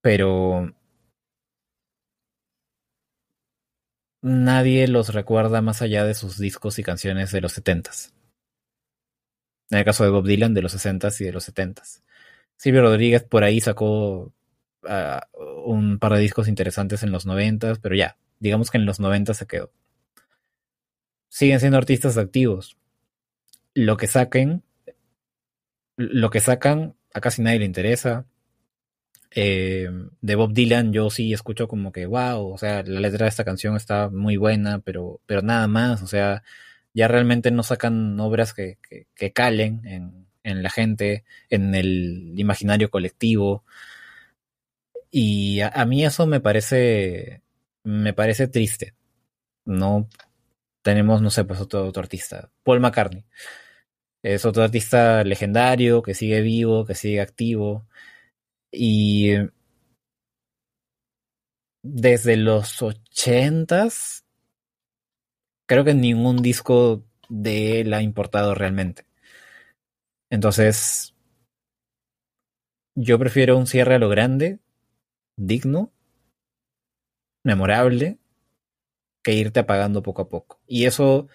pero 0.00 0.74
nadie 4.22 4.88
los 4.88 5.14
recuerda 5.14 5.62
más 5.62 5.82
allá 5.82 6.04
de 6.04 6.14
sus 6.14 6.36
discos 6.36 6.80
y 6.80 6.82
canciones 6.82 7.30
de 7.30 7.40
los 7.40 7.52
setentas. 7.52 8.12
En 9.70 9.78
el 9.78 9.84
caso 9.84 10.02
de 10.02 10.10
Bob 10.10 10.26
Dylan, 10.26 10.52
de 10.52 10.62
los 10.62 10.72
sesentas 10.72 11.20
y 11.20 11.24
de 11.26 11.32
los 11.32 11.44
setentas. 11.44 12.02
Silvio 12.56 12.82
Rodríguez 12.82 13.22
por 13.22 13.44
ahí 13.44 13.60
sacó 13.60 14.32
uh, 14.82 15.20
un 15.64 16.00
par 16.00 16.14
de 16.14 16.20
discos 16.20 16.48
interesantes 16.48 17.04
en 17.04 17.12
los 17.12 17.24
noventas, 17.24 17.78
pero 17.78 17.94
ya, 17.94 18.16
digamos 18.40 18.70
que 18.70 18.78
en 18.78 18.86
los 18.86 18.98
noventas 18.98 19.36
se 19.36 19.46
quedó. 19.46 19.70
Siguen 21.28 21.60
siendo 21.60 21.78
artistas 21.78 22.18
activos. 22.18 22.76
Lo 23.74 23.96
que 23.96 24.08
saquen, 24.08 24.64
lo 25.96 26.30
que 26.30 26.40
sacan, 26.40 26.96
a 27.14 27.20
casi 27.20 27.42
nadie 27.42 27.60
le 27.60 27.66
interesa. 27.66 28.26
Eh, 29.32 29.88
de 30.20 30.34
Bob 30.34 30.52
Dylan 30.52 30.92
yo 30.92 31.08
sí 31.08 31.32
escucho 31.32 31.68
como 31.68 31.92
que 31.92 32.04
wow, 32.06 32.52
o 32.52 32.58
sea, 32.58 32.82
la 32.82 32.98
letra 32.98 33.26
de 33.26 33.28
esta 33.28 33.44
canción 33.44 33.76
está 33.76 34.08
muy 34.08 34.36
buena, 34.36 34.80
pero, 34.80 35.20
pero 35.26 35.40
nada 35.40 35.68
más, 35.68 36.02
o 36.02 36.08
sea, 36.08 36.42
ya 36.94 37.06
realmente 37.06 37.52
no 37.52 37.62
sacan 37.62 38.18
obras 38.18 38.52
que, 38.54 38.78
que, 38.88 39.06
que 39.14 39.32
calen 39.32 39.86
en, 39.86 40.26
en 40.42 40.62
la 40.62 40.70
gente, 40.70 41.24
en 41.48 41.74
el 41.74 42.34
imaginario 42.36 42.90
colectivo. 42.90 43.64
Y 45.10 45.60
a, 45.60 45.68
a 45.68 45.84
mí 45.86 46.04
eso 46.04 46.26
me 46.26 46.40
parece, 46.40 47.42
me 47.84 48.12
parece 48.12 48.48
triste. 48.48 48.94
No 49.64 50.08
tenemos, 50.82 51.22
no 51.22 51.30
sé, 51.30 51.44
pues 51.44 51.60
otro, 51.60 51.92
artista, 51.96 52.50
Paul 52.64 52.80
McCartney. 52.80 53.24
Es 54.22 54.44
otro 54.44 54.62
artista 54.62 55.24
legendario 55.24 56.02
que 56.02 56.14
sigue 56.14 56.40
vivo, 56.42 56.84
que 56.84 56.94
sigue 56.94 57.20
activo. 57.20 57.86
Y 58.72 59.32
desde 61.82 62.36
los 62.36 62.82
ochentas, 62.82 64.24
creo 65.66 65.84
que 65.84 65.94
ningún 65.94 66.42
disco 66.42 67.04
de 67.28 67.80
él 67.80 67.94
ha 67.94 68.02
importado 68.02 68.54
realmente. 68.54 69.06
Entonces, 70.30 71.14
yo 72.94 73.18
prefiero 73.18 73.56
un 73.56 73.66
cierre 73.66 73.94
a 73.94 73.98
lo 73.98 74.08
grande, 74.08 74.60
digno, 75.36 75.92
memorable, 77.44 78.18
que 79.22 79.34
irte 79.34 79.60
apagando 79.60 80.02
poco 80.02 80.22
a 80.22 80.28
poco. 80.28 80.60
Y 80.66 80.86
eso 80.86 81.28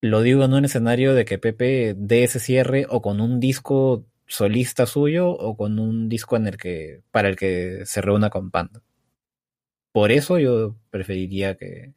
lo 0.00 0.22
digo 0.22 0.44
en 0.44 0.54
un 0.54 0.64
escenario 0.64 1.14
de 1.14 1.24
que 1.24 1.38
Pepe 1.38 1.94
dé 1.96 2.24
ese 2.24 2.40
cierre 2.40 2.86
o 2.88 3.02
con 3.02 3.20
un 3.20 3.40
disco 3.40 4.06
solista 4.26 4.86
suyo 4.86 5.30
o 5.30 5.56
con 5.56 5.78
un 5.78 6.08
disco 6.08 6.36
en 6.36 6.46
el 6.46 6.56
que 6.58 7.02
para 7.10 7.28
el 7.28 7.36
que 7.36 7.82
se 7.86 8.00
reúna 8.02 8.30
con 8.30 8.50
Panda. 8.50 8.82
Por 9.92 10.12
eso 10.12 10.38
yo 10.38 10.76
preferiría 10.90 11.56
que, 11.56 11.94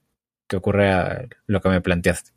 que 0.48 0.56
ocurra 0.58 1.28
lo 1.46 1.62
que 1.62 1.70
me 1.70 1.82
planteaste. 1.82 2.32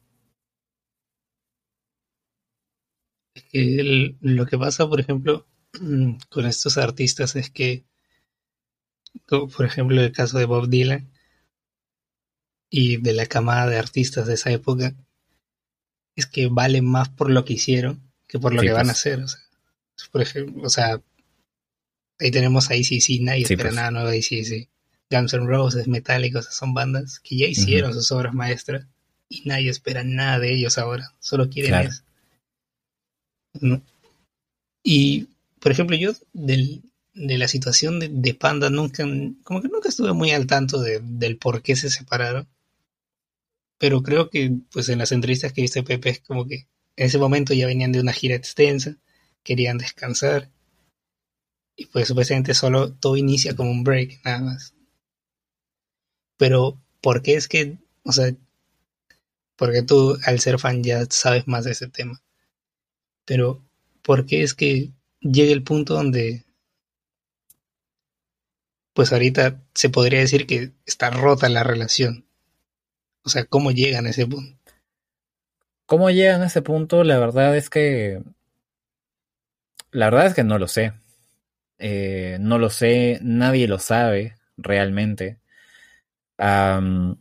El, 3.53 4.17
lo 4.21 4.47
que 4.47 4.59
pasa, 4.59 4.89
por 4.89 5.01
ejemplo, 5.01 5.47
con 6.31 6.47
estos 6.47 6.79
artistas 6.79 7.37
es 7.37 7.51
que, 7.51 7.85
por 9.29 9.65
ejemplo, 9.65 10.01
el 10.01 10.13
caso 10.13 10.39
de 10.39 10.45
Bob 10.45 10.69
Dylan 10.69 11.11
y 12.71 12.99
de 12.99 13.13
la 13.13 13.27
camada 13.27 13.69
de 13.69 13.79
artistas 13.79 14.27
de 14.27 14.35
esa 14.35 14.51
época, 14.51 14.95
es 16.17 16.27
que 16.27 16.49
vale 16.49 16.83
más 16.83 17.09
por 17.09 17.31
lo 17.31 17.45
que 17.45 17.55
hicieron 17.55 18.05
que 18.35 18.39
por 18.39 18.53
lo 18.53 18.61
sí, 18.61 18.67
que 18.67 18.73
pues. 18.73 18.83
van 18.83 18.89
a 18.89 18.93
hacer. 18.93 19.21
O 19.21 19.29
sea, 19.29 19.41
por 20.11 20.23
ejemplo, 20.23 20.63
o 20.65 20.69
sea, 20.69 21.01
ahí 22.19 22.31
tenemos 22.31 22.71
a 22.71 22.77
ICC, 22.77 23.21
nadie 23.23 23.47
sí, 23.47 23.55
espera 23.55 23.71
pues. 23.71 23.77
nada 23.77 23.91
nuevo 23.91 24.09
de 24.09 24.19
ICC. 24.19 24.69
Guns 25.11 25.35
N' 25.35 25.47
Roses, 25.47 25.87
Metallica, 25.87 26.43
son 26.43 26.75
bandas 26.75 27.21
que 27.21 27.37
ya 27.37 27.47
hicieron 27.47 27.91
uh 27.91 27.95
-huh. 27.95 27.97
sus 27.99 28.11
obras 28.13 28.35
maestras 28.35 28.87
y 29.29 29.43
nadie 29.45 29.71
espera 29.71 30.03
nada 30.03 30.39
de 30.39 30.53
ellos 30.53 30.79
ahora, 30.79 31.13
solo 31.21 31.49
quieren 31.49 31.71
claro. 31.71 31.89
eso. 31.91 32.03
¿no? 33.61 33.83
Y, 34.83 35.29
por 35.61 35.71
ejemplo, 35.73 35.97
yo 35.97 36.13
del, 36.33 36.83
de 37.15 37.39
la 37.39 37.49
situación 37.49 38.01
de, 38.01 38.09
de, 38.11 38.35
Panda 38.35 38.71
nunca, 38.71 39.05
como 39.45 39.63
que 39.63 39.69
nunca 39.69 39.89
estuve 39.89 40.13
muy 40.13 40.33
al 40.33 40.47
tanto 40.47 40.81
de, 40.81 41.01
del 41.03 41.39
por 41.39 41.63
qué 41.63 41.77
se 41.77 41.91
separaron. 41.91 42.49
Pero 43.79 44.03
creo 44.03 44.31
que, 44.31 44.53
pues 44.73 44.89
en 44.89 44.99
las 44.99 45.13
entrevistas 45.13 45.53
que 45.53 45.63
viste 45.63 45.83
Pepe, 45.83 46.11
es 46.11 46.21
como 46.21 46.47
que 46.47 46.67
en 46.97 47.07
ese 47.07 47.19
momento 47.19 47.55
ya 47.55 47.67
venían 47.67 47.93
de 47.93 48.01
una 48.01 48.13
gira 48.13 48.35
extensa, 48.35 48.97
querían 49.43 49.79
descansar. 49.79 50.51
Y 51.77 51.87
pues 51.87 52.09
supuestamente 52.09 52.55
solo 52.55 52.93
todo 52.93 53.17
inicia 53.17 53.57
como 53.57 53.71
un 53.71 53.85
break, 53.85 54.21
nada 54.25 54.41
más. 54.41 54.75
Pero, 56.37 56.81
¿por 57.01 57.23
qué 57.23 57.35
es 57.35 57.49
que, 57.49 57.79
o 58.05 58.13
sea, 58.13 58.35
porque 59.57 59.83
tú 59.83 60.19
al 60.25 60.41
ser 60.41 60.59
fan 60.59 60.83
ya 60.83 61.05
sabes 61.11 61.47
más 61.47 61.65
de 61.65 61.73
ese 61.73 61.89
tema? 61.89 62.23
Pero, 63.25 63.65
¿por 64.03 64.27
qué 64.27 64.43
es 64.43 64.55
que 64.55 64.93
llega 65.21 65.53
el 65.53 65.63
punto 65.65 65.95
donde, 65.95 66.44
pues 68.95 69.13
ahorita 69.13 69.61
se 69.75 69.91
podría 69.91 70.21
decir 70.21 70.47
que 70.47 70.73
está 70.87 71.11
rota 71.11 71.49
la 71.49 71.63
relación? 71.63 72.25
O 73.23 73.29
sea, 73.29 73.45
¿cómo 73.45 73.71
llegan 73.71 74.07
a 74.07 74.11
ese 74.11 74.27
punto? 74.27 74.59
¿Cómo 75.87 76.11
llegan 76.11 76.43
a 76.43 76.47
ese 76.47 76.63
punto? 76.63 77.05
La 77.05 77.19
verdad 77.19 77.57
es 77.57 77.69
que... 77.69 78.23
La 79.91 80.07
verdad 80.07 80.27
es 80.27 80.35
que 80.35 80.45
no 80.45 80.59
lo 80.59 80.69
sé. 80.69 80.93
Eh, 81.79 82.39
no 82.41 82.59
lo 82.59 82.71
sé, 82.71 83.19
nadie 83.23 83.69
lo 83.69 83.79
sabe 83.79 84.37
realmente. 84.57 85.39
Um, 86.39 87.17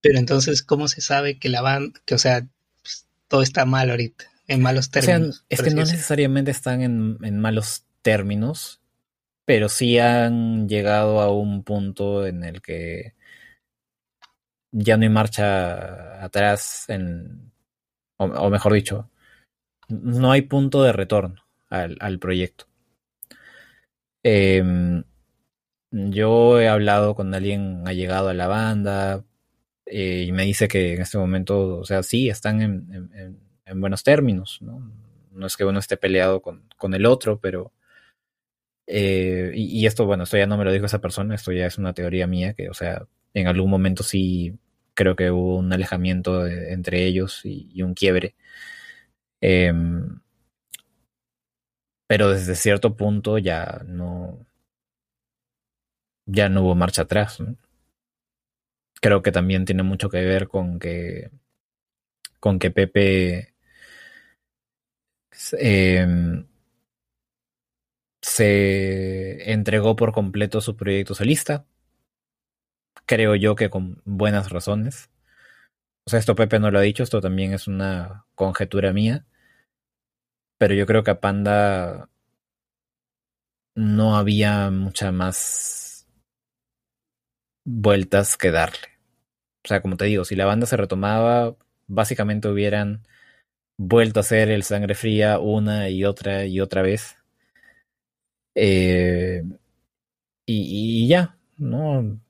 Pero 0.00 0.18
entonces, 0.18 0.62
¿cómo 0.62 0.88
se 0.88 1.00
sabe 1.00 1.38
que 1.38 1.48
la 1.48 1.60
banda, 1.60 2.00
que 2.06 2.14
o 2.14 2.18
sea, 2.18 2.46
pues, 2.82 3.06
todo 3.28 3.42
está 3.42 3.66
mal 3.66 3.90
ahorita? 3.90 4.24
en 4.46 4.62
malos 4.62 4.90
términos. 4.90 5.28
O 5.28 5.32
sea, 5.32 5.46
es 5.48 5.62
que 5.62 5.70
no 5.70 5.82
necesariamente 5.82 6.50
están 6.50 6.82
en, 6.82 7.18
en, 7.22 7.40
malos 7.40 7.84
términos, 8.02 8.80
pero 9.44 9.68
sí 9.68 9.98
han 9.98 10.68
llegado 10.68 11.20
a 11.20 11.30
un 11.32 11.64
punto 11.64 12.26
en 12.26 12.44
el 12.44 12.62
que 12.62 13.14
ya 14.72 14.96
no 14.96 15.04
hay 15.04 15.08
marcha 15.08 16.24
atrás 16.24 16.86
en, 16.88 17.52
o, 18.16 18.50
mejor 18.50 18.72
dicho, 18.72 19.10
no 19.88 20.32
hay 20.32 20.42
punto 20.42 20.82
de 20.82 20.92
retorno 20.92 21.44
al, 21.70 22.18
proyecto. 22.18 22.66
Em, 24.22 25.04
yo 25.90 26.60
he 26.60 26.68
hablado 26.68 27.14
con 27.14 27.34
alguien 27.34 27.86
ha 27.86 27.92
llegado 27.92 28.28
a 28.28 28.34
la 28.34 28.46
banda 28.46 29.24
eh, 29.86 30.24
y 30.26 30.32
me 30.32 30.44
dice 30.44 30.68
que 30.68 30.94
en 30.94 31.02
este 31.02 31.18
momento, 31.18 31.78
o 31.78 31.84
sea, 31.84 32.02
sí, 32.02 32.28
están 32.28 32.62
en, 32.62 33.40
buenos 33.76 34.02
términos, 34.02 34.58
¿no? 34.62 34.92
No 35.32 35.46
es 35.46 35.56
que 35.56 35.64
uno 35.64 35.78
esté 35.78 35.96
peleado 35.96 36.42
con, 36.42 36.68
con 36.76 36.94
el 36.94 37.06
otro, 37.06 37.40
pero... 37.40 37.72
Eh, 38.86 39.52
y, 39.54 39.86
esto, 39.86 40.06
bueno, 40.06 40.24
esto 40.24 40.36
ya 40.36 40.46
no 40.46 40.56
me 40.58 40.64
lo 40.64 40.72
dijo 40.72 40.86
esa 40.86 41.00
persona, 41.00 41.34
esto 41.34 41.52
ya 41.52 41.66
es 41.66 41.78
una 41.78 41.94
teoría 41.94 42.26
mía, 42.26 42.54
que, 42.54 42.68
o 42.68 42.74
sea, 42.74 43.06
en 43.34 43.46
algún 43.48 43.70
momento 43.70 44.02
sí 44.02 44.58
creo 44.94 45.16
que 45.16 45.30
hubo 45.30 45.56
un 45.58 45.72
alejamiento 45.72 46.46
entre 46.46 47.04
ellos 47.06 47.40
y, 47.44 47.82
un 47.82 47.94
quiebre. 47.94 48.34
Em, 49.40 50.20
pero 52.06 52.30
desde 52.30 52.54
cierto 52.54 52.96
punto 52.96 53.38
ya 53.38 53.82
no 53.86 54.38
ya 56.26 56.48
no 56.48 56.62
hubo 56.62 56.74
marcha 56.74 57.02
atrás. 57.02 57.38
Creo 59.00 59.22
que 59.22 59.32
también 59.32 59.64
tiene 59.64 59.82
mucho 59.82 60.08
que 60.08 60.22
ver 60.24 60.48
con 60.48 60.78
que 60.78 61.30
con 62.40 62.58
que 62.58 62.70
Pepe 62.70 63.54
em, 65.52 66.46
se 68.24 69.52
entregó 69.52 69.96
por 69.96 70.12
completo 70.12 70.62
su 70.62 70.76
proyecto 70.76 71.14
solista 71.14 71.66
creo 73.06 73.34
yo 73.34 73.54
que 73.56 73.70
con 73.70 74.00
buenas 74.04 74.50
razones. 74.50 75.10
O 76.06 76.10
sea, 76.10 76.18
esto 76.18 76.34
Pepe 76.34 76.58
no 76.58 76.70
lo 76.70 76.78
ha 76.78 76.82
dicho, 76.82 77.02
esto 77.02 77.20
también 77.20 77.52
es 77.52 77.66
una 77.68 78.26
conjetura 78.34 78.92
mía. 78.92 79.26
Pero 80.58 80.74
yo 80.74 80.86
creo 80.86 81.02
que 81.04 81.10
a 81.10 81.20
Panda 81.20 82.08
no 83.76 84.16
había 84.16 84.70
mucha 84.70 85.12
más 85.12 86.06
vueltas 87.64 88.36
que 88.36 88.50
darle. 88.50 88.88
O 89.64 89.68
sea, 89.68 89.82
como 89.82 89.96
te 89.96 90.04
digo, 90.06 90.24
si 90.24 90.36
la 90.36 90.44
banda 90.44 90.66
se 90.66 90.76
retomaba, 90.76 91.56
básicamente 91.86 92.48
hubieran 92.48 93.06
vuelto 93.78 94.20
a 94.20 94.22
hacer 94.22 94.50
el 94.50 94.62
sangre 94.64 94.94
fría 94.94 95.38
una 95.40 95.88
y 95.90 96.04
otra 96.04 96.46
y 96.46 96.60
otra 96.60 96.82
vez. 96.82 97.16
Eh, 98.54 99.42
y, 100.46 101.08
ya, 101.08 101.36
¿no? 101.56 102.20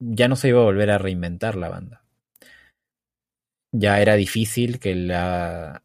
ya 0.00 0.28
no 0.28 0.36
se 0.36 0.48
iba 0.48 0.60
a 0.60 0.64
volver 0.64 0.90
a 0.90 0.98
reinventar 0.98 1.56
la 1.56 1.68
banda. 1.68 2.04
Ya 3.72 4.00
era 4.00 4.16
difícil 4.16 4.80
que 4.80 4.94
la, 4.94 5.82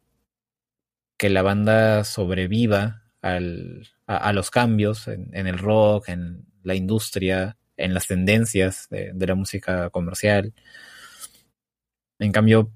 que 1.16 1.30
la 1.30 1.42
banda 1.42 2.04
sobreviva 2.04 3.04
a, 3.22 4.32
los 4.32 4.50
cambios 4.50 5.08
en, 5.08 5.34
el 5.34 5.58
rock, 5.58 6.08
en 6.08 6.46
la 6.62 6.74
industria, 6.74 7.56
en 7.76 7.94
las 7.94 8.06
tendencias 8.06 8.88
de, 8.90 9.12
la 9.26 9.34
música 9.34 9.90
comercial. 9.90 10.52
En 12.18 12.32
cambio, 12.32 12.72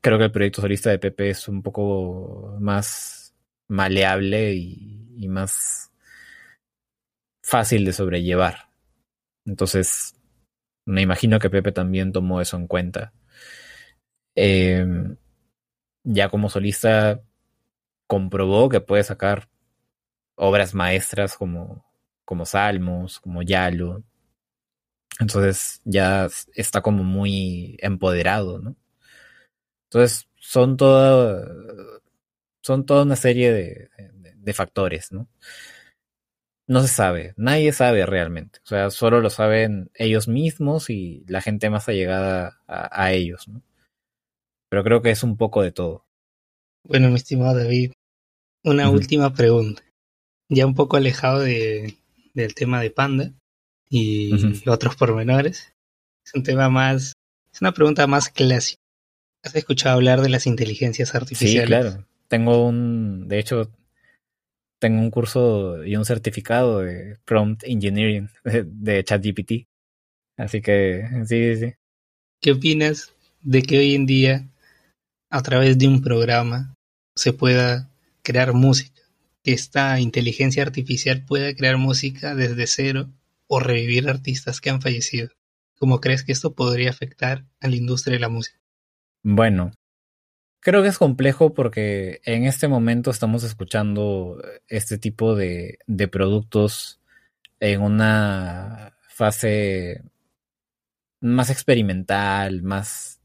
creo 0.00 0.18
que 0.18 0.24
el 0.24 0.32
proyecto 0.32 0.62
solista 0.62 0.90
de 0.90 0.98
Pepe 0.98 1.30
es 1.30 1.48
un 1.48 1.62
poco 1.62 2.56
más 2.60 3.34
maleable 3.68 4.54
y 4.54 4.99
más 5.28 5.90
fácil 7.42 7.84
de 7.84 7.92
sobrellevar. 7.92 8.70
Entonces, 9.44 10.14
me 10.86 11.02
imagino 11.02 11.38
que 11.38 11.50
Pepe 11.50 11.72
también 11.72 12.12
tomó 12.12 12.40
eso 12.40 12.56
en 12.56 12.66
cuenta. 12.66 13.12
Em, 14.34 15.16
ya 16.04 16.28
como 16.28 16.48
solista 16.48 17.22
comprobó 18.06 18.68
que 18.68 18.80
puede 18.80 19.04
sacar 19.04 19.48
obras 20.36 20.74
maestras 20.74 21.36
como, 21.36 21.84
como 22.24 22.46
Salmos, 22.46 23.20
como 23.20 23.42
Yalo. 23.42 24.04
Entonces 25.20 25.82
ya 25.84 26.28
está 26.54 26.80
como 26.82 27.04
muy 27.04 27.76
empoderado, 27.80 28.58
¿no? 28.58 28.76
Entonces 29.84 30.28
son 30.36 30.76
toda, 30.76 31.46
son 32.62 32.86
toda 32.86 33.02
una 33.02 33.16
serie 33.16 33.52
de, 33.52 33.90
de 34.40 34.52
factores, 34.52 35.12
¿no? 35.12 35.28
no 36.70 36.82
se 36.82 36.88
sabe, 36.88 37.34
nadie 37.36 37.72
sabe 37.72 38.06
realmente. 38.06 38.60
O 38.64 38.68
sea, 38.68 38.90
solo 38.90 39.20
lo 39.20 39.28
saben 39.28 39.90
ellos 39.94 40.28
mismos 40.28 40.88
y 40.88 41.24
la 41.26 41.40
gente 41.40 41.68
más 41.68 41.88
allegada 41.88 42.60
a, 42.68 43.12
ellos, 43.12 43.48
¿no? 43.48 43.60
Pero 44.68 44.84
creo 44.84 45.02
que 45.02 45.10
es 45.10 45.24
un 45.24 45.36
poco 45.36 45.62
de 45.62 45.72
todo. 45.72 46.06
Bueno, 46.84 47.08
mi 47.08 47.16
estimado 47.16 47.58
David, 47.58 47.90
una 48.62 48.88
última 48.88 49.34
pregunta. 49.34 49.82
Ya 50.48 50.64
un 50.64 50.76
poco 50.76 50.96
alejado 50.96 51.40
de, 51.40 51.96
del 52.34 52.54
tema 52.54 52.80
de 52.80 52.90
Panda 52.90 53.32
y 53.88 54.30
otros 54.68 54.94
pormenores. 54.94 55.72
Es 56.24 56.34
un 56.36 56.44
tema 56.44 56.68
más, 56.68 57.14
es 57.52 57.60
una 57.60 57.72
pregunta 57.72 58.06
más 58.06 58.28
clásica. 58.28 58.80
¿Has 59.42 59.56
escuchado 59.56 59.96
hablar 59.96 60.20
de 60.20 60.28
las 60.28 60.46
inteligencias 60.46 61.16
artificiales? 61.16 61.62
Sí, 61.62 61.66
claro. 61.66 62.06
Tengo 62.28 62.64
un, 62.64 63.26
de 63.26 63.40
hecho, 63.40 63.72
tengo 64.80 65.00
un 65.00 65.10
curso 65.10 65.84
y 65.84 65.94
un 65.94 66.04
certificado 66.04 66.80
de 66.80 67.18
prompt 67.24 67.62
engineering 67.64 68.28
de, 68.44 69.04
ChatGPT. 69.04 69.68
Así 70.36 70.60
que 70.60 71.04
sí, 71.26 71.56
sí. 71.56 71.74
¿Qué 72.40 72.52
opinas 72.52 73.14
de 73.42 73.62
que 73.62 73.78
hoy 73.78 73.94
en 73.94 74.06
día 74.06 74.48
a 75.28 75.42
través 75.42 75.78
de 75.78 75.86
un 75.86 76.02
programa 76.02 76.74
se 77.14 77.32
pueda 77.32 77.90
crear 78.22 78.54
música? 78.54 79.00
Que 79.44 79.52
esta 79.52 80.00
inteligencia 80.00 80.62
artificial 80.62 81.24
pueda 81.24 81.54
crear 81.54 81.76
música 81.76 82.34
desde 82.34 82.66
cero 82.66 83.10
o 83.46 83.60
revivir 83.60 84.08
artistas 84.08 84.60
que 84.60 84.70
han 84.70 84.80
fallecido. 84.80 85.28
¿Cómo 85.78 86.00
crees 86.00 86.24
que 86.24 86.32
esto 86.32 86.54
podría 86.54 86.90
afectar 86.90 87.44
a 87.60 87.68
la 87.68 87.76
industria 87.76 88.14
de 88.14 88.20
la 88.20 88.28
música? 88.28 88.58
Bueno, 89.22 89.72
Creo 90.60 90.82
que 90.82 90.88
es 90.88 90.98
complejo 90.98 91.54
porque 91.54 92.20
en 92.24 92.44
este 92.44 92.68
momento 92.68 93.10
estamos 93.10 93.44
escuchando 93.44 94.42
este 94.68 94.98
tipo 94.98 95.34
de, 95.34 95.78
productos 96.12 97.00
en 97.60 97.80
una 97.80 98.94
fase 99.08 100.02
más 101.20 101.48
experimental, 101.50 102.62
más 102.62 103.20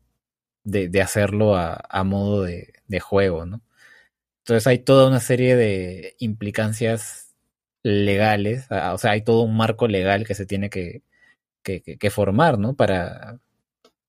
de, 0.63 1.01
hacerlo 1.01 1.57
a, 1.57 2.03
modo 2.05 2.43
de, 2.43 2.99
juego, 3.01 3.45
¿no? 3.45 3.61
Entonces 4.39 4.67
hay 4.67 4.79
toda 4.79 5.07
una 5.09 5.19
serie 5.19 5.55
de 5.57 6.15
implicancias 6.19 7.35
legales, 7.83 8.67
o 8.71 8.97
sea, 8.97 9.11
hay 9.11 9.23
todo 9.23 9.41
un 9.41 9.57
marco 9.57 9.87
legal 9.87 10.25
que 10.25 10.35
se 10.35 10.45
tiene 10.45 10.69
que, 10.69 11.03
que, 11.63 11.81
que 11.81 12.09
formar, 12.11 12.59
¿no? 12.59 12.75
Para, 12.75 13.39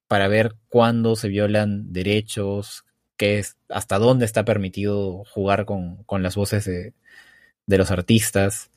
para 0.09 0.29
ver 0.29 0.55
cuándo 0.69 1.17
se 1.17 1.29
violan 1.29 1.93
derechos, 1.93 2.85
que 3.17 3.39
es 3.39 3.57
hasta 3.69 3.99
dónde 3.99 4.25
está 4.25 4.45
permitido 4.45 5.25
jugar 5.25 5.65
con, 5.65 6.03
con 6.05 6.23
las 6.23 6.37
voces 6.37 6.65
de, 6.65 6.95
de 7.67 7.79
los 7.79 7.91
artistas. 7.91 8.71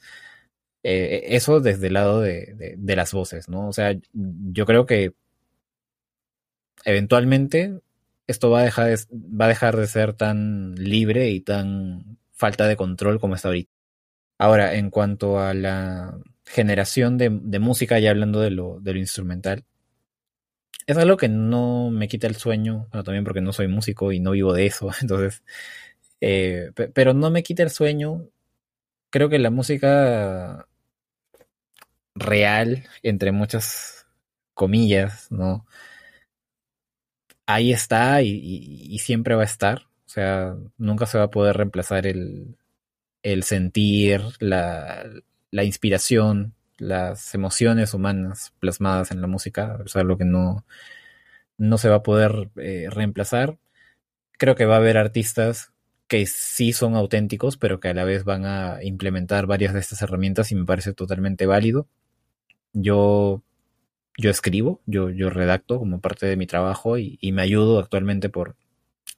Eh, 0.84 1.36
eso 1.36 1.60
desde 1.60 1.88
el 1.88 1.94
lado 1.94 2.22
de, 2.22 2.76
de, 2.78 2.96
las 2.96 3.14
voces, 3.14 3.50
¿no? 3.50 3.68
O 3.68 3.74
sea, 3.74 3.96
yo 4.14 4.66
creo 4.66 4.86
que 4.86 5.14
eventualmente 6.86 7.82
esto 8.28 8.50
va 8.50 8.62
a 8.62 8.64
dejar 8.64 8.88
de, 8.88 8.98
va 9.12 9.46
a 9.46 9.50
dejar 9.50 9.76
de 9.78 9.88
ser 9.88 10.14
tan 10.14 10.76
libre 10.76 11.30
y 11.32 11.42
tan 11.42 12.18
falta 12.32 12.68
de 12.68 12.78
control 12.78 13.20
como 13.20 13.36
está 13.36 13.50
ahorita. 13.50 13.72
Ahora, 14.40 14.76
en 14.76 14.90
cuanto 14.90 15.40
a 15.40 15.54
la 15.54 16.18
generación 16.46 17.18
de 17.18 17.60
música, 17.60 18.00
ya 18.00 18.12
hablando 18.12 18.40
de 18.42 18.52
lo, 18.52 18.80
de 18.80 18.94
lo 18.94 19.00
instrumental, 19.00 19.66
es 20.88 20.98
algo 20.98 21.18
que 21.18 21.30
no 21.30 21.92
me 21.92 22.08
quita 22.08 22.28
el 22.28 22.36
sueño, 22.36 22.88
bueno, 22.92 23.04
también 23.04 23.24
porque 23.24 23.42
no 23.42 23.54
soy 23.54 23.68
músico 23.68 24.12
y 24.12 24.20
no 24.20 24.32
vivo 24.32 24.54
de 24.54 24.66
eso, 24.66 24.90
entonces, 25.02 25.44
eh, 26.22 26.72
pero 26.94 27.14
no 27.14 27.32
me 27.32 27.44
quita 27.44 27.64
el 27.64 27.70
sueño. 27.72 28.28
Creo 29.12 29.30
que 29.30 29.40
la 29.40 29.52
música 29.52 30.68
real, 32.16 32.88
entre 33.04 33.32
muchas 33.32 34.08
comillas, 34.54 35.32
¿no? 35.32 35.66
Ahí 37.46 37.72
está 37.74 38.22
y, 38.22 38.98
siempre 39.00 39.36
va 39.36 39.42
a 39.42 39.46
estar. 39.46 39.88
O 40.06 40.10
sea, 40.10 40.56
nunca 40.78 41.06
se 41.06 41.18
va 41.18 41.26
a 41.26 41.32
poder 41.32 41.58
reemplazar 41.58 42.06
el, 42.08 42.58
el 43.24 43.44
sentir, 43.44 44.22
la, 44.40 45.06
la 45.52 45.64
inspiración, 45.64 46.56
las 46.80 47.36
emociones 47.36 47.94
humanas 47.94 48.54
plasmadas 48.60 49.12
en 49.12 49.22
la 49.22 49.28
música, 49.28 49.80
es 49.86 49.96
algo 49.96 50.18
que 50.18 50.26
no, 50.26 50.66
no 51.58 51.78
se 51.78 51.90
va 51.90 51.98
a 51.98 52.04
poder 52.04 52.50
eh, 52.58 52.88
reemplazar. 52.90 53.60
Creo 54.40 54.56
que 54.56 54.66
va 54.66 54.76
a 54.76 54.78
haber 54.80 54.98
artistas 54.98 55.74
que 56.10 56.26
sí 56.26 56.74
son 56.74 56.96
auténticos, 56.96 57.58
pero 57.58 57.80
que 57.80 57.90
a 57.90 57.94
la 57.94 58.04
vez 58.06 58.24
van 58.26 58.46
a 58.46 58.84
implementar 58.84 59.46
varias 59.46 59.74
de 59.74 59.80
estas 59.80 60.02
herramientas 60.02 60.52
y 60.52 60.56
me 60.56 60.66
parece 60.66 60.94
totalmente 60.94 61.46
válido. 61.46 61.88
Yo, 62.74 63.44
yo 64.18 64.32
escribo, 64.32 64.82
yo, 64.88 65.10
yo 65.12 65.30
redacto 65.30 65.80
como 65.80 66.02
parte 66.02 66.26
de 66.26 66.38
mi 66.38 66.48
trabajo 66.48 66.98
y, 66.98 67.20
me 67.32 67.44
ayudo 67.44 67.80
actualmente 67.80 68.30
por, 68.30 68.56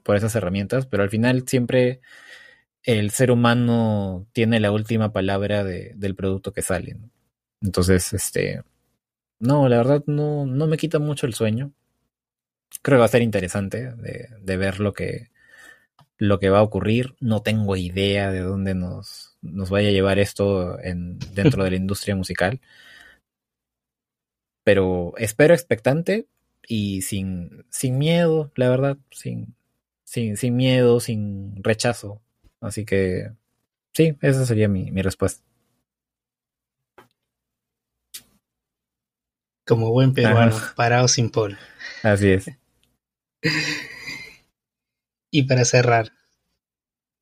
por 0.04 0.18
esas 0.18 0.36
herramientas, 0.36 0.86
pero 0.88 1.04
al 1.04 1.10
final 1.10 1.48
siempre 1.48 2.02
el 2.84 3.12
ser 3.12 3.32
humano 3.32 4.28
tiene 4.34 4.60
la 4.60 4.72
última 4.72 5.14
palabra 5.14 5.64
del 5.64 6.16
producto 6.16 6.54
que 6.54 6.62
sale. 6.62 6.98
Entonces, 7.62 8.14
este, 8.14 8.64
no, 9.40 9.70
la 9.70 9.78
verdad 9.78 10.04
no, 10.08 10.46
no 10.46 10.68
me 10.68 10.78
quita 10.78 11.00
mucho 11.00 11.26
el 11.28 11.34
sueño. 11.34 11.74
Creo 12.82 12.98
que 12.98 13.00
va 13.00 13.06
a 13.06 13.10
ser 13.10 13.22
interesante 13.22 13.92
de, 13.96 14.30
de 14.40 14.58
ver 14.58 14.80
lo 14.80 14.94
que, 14.94 15.30
lo 16.18 16.40
que 16.40 16.50
va 16.50 16.60
a 16.60 16.64
ocurrir. 16.64 17.16
No 17.20 17.42
tengo 17.42 17.76
idea 17.76 18.32
de 18.32 18.42
dónde 18.42 18.76
nos, 18.76 19.38
nos 19.42 19.70
vaya 19.70 19.90
a 19.90 19.92
llevar 19.92 20.20
esto 20.20 20.80
en, 20.80 21.20
dentro 21.34 21.64
de 21.64 21.72
la 21.72 21.78
industria 21.84 22.16
musical. 22.16 22.62
Pero 24.64 25.14
espero 25.18 25.54
expectante 25.54 26.28
y 26.68 27.02
sin, 27.02 27.66
sin 27.70 27.98
miedo, 27.98 28.52
la 28.56 28.70
verdad, 28.70 28.98
sin, 29.12 29.56
sin, 30.04 30.38
sin 30.38 30.56
miedo, 30.56 31.00
sin 31.00 31.64
rechazo. 31.64 32.22
Así 32.60 32.86
que 32.86 33.32
sí, 33.94 34.16
esa 34.22 34.46
sería 34.46 34.68
mi, 34.68 34.92
mi 34.92 35.02
respuesta. 35.02 35.44
Como 39.72 39.90
buen 39.90 40.14
peruano, 40.14 40.54
parado 40.76 41.08
sin 41.08 41.30
polo. 41.30 41.56
Así 42.04 42.28
es. 42.28 42.52
Y 45.32 45.44
para 45.44 45.64
cerrar, 45.64 46.12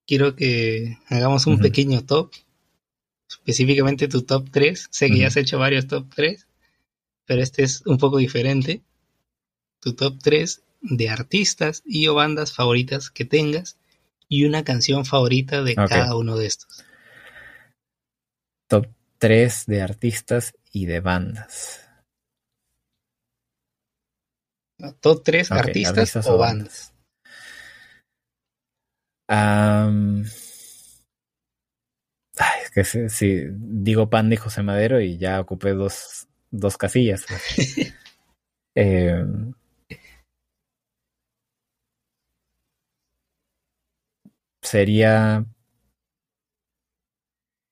quiero 0.08 0.36
que 0.36 0.98
hagamos 1.10 1.46
un 1.46 1.60
pequeño 1.60 2.04
top, 2.04 2.32
específicamente 3.30 4.08
tu 4.08 4.24
top 4.24 4.50
3. 4.50 4.88
Sé 4.90 5.10
que 5.12 5.20
ya 5.20 5.28
has 5.28 5.38
hecho 5.38 5.60
varios 5.60 5.86
top 5.86 6.08
3, 6.16 6.48
pero 7.28 7.44
este 7.44 7.62
es 7.62 7.86
un 7.86 8.00
poco 8.00 8.18
diferente. 8.18 8.82
Tu 9.80 9.94
top 9.94 10.18
3 10.20 10.64
de 10.82 11.08
artistas 11.08 11.84
y 11.86 12.08
o 12.08 12.16
bandas 12.16 12.56
favoritas 12.56 13.12
que 13.12 13.26
tengas 13.26 13.78
y 14.28 14.46
una 14.46 14.64
canción 14.64 15.06
favorita 15.06 15.62
de 15.62 15.76
cada 15.76 16.16
uno 16.16 16.36
de 16.36 16.48
estos. 16.48 16.84
Top 18.68 18.88
3 19.20 19.66
de 19.68 19.84
artistas 19.84 20.56
y 20.72 20.88
de 20.88 21.00
bandas. 21.00 21.89
Top 25.00 25.24
3 25.24 25.52
artistas, 25.52 26.28
o, 26.28 26.38
bandas. 26.38 26.94
es 32.64 32.72
que 32.72 33.10
si, 33.10 33.46
digo 33.52 34.10
Panda 34.10 34.36
y 34.36 34.38
José 34.38 34.64
Madero 34.64 35.00
y 35.02 35.18
ya 35.18 35.40
ocupé 35.40 35.72
dos, 35.72 36.28
dos 36.52 36.78
casillas. 36.78 37.26
Em, 38.76 39.54
sería 44.62 45.44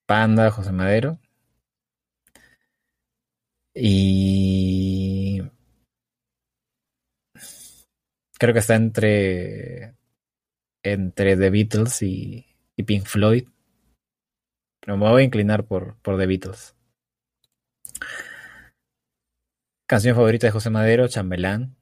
Panda, 0.06 0.52
José 0.52 0.72
Madero. 0.72 1.20
Y 3.76 5.27
creo 8.40 8.54
que 8.54 8.60
está 8.60 8.76
entre 8.76 9.96
entre 10.84 11.36
The 11.36 11.50
Beatles 11.50 12.02
y, 12.02 12.46
Pink 12.86 13.06
Floyd. 13.06 13.48
Pero 14.80 14.98
me 14.98 15.10
voy 15.10 15.24
a 15.24 15.26
inclinar 15.26 15.66
por, 15.66 15.98
por 16.02 16.18
The 16.18 16.28
Beatles. 16.28 16.76
Canción 19.88 20.16
favorita 20.16 20.48
de 20.48 20.52
José 20.52 20.70
Madero, 20.70 21.08
Chambelán. 21.08 21.76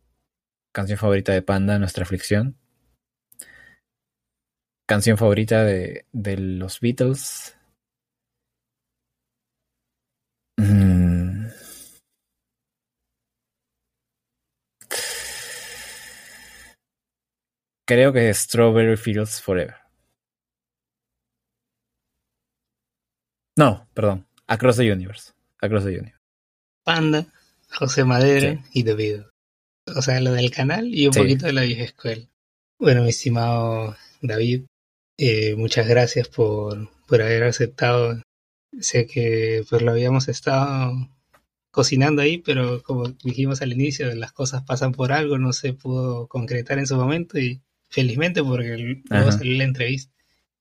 Canción 0.74 0.98
favorita 0.98 1.34
de 1.34 1.42
Panda, 1.42 1.78
Nuestra 1.80 2.04
Aflicción. 2.04 2.58
Canción 4.88 5.18
favorita 5.18 5.64
de, 5.64 6.06
de 6.12 6.38
los 6.38 6.80
Beatles. 6.80 7.58
Mm. 10.58 10.95
Creo 17.88 18.12
que 18.12 18.30
es 18.30 18.40
Strawberry 18.40 18.98
Fields 18.98 19.42
Forever. 19.42 19.76
No, 23.58 23.88
perdón. 23.94 24.28
Across 24.48 24.78
the 24.78 24.92
Universe. 24.92 25.32
Across 25.62 25.86
the 25.86 25.92
Universe. 25.92 26.20
Panda, 26.84 27.26
José 27.70 28.04
Madero 28.04 28.62
y 28.74 28.84
Beatles. 28.84 29.28
O 29.96 30.02
sea, 30.02 30.20
lo 30.20 30.34
del 30.34 30.52
canal 30.52 30.88
y 30.94 31.08
un 31.08 31.14
poquito 31.14 31.46
de 31.46 31.54
la 31.54 31.62
vieja 31.62 31.84
escuela. 31.84 32.28
Bueno, 32.80 33.04
mi 33.04 33.10
estimado 33.10 33.96
David, 34.22 34.66
eh, 35.18 35.56
muchas 35.56 35.88
gracias 35.88 36.28
por, 36.28 36.90
por 37.08 37.22
haber 37.22 37.44
aceptado. 37.44 38.22
Sé 38.80 39.06
que 39.08 39.64
pues 39.70 39.82
lo 39.84 39.92
habíamos 39.92 40.28
estado 40.28 40.92
cocinando 41.72 42.22
ahí, 42.22 42.40
pero 42.40 42.82
como 42.84 43.10
dijimos 43.24 43.62
al 43.62 43.74
inicio, 43.74 44.14
las 44.16 44.32
cosas 44.32 44.64
pasan 44.64 44.92
por 44.92 45.12
algo, 45.12 45.38
no 45.38 45.54
se 45.54 45.74
pudo 45.74 46.28
concretar 46.28 46.80
en 46.80 46.88
su 46.88 46.96
momento 46.96 47.38
y 47.38 47.62
felizmente 47.90 48.44
porque 48.44 49.02
luego 49.10 49.32
salió 49.32 49.58
la 49.58 49.64
entrevista 49.64 50.16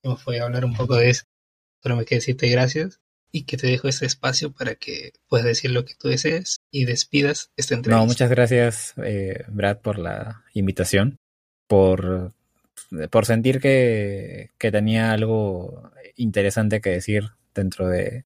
hemos 0.05 0.23
podido 0.23 0.45
hablar 0.45 0.65
un 0.65 0.75
poco 0.75 0.97
de 0.97 1.11
eso. 1.11 1.25
Pero 1.83 1.97
me 1.97 2.05
queda 2.05 2.19
decirte 2.19 2.49
gracias 2.49 3.01
y 3.33 3.45
que 3.45 3.57
te 3.57 3.67
dejo 3.67 3.89
ese 3.89 4.07
espacio 4.07 4.53
para 4.53 4.77
que 4.77 5.13
puedas 5.29 5.47
decir 5.47 5.73
lo 5.73 5.85
que 5.85 5.95
tú 5.99 6.09
desees 6.09 6.61
y 6.71 6.85
despidas 6.85 7.51
esta 7.57 7.75
entrevista. 7.75 8.01
No, 8.01 8.07
muchas 8.07 8.31
gracias, 8.31 8.95
eh, 9.05 9.45
Brad, 9.49 9.79
por 9.79 9.99
la 9.99 10.45
invitación, 10.53 11.19
por, 11.67 12.33
por 13.11 13.27
sentir 13.27 13.61
que, 13.61 14.51
que 14.57 14.71
tenía 14.71 15.13
algo 15.13 15.91
interesante 16.17 16.81
que 16.81 16.91
decir 16.91 17.31
dentro 17.55 17.89
de 17.89 18.25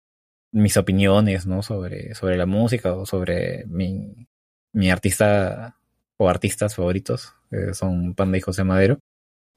mis 0.52 0.77
opiniones, 0.77 1.47
¿no? 1.47 1.62
Sobre, 1.62 2.15
sobre 2.15 2.36
la 2.36 2.47
música 2.47 2.94
o 2.94 3.07
sobre 3.07 3.65
mi, 3.67 4.28
mi 4.73 4.91
artista 4.91 5.78
o 6.17 6.28
artistas 6.28 6.75
favoritos, 6.75 7.33
que 7.51 7.75
son 7.75 8.15
Panda 8.15 8.39
y 8.39 8.41
José 8.41 8.65
Madero. 8.65 9.01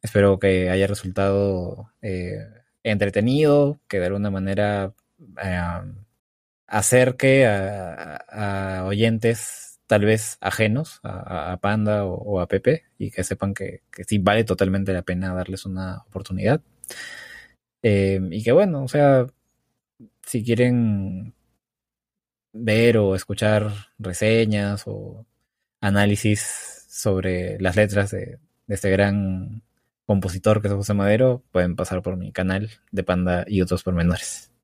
Espero 0.02 0.40
que 0.40 0.70
haya 0.70 0.88
resultado 0.88 1.92
eh, 2.02 2.48
entretenido, 2.84 3.80
que 3.88 4.00
de 4.00 4.08
alguna 4.08 4.32
manera 4.32 4.94
eh, 5.44 5.62
acerque 6.68 7.46
a, 7.48 8.84
oyentes 8.86 9.80
tal 9.88 10.06
vez 10.06 10.38
ajenos 10.42 11.00
a, 11.04 11.60
Panda 11.62 12.06
o, 12.06 12.40
a 12.40 12.48
Pepe 12.48 12.84
y 12.98 13.12
que 13.12 13.24
sepan 13.24 13.54
que, 13.54 13.82
sí 14.08 14.18
vale 14.20 14.44
totalmente 14.46 14.94
la 14.94 15.04
pena 15.04 15.34
darles 15.34 15.66
una 15.66 16.00
oportunidad. 16.08 16.62
Eh, 17.84 18.20
y 18.32 18.44
que 18.44 18.52
bueno, 18.52 18.84
o 18.84 18.88
sea, 18.88 19.28
si 20.24 20.44
quieren 20.44 21.34
ver 22.54 22.98
o 22.98 23.16
escuchar 23.16 23.72
reseñas 24.00 24.84
o 24.88 25.26
análisis 25.82 26.81
sobre 26.92 27.58
las 27.60 27.78
letras 27.78 28.12
de, 28.12 28.38
este 28.68 28.92
gran 28.92 29.64
compositor 30.06 30.62
que 30.62 30.68
es 30.68 30.74
José 30.74 30.94
Madero, 30.94 31.42
pueden 31.52 31.76
pasar 31.76 32.02
por 32.02 32.18
mi 32.18 32.32
canal 32.32 32.70
de 32.92 33.04
Panda 33.04 33.46
y 33.48 33.62
otros 33.62 33.84
pormenores. 33.84 34.51